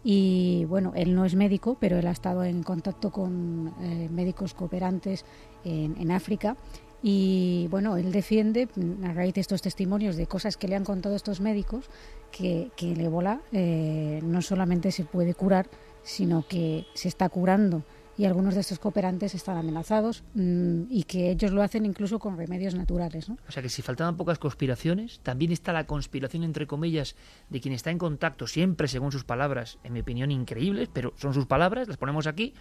y 0.02 0.64
bueno, 0.68 0.92
él 0.96 1.14
no 1.14 1.24
es 1.24 1.36
médico, 1.36 1.76
pero 1.78 1.98
él 1.98 2.06
ha 2.08 2.10
estado 2.10 2.42
en 2.42 2.62
contacto 2.62 3.10
con 3.10 3.72
eh, 3.80 4.08
médicos 4.10 4.54
cooperantes 4.54 5.24
en, 5.64 5.96
en 5.98 6.10
África 6.10 6.56
Y 7.02 7.66
bueno, 7.70 7.96
él 7.96 8.12
defiende, 8.12 8.68
a 9.04 9.12
raíz 9.12 9.34
de 9.34 9.40
estos 9.40 9.62
testimonios, 9.62 10.16
de 10.16 10.26
cosas 10.26 10.56
que 10.56 10.68
le 10.68 10.76
han 10.76 10.84
contado 10.84 11.16
estos 11.16 11.40
médicos, 11.40 11.86
que, 12.30 12.70
que 12.76 12.92
el 12.92 13.00
ébola 13.00 13.40
eh, 13.52 14.20
no 14.22 14.42
solamente 14.42 14.90
se 14.92 15.04
puede 15.04 15.34
curar, 15.34 15.68
sino 16.02 16.44
que 16.46 16.86
se 16.94 17.08
está 17.08 17.28
curando 17.28 17.82
y 18.20 18.26
algunos 18.26 18.54
de 18.54 18.60
estos 18.60 18.78
cooperantes 18.78 19.34
están 19.34 19.56
amenazados 19.56 20.22
mm, 20.34 20.82
y 20.90 21.04
que 21.04 21.30
ellos 21.30 21.52
lo 21.52 21.62
hacen 21.62 21.86
incluso 21.86 22.18
con 22.18 22.36
remedios 22.36 22.74
naturales. 22.74 23.30
¿no? 23.30 23.38
O 23.48 23.50
sea 23.52 23.62
que 23.62 23.70
si 23.70 23.80
faltaban 23.80 24.16
pocas 24.18 24.38
conspiraciones, 24.38 25.20
también 25.22 25.52
está 25.52 25.72
la 25.72 25.86
conspiración, 25.86 26.44
entre 26.44 26.66
comillas, 26.66 27.16
de 27.48 27.60
quien 27.62 27.72
está 27.72 27.90
en 27.90 27.96
contacto, 27.96 28.46
siempre 28.46 28.88
según 28.88 29.10
sus 29.10 29.24
palabras, 29.24 29.78
en 29.84 29.94
mi 29.94 30.00
opinión 30.00 30.30
increíbles, 30.30 30.90
pero 30.92 31.14
son 31.16 31.32
sus 31.32 31.46
palabras, 31.46 31.88
las 31.88 31.96
ponemos 31.96 32.26
aquí, 32.26 32.52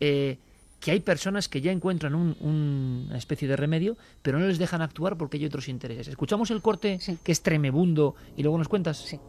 eh, 0.00 0.38
que 0.80 0.92
hay 0.92 1.00
personas 1.00 1.48
que 1.48 1.60
ya 1.60 1.70
encuentran 1.72 2.14
un- 2.14 2.34
un- 2.40 3.04
una 3.08 3.18
especie 3.18 3.46
de 3.46 3.54
remedio, 3.56 3.98
pero 4.22 4.38
no 4.38 4.46
les 4.46 4.58
dejan 4.58 4.80
actuar 4.82 5.16
porque 5.18 5.36
hay 5.36 5.44
otros 5.44 5.68
intereses. 5.68 6.08
Escuchamos 6.08 6.50
el 6.50 6.62
corte 6.62 6.98
que 7.22 7.32
es 7.32 7.42
tremebundo 7.42 8.14
y 8.36 8.42
luego 8.42 8.56
nos 8.56 8.68
cuentas. 8.68 8.96
Sí. 8.96 9.20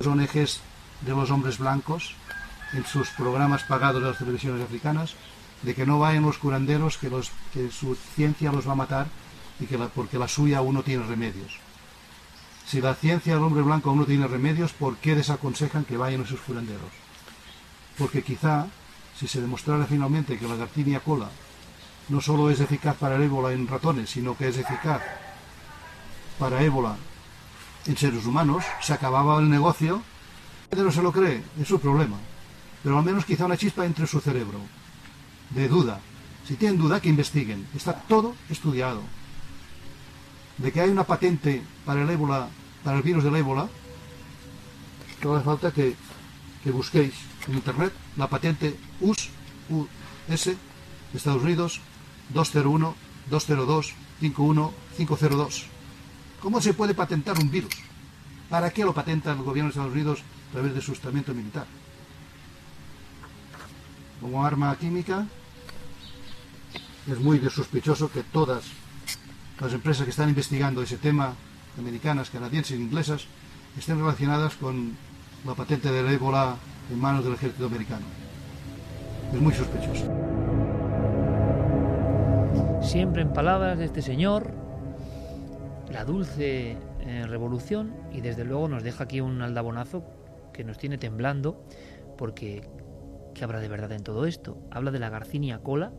Los 0.00 0.08
ONGs 0.08 0.60
de 1.06 1.12
los 1.12 1.30
hombres 1.30 1.58
blancos 1.58 2.14
en 2.72 2.84
sus 2.84 3.08
programas 3.10 3.64
pagados 3.64 4.02
de 4.02 4.08
las 4.08 4.18
televisiones 4.18 4.62
africanas 4.62 5.14
de 5.62 5.74
que 5.74 5.86
no 5.86 5.98
vayan 5.98 6.24
los 6.24 6.38
curanderos, 6.38 6.98
que, 6.98 7.08
los, 7.10 7.30
su 7.70 7.96
ciencia 8.14 8.52
los 8.52 8.68
va 8.68 8.72
a 8.72 8.76
matar 8.76 9.06
y 9.58 9.66
que 9.66 9.78
porque 9.78 10.18
la 10.18 10.28
suya 10.28 10.58
aún 10.58 10.74
no 10.74 10.82
tiene 10.82 11.04
remedios. 11.04 11.58
Si 12.66 12.80
la 12.80 12.94
ciencia 12.94 13.34
del 13.34 13.44
hombre 13.44 13.62
blanco 13.62 13.90
aún 13.90 14.00
no 14.00 14.06
tiene 14.06 14.26
remedios, 14.26 14.72
¿por 14.72 14.96
qué 14.96 15.14
desaconsejan 15.14 15.84
que 15.84 15.96
vayan 15.96 16.22
esos 16.22 16.40
curanderos? 16.40 16.90
Porque 17.96 18.22
quizá, 18.22 18.66
si 19.18 19.28
se 19.28 19.40
demostrara 19.40 19.86
finalmente 19.86 20.38
que 20.38 20.48
la 20.48 20.56
Garcinia 20.56 21.00
cola 21.00 21.28
no 22.08 22.20
solo 22.20 22.50
es 22.50 22.60
eficaz 22.60 22.96
para 22.96 23.16
el 23.16 23.22
ébola 23.22 23.52
en 23.52 23.66
ratones, 23.66 24.10
sino 24.10 24.36
que 24.36 24.48
es 24.48 24.58
eficaz 24.58 25.02
para 26.38 26.62
ébola 26.62 26.96
en 27.86 27.96
seres 27.96 28.26
humanos, 28.26 28.64
se 28.80 28.92
acababa 28.92 29.38
el 29.38 29.48
negocio. 29.48 30.02
Gente 30.70 30.84
no 30.84 30.92
se 30.92 31.02
lo 31.02 31.12
cree, 31.12 31.42
es 31.60 31.68
su 31.68 31.80
problema. 31.80 32.16
Pero 32.86 33.00
al 33.00 33.04
menos 33.04 33.24
quizá 33.24 33.46
una 33.46 33.56
chispa 33.56 33.84
entre 33.84 34.06
su 34.06 34.20
cerebro. 34.20 34.60
De 35.50 35.66
duda. 35.66 35.98
Si 36.46 36.54
tienen 36.54 36.78
duda, 36.78 37.00
que 37.00 37.08
investiguen. 37.08 37.66
Está 37.74 37.94
todo 37.94 38.36
estudiado. 38.48 39.02
De 40.58 40.70
que 40.70 40.80
hay 40.80 40.90
una 40.90 41.02
patente 41.02 41.64
para 41.84 42.02
el 42.02 42.10
ébola, 42.10 42.48
para 42.84 42.98
el 42.98 43.02
virus 43.02 43.24
del 43.24 43.34
ébola, 43.34 43.68
solo 45.20 45.34
hace 45.34 45.44
falta 45.44 45.72
que, 45.72 45.96
que 46.62 46.70
busquéis 46.70 47.12
en 47.48 47.54
internet 47.54 47.92
la 48.16 48.28
patente 48.28 48.76
US, 49.00 49.30
US 49.68 50.54
Estados 51.12 51.42
Unidos 51.42 51.80
201 52.34 52.94
202 53.28 53.94
51 54.20 54.72
502. 54.96 55.66
¿Cómo 56.40 56.60
se 56.60 56.72
puede 56.72 56.94
patentar 56.94 57.36
un 57.36 57.50
virus? 57.50 57.74
¿Para 58.48 58.70
qué 58.70 58.84
lo 58.84 58.94
patenta 58.94 59.32
el 59.32 59.42
gobierno 59.42 59.70
de 59.70 59.72
Estados 59.72 59.92
Unidos 59.92 60.20
a 60.50 60.52
través 60.52 60.72
de 60.72 60.80
su 60.80 60.92
estamento 60.92 61.34
militar? 61.34 61.66
Como 64.26 64.44
arma 64.44 64.76
química, 64.76 65.24
es 67.08 67.20
muy 67.20 67.38
sospechoso 67.48 68.10
que 68.10 68.24
todas 68.24 68.64
las 69.60 69.72
empresas 69.72 70.02
que 70.02 70.10
están 70.10 70.28
investigando 70.28 70.82
ese 70.82 70.96
tema, 70.96 71.32
americanas, 71.78 72.30
canadienses, 72.30 72.76
inglesas, 72.76 73.28
estén 73.78 74.00
relacionadas 74.00 74.56
con 74.56 74.96
la 75.46 75.54
patente 75.54 75.92
del 75.92 76.08
ébola 76.08 76.56
en 76.90 76.98
manos 76.98 77.22
del 77.22 77.34
ejército 77.34 77.66
americano. 77.66 78.04
Es 79.32 79.40
muy 79.40 79.52
sospechoso. 79.52 80.10
Siempre 82.82 83.22
en 83.22 83.32
palabras 83.32 83.78
de 83.78 83.84
este 83.84 84.02
señor, 84.02 84.50
la 85.88 86.04
dulce 86.04 86.76
eh, 86.98 87.26
revolución, 87.28 87.94
y 88.12 88.22
desde 88.22 88.44
luego 88.44 88.66
nos 88.66 88.82
deja 88.82 89.04
aquí 89.04 89.20
un 89.20 89.40
aldabonazo 89.40 90.02
que 90.52 90.64
nos 90.64 90.78
tiene 90.78 90.98
temblando, 90.98 91.64
porque 92.18 92.68
¿qué 93.36 93.44
habrá 93.44 93.60
de 93.60 93.68
verdad 93.68 93.92
en 93.92 94.02
todo 94.02 94.26
esto? 94.26 94.56
Habla 94.70 94.90
de 94.90 94.98
la 94.98 95.10
Garcinia 95.10 95.58
cola, 95.58 95.92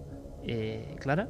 eh, 0.44 0.96
Clara, 1.00 1.30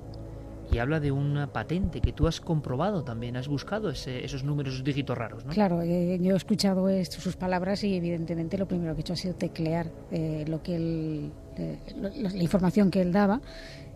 y 0.72 0.80
habla 0.80 1.00
de 1.00 1.12
una 1.12 1.52
patente 1.54 2.02
que 2.02 2.12
tú 2.14 2.28
has 2.28 2.42
comprobado 2.42 3.04
también, 3.04 3.38
has 3.38 3.48
buscado 3.48 3.90
ese- 3.90 4.24
esos 4.26 4.44
números, 4.44 4.74
esos 4.74 4.84
dígitos 4.86 5.18
raros, 5.18 5.46
¿no? 5.46 5.52
Claro, 5.54 5.82
eh, 5.82 6.18
yo 6.22 6.34
he 6.34 6.38
escuchado 6.38 6.90
esto- 6.90 7.22
sus 7.22 7.36
palabras 7.36 7.84
y 7.84 7.96
evidentemente 7.96 8.58
lo 8.58 8.68
primero 8.68 8.94
que 8.94 9.00
he 9.00 9.02
hecho 9.02 9.14
ha 9.14 9.18
sido 9.18 9.36
teclear 9.36 9.88
eh, 10.12 10.44
lo 10.48 10.62
que 10.64 10.76
él, 10.76 11.32
eh, 11.58 11.78
lo- 11.96 12.10
la 12.10 12.44
información 12.44 12.90
que 12.92 13.02
él 13.02 13.12
daba 13.14 13.42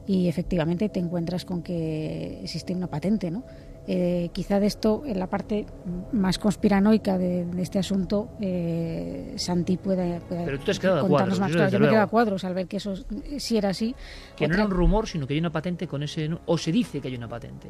y 0.08 0.28
efectivamente 0.28 0.90
te 0.90 1.00
encuentras 1.00 1.46
con 1.46 1.62
que 1.62 2.40
existe 2.42 2.74
una 2.74 2.88
patente, 2.88 3.32
¿no? 3.32 3.44
Eh, 3.88 4.30
quizá 4.32 4.60
de 4.60 4.68
esto, 4.68 5.04
en 5.06 5.18
la 5.18 5.28
parte 5.28 5.66
más 6.12 6.38
conspiranoica 6.38 7.18
de, 7.18 7.46
de 7.46 7.62
este 7.62 7.80
asunto, 7.80 8.30
eh, 8.40 9.34
Santi 9.38 9.78
puede, 9.78 10.22
puede 10.22 10.46
Pero 10.46 10.60
tú 10.60 10.66
te 10.66 10.72
has 10.72 10.80
quedado 10.80 11.00
a 11.00 11.02
contarnos 11.02 11.40
cuadros, 11.40 11.40
más 11.40 11.52
desde 11.64 11.72
Yo 11.72 11.80
me 11.80 11.86
he 11.88 11.90
quedado 11.90 12.06
a 12.06 12.10
cuadros 12.10 12.44
al 12.44 12.54
ver 12.54 12.68
que 12.68 12.78
eso 12.78 12.94
sí 13.38 13.58
era 13.58 13.70
así. 13.70 13.96
Que 14.38 14.48
no 14.48 14.54
era 14.54 14.66
un 14.66 14.72
rumor, 14.72 15.08
sino 15.08 15.26
que 15.26 15.34
hay 15.34 15.40
una 15.40 15.52
patente 15.52 15.88
con 15.88 16.04
ese... 16.04 16.30
O 16.46 16.58
se 16.58 16.72
dice 16.72 17.02
que 17.02 17.08
hay 17.08 17.16
una 17.16 17.28
patente. 17.28 17.70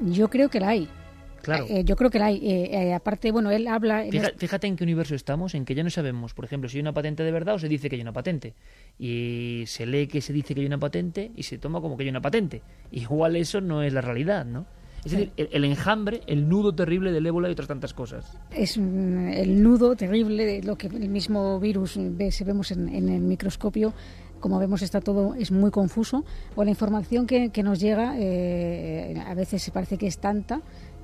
Yo 0.00 0.28
creo 0.28 0.48
que 0.48 0.60
la 0.60 0.68
hay. 0.70 0.88
Claro. 1.42 1.66
Eh, 1.68 1.82
yo 1.84 1.96
creo 1.96 2.08
que 2.08 2.18
la 2.18 2.26
hay. 2.26 2.36
Eh, 2.36 2.70
eh, 2.72 2.94
aparte, 2.94 3.32
bueno, 3.32 3.50
él 3.50 3.66
habla... 3.66 4.04
en 4.06 4.14
este- 4.14 4.38
Fíjate 4.38 4.66
en 4.68 4.76
qué 4.76 4.84
universo 4.84 5.14
estamos, 5.14 5.54
en 5.54 5.64
que 5.64 5.74
ya 5.74 5.82
no 5.82 5.90
sabemos, 5.90 6.34
por 6.34 6.44
ejemplo, 6.44 6.68
si 6.70 6.78
hay 6.78 6.82
una 6.82 6.92
patente 6.94 7.22
de 7.24 7.32
verdad 7.32 7.56
o 7.56 7.58
se 7.58 7.68
dice 7.68 7.90
que 7.90 7.96
hay 7.96 8.02
una 8.02 8.12
patente. 8.12 8.54
Y 8.98 9.64
se 9.66 9.84
lee 9.84 10.06
que 10.06 10.20
se 10.20 10.32
dice 10.32 10.54
que 10.54 10.60
hay 10.60 10.66
una 10.66 10.78
patente 10.78 11.32
y 11.36 11.42
se 11.42 11.58
toma 11.58 11.80
como 11.80 11.96
que 11.96 12.04
hay 12.04 12.08
una 12.08 12.20
patente. 12.22 12.62
Igual 12.92 13.36
eso 13.36 13.60
no 13.60 13.82
es 13.82 13.92
la 13.92 14.00
realidad, 14.00 14.44
¿no? 14.46 14.66
Es 15.04 15.12
decir, 15.12 15.32
el, 15.36 15.48
el 15.52 15.64
enjambre, 15.64 16.20
el 16.26 16.48
nudo 16.48 16.74
terrible 16.74 17.10
del 17.10 17.26
ébola 17.26 17.48
y 17.48 17.52
otras 17.52 17.68
tantas 17.68 17.92
cosas. 17.92 18.38
es 18.50 18.76
el 18.76 19.62
nudo 19.62 19.96
terrible 19.96 20.46
de 20.46 20.62
lo 20.62 20.76
que 20.76 20.86
el 20.86 21.08
mismo 21.08 21.58
virus 21.58 21.98
ve, 21.98 22.30
si 22.30 22.44
vemos 22.44 22.70
en, 22.70 22.88
en 22.88 23.08
el 23.08 23.20
microscopio. 23.20 23.92
Como 24.38 24.58
vemos 24.58 24.82
está 24.82 25.00
todo 25.00 25.34
es 25.34 25.52
muy 25.52 25.70
confuso. 25.70 26.24
O 26.56 26.64
la 26.64 26.70
información 26.70 27.26
que, 27.26 27.50
que 27.50 27.62
nos 27.62 27.78
llega 27.78 28.14
eh, 28.18 29.14
a 29.24 29.34
veces 29.34 29.62
se 29.62 29.70
parece 29.70 29.98
que 29.98 30.06
es 30.06 30.18
tanta 30.18 30.62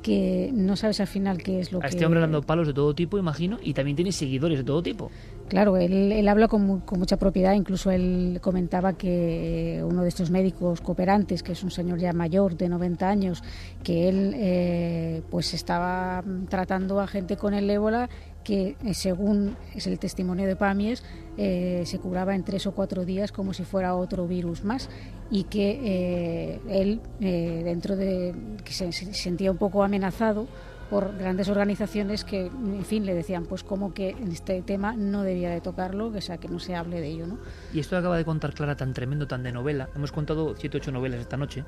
que 0.08 0.50
no 0.54 0.74
sabes 0.74 1.00
al 1.00 1.06
final 1.06 1.36
qué 1.36 1.60
es 1.60 1.70
lo 1.70 1.80
A 1.80 1.82
que 1.82 1.88
este 1.88 2.06
hombre 2.06 2.18
dado 2.18 2.40
palos 2.40 2.66
de 2.66 2.72
todo 2.72 2.94
tipo, 2.94 3.18
imagino, 3.18 3.58
y 3.62 3.74
también 3.74 3.94
tiene 3.94 4.10
seguidores 4.10 4.56
de 4.56 4.64
todo 4.64 4.82
tipo. 4.82 5.10
Claro, 5.48 5.76
él, 5.76 6.12
él 6.12 6.28
habla 6.28 6.48
con, 6.48 6.80
con 6.80 6.98
mucha 6.98 7.18
propiedad, 7.18 7.52
incluso 7.52 7.90
él 7.90 8.38
comentaba 8.40 8.94
que 8.94 9.82
uno 9.84 10.02
de 10.02 10.08
estos 10.08 10.30
médicos 10.30 10.80
cooperantes, 10.80 11.42
que 11.42 11.52
es 11.52 11.62
un 11.62 11.70
señor 11.70 11.98
ya 11.98 12.14
mayor 12.14 12.56
de 12.56 12.70
90 12.70 13.06
años, 13.06 13.42
que 13.84 14.08
él 14.08 14.32
eh, 14.34 15.22
pues 15.30 15.52
estaba 15.52 16.24
tratando 16.48 17.00
a 17.00 17.06
gente 17.06 17.36
con 17.36 17.52
el 17.52 17.68
ébola 17.68 18.08
que 18.44 18.76
eh, 18.84 18.94
según 18.94 19.56
es 19.74 19.86
el 19.86 19.98
testimonio 19.98 20.46
de 20.46 20.56
Pamies 20.56 21.04
eh, 21.36 21.82
se 21.86 21.98
curaba 21.98 22.34
en 22.34 22.44
tres 22.44 22.66
o 22.66 22.72
cuatro 22.72 23.04
días 23.04 23.32
como 23.32 23.52
si 23.52 23.64
fuera 23.64 23.94
otro 23.94 24.26
virus 24.26 24.64
más 24.64 24.88
y 25.30 25.44
que 25.44 25.80
eh, 25.82 26.60
él 26.68 27.00
dentro 27.20 27.96
de 27.96 28.34
que 28.64 28.72
se, 28.72 28.90
se 28.92 29.12
sentía 29.12 29.50
un 29.50 29.58
poco 29.58 29.82
amenazado 29.82 30.46
por 30.88 31.16
grandes 31.18 31.48
organizaciones 31.50 32.24
que, 32.24 32.46
en 32.46 32.84
fin, 32.84 33.04
le 33.04 33.14
decían, 33.14 33.44
pues 33.44 33.62
como 33.62 33.92
que 33.92 34.10
en 34.10 34.32
este 34.32 34.62
tema 34.62 34.94
no 34.96 35.22
debía 35.22 35.50
de 35.50 35.60
tocarlo, 35.60 36.06
o 36.06 36.20
sea, 36.20 36.38
que 36.38 36.48
no 36.48 36.58
se 36.58 36.74
hable 36.74 37.00
de 37.00 37.08
ello, 37.08 37.26
¿no? 37.26 37.38
Y 37.74 37.80
esto 37.80 37.94
acaba 37.96 38.16
de 38.16 38.24
contar 38.24 38.54
Clara 38.54 38.74
tan 38.74 38.94
tremendo, 38.94 39.26
tan 39.26 39.42
de 39.42 39.52
novela. 39.52 39.90
Hemos 39.94 40.12
contado 40.12 40.54
7 40.56 40.78
ocho 40.78 40.90
novelas 40.90 41.20
esta 41.20 41.36
noche. 41.36 41.64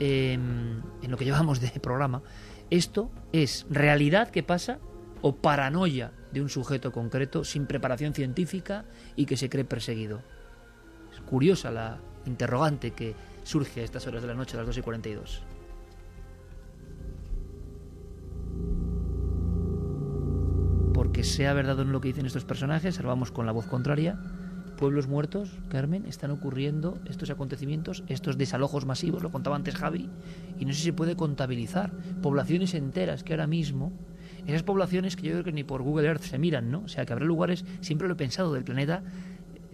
eh, 0.00 0.32
en 0.34 1.10
lo 1.10 1.16
que 1.16 1.24
llevamos 1.24 1.60
de 1.60 1.68
programa. 1.80 2.22
Esto 2.70 3.10
es 3.32 3.66
realidad 3.70 4.28
que 4.30 4.42
pasa 4.42 4.78
o 5.22 5.36
paranoia 5.36 6.12
de 6.32 6.40
un 6.40 6.48
sujeto 6.48 6.92
concreto 6.92 7.44
sin 7.44 7.66
preparación 7.66 8.14
científica 8.14 8.84
y 9.16 9.26
que 9.26 9.36
se 9.36 9.48
cree 9.48 9.64
perseguido. 9.64 10.22
Es 11.12 11.20
curiosa 11.20 11.70
la 11.70 11.98
interrogante 12.26 12.92
que 12.92 13.14
surge 13.44 13.80
a 13.80 13.84
estas 13.84 14.06
horas 14.06 14.22
de 14.22 14.28
la 14.28 14.34
noche, 14.34 14.56
a 14.56 14.58
las 14.58 14.66
2 14.66 14.78
y 14.78 14.82
42. 14.82 15.42
Porque 20.92 21.24
sea 21.24 21.54
verdad 21.54 21.78
o 21.78 21.84
no 21.84 21.92
lo 21.92 22.00
que 22.00 22.08
dicen 22.08 22.26
estos 22.26 22.44
personajes, 22.44 22.96
salvamos 22.96 23.30
con 23.30 23.46
la 23.46 23.52
voz 23.52 23.66
contraria. 23.66 24.18
Pueblos 24.76 25.08
muertos, 25.08 25.58
Carmen, 25.68 26.06
están 26.06 26.30
ocurriendo 26.30 26.98
estos 27.08 27.30
acontecimientos, 27.30 28.04
estos 28.06 28.38
desalojos 28.38 28.86
masivos, 28.86 29.22
lo 29.22 29.32
contaba 29.32 29.56
antes 29.56 29.74
Javi, 29.74 30.08
y 30.58 30.64
no 30.64 30.72
sé 30.72 30.78
si 30.78 30.84
se 30.84 30.92
puede 30.92 31.16
contabilizar. 31.16 31.92
Poblaciones 32.22 32.74
enteras 32.74 33.24
que 33.24 33.32
ahora 33.32 33.48
mismo, 33.48 33.92
esas 34.48 34.62
poblaciones 34.62 35.16
que 35.16 35.22
yo 35.22 35.32
creo 35.32 35.44
que 35.44 35.52
ni 35.52 35.64
por 35.64 35.82
Google 35.82 36.06
Earth 36.08 36.22
se 36.22 36.38
miran, 36.38 36.70
¿no? 36.70 36.82
O 36.84 36.88
sea, 36.88 37.04
que 37.04 37.12
habrá 37.12 37.24
lugares, 37.24 37.64
siempre 37.80 38.08
lo 38.08 38.14
he 38.14 38.16
pensado, 38.16 38.52
del 38.52 38.64
planeta, 38.64 39.02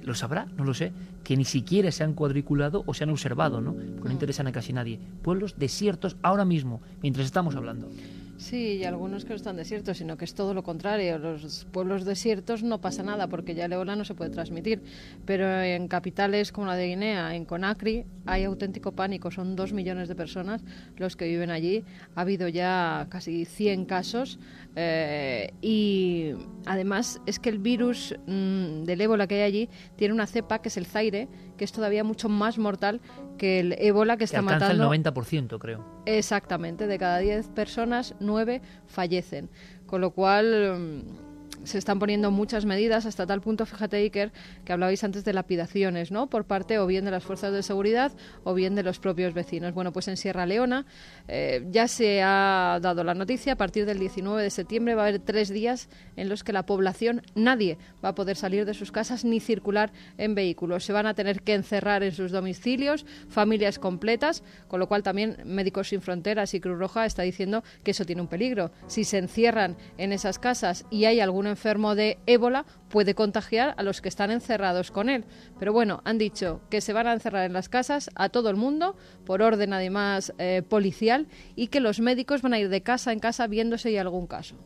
lo 0.02 0.14
sabrá, 0.14 0.46
no 0.56 0.64
lo 0.64 0.74
sé, 0.74 0.92
que 1.22 1.36
ni 1.36 1.44
siquiera 1.44 1.90
se 1.90 2.04
han 2.04 2.14
cuadriculado 2.14 2.84
o 2.86 2.94
se 2.94 3.04
han 3.04 3.10
observado, 3.10 3.60
¿no? 3.60 3.72
Porque 3.72 4.08
no 4.08 4.12
interesan 4.12 4.46
a 4.46 4.52
casi 4.52 4.72
nadie. 4.72 4.98
Pueblos 5.22 5.54
desiertos 5.58 6.16
ahora 6.22 6.44
mismo, 6.44 6.82
mientras 7.02 7.26
estamos 7.26 7.56
hablando. 7.56 7.88
Sí, 8.36 8.78
y 8.78 8.84
algunos 8.84 9.24
que 9.24 9.30
no 9.30 9.36
están 9.36 9.56
desiertos, 9.56 9.98
sino 9.98 10.16
que 10.16 10.24
es 10.24 10.34
todo 10.34 10.54
lo 10.54 10.64
contrario. 10.64 11.18
Los 11.18 11.66
pueblos 11.70 12.04
desiertos 12.04 12.62
no 12.64 12.80
pasa 12.80 13.02
nada 13.02 13.28
porque 13.28 13.54
ya 13.54 13.66
el 13.66 13.72
ébola 13.72 13.94
no 13.94 14.04
se 14.04 14.14
puede 14.14 14.30
transmitir. 14.30 14.82
Pero 15.24 15.62
en 15.62 15.86
capitales 15.86 16.50
como 16.50 16.66
la 16.66 16.74
de 16.74 16.88
Guinea, 16.88 17.36
en 17.36 17.44
Conakry, 17.44 18.04
hay 18.26 18.44
auténtico 18.44 18.92
pánico. 18.92 19.30
Son 19.30 19.54
dos 19.54 19.72
millones 19.72 20.08
de 20.08 20.16
personas 20.16 20.62
los 20.96 21.16
que 21.16 21.28
viven 21.28 21.50
allí. 21.50 21.84
Ha 22.16 22.22
habido 22.22 22.48
ya 22.48 23.06
casi 23.08 23.44
100 23.44 23.84
casos. 23.84 24.38
Eh, 24.76 25.52
y 25.62 26.32
además 26.66 27.20
es 27.26 27.38
que 27.38 27.48
el 27.48 27.58
virus 27.58 28.14
mm, 28.26 28.82
del 28.82 29.00
ébola 29.00 29.26
que 29.26 29.36
hay 29.36 29.42
allí 29.42 29.68
tiene 29.96 30.12
una 30.12 30.26
cepa 30.26 30.60
que 30.60 30.68
es 30.68 30.76
el 30.76 30.86
Zaire, 30.86 31.28
que 31.56 31.64
es 31.64 31.72
todavía 31.72 32.02
mucho 32.02 32.28
más 32.28 32.58
mortal 32.58 33.00
que 33.38 33.60
el 33.60 33.72
ébola 33.78 34.16
que 34.16 34.24
está 34.24 34.40
que 34.40 34.46
alcanza 34.46 34.74
matando. 34.74 34.92
el 34.92 35.04
90%, 35.04 35.58
creo. 35.58 36.02
Exactamente, 36.06 36.86
de 36.86 36.98
cada 36.98 37.18
10 37.18 37.48
personas, 37.50 38.14
9 38.20 38.62
fallecen. 38.86 39.48
Con 39.86 40.00
lo 40.00 40.10
cual 40.10 40.78
mm, 40.78 41.23
se 41.64 41.78
están 41.78 41.98
poniendo 41.98 42.30
muchas 42.30 42.64
medidas 42.64 43.06
hasta 43.06 43.26
tal 43.26 43.40
punto, 43.40 43.66
fíjate 43.66 43.96
Iker, 43.96 44.32
que 44.64 44.72
hablabais 44.72 45.02
antes 45.04 45.24
de 45.24 45.32
lapidaciones, 45.32 46.10
¿no? 46.10 46.28
Por 46.28 46.44
parte 46.44 46.78
o 46.78 46.86
bien 46.86 47.04
de 47.04 47.10
las 47.10 47.24
fuerzas 47.24 47.52
de 47.52 47.62
seguridad 47.62 48.12
o 48.44 48.54
bien 48.54 48.74
de 48.74 48.82
los 48.82 48.98
propios 48.98 49.34
vecinos. 49.34 49.74
Bueno, 49.74 49.92
pues 49.92 50.08
en 50.08 50.16
Sierra 50.16 50.46
Leona 50.46 50.86
eh, 51.28 51.66
ya 51.70 51.88
se 51.88 52.22
ha 52.22 52.78
dado 52.80 53.04
la 53.04 53.14
noticia, 53.14 53.54
a 53.54 53.56
partir 53.56 53.86
del 53.86 53.98
19 53.98 54.42
de 54.42 54.50
septiembre 54.50 54.94
va 54.94 55.04
a 55.04 55.08
haber 55.08 55.20
tres 55.20 55.48
días 55.48 55.88
en 56.16 56.28
los 56.28 56.44
que 56.44 56.52
la 56.52 56.66
población, 56.66 57.22
nadie 57.34 57.78
va 58.04 58.10
a 58.10 58.14
poder 58.14 58.36
salir 58.36 58.64
de 58.64 58.74
sus 58.74 58.92
casas 58.92 59.24
ni 59.24 59.40
circular 59.40 59.92
en 60.18 60.34
vehículos. 60.34 60.84
Se 60.84 60.92
van 60.92 61.06
a 61.06 61.14
tener 61.14 61.42
que 61.42 61.54
encerrar 61.54 62.02
en 62.02 62.12
sus 62.12 62.30
domicilios, 62.30 63.06
familias 63.28 63.78
completas, 63.78 64.42
con 64.68 64.80
lo 64.80 64.88
cual 64.88 65.02
también 65.02 65.36
Médicos 65.44 65.88
Sin 65.88 66.00
Fronteras 66.00 66.54
y 66.54 66.60
Cruz 66.60 66.78
Roja 66.78 67.06
está 67.06 67.22
diciendo 67.22 67.62
que 67.82 67.92
eso 67.92 68.04
tiene 68.04 68.22
un 68.22 68.28
peligro. 68.28 68.70
Si 68.86 69.04
se 69.04 69.18
encierran 69.18 69.76
en 69.98 70.12
esas 70.12 70.38
casas 70.38 70.84
y 70.90 71.04
hay 71.04 71.20
algún 71.20 71.46
enfermo 71.54 71.94
de 71.94 72.18
ébola, 72.26 72.66
puede 72.88 73.14
contagiar 73.14 73.74
a 73.76 73.82
los 73.82 74.00
que 74.00 74.08
están 74.08 74.30
encerrados 74.30 74.90
con 74.90 75.08
él. 75.08 75.24
Pero 75.58 75.72
bueno, 75.72 76.02
han 76.04 76.18
dicho 76.18 76.60
que 76.70 76.80
se 76.80 76.92
van 76.92 77.06
a 77.06 77.12
encerrar 77.12 77.46
en 77.46 77.52
las 77.52 77.68
casas 77.68 78.10
a 78.14 78.28
todo 78.28 78.50
el 78.50 78.56
mundo, 78.56 78.96
por 79.24 79.42
orden 79.42 79.72
además 79.72 80.32
eh, 80.38 80.62
policial, 80.68 81.26
y 81.56 81.68
que 81.68 81.80
los 81.80 82.00
médicos 82.00 82.42
van 82.42 82.54
a 82.54 82.58
ir 82.58 82.68
de 82.68 82.82
casa 82.82 83.12
en 83.12 83.20
casa 83.20 83.46
viendo 83.46 83.78
si 83.78 83.88
hay 83.88 83.96
algún 83.98 84.26
caso. 84.26 84.56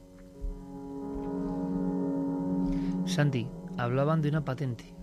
Santi, 3.06 3.48
hablaban 3.76 4.20
de 4.20 4.28
una 4.28 4.44
patente. 4.44 4.98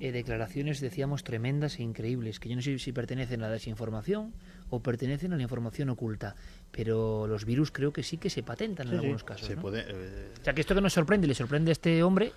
Eh, 0.00 0.12
declaraciones, 0.12 0.80
decíamos, 0.80 1.24
tremendas 1.24 1.78
e 1.78 1.82
increíbles, 1.82 2.40
que 2.40 2.48
yo 2.48 2.56
no 2.56 2.62
sé 2.62 2.78
si 2.78 2.90
pertenecen 2.90 3.42
a 3.42 3.48
la 3.48 3.52
desinformación 3.52 4.32
o 4.70 4.80
pertenecen 4.80 5.34
a 5.34 5.36
la 5.36 5.42
información 5.42 5.90
oculta, 5.90 6.36
pero 6.70 7.26
los 7.26 7.44
virus 7.44 7.70
creo 7.70 7.92
que 7.92 8.02
sí 8.02 8.16
que 8.18 8.30
se 8.30 8.42
patentan 8.42 8.86
en 8.88 8.92
Sí, 8.92 8.98
algunos 8.98 9.24
casos. 9.24 9.46
se 9.46 9.56
¿no? 9.56 9.62
puede, 9.62 9.84
eh, 9.88 10.32
O 10.40 10.44
sea, 10.44 10.54
que 10.54 10.60
esto 10.60 10.74
que 10.74 10.80
nos 10.80 10.92
sorprende, 10.92 11.26
le 11.26 11.34
sorprende 11.34 11.70
a 11.70 11.72
este 11.72 12.02
hombre, 12.02 12.32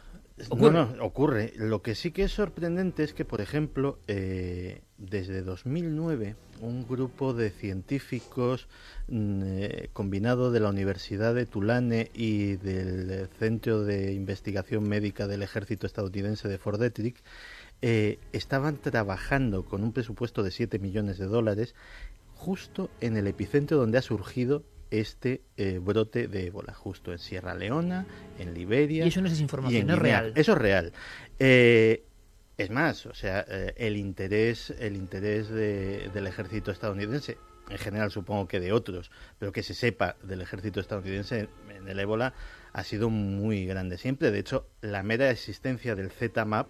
ocurre. 0.50 0.72
No, 0.72 0.96
no, 0.96 1.04
ocurre. 1.06 1.54
Lo 1.58 1.82
que 1.82 1.96
sí 1.96 2.12
que 2.12 2.24
es 2.24 2.32
sorprendente 2.32 3.04
es 3.04 3.14
que, 3.14 3.26
por 3.26 3.40
ejemplo, 3.42 4.00
eh, 4.08 4.82
desde 4.98 5.42
2009, 5.44 6.36
un 6.62 6.88
grupo 6.88 7.34
de 7.34 7.52
científicos 7.52 8.68
mm, 9.10 9.42
eh, 9.46 9.90
combinado 9.94 10.52
de 10.52 10.60
la 10.60 10.70
Universidad 10.70 11.36
de 11.36 11.46
Tulane 11.46 12.10
y 12.14 12.56
del 12.56 13.28
Centro 13.38 13.84
de 13.84 14.14
Investigación 14.14 14.88
Médica 14.88 15.28
del 15.28 15.44
Ejército 15.44 15.86
Estadounidense 15.86 16.48
de 16.48 16.58
Fort 16.58 16.80
Detrick 16.80 17.22
eh, 17.82 18.18
estaban 18.32 18.78
trabajando 18.78 19.66
con 19.66 19.84
un 19.84 19.92
presupuesto 19.92 20.42
de 20.42 20.52
7 20.52 20.80
millones 20.80 21.18
de 21.18 21.26
dólares 21.26 21.76
justo 22.44 22.90
en 23.00 23.16
el 23.16 23.28
epicentro 23.28 23.78
donde 23.78 23.98
ha 23.98 24.02
surgido 24.02 24.64
este 24.92 25.42
eh, 25.58 25.80
brote 25.82 26.28
de 26.28 26.48
ébola, 26.48 26.74
justo 26.74 27.12
en 27.14 27.18
Sierra 27.20 27.56
Leona, 27.56 28.06
en 28.38 28.54
Liberia. 28.54 29.06
Y 29.06 29.08
eso 29.08 29.22
no 29.22 29.28
es 29.28 29.40
en 29.40 29.90
es 29.90 30.00
real. 30.00 30.34
Eso 30.36 30.52
es 30.52 30.58
real. 30.58 30.92
Eh, 31.40 32.04
es 32.58 32.70
más, 32.70 33.06
o 33.06 33.16
sea, 33.16 33.46
eh, 33.48 33.74
el 33.78 33.98
interés, 33.98 34.72
el 34.80 34.96
interés 34.96 35.50
de- 35.50 36.10
del 36.14 36.28
ejército 36.28 36.70
estadounidense, 36.70 37.38
en 37.70 37.78
general 37.78 38.12
supongo 38.12 38.48
que 38.48 38.60
de 38.60 38.72
otros, 38.74 39.10
pero 39.40 39.52
que 39.52 39.64
se 39.64 39.74
sepa 39.74 40.18
del 40.22 40.42
ejército 40.42 40.80
estadounidense 40.80 41.48
en 41.76 41.88
el 41.88 42.00
ébola 42.00 42.34
ha 42.74 42.84
sido 42.84 43.10
muy 43.10 43.66
grande 43.66 43.98
siempre. 43.98 44.32
De 44.32 44.40
hecho, 44.40 44.68
la 44.82 45.02
mera 45.02 45.32
existencia 45.32 45.96
del 45.96 46.12
ZMAP 46.12 46.68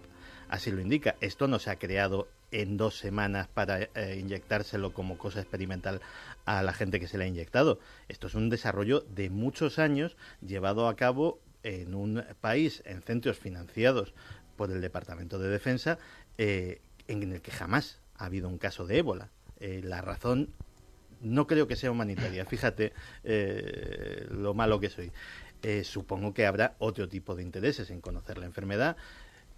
así 0.48 0.70
lo 0.70 0.80
indica. 0.80 1.16
Esto 1.20 1.48
no 1.48 1.58
se 1.58 1.70
ha 1.70 1.76
creado 1.76 2.28
en 2.54 2.76
dos 2.76 2.96
semanas 2.96 3.48
para 3.48 3.82
eh, 3.82 4.16
inyectárselo 4.20 4.92
como 4.92 5.18
cosa 5.18 5.40
experimental 5.40 6.00
a 6.44 6.62
la 6.62 6.72
gente 6.72 7.00
que 7.00 7.08
se 7.08 7.18
le 7.18 7.24
ha 7.24 7.26
inyectado. 7.26 7.80
Esto 8.08 8.28
es 8.28 8.34
un 8.34 8.48
desarrollo 8.48 9.00
de 9.00 9.28
muchos 9.28 9.80
años 9.80 10.16
llevado 10.40 10.86
a 10.86 10.94
cabo 10.94 11.40
en 11.64 11.96
un 11.96 12.24
país, 12.40 12.82
en 12.86 13.02
centros 13.02 13.38
financiados 13.38 14.14
por 14.56 14.70
el 14.70 14.80
Departamento 14.80 15.40
de 15.40 15.48
Defensa, 15.48 15.98
eh, 16.38 16.80
en 17.08 17.32
el 17.32 17.42
que 17.42 17.50
jamás 17.50 18.00
ha 18.16 18.26
habido 18.26 18.48
un 18.48 18.58
caso 18.58 18.86
de 18.86 18.98
ébola. 18.98 19.30
Eh, 19.58 19.80
la 19.82 20.00
razón 20.00 20.50
no 21.20 21.48
creo 21.48 21.66
que 21.66 21.74
sea 21.74 21.90
humanitaria, 21.90 22.44
fíjate 22.46 22.92
eh, 23.24 24.28
lo 24.30 24.54
malo 24.54 24.78
que 24.78 24.90
soy. 24.90 25.10
Supongo 25.82 26.34
que 26.34 26.44
habrá 26.44 26.74
otro 26.78 27.08
tipo 27.08 27.34
de 27.34 27.42
intereses 27.42 27.88
en 27.88 28.02
conocer 28.02 28.36
la 28.36 28.44
enfermedad. 28.44 28.98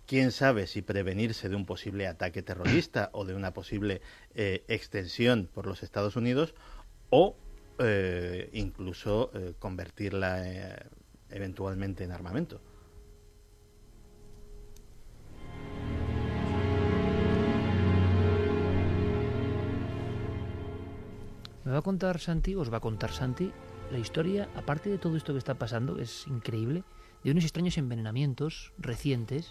Quién 0.07 0.31
sabe 0.31 0.69
si 0.69 0.83
prevenirse 0.83 1.49
de 1.49 1.57
un 1.57 1.67
posible 1.67 2.07
ataque 2.07 2.43
terrorista 2.43 3.11
o 3.13 3.25
de 3.25 3.35
una 3.35 3.53
posible 3.53 4.01
eh, 4.35 4.65
extensión 4.69 5.49
por 5.53 5.67
los 5.67 5.83
Estados 5.83 6.15
Unidos 6.15 6.55
o 7.11 7.37
eh, 7.79 8.49
incluso 8.53 9.31
eh, 9.35 9.55
convertirla 9.59 10.49
eh, 10.49 10.87
eventualmente 11.29 12.05
en 12.05 12.13
armamento. 12.13 12.61
Me 21.65 21.73
va 21.73 21.79
a 21.79 21.83
contar 21.83 22.21
Santi, 22.21 22.55
os 22.55 22.73
va 22.73 22.77
a 22.77 22.81
contar 22.81 23.11
Santi, 23.11 23.51
la 23.91 23.99
historia, 23.99 24.49
aparte 24.55 24.89
de 24.89 24.99
todo 24.99 25.17
esto 25.17 25.33
que 25.33 25.39
está 25.39 25.55
pasando, 25.55 25.99
es 25.99 26.27
increíble, 26.29 26.85
de 27.25 27.33
unos 27.33 27.43
extraños 27.43 27.77
envenenamientos 27.77 28.73
recientes, 28.79 29.51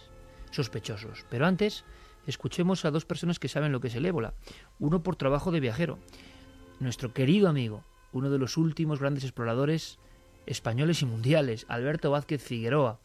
sospechosos. 0.56 1.26
Pero 1.30 1.45
antes, 1.45 1.84
escuchemos 2.27 2.86
a 2.86 2.91
dos 2.91 3.06
personas 3.06 3.40
que 3.40 3.48
saben 3.48 3.72
lo 3.72 3.80
que 3.80 3.88
es 3.88 3.95
el 3.95 4.06
ébola. 4.06 4.34
Uno 4.80 5.03
por 5.03 5.15
trabajo 5.15 5.52
de 5.52 5.60
viajero, 5.60 5.99
nuestro 6.80 7.14
querido 7.14 7.48
amigo, 7.48 7.84
uno 8.11 8.30
de 8.30 8.40
los 8.40 8.57
últimos 8.57 8.99
grandes 8.99 9.23
exploradores 9.23 9.99
españoles 10.45 11.02
y 11.02 11.06
mundiales, 11.06 11.65
Alberto 11.68 12.11
Vázquez 12.11 12.41
Figueroa, 12.41 12.99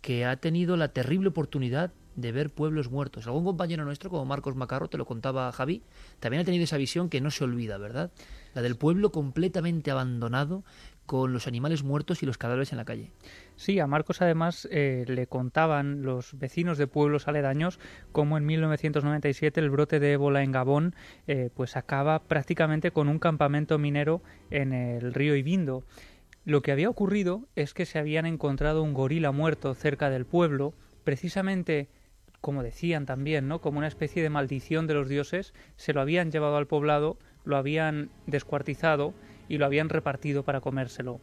que 0.00 0.24
ha 0.24 0.36
tenido 0.36 0.76
la 0.76 0.88
terrible 0.88 1.28
oportunidad 1.28 1.92
de 2.16 2.32
ver 2.32 2.50
pueblos 2.50 2.90
muertos. 2.90 3.26
Algún 3.26 3.44
compañero 3.44 3.84
nuestro, 3.84 4.10
como 4.10 4.24
Marcos 4.24 4.56
Macarro, 4.56 4.88
te 4.88 4.98
lo 4.98 5.04
contaba 5.04 5.52
Javi, 5.52 5.82
también 6.18 6.40
ha 6.40 6.44
tenido 6.44 6.64
esa 6.64 6.78
visión 6.78 7.08
que 7.08 7.20
no 7.20 7.30
se 7.30 7.44
olvida, 7.44 7.76
¿verdad? 7.76 8.10
La 8.54 8.62
del 8.62 8.76
pueblo 8.76 9.12
completamente 9.12 9.90
abandonado, 9.90 10.64
con 11.06 11.32
los 11.32 11.46
animales 11.46 11.82
muertos 11.82 12.22
y 12.22 12.26
los 12.26 12.36
cadáveres 12.36 12.72
en 12.72 12.78
la 12.78 12.84
calle. 12.84 13.12
Sí, 13.54 13.78
a 13.78 13.86
Marcos 13.86 14.20
además 14.20 14.68
eh, 14.70 15.04
le 15.06 15.26
contaban 15.26 16.02
los 16.02 16.38
vecinos 16.38 16.76
de 16.76 16.86
pueblos 16.86 17.28
aledaños 17.28 17.78
cómo 18.12 18.36
en 18.36 18.44
1997 18.44 19.60
el 19.60 19.70
brote 19.70 20.00
de 20.00 20.12
ébola 20.12 20.42
en 20.42 20.52
Gabón 20.52 20.94
eh, 21.26 21.50
pues 21.54 21.76
acaba 21.76 22.24
prácticamente 22.24 22.90
con 22.90 23.08
un 23.08 23.18
campamento 23.18 23.78
minero 23.78 24.22
en 24.50 24.72
el 24.72 25.14
río 25.14 25.36
Ibindo. 25.36 25.84
Lo 26.44 26.62
que 26.62 26.72
había 26.72 26.90
ocurrido 26.90 27.48
es 27.56 27.74
que 27.74 27.86
se 27.86 27.98
habían 27.98 28.26
encontrado 28.26 28.82
un 28.82 28.94
gorila 28.94 29.32
muerto 29.32 29.74
cerca 29.74 30.10
del 30.10 30.26
pueblo, 30.26 30.74
precisamente 31.02 31.88
como 32.40 32.62
decían 32.62 33.06
también, 33.06 33.48
¿no? 33.48 33.60
Como 33.60 33.78
una 33.78 33.88
especie 33.88 34.22
de 34.22 34.30
maldición 34.30 34.86
de 34.86 34.94
los 34.94 35.08
dioses, 35.08 35.52
se 35.74 35.92
lo 35.92 36.00
habían 36.00 36.30
llevado 36.30 36.56
al 36.56 36.68
poblado, 36.68 37.18
lo 37.44 37.56
habían 37.56 38.10
descuartizado 38.26 39.14
y 39.48 39.58
lo 39.58 39.66
habían 39.66 39.88
repartido 39.88 40.44
para 40.44 40.60
comérselo. 40.60 41.20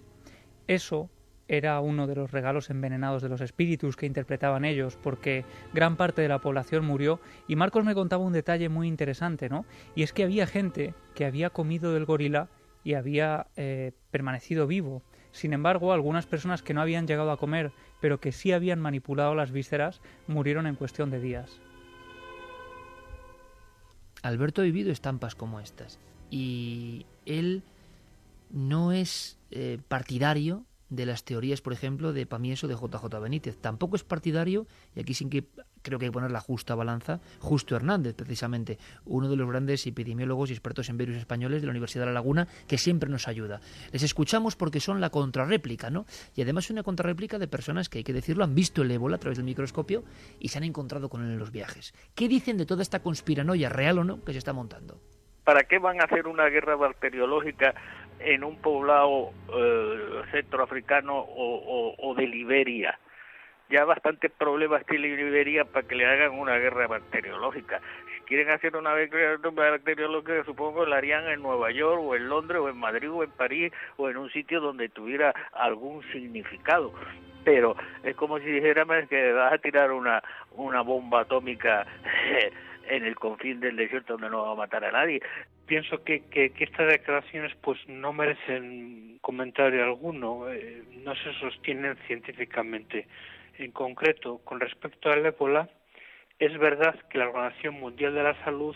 Eso 0.68 1.10
era 1.48 1.80
uno 1.82 2.08
de 2.08 2.16
los 2.16 2.32
regalos 2.32 2.70
envenenados 2.70 3.22
de 3.22 3.30
los 3.30 3.42
espíritus 3.42 3.96
que 3.96 4.06
interpretaban 4.06 4.66
ellos, 4.66 4.98
porque 5.02 5.46
gran 5.74 5.98
parte 5.98 6.22
de 6.22 6.30
la 6.30 6.40
población 6.40 6.86
murió 6.86 7.20
y 7.48 7.56
Marcos 7.56 7.84
me 7.84 7.96
contaba 7.96 8.24
un 8.24 8.34
detalle 8.34 8.70
muy 8.70 8.88
interesante, 8.88 9.50
¿no? 9.50 9.66
Y 9.96 10.04
es 10.04 10.14
que 10.14 10.24
había 10.24 10.48
gente 10.48 10.94
que 11.16 11.26
había 11.26 11.50
comido 11.50 11.94
del 11.94 12.06
gorila 12.06 12.50
y 12.84 12.94
había 12.94 13.48
eh, 13.56 13.92
permanecido 14.12 14.68
vivo. 14.68 15.04
Sin 15.32 15.54
embargo, 15.54 15.94
algunas 15.94 16.28
personas 16.28 16.62
que 16.62 16.74
no 16.74 16.82
habían 16.82 17.08
llegado 17.08 17.32
a 17.32 17.38
comer, 17.38 17.72
pero 18.00 18.20
que 18.20 18.32
sí 18.32 18.52
habían 18.52 18.80
manipulado 18.80 19.36
las 19.36 19.52
vísceras, 19.52 20.02
murieron 20.28 20.68
en 20.68 20.76
cuestión 20.76 21.10
de 21.10 21.20
días. 21.20 21.60
Alberto 24.22 24.62
ha 24.62 24.66
vivido 24.66 24.92
estampas 24.92 25.36
como 25.36 25.60
estas 25.60 26.00
y 26.30 27.06
él 27.26 27.62
no 28.54 28.94
es 28.94 29.38
eh, 29.52 29.80
partidario 29.90 30.64
de 30.90 31.08
las 31.08 31.26
teorías, 31.26 31.62
por 31.62 31.74
ejemplo, 31.74 32.14
de 32.14 32.28
Pamieso 32.28 32.68
de 32.68 32.76
JJ 32.76 33.20
Benítez. 33.20 33.58
Tampoco 33.58 33.96
es 33.96 34.04
partidario, 34.04 34.68
y 34.96 35.00
aquí 35.00 35.16
sí 35.16 35.28
que 35.28 35.46
creo 35.82 35.98
que 35.98 36.06
hay 36.06 36.12
que 36.12 36.14
poner 36.14 36.32
la 36.32 36.40
justa 36.40 36.76
balanza, 36.76 37.20
Justo 37.40 37.76
Hernández, 37.76 38.16
precisamente, 38.16 38.78
uno 39.06 39.28
de 39.28 39.36
los 39.36 39.50
grandes 39.50 39.86
epidemiólogos 39.88 40.50
y 40.50 40.54
expertos 40.54 40.90
en 40.90 40.98
virus 40.98 41.16
españoles 41.16 41.62
de 41.62 41.68
la 41.68 41.72
Universidad 41.72 42.04
de 42.04 42.08
La 42.08 42.14
Laguna, 42.14 42.48
que 42.68 42.78
siempre 42.78 43.10
nos 43.10 43.28
ayuda. 43.28 43.60
Les 43.92 44.04
escuchamos 44.04 44.56
porque 44.56 44.80
son 44.80 45.02
la 45.02 45.10
contrarréplica, 45.10 45.90
¿no? 45.90 46.06
Y 46.36 46.44
además 46.44 46.70
una 46.70 46.84
contrarréplica 46.84 47.40
de 47.40 47.48
personas 47.48 47.90
que, 47.90 47.98
hay 48.00 48.04
que 48.04 48.14
decirlo, 48.14 48.44
han 48.44 48.54
visto 48.54 48.84
el 48.84 48.92
ébola 48.92 49.16
a 49.16 49.20
través 49.20 49.38
del 49.38 49.46
microscopio 49.46 50.04
y 50.40 50.50
se 50.50 50.60
han 50.60 50.64
encontrado 50.64 51.10
con 51.10 51.26
él 51.26 51.32
en 51.32 51.40
los 51.40 51.52
viajes. 51.52 51.94
¿Qué 52.14 52.28
dicen 52.28 52.58
de 52.58 52.68
toda 52.68 52.84
esta 52.84 53.02
conspiranoia, 53.02 53.70
real 53.70 53.98
o 53.98 54.04
no, 54.04 54.24
que 54.24 54.32
se 54.32 54.38
está 54.38 54.54
montando? 54.54 55.02
¿Para 55.44 55.64
qué 55.64 55.78
van 55.78 56.00
a 56.00 56.06
hacer 56.06 56.28
una 56.28 56.46
guerra 56.46 56.76
bacteriológica 56.78 57.74
en 58.24 58.44
un 58.44 58.58
poblado 58.58 59.32
eh, 59.56 60.22
centroafricano 60.32 61.18
o, 61.18 61.96
o 61.98 62.16
de 62.16 62.28
Liberia? 62.28 62.98
ya 63.74 63.86
bastantes 63.86 64.32
problemas 64.32 64.86
tiene 64.86 65.16
Liberia 65.16 65.66
para 65.66 65.88
que 65.88 65.96
le 65.96 66.06
hagan 66.06 66.32
una 66.38 66.58
guerra 66.58 66.88
bacteriológica. 66.88 67.82
Si 68.16 68.22
quieren 68.26 68.52
hacer 68.52 68.76
una 68.76 68.94
guerra 68.94 69.38
bacteriológica, 69.72 70.44
supongo 70.46 70.84
que 70.84 70.90
la 70.92 70.98
harían 70.98 71.28
en 71.28 71.42
Nueva 71.42 71.72
York 71.72 72.00
o 72.04 72.16
en 72.16 72.30
Londres 72.30 72.62
o 72.62 72.70
en 72.70 72.78
Madrid 72.78 73.10
o 73.12 73.24
en 73.24 73.32
París 73.32 73.74
o 73.98 74.10
en 74.10 74.18
un 74.18 74.30
sitio 74.32 74.62
donde 74.62 74.90
tuviera 74.90 75.34
algún 75.54 76.04
significado. 76.12 76.94
Pero 77.44 77.76
es 78.04 78.16
como 78.16 78.38
si 78.40 78.46
dijeran 78.46 79.08
que 79.08 79.34
vas 79.34 79.54
a 79.54 79.58
tirar 79.58 79.92
una, 79.92 80.22
una 80.52 80.82
bomba 80.82 81.22
atómica 81.22 81.86
en 82.88 83.06
el 83.06 83.16
confín 83.16 83.60
del 83.60 83.76
desierto 83.76 84.14
donde 84.14 84.30
no 84.30 84.46
va 84.46 84.52
a 84.52 84.56
matar 84.56 84.86
a 84.86 84.92
nadie. 84.92 85.22
Pienso 85.66 86.04
que, 86.04 86.24
que, 86.26 86.52
estas 86.60 86.88
declaraciones 86.90 87.54
pues 87.62 87.80
no 87.88 88.12
merecen 88.12 89.18
comentario 89.22 89.84
alguno, 89.84 90.52
eh, 90.52 90.84
no 91.04 91.16
se 91.16 91.34
sostienen 91.40 91.98
científicamente. 92.08 93.08
En 93.58 93.72
concreto, 93.72 94.40
con 94.44 94.60
respecto 94.60 95.10
al 95.10 95.26
ébola, 95.26 95.70
es 96.40 96.58
verdad 96.58 96.96
que 97.10 97.18
la 97.18 97.30
Organización 97.30 97.76
Mundial 97.76 98.14
de 98.14 98.24
la 98.24 98.44
Salud 98.44 98.76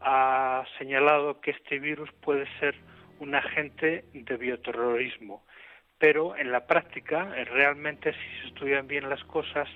ha 0.00 0.64
señalado 0.78 1.40
que 1.40 1.50
este 1.50 1.78
virus 1.78 2.10
puede 2.22 2.46
ser 2.58 2.74
un 3.18 3.34
agente 3.34 4.04
de 4.12 4.36
bioterrorismo, 4.36 5.44
pero 5.98 6.36
en 6.36 6.52
la 6.52 6.66
práctica, 6.66 7.32
eh, 7.36 7.44
realmente, 7.44 8.12
si 8.12 8.40
se 8.40 8.46
estudian 8.48 8.86
bien 8.86 9.08
las 9.10 9.22
cosas, 9.24 9.68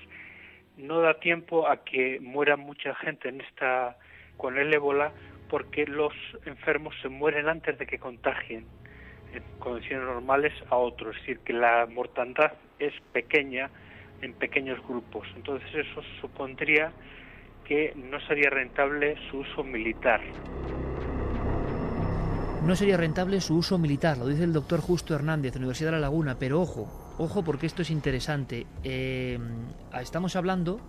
no 0.77 1.01
da 1.01 1.19
tiempo 1.19 1.67
a 1.67 1.83
que 1.83 2.19
muera 2.21 2.57
mucha 2.57 2.95
gente 2.95 3.29
en 3.29 3.41
esta 3.41 3.97
con 4.37 4.57
el 4.57 4.73
ébola 4.73 5.11
porque 5.49 5.85
los 5.85 6.13
enfermos 6.45 6.93
se 7.01 7.09
mueren 7.09 7.49
antes 7.49 7.77
de 7.77 7.85
que 7.85 7.97
contagien 7.97 8.65
en 9.33 9.43
condiciones 9.59 10.05
normales 10.05 10.53
a 10.69 10.75
otros, 10.75 11.15
es 11.15 11.21
decir, 11.21 11.39
que 11.39 11.53
la 11.53 11.87
mortandad 11.87 12.53
es 12.79 12.93
pequeña 13.11 13.69
en 14.21 14.33
pequeños 14.33 14.79
grupos. 14.87 15.27
Entonces 15.35 15.69
eso 15.73 16.01
supondría 16.21 16.91
que 17.65 17.93
no 17.95 18.19
sería 18.21 18.49
rentable 18.49 19.15
su 19.29 19.39
uso 19.39 19.63
militar. 19.63 20.21
No 22.65 22.75
sería 22.75 22.97
rentable 22.97 23.39
su 23.39 23.55
uso 23.55 23.77
militar, 23.77 24.17
lo 24.17 24.27
dice 24.27 24.43
el 24.43 24.53
doctor 24.53 24.81
Justo 24.81 25.15
Hernández, 25.15 25.55
Universidad 25.55 25.89
de 25.91 25.97
La 25.97 26.01
Laguna, 26.01 26.37
pero 26.37 26.59
ojo, 26.59 27.15
ojo 27.17 27.43
porque 27.43 27.65
esto 27.65 27.81
es 27.81 27.89
interesante. 27.89 28.67
Eh, 28.83 29.39
estamos 30.01 30.35
hablando 30.35 30.79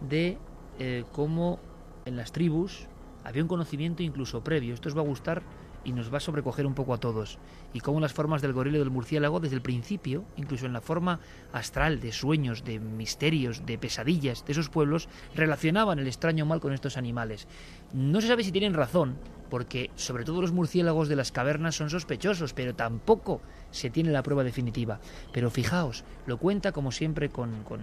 de 0.00 0.36
eh, 0.78 1.04
cómo 1.12 1.60
en 2.04 2.16
las 2.16 2.32
tribus 2.32 2.88
había 3.24 3.42
un 3.42 3.48
conocimiento 3.48 4.02
incluso 4.02 4.44
previo. 4.44 4.74
Esto 4.74 4.88
os 4.88 4.96
va 4.96 5.00
a 5.00 5.04
gustar 5.04 5.42
y 5.84 5.92
nos 5.92 6.12
va 6.12 6.18
a 6.18 6.20
sobrecoger 6.20 6.66
un 6.66 6.74
poco 6.74 6.94
a 6.94 6.98
todos. 6.98 7.38
Y 7.72 7.80
cómo 7.80 8.00
las 8.00 8.12
formas 8.12 8.42
del 8.42 8.52
gorila 8.52 8.76
y 8.76 8.80
del 8.80 8.90
murciélago, 8.90 9.40
desde 9.40 9.56
el 9.56 9.62
principio, 9.62 10.24
incluso 10.36 10.66
en 10.66 10.72
la 10.72 10.80
forma 10.80 11.20
astral 11.52 12.00
de 12.00 12.12
sueños, 12.12 12.64
de 12.64 12.78
misterios, 12.78 13.66
de 13.66 13.78
pesadillas 13.78 14.44
de 14.44 14.52
esos 14.52 14.68
pueblos, 14.68 15.08
relacionaban 15.34 15.98
el 15.98 16.06
extraño 16.06 16.46
mal 16.46 16.60
con 16.60 16.72
estos 16.72 16.96
animales. 16.96 17.48
No 17.92 18.20
se 18.20 18.28
sabe 18.28 18.44
si 18.44 18.52
tienen 18.52 18.74
razón, 18.74 19.16
porque 19.50 19.90
sobre 19.94 20.24
todo 20.24 20.40
los 20.40 20.52
murciélagos 20.52 21.08
de 21.08 21.16
las 21.16 21.32
cavernas 21.32 21.76
son 21.76 21.90
sospechosos, 21.90 22.54
pero 22.54 22.74
tampoco 22.74 23.40
se 23.70 23.90
tiene 23.90 24.10
la 24.10 24.22
prueba 24.22 24.44
definitiva. 24.44 25.00
Pero 25.32 25.50
fijaos, 25.50 26.04
lo 26.26 26.38
cuenta 26.38 26.72
como 26.72 26.92
siempre 26.92 27.28
con, 27.28 27.62
con 27.64 27.80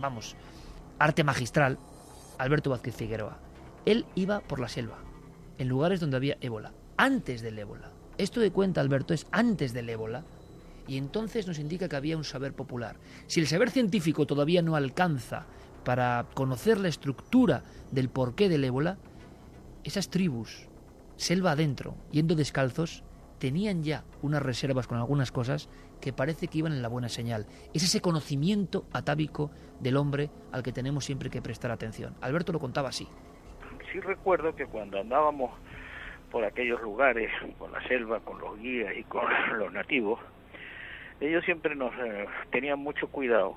vamos, 0.00 0.36
arte 0.98 1.24
magistral, 1.24 1.78
Alberto 2.38 2.70
Vázquez 2.70 2.96
Figueroa. 2.96 3.51
Él 3.84 4.06
iba 4.14 4.40
por 4.40 4.60
la 4.60 4.68
selva, 4.68 4.98
en 5.58 5.68
lugares 5.68 5.98
donde 5.98 6.16
había 6.16 6.38
ébola, 6.40 6.72
antes 6.96 7.42
del 7.42 7.58
ébola. 7.58 7.90
Esto 8.16 8.40
de 8.40 8.52
cuenta, 8.52 8.80
Alberto, 8.80 9.12
es 9.12 9.26
antes 9.32 9.72
del 9.72 9.88
ébola. 9.88 10.24
Y 10.86 10.98
entonces 10.98 11.46
nos 11.46 11.58
indica 11.58 11.88
que 11.88 11.96
había 11.96 12.16
un 12.16 12.24
saber 12.24 12.54
popular. 12.54 12.96
Si 13.26 13.40
el 13.40 13.46
saber 13.46 13.70
científico 13.70 14.26
todavía 14.26 14.62
no 14.62 14.76
alcanza 14.76 15.46
para 15.84 16.26
conocer 16.34 16.78
la 16.78 16.88
estructura 16.88 17.62
del 17.90 18.08
porqué 18.08 18.48
del 18.48 18.64
ébola, 18.64 18.98
esas 19.84 20.10
tribus, 20.10 20.68
selva 21.16 21.52
adentro, 21.52 21.96
yendo 22.10 22.34
descalzos, 22.34 23.02
tenían 23.38 23.82
ya 23.82 24.04
unas 24.22 24.42
reservas 24.42 24.86
con 24.86 24.98
algunas 24.98 25.32
cosas 25.32 25.68
que 26.00 26.12
parece 26.12 26.46
que 26.46 26.58
iban 26.58 26.72
en 26.72 26.82
la 26.82 26.88
buena 26.88 27.08
señal. 27.08 27.46
Es 27.74 27.82
ese 27.82 28.00
conocimiento 28.00 28.86
atávico 28.92 29.50
del 29.80 29.96
hombre 29.96 30.30
al 30.52 30.62
que 30.62 30.72
tenemos 30.72 31.04
siempre 31.04 31.30
que 31.30 31.42
prestar 31.42 31.72
atención. 31.72 32.14
Alberto 32.20 32.52
lo 32.52 32.60
contaba 32.60 32.90
así 32.90 33.08
sí 33.92 34.00
recuerdo 34.00 34.56
que 34.56 34.66
cuando 34.66 35.00
andábamos 35.00 35.52
por 36.30 36.44
aquellos 36.44 36.80
lugares, 36.80 37.30
con 37.58 37.70
la 37.72 37.86
selva, 37.86 38.20
con 38.20 38.40
los 38.40 38.58
guías 38.58 38.96
y 38.96 39.04
con 39.04 39.24
los 39.58 39.72
nativos, 39.72 40.18
ellos 41.20 41.44
siempre 41.44 41.76
nos 41.76 41.92
eh, 41.98 42.26
tenían 42.50 42.78
mucho 42.78 43.08
cuidado 43.08 43.56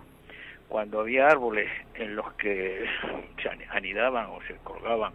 cuando 0.68 1.00
había 1.00 1.28
árboles 1.28 1.72
en 1.96 2.16
los 2.16 2.32
que 2.34 2.86
se 3.42 3.50
anidaban 3.70 4.28
o 4.28 4.40
se 4.48 4.56
colgaban 4.58 5.14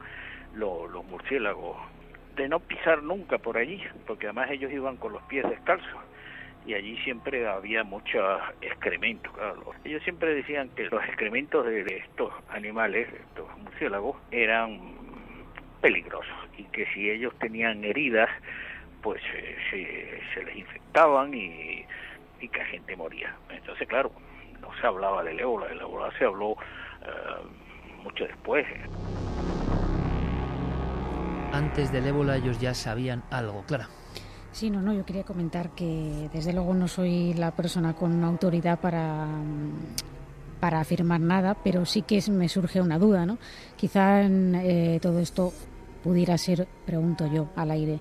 los, 0.54 1.04
murciélagos, 1.04 1.76
de 2.36 2.48
no 2.48 2.60
pisar 2.60 3.02
nunca 3.02 3.38
por 3.38 3.56
allí, 3.56 3.82
porque 4.06 4.26
además 4.26 4.50
ellos 4.50 4.72
iban 4.72 4.96
con 4.96 5.12
los 5.12 5.22
pies 5.24 5.48
descalzos 5.48 6.00
y 6.66 6.74
allí 6.74 6.96
siempre 6.98 7.46
había 7.46 7.84
mucho 7.84 8.18
excremento. 8.60 9.30
Claro. 9.32 9.72
Ellos 9.84 10.02
siempre 10.02 10.34
decían 10.34 10.68
que 10.70 10.84
los 10.84 11.02
excrementos 11.04 11.64
de 11.66 11.96
estos 11.96 12.32
animales, 12.48 13.08
estos 13.12 13.46
murciélagos, 13.58 14.16
eran 14.30 14.99
peligrosos 15.80 16.36
y 16.56 16.64
que 16.64 16.86
si 16.94 17.10
ellos 17.10 17.32
tenían 17.38 17.84
heridas, 17.84 18.28
pues 19.02 19.20
eh, 19.72 20.20
se, 20.34 20.42
les 20.44 20.56
infectaban 20.56 21.34
y, 21.34 21.84
y 22.40 22.48
que 22.48 22.58
la 22.58 22.66
gente 22.66 22.96
moría. 22.96 23.34
Entonces, 23.50 23.88
claro, 23.88 24.12
no 24.60 24.68
se 24.80 24.86
hablaba 24.86 25.22
del 25.24 25.40
ébola, 25.40 25.66
del 25.66 25.80
ébola 25.80 26.10
se 26.18 26.24
habló 26.24 26.52
eh, 27.02 28.02
mucho 28.02 28.24
después. 28.24 28.66
Antes 31.52 31.90
del 31.92 32.06
ébola 32.06 32.36
ellos 32.36 32.60
ya 32.60 32.74
sabían 32.74 33.22
algo, 33.30 33.64
claro. 33.66 33.84
Sí, 34.52 34.68
no, 34.68 34.80
no, 34.82 34.92
yo 34.92 35.06
quería 35.06 35.22
comentar 35.22 35.70
que 35.74 36.28
desde 36.32 36.52
luego 36.52 36.74
no 36.74 36.88
soy 36.88 37.34
la 37.34 37.52
persona 37.52 37.94
con 37.94 38.22
autoridad 38.24 38.80
para 38.80 39.26
para 40.60 40.80
afirmar 40.80 41.20
nada, 41.20 41.56
pero 41.64 41.86
sí 41.86 42.02
que 42.02 42.22
me 42.30 42.48
surge 42.48 42.80
una 42.80 42.98
duda, 42.98 43.26
¿no? 43.26 43.38
Quizá 43.76 44.22
en, 44.22 44.54
eh, 44.54 44.98
todo 45.00 45.18
esto 45.18 45.52
pudiera 46.02 46.36
ser, 46.38 46.66
pregunto 46.84 47.26
yo, 47.26 47.50
al 47.56 47.70
aire, 47.70 48.00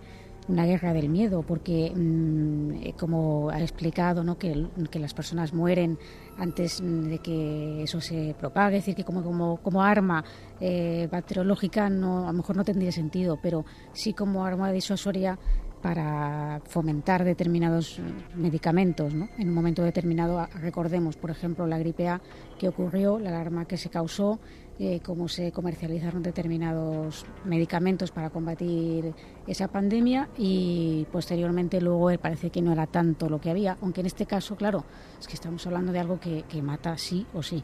una 0.50 0.66
guerra 0.66 0.94
del 0.94 1.10
miedo, 1.10 1.44
porque 1.44 1.94
mm, 1.96 2.72
eh, 2.82 2.94
como 2.98 3.50
ha 3.50 3.62
explicado, 3.62 4.24
¿no? 4.24 4.38
Que, 4.38 4.68
que, 4.90 5.00
las 5.00 5.14
personas 5.14 5.54
mueren 5.54 5.98
antes 6.38 6.82
de 6.82 7.20
que 7.20 7.84
eso 7.84 8.02
se 8.02 8.36
propague, 8.38 8.78
es 8.78 8.84
decir, 8.84 8.96
que 8.96 9.04
como, 9.04 9.24
como, 9.24 9.58
como 9.58 9.84
arma 9.84 10.24
eh, 10.60 11.08
bacteriológica 11.12 11.90
no, 11.90 12.24
a 12.24 12.32
lo 12.32 12.38
mejor 12.38 12.58
no 12.58 12.64
tendría 12.64 12.92
sentido, 12.92 13.38
pero 13.42 13.64
sí 13.94 14.14
como 14.14 14.44
arma 14.44 14.72
disuasoria 14.72 15.38
para 15.82 16.62
fomentar 16.66 17.24
determinados 17.24 18.02
medicamentos. 18.36 19.14
¿no? 19.14 19.30
En 19.38 19.50
un 19.50 19.54
momento 19.54 19.84
determinado, 19.84 20.46
recordemos, 20.56 21.16
por 21.16 21.32
ejemplo, 21.32 21.68
la 21.68 21.78
gripe 21.78 22.10
A 22.10 22.22
que 22.58 22.68
ocurrió, 22.68 23.20
la 23.20 23.30
alarma 23.30 23.66
que 23.66 23.78
se 23.78 23.90
causó, 23.90 24.40
eh, 24.80 25.02
cómo 25.04 25.28
se 25.28 25.52
comercializaron 25.52 26.24
determinados 26.24 27.26
medicamentos 27.46 28.12
para 28.12 28.30
combatir 28.30 29.14
esa 29.46 29.68
pandemia 29.68 30.30
y 30.38 31.06
posteriormente 31.12 31.82
luego 31.82 32.10
parece 32.18 32.50
que 32.50 32.62
no 32.62 32.72
era 32.72 32.88
tanto 32.88 33.30
lo 33.30 33.42
que 33.42 33.50
había, 33.50 33.78
aunque 33.82 34.00
en 34.00 34.08
este 34.08 34.26
caso, 34.26 34.56
claro, 34.56 34.86
es 35.20 35.28
que 35.28 35.34
estamos 35.34 35.68
hablando 35.68 35.92
de 35.92 36.00
algo 36.00 36.20
que, 36.20 36.44
que 36.44 36.62
mata 36.62 36.98
sí 36.98 37.26
o 37.34 37.44
sí. 37.44 37.64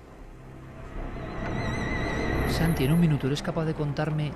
Santi, 2.49 2.83
en 2.83 2.91
un 2.91 2.99
minuto, 2.99 3.27
¿eres 3.27 3.41
capaz 3.41 3.65
de 3.65 3.73
contarme 3.73 4.31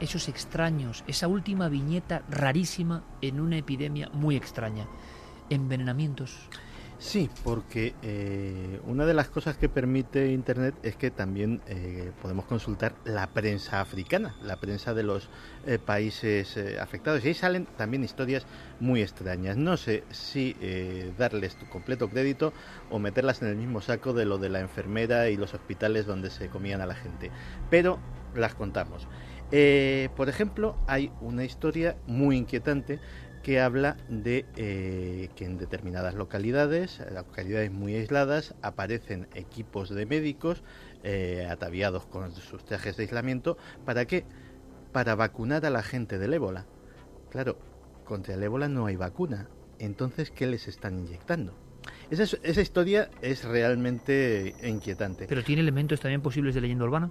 esos 0.00 0.28
extraños, 0.28 1.04
esa 1.06 1.28
última 1.28 1.68
viñeta 1.68 2.22
rarísima 2.28 3.04
en 3.20 3.40
una 3.40 3.58
epidemia 3.58 4.08
muy 4.12 4.36
extraña. 4.36 4.86
Envenenamientos. 5.50 6.48
Sí, 6.98 7.28
porque 7.42 7.94
eh, 8.02 8.80
una 8.86 9.04
de 9.04 9.14
las 9.14 9.28
cosas 9.28 9.56
que 9.56 9.68
permite 9.68 10.32
Internet 10.32 10.74
es 10.82 10.96
que 10.96 11.10
también 11.10 11.60
eh, 11.66 12.12
podemos 12.22 12.44
consultar 12.44 12.94
la 13.04 13.26
prensa 13.26 13.80
africana, 13.80 14.36
la 14.42 14.56
prensa 14.56 14.94
de 14.94 15.02
los 15.02 15.28
eh, 15.66 15.78
países 15.78 16.56
afectados. 16.80 17.24
Y 17.24 17.28
ahí 17.28 17.34
salen 17.34 17.66
también 17.76 18.04
historias 18.04 18.46
muy 18.78 19.02
extrañas. 19.02 19.56
No 19.56 19.76
sé 19.76 20.04
si 20.10 20.56
darles 21.18 21.56
tu 21.56 21.68
completo 21.68 22.08
crédito 22.08 22.52
o 22.90 22.98
meterlas 22.98 23.42
en 23.42 23.48
el 23.48 23.56
mismo 23.56 23.80
saco 23.80 24.12
de 24.12 24.24
lo 24.24 24.38
de 24.38 24.48
la 24.48 24.60
enfermera 24.60 25.28
y 25.28 25.36
los 25.36 25.52
hospitales 25.52 26.06
donde 26.06 26.30
se 26.30 26.48
comían 26.48 26.80
a 26.80 26.86
la 26.86 26.94
gente. 26.94 27.30
Pero 27.70 27.98
las 28.34 28.54
contamos. 28.54 29.06
por 30.16 30.28
ejemplo, 30.28 30.76
hay 30.86 31.10
una 31.20 31.44
historia 31.44 31.96
muy 32.06 32.36
inquietante 32.36 32.98
que 33.44 33.60
habla 33.60 33.98
de 34.08 34.46
eh, 34.56 35.28
que 35.36 35.44
en 35.44 35.58
determinadas 35.58 36.14
localidades, 36.14 37.00
localidades 37.14 37.70
muy 37.70 37.94
aisladas, 37.94 38.54
aparecen 38.62 39.28
equipos 39.34 39.90
de 39.90 40.06
médicos 40.06 40.62
eh, 41.02 41.46
ataviados 41.48 42.06
con 42.06 42.32
sus 42.32 42.64
trajes 42.64 42.96
de 42.96 43.02
aislamiento. 43.02 43.58
¿Para 43.84 44.06
qué? 44.06 44.24
Para 44.92 45.14
vacunar 45.14 45.66
a 45.66 45.70
la 45.70 45.82
gente 45.82 46.18
del 46.18 46.32
ébola. 46.32 46.64
Claro, 47.30 47.58
contra 48.06 48.34
el 48.34 48.42
ébola 48.42 48.68
no 48.68 48.86
hay 48.86 48.96
vacuna. 48.96 49.50
Entonces, 49.78 50.30
¿qué 50.30 50.46
les 50.46 50.66
están 50.66 50.98
inyectando? 51.00 51.52
Esa, 52.10 52.24
esa 52.42 52.62
historia 52.62 53.10
es 53.20 53.44
realmente 53.44 54.54
inquietante. 54.62 55.26
¿Pero 55.28 55.44
tiene 55.44 55.60
elementos 55.60 56.00
también 56.00 56.22
posibles 56.22 56.54
de 56.54 56.62
leyenda 56.62 56.86
urbana? 56.86 57.10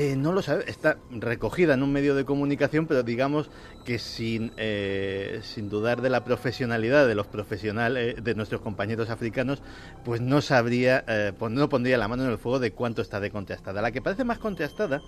Eh, 0.00 0.14
no 0.14 0.32
lo 0.32 0.42
sabe, 0.42 0.62
está 0.68 0.98
recogida 1.10 1.74
en 1.74 1.82
un 1.82 1.92
medio 1.92 2.14
de 2.14 2.24
comunicación, 2.24 2.86
pero 2.86 3.02
digamos 3.02 3.50
que 3.84 3.98
sin, 3.98 4.52
eh, 4.56 5.40
sin 5.42 5.68
dudar 5.68 6.02
de 6.02 6.08
la 6.08 6.22
profesionalidad 6.22 7.08
de 7.08 7.16
los 7.16 7.26
profesionales, 7.26 8.22
de 8.22 8.34
nuestros 8.36 8.60
compañeros 8.60 9.10
africanos, 9.10 9.60
pues 10.04 10.20
no 10.20 10.40
sabría, 10.40 11.04
eh, 11.08 11.32
no 11.50 11.68
pondría 11.68 11.98
la 11.98 12.06
mano 12.06 12.22
en 12.22 12.30
el 12.30 12.38
fuego 12.38 12.60
de 12.60 12.70
cuánto 12.70 13.02
está 13.02 13.18
de 13.18 13.32
contrastada. 13.32 13.82
La 13.82 13.90
que 13.90 14.00
parece 14.00 14.22
más 14.22 14.38
contrastada, 14.38 15.02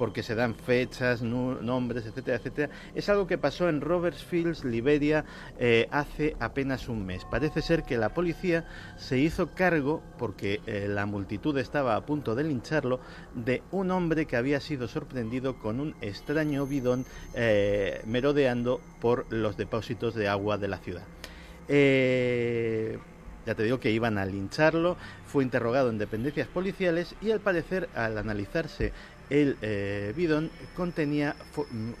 porque 0.00 0.22
se 0.22 0.34
dan 0.34 0.54
fechas, 0.54 1.20
nombres, 1.20 2.06
etcétera, 2.06 2.38
etcétera, 2.38 2.72
es 2.94 3.10
algo 3.10 3.26
que 3.26 3.36
pasó 3.36 3.68
en 3.68 3.82
Robertsfield, 3.82 4.64
Liberia, 4.64 5.26
hace 5.90 6.36
apenas 6.40 6.88
un 6.88 7.04
mes. 7.04 7.26
Parece 7.30 7.60
ser 7.60 7.82
que 7.82 7.98
la 7.98 8.14
policía 8.14 8.64
se 8.96 9.18
hizo 9.18 9.50
cargo, 9.54 10.02
porque 10.18 10.62
la 10.88 11.04
multitud 11.04 11.58
estaba 11.58 11.96
a 11.96 12.06
punto 12.06 12.34
de 12.34 12.44
lincharlo, 12.44 13.00
de 13.34 13.62
un 13.72 13.90
hombre 13.90 14.24
que 14.24 14.36
había 14.36 14.60
sido 14.60 14.88
sorprendido 14.88 15.58
con 15.58 15.80
un 15.80 15.94
extraño 16.00 16.66
bidón 16.66 17.04
eh, 17.34 18.00
merodeando 18.06 18.80
por 19.00 19.30
los 19.30 19.56
depósitos 19.56 20.14
de 20.14 20.28
agua 20.28 20.56
de 20.56 20.68
la 20.68 20.78
ciudad. 20.78 21.02
Eh, 21.68 22.98
ya 23.46 23.54
te 23.54 23.62
digo 23.62 23.80
que 23.80 23.90
iban 23.90 24.18
a 24.18 24.24
lincharlo, 24.24 24.96
fue 25.26 25.44
interrogado 25.44 25.90
en 25.90 25.98
dependencias 25.98 26.48
policiales 26.48 27.14
y 27.20 27.30
al 27.30 27.40
parecer 27.40 27.88
al 27.94 28.18
analizarse 28.18 28.92
el 29.30 29.56
eh, 29.62 30.12
bidón 30.16 30.50
contenía 30.76 31.36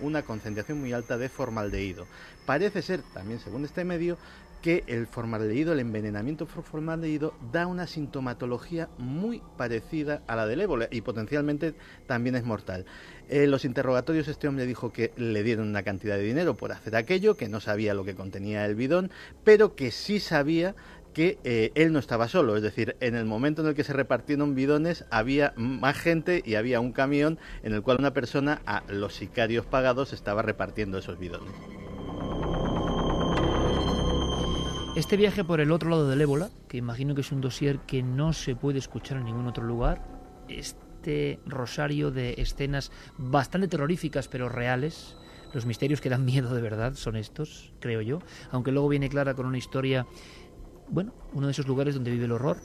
una 0.00 0.22
concentración 0.22 0.80
muy 0.80 0.92
alta 0.92 1.16
de 1.16 1.28
formaldehído. 1.28 2.06
Parece 2.44 2.82
ser, 2.82 3.00
también 3.14 3.40
según 3.40 3.64
este 3.64 3.84
medio, 3.84 4.18
que 4.60 4.84
el 4.88 5.06
formaldehído, 5.06 5.72
el 5.72 5.80
envenenamiento 5.80 6.46
por 6.46 6.64
formaldehído, 6.64 7.34
da 7.52 7.66
una 7.66 7.86
sintomatología 7.86 8.88
muy 8.98 9.42
parecida 9.56 10.22
a 10.26 10.36
la 10.36 10.46
del 10.46 10.60
ébola 10.60 10.88
y 10.90 11.00
potencialmente 11.00 11.74
también 12.06 12.36
es 12.36 12.44
mortal. 12.44 12.84
En 13.28 13.50
los 13.50 13.64
interrogatorios 13.64 14.28
este 14.28 14.48
hombre 14.48 14.66
dijo 14.66 14.92
que 14.92 15.12
le 15.16 15.42
dieron 15.42 15.68
una 15.68 15.82
cantidad 15.82 16.16
de 16.16 16.24
dinero 16.24 16.56
por 16.56 16.72
hacer 16.72 16.96
aquello, 16.96 17.36
que 17.36 17.48
no 17.48 17.60
sabía 17.60 17.94
lo 17.94 18.04
que 18.04 18.14
contenía 18.14 18.66
el 18.66 18.74
bidón, 18.74 19.10
pero 19.44 19.74
que 19.76 19.90
sí 19.90 20.20
sabía 20.20 20.74
que 21.12 21.38
eh, 21.44 21.72
él 21.74 21.92
no 21.92 21.98
estaba 21.98 22.28
solo, 22.28 22.56
es 22.56 22.62
decir, 22.62 22.96
en 23.00 23.14
el 23.14 23.24
momento 23.24 23.62
en 23.62 23.68
el 23.68 23.74
que 23.74 23.84
se 23.84 23.92
repartieron 23.92 24.54
bidones 24.54 25.04
había 25.10 25.52
más 25.56 25.98
gente 25.98 26.42
y 26.44 26.54
había 26.54 26.80
un 26.80 26.92
camión 26.92 27.38
en 27.62 27.74
el 27.74 27.82
cual 27.82 27.98
una 27.98 28.12
persona 28.12 28.62
a 28.66 28.82
los 28.88 29.14
sicarios 29.14 29.66
pagados 29.66 30.12
estaba 30.12 30.42
repartiendo 30.42 30.98
esos 30.98 31.18
bidones. 31.18 31.52
Este 34.96 35.16
viaje 35.16 35.44
por 35.44 35.60
el 35.60 35.70
otro 35.70 35.88
lado 35.88 36.08
del 36.08 36.20
ébola, 36.20 36.50
que 36.68 36.76
imagino 36.76 37.14
que 37.14 37.20
es 37.20 37.32
un 37.32 37.40
dossier 37.40 37.78
que 37.86 38.02
no 38.02 38.32
se 38.32 38.56
puede 38.56 38.78
escuchar 38.78 39.18
en 39.18 39.24
ningún 39.24 39.46
otro 39.46 39.64
lugar, 39.64 40.04
este 40.48 41.38
rosario 41.46 42.10
de 42.10 42.34
escenas 42.38 42.90
bastante 43.16 43.68
terroríficas 43.68 44.26
pero 44.26 44.48
reales, 44.48 45.16
los 45.52 45.64
misterios 45.66 46.00
que 46.00 46.08
dan 46.08 46.24
miedo 46.24 46.54
de 46.54 46.60
verdad 46.60 46.94
son 46.94 47.16
estos, 47.16 47.72
creo 47.80 48.00
yo, 48.00 48.20
aunque 48.50 48.72
luego 48.72 48.88
viene 48.88 49.08
Clara 49.08 49.34
con 49.34 49.46
una 49.46 49.58
historia, 49.58 50.06
bueno, 50.90 51.12
uno 51.32 51.46
de 51.46 51.52
esos 51.52 51.66
lugares 51.66 51.94
donde 51.94 52.10
vive 52.10 52.24
el 52.24 52.32
horror, 52.32 52.58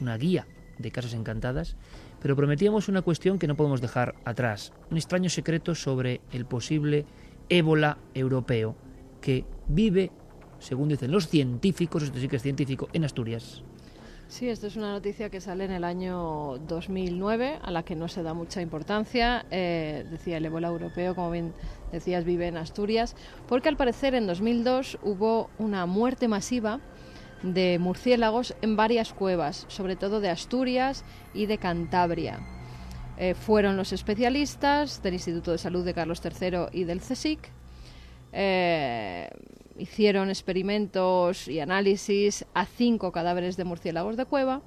una 0.00 0.16
guía 0.16 0.46
de 0.78 0.90
casas 0.90 1.14
encantadas, 1.14 1.76
pero 2.20 2.36
prometíamos 2.36 2.88
una 2.88 3.02
cuestión 3.02 3.38
que 3.38 3.46
no 3.46 3.56
podemos 3.56 3.80
dejar 3.80 4.14
atrás, 4.24 4.72
un 4.90 4.96
extraño 4.96 5.30
secreto 5.30 5.74
sobre 5.74 6.20
el 6.32 6.46
posible 6.46 7.04
ébola 7.48 7.98
europeo 8.14 8.76
que 9.20 9.44
vive 9.66 10.12
según 10.58 10.88
dicen 10.88 11.10
los 11.10 11.28
científicos, 11.28 12.02
esto 12.02 12.18
sí 12.18 12.28
que 12.28 12.36
es 12.36 12.42
científico, 12.42 12.88
en 12.92 13.04
Asturias. 13.04 13.62
Sí, 14.28 14.48
esto 14.48 14.66
es 14.66 14.76
una 14.76 14.92
noticia 14.92 15.30
que 15.30 15.40
sale 15.40 15.64
en 15.64 15.70
el 15.70 15.84
año 15.84 16.58
2009, 16.68 17.60
a 17.62 17.70
la 17.70 17.82
que 17.82 17.96
no 17.96 18.08
se 18.08 18.22
da 18.22 18.34
mucha 18.34 18.60
importancia. 18.60 19.46
Eh, 19.50 20.04
decía 20.10 20.36
el 20.36 20.44
ébola 20.44 20.68
europeo, 20.68 21.14
como 21.14 21.30
bien 21.30 21.54
decías, 21.92 22.24
vive 22.24 22.46
en 22.46 22.58
Asturias, 22.58 23.16
porque 23.48 23.70
al 23.70 23.78
parecer 23.78 24.14
en 24.14 24.26
2002 24.26 24.98
hubo 25.02 25.48
una 25.58 25.86
muerte 25.86 26.28
masiva 26.28 26.80
de 27.42 27.78
murciélagos 27.78 28.54
en 28.62 28.76
varias 28.76 29.12
cuevas, 29.12 29.66
sobre 29.68 29.96
todo 29.96 30.20
de 30.20 30.30
Asturias 30.30 31.04
y 31.34 31.46
de 31.46 31.58
Cantabria. 31.58 32.40
Eh, 33.16 33.34
fueron 33.34 33.76
los 33.76 33.92
especialistas 33.92 35.02
del 35.02 35.14
Instituto 35.14 35.50
de 35.52 35.58
Salud 35.58 35.84
de 35.84 35.94
Carlos 35.94 36.22
III 36.24 36.66
y 36.72 36.84
del 36.84 37.00
CSIC. 37.00 37.50
Eh, 38.32 39.28
hicieron 39.76 40.28
experimentos 40.28 41.48
y 41.48 41.60
análisis 41.60 42.44
a 42.54 42.66
cinco 42.66 43.10
cadáveres 43.12 43.56
de 43.56 43.64
murciélagos 43.64 44.16
de 44.16 44.26
cueva 44.26 44.60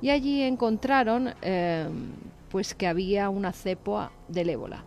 y 0.00 0.10
allí 0.10 0.42
encontraron 0.42 1.34
eh, 1.42 1.88
pues 2.48 2.74
que 2.74 2.86
había 2.86 3.28
una 3.30 3.52
cepa 3.52 4.12
del 4.28 4.50
ébola. 4.50 4.84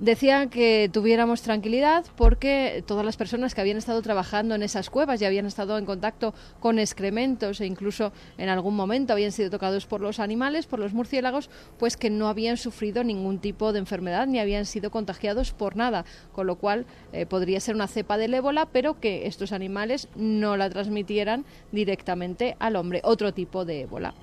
Decían 0.00 0.48
que 0.48 0.88
tuviéramos 0.90 1.42
tranquilidad 1.42 2.06
porque 2.16 2.82
todas 2.86 3.04
las 3.04 3.18
personas 3.18 3.54
que 3.54 3.60
habían 3.60 3.76
estado 3.76 4.00
trabajando 4.00 4.54
en 4.54 4.62
esas 4.62 4.88
cuevas 4.88 5.20
y 5.20 5.26
habían 5.26 5.44
estado 5.44 5.76
en 5.76 5.84
contacto 5.84 6.32
con 6.58 6.78
excrementos 6.78 7.60
e 7.60 7.66
incluso 7.66 8.10
en 8.38 8.48
algún 8.48 8.74
momento 8.74 9.12
habían 9.12 9.30
sido 9.30 9.50
tocados 9.50 9.84
por 9.84 10.00
los 10.00 10.18
animales, 10.18 10.64
por 10.64 10.78
los 10.78 10.94
murciélagos, 10.94 11.50
pues 11.78 11.98
que 11.98 12.08
no 12.08 12.28
habían 12.28 12.56
sufrido 12.56 13.04
ningún 13.04 13.40
tipo 13.40 13.74
de 13.74 13.80
enfermedad 13.80 14.26
ni 14.26 14.38
habían 14.38 14.64
sido 14.64 14.90
contagiados 14.90 15.52
por 15.52 15.76
nada, 15.76 16.06
con 16.32 16.46
lo 16.46 16.56
cual 16.56 16.86
eh, 17.12 17.26
podría 17.26 17.60
ser 17.60 17.74
una 17.74 17.86
cepa 17.86 18.16
del 18.16 18.32
ébola, 18.32 18.70
pero 18.72 19.00
que 19.00 19.26
estos 19.26 19.52
animales 19.52 20.08
no 20.16 20.56
la 20.56 20.70
transmitieran 20.70 21.44
directamente 21.72 22.56
al 22.58 22.76
hombre, 22.76 23.02
otro 23.04 23.34
tipo 23.34 23.66
de 23.66 23.82
ébola. 23.82 24.14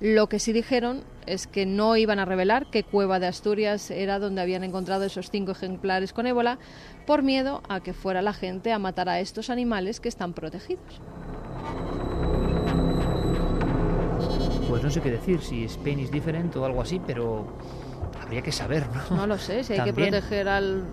Lo 0.00 0.28
que 0.28 0.38
sí 0.38 0.54
dijeron 0.54 1.04
es 1.26 1.46
que 1.46 1.66
no 1.66 1.94
iban 1.96 2.18
a 2.18 2.24
revelar 2.24 2.70
qué 2.70 2.84
cueva 2.84 3.20
de 3.20 3.26
Asturias 3.26 3.90
era 3.90 4.18
donde 4.18 4.40
habían 4.40 4.64
encontrado 4.64 5.04
esos 5.04 5.30
cinco 5.30 5.52
ejemplares 5.52 6.14
con 6.14 6.26
ébola, 6.26 6.58
por 7.06 7.22
miedo 7.22 7.62
a 7.68 7.80
que 7.80 7.92
fuera 7.92 8.22
la 8.22 8.32
gente 8.32 8.72
a 8.72 8.78
matar 8.78 9.10
a 9.10 9.20
estos 9.20 9.50
animales 9.50 10.00
que 10.00 10.08
están 10.08 10.32
protegidos. 10.32 11.00
Pues 14.70 14.82
no 14.82 14.90
sé 14.90 15.02
qué 15.02 15.10
decir, 15.10 15.42
si 15.42 15.64
Spain 15.64 16.00
is 16.00 16.10
different 16.10 16.56
o 16.56 16.64
algo 16.64 16.80
así, 16.80 16.98
pero 17.06 17.46
habría 18.22 18.40
que 18.40 18.52
saber, 18.52 18.84
¿no? 19.10 19.16
No 19.16 19.26
lo 19.26 19.36
sé, 19.36 19.64
si 19.64 19.74
hay 19.74 19.84
que 19.84 19.92
proteger 19.92 20.48
al 20.48 20.84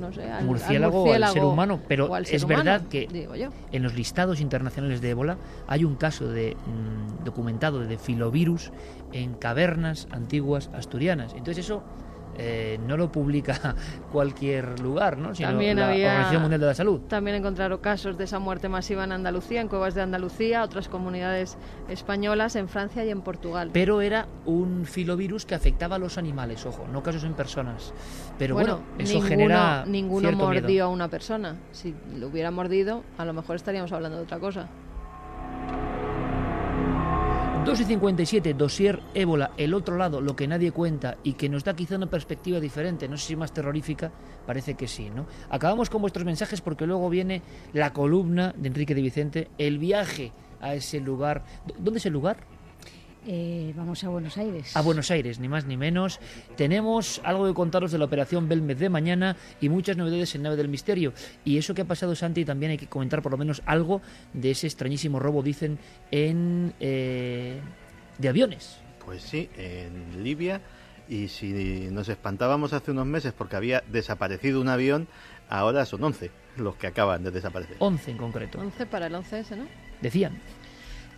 no 0.00 0.12
sé, 0.12 0.30
al 0.30 0.44
murciélago, 0.44 1.12
al, 1.12 1.28
ser 1.28 1.44
humano, 1.44 1.80
pero 1.88 2.16
es 2.16 2.44
verdad 2.46 2.82
que 2.88 3.08
en 3.72 3.82
los 3.82 3.94
listados 3.94 4.40
internacionales 4.40 5.00
de 5.00 5.10
ébola 5.10 5.36
hay 5.66 5.84
un 5.84 5.96
caso 5.96 6.28
de 6.28 6.56
mm, 6.56 7.24
documentado 7.24 7.80
de 7.80 7.98
filovirus 7.98 8.72
en 9.12 9.34
cavernas 9.34 10.08
antiguas 10.10 10.70
asturianas. 10.74 11.32
Entonces 11.34 11.64
eso 11.64 11.82
eh, 12.36 12.78
no 12.86 12.96
lo 12.96 13.10
publica 13.10 13.74
cualquier 14.12 14.80
lugar, 14.80 15.18
¿no? 15.18 15.34
sino 15.34 15.50
también 15.50 15.78
la 15.78 15.88
Organización 15.88 16.42
Mundial 16.42 16.60
de 16.60 16.66
la 16.66 16.74
Salud. 16.74 17.00
También 17.08 17.36
encontraron 17.36 17.78
casos 17.78 18.18
de 18.18 18.24
esa 18.24 18.38
muerte 18.38 18.68
masiva 18.68 19.04
en 19.04 19.12
Andalucía, 19.12 19.60
en 19.60 19.68
cuevas 19.68 19.94
de 19.94 20.02
Andalucía, 20.02 20.62
otras 20.64 20.88
comunidades 20.88 21.56
españolas, 21.88 22.56
en 22.56 22.68
Francia 22.68 23.04
y 23.04 23.10
en 23.10 23.22
Portugal. 23.22 23.70
Pero 23.72 24.00
era 24.00 24.26
un 24.44 24.84
filovirus 24.84 25.46
que 25.46 25.54
afectaba 25.54 25.96
a 25.96 25.98
los 25.98 26.18
animales, 26.18 26.66
ojo, 26.66 26.86
no 26.92 27.02
casos 27.02 27.24
en 27.24 27.34
personas. 27.34 27.92
Pero 28.38 28.54
bueno, 28.54 28.80
eso 28.98 29.20
genera. 29.20 29.84
Ninguno 29.86 30.32
mordió 30.32 30.84
a 30.84 30.88
una 30.88 31.08
persona. 31.08 31.56
Si 31.72 31.94
lo 32.16 32.28
hubiera 32.28 32.50
mordido, 32.50 33.04
a 33.18 33.24
lo 33.24 33.32
mejor 33.32 33.56
estaríamos 33.56 33.92
hablando 33.92 34.18
de 34.18 34.24
otra 34.24 34.38
cosa. 34.38 34.68
2 37.64 37.80
y 37.80 37.84
57, 37.84 38.52
dossier 38.52 39.00
ébola, 39.14 39.52
el 39.56 39.72
otro 39.72 39.96
lado, 39.96 40.20
lo 40.20 40.36
que 40.36 40.46
nadie 40.46 40.70
cuenta 40.70 41.16
y 41.22 41.32
que 41.32 41.48
nos 41.48 41.64
da 41.64 41.74
quizá 41.74 41.96
una 41.96 42.10
perspectiva 42.10 42.60
diferente, 42.60 43.08
no 43.08 43.16
sé 43.16 43.28
si 43.28 43.36
más 43.36 43.54
terrorífica, 43.54 44.12
parece 44.46 44.74
que 44.74 44.86
sí, 44.86 45.08
¿no? 45.08 45.26
Acabamos 45.48 45.88
con 45.88 46.02
vuestros 46.02 46.26
mensajes 46.26 46.60
porque 46.60 46.86
luego 46.86 47.08
viene 47.08 47.40
la 47.72 47.94
columna 47.94 48.52
de 48.54 48.68
Enrique 48.68 48.94
de 48.94 49.00
Vicente, 49.00 49.48
el 49.56 49.78
viaje 49.78 50.32
a 50.60 50.74
ese 50.74 51.00
lugar. 51.00 51.44
¿Dónde 51.78 52.00
es 52.00 52.06
el 52.06 52.12
lugar? 52.12 52.36
Eh, 53.26 53.72
vamos 53.76 54.04
a 54.04 54.08
Buenos 54.08 54.36
Aires. 54.36 54.76
A 54.76 54.82
Buenos 54.82 55.10
Aires, 55.10 55.38
ni 55.38 55.48
más 55.48 55.64
ni 55.64 55.76
menos. 55.76 56.20
Tenemos 56.56 57.20
algo 57.24 57.46
que 57.46 57.54
contaros 57.54 57.90
de 57.92 57.98
la 57.98 58.04
operación 58.04 58.48
Belmez 58.48 58.78
de 58.78 58.88
mañana 58.88 59.36
y 59.60 59.68
muchas 59.68 59.96
novedades 59.96 60.34
en 60.34 60.42
Nave 60.42 60.56
del 60.56 60.68
Misterio. 60.68 61.14
Y 61.44 61.56
eso 61.56 61.74
que 61.74 61.82
ha 61.82 61.86
pasado, 61.86 62.14
Santi, 62.14 62.44
también 62.44 62.72
hay 62.72 62.78
que 62.78 62.86
comentar 62.86 63.22
por 63.22 63.32
lo 63.32 63.38
menos 63.38 63.62
algo 63.64 64.02
de 64.32 64.50
ese 64.50 64.66
extrañísimo 64.66 65.18
robo, 65.18 65.42
dicen, 65.42 65.78
en 66.10 66.74
eh, 66.80 67.60
de 68.18 68.28
aviones. 68.28 68.78
Pues 69.04 69.22
sí, 69.22 69.48
en 69.56 70.22
Libia. 70.22 70.60
Y 71.08 71.28
si 71.28 71.88
nos 71.90 72.08
espantábamos 72.08 72.72
hace 72.72 72.90
unos 72.90 73.06
meses 73.06 73.32
porque 73.32 73.56
había 73.56 73.82
desaparecido 73.90 74.60
un 74.60 74.68
avión, 74.68 75.06
ahora 75.48 75.84
son 75.84 76.02
11 76.02 76.30
los 76.56 76.76
que 76.76 76.86
acaban 76.86 77.22
de 77.22 77.30
desaparecer. 77.30 77.76
11 77.78 78.10
en 78.10 78.16
concreto. 78.16 78.58
11 78.58 78.86
para 78.86 79.06
el 79.06 79.14
11S, 79.14 79.56
¿no? 79.56 79.66
Decían. 80.00 80.38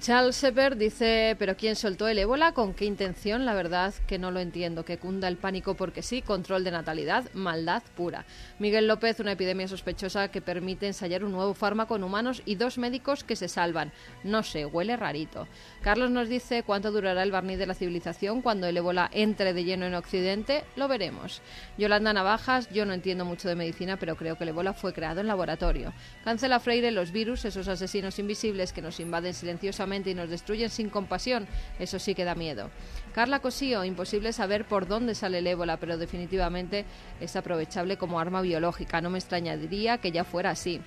Charles 0.06 0.36
Sepper 0.36 0.76
dice, 0.76 1.34
pero 1.36 1.56
¿quién 1.56 1.74
soltó 1.74 2.06
el 2.06 2.20
ébola? 2.20 2.52
¿Con 2.52 2.74
qué 2.74 2.84
intención? 2.84 3.44
La 3.44 3.54
verdad 3.54 3.92
que 4.06 4.20
no 4.20 4.30
lo 4.30 4.38
entiendo. 4.38 4.84
Que 4.84 4.98
cunda 4.98 5.26
el 5.26 5.36
pánico 5.36 5.74
porque 5.74 6.00
sí, 6.00 6.22
control 6.22 6.62
de 6.62 6.70
natalidad, 6.70 7.24
maldad 7.34 7.82
pura. 7.96 8.24
Miguel 8.60 8.86
López, 8.86 9.18
una 9.18 9.32
epidemia 9.32 9.66
sospechosa 9.66 10.28
que 10.28 10.40
permite 10.40 10.86
ensayar 10.86 11.24
un 11.24 11.32
nuevo 11.32 11.54
fármaco 11.54 11.96
en 11.96 12.04
humanos 12.04 12.40
y 12.46 12.54
dos 12.54 12.78
médicos 12.78 13.24
que 13.24 13.34
se 13.34 13.48
salvan. 13.48 13.90
No 14.22 14.44
sé, 14.44 14.64
huele 14.64 14.96
rarito. 14.96 15.48
Carlos 15.82 16.12
nos 16.12 16.28
dice 16.28 16.62
cuánto 16.62 16.92
durará 16.92 17.24
el 17.24 17.32
barniz 17.32 17.58
de 17.58 17.66
la 17.66 17.74
civilización 17.74 18.42
cuando 18.42 18.68
el 18.68 18.76
ébola 18.76 19.10
entre 19.12 19.54
de 19.54 19.64
lleno 19.64 19.86
en 19.86 19.94
Occidente. 19.94 20.62
Lo 20.76 20.86
veremos. 20.86 21.42
Yolanda 21.78 22.12
Navajas, 22.12 22.70
yo 22.70 22.86
no 22.86 22.92
entiendo 22.92 23.24
mucho 23.24 23.48
de 23.48 23.56
medicina, 23.56 23.96
pero 23.96 24.14
creo 24.14 24.38
que 24.38 24.44
el 24.44 24.50
ébola 24.50 24.72
fue 24.72 24.92
creado 24.92 25.20
en 25.20 25.26
laboratorio. 25.26 25.92
Cancela 26.22 26.60
Freire 26.60 26.92
los 26.92 27.10
virus, 27.10 27.44
esos 27.44 27.66
asesinos 27.66 28.20
invisibles 28.20 28.72
que 28.72 28.82
nos 28.82 29.00
invaden 29.00 29.34
silenciosamente 29.34 29.95
y 30.04 30.14
nos 30.14 30.28
destruyen 30.30 30.70
sin 30.70 30.90
compasión, 30.90 31.46
eso 31.78 31.98
sí 31.98 32.14
que 32.14 32.24
da 32.24 32.34
miedo. 32.34 32.70
Carla 33.14 33.40
Cosío, 33.40 33.84
imposible 33.84 34.32
saber 34.32 34.66
por 34.66 34.86
dónde 34.86 35.14
sale 35.14 35.38
el 35.38 35.46
ébola, 35.46 35.78
pero 35.78 35.96
definitivamente 35.96 36.84
es 37.20 37.34
aprovechable 37.36 37.96
como 37.96 38.20
arma 38.20 38.42
biológica. 38.42 39.00
No 39.00 39.10
me 39.10 39.18
extrañaría 39.18 39.98
que 39.98 40.12
ya 40.12 40.24
fuera 40.24 40.50
así. 40.50 40.80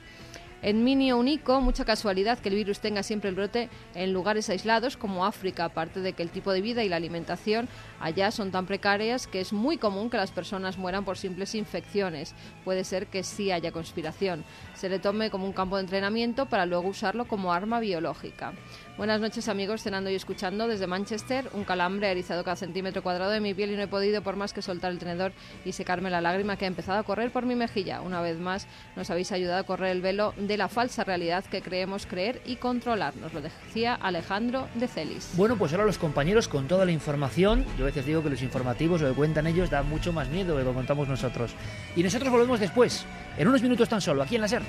En 0.61 0.83
Minio 0.83 1.17
Unico, 1.17 1.61
mucha 1.61 1.85
casualidad 1.85 2.37
que 2.37 2.49
el 2.49 2.55
virus 2.55 2.81
tenga 2.81 3.01
siempre 3.01 3.29
el 3.29 3.35
brote 3.35 3.69
en 3.95 4.11
lugares 4.11 4.49
aislados 4.49 4.97
como 4.97 5.25
África, 5.25 5.63
aparte 5.63 6.01
de 6.01 6.11
que 6.11 6.21
el 6.21 6.31
tipo 6.31 6.51
de 6.51 6.59
vida 6.59 6.83
y 6.83 6.89
la 6.89 6.97
alimentación 6.97 7.69
allá 8.01 8.29
son 8.29 8.51
tan 8.51 8.65
precarias 8.65 9.25
que 9.25 9.39
es 9.39 9.53
muy 9.53 9.77
común 9.77 10.09
que 10.09 10.17
las 10.17 10.31
personas 10.31 10.77
mueran 10.77 11.05
por 11.05 11.17
simples 11.17 11.55
infecciones. 11.55 12.35
Puede 12.65 12.83
ser 12.83 13.07
que 13.07 13.23
sí 13.23 13.53
haya 13.53 13.71
conspiración. 13.71 14.43
Se 14.79 14.87
le 14.87 14.99
tome 14.99 15.29
como 15.29 15.45
un 15.45 15.51
campo 15.51 15.75
de 15.75 15.81
entrenamiento 15.81 16.45
para 16.45 16.65
luego 16.65 16.87
usarlo 16.87 17.27
como 17.27 17.51
arma 17.51 17.81
biológica. 17.81 18.53
Buenas 18.97 19.19
noches 19.19 19.49
amigos, 19.49 19.81
cenando 19.81 20.09
y 20.09 20.15
escuchando 20.15 20.69
desde 20.69 20.87
Manchester. 20.87 21.49
Un 21.53 21.65
calambre 21.65 22.09
erizado 22.09 22.45
cada 22.45 22.55
centímetro 22.55 23.03
cuadrado 23.03 23.31
de 23.31 23.41
mi 23.41 23.53
piel 23.53 23.71
y 23.71 23.75
no 23.75 23.81
he 23.81 23.87
podido 23.87 24.21
por 24.21 24.37
más 24.37 24.53
que 24.53 24.61
soltar 24.61 24.91
el 24.91 24.97
tenedor 24.97 25.33
y 25.65 25.73
secarme 25.73 26.09
la 26.09 26.21
lágrima 26.21 26.55
que 26.55 26.63
ha 26.63 26.69
empezado 26.69 26.97
a 26.97 27.03
correr 27.03 27.29
por 27.29 27.45
mi 27.45 27.55
mejilla. 27.55 27.99
Una 27.99 28.21
vez 28.21 28.39
más 28.39 28.67
nos 28.95 29.09
habéis 29.09 29.33
ayudado 29.33 29.59
a 29.59 29.63
correr 29.63 29.91
el 29.91 30.01
velo 30.01 30.33
de 30.37 30.55
la 30.55 30.69
falsa 30.69 31.03
realidad 31.03 31.43
que 31.43 31.61
creemos 31.61 32.05
creer 32.05 32.41
y 32.45 32.55
controlar. 32.55 33.17
Nos 33.17 33.33
lo 33.33 33.41
decía 33.41 33.95
Alejandro 33.95 34.69
de 34.75 34.87
Celis. 34.87 35.31
Bueno, 35.35 35.57
pues 35.57 35.73
ahora 35.73 35.85
los 35.85 35.97
compañeros 35.97 36.47
con 36.47 36.69
toda 36.69 36.85
la 36.85 36.91
información. 36.93 37.65
Yo 37.77 37.83
a 37.83 37.87
veces 37.87 38.05
digo 38.05 38.23
que 38.23 38.29
los 38.29 38.41
informativos, 38.41 39.01
lo 39.01 39.09
que 39.09 39.15
cuentan 39.15 39.45
ellos, 39.45 39.69
da 39.69 39.83
mucho 39.83 40.13
más 40.13 40.29
miedo 40.29 40.57
de 40.57 40.63
lo 40.63 40.69
que 40.69 40.75
contamos 40.75 41.09
nosotros. 41.09 41.51
Y 41.97 42.03
nosotros 42.03 42.31
volvemos 42.31 42.61
después, 42.61 43.05
en 43.37 43.47
unos 43.47 43.61
minutos 43.61 43.89
tan 43.89 43.99
solo, 43.99 44.23
aquí 44.23 44.35
en 44.35 44.41
la 44.41 44.47
SER. 44.47 44.68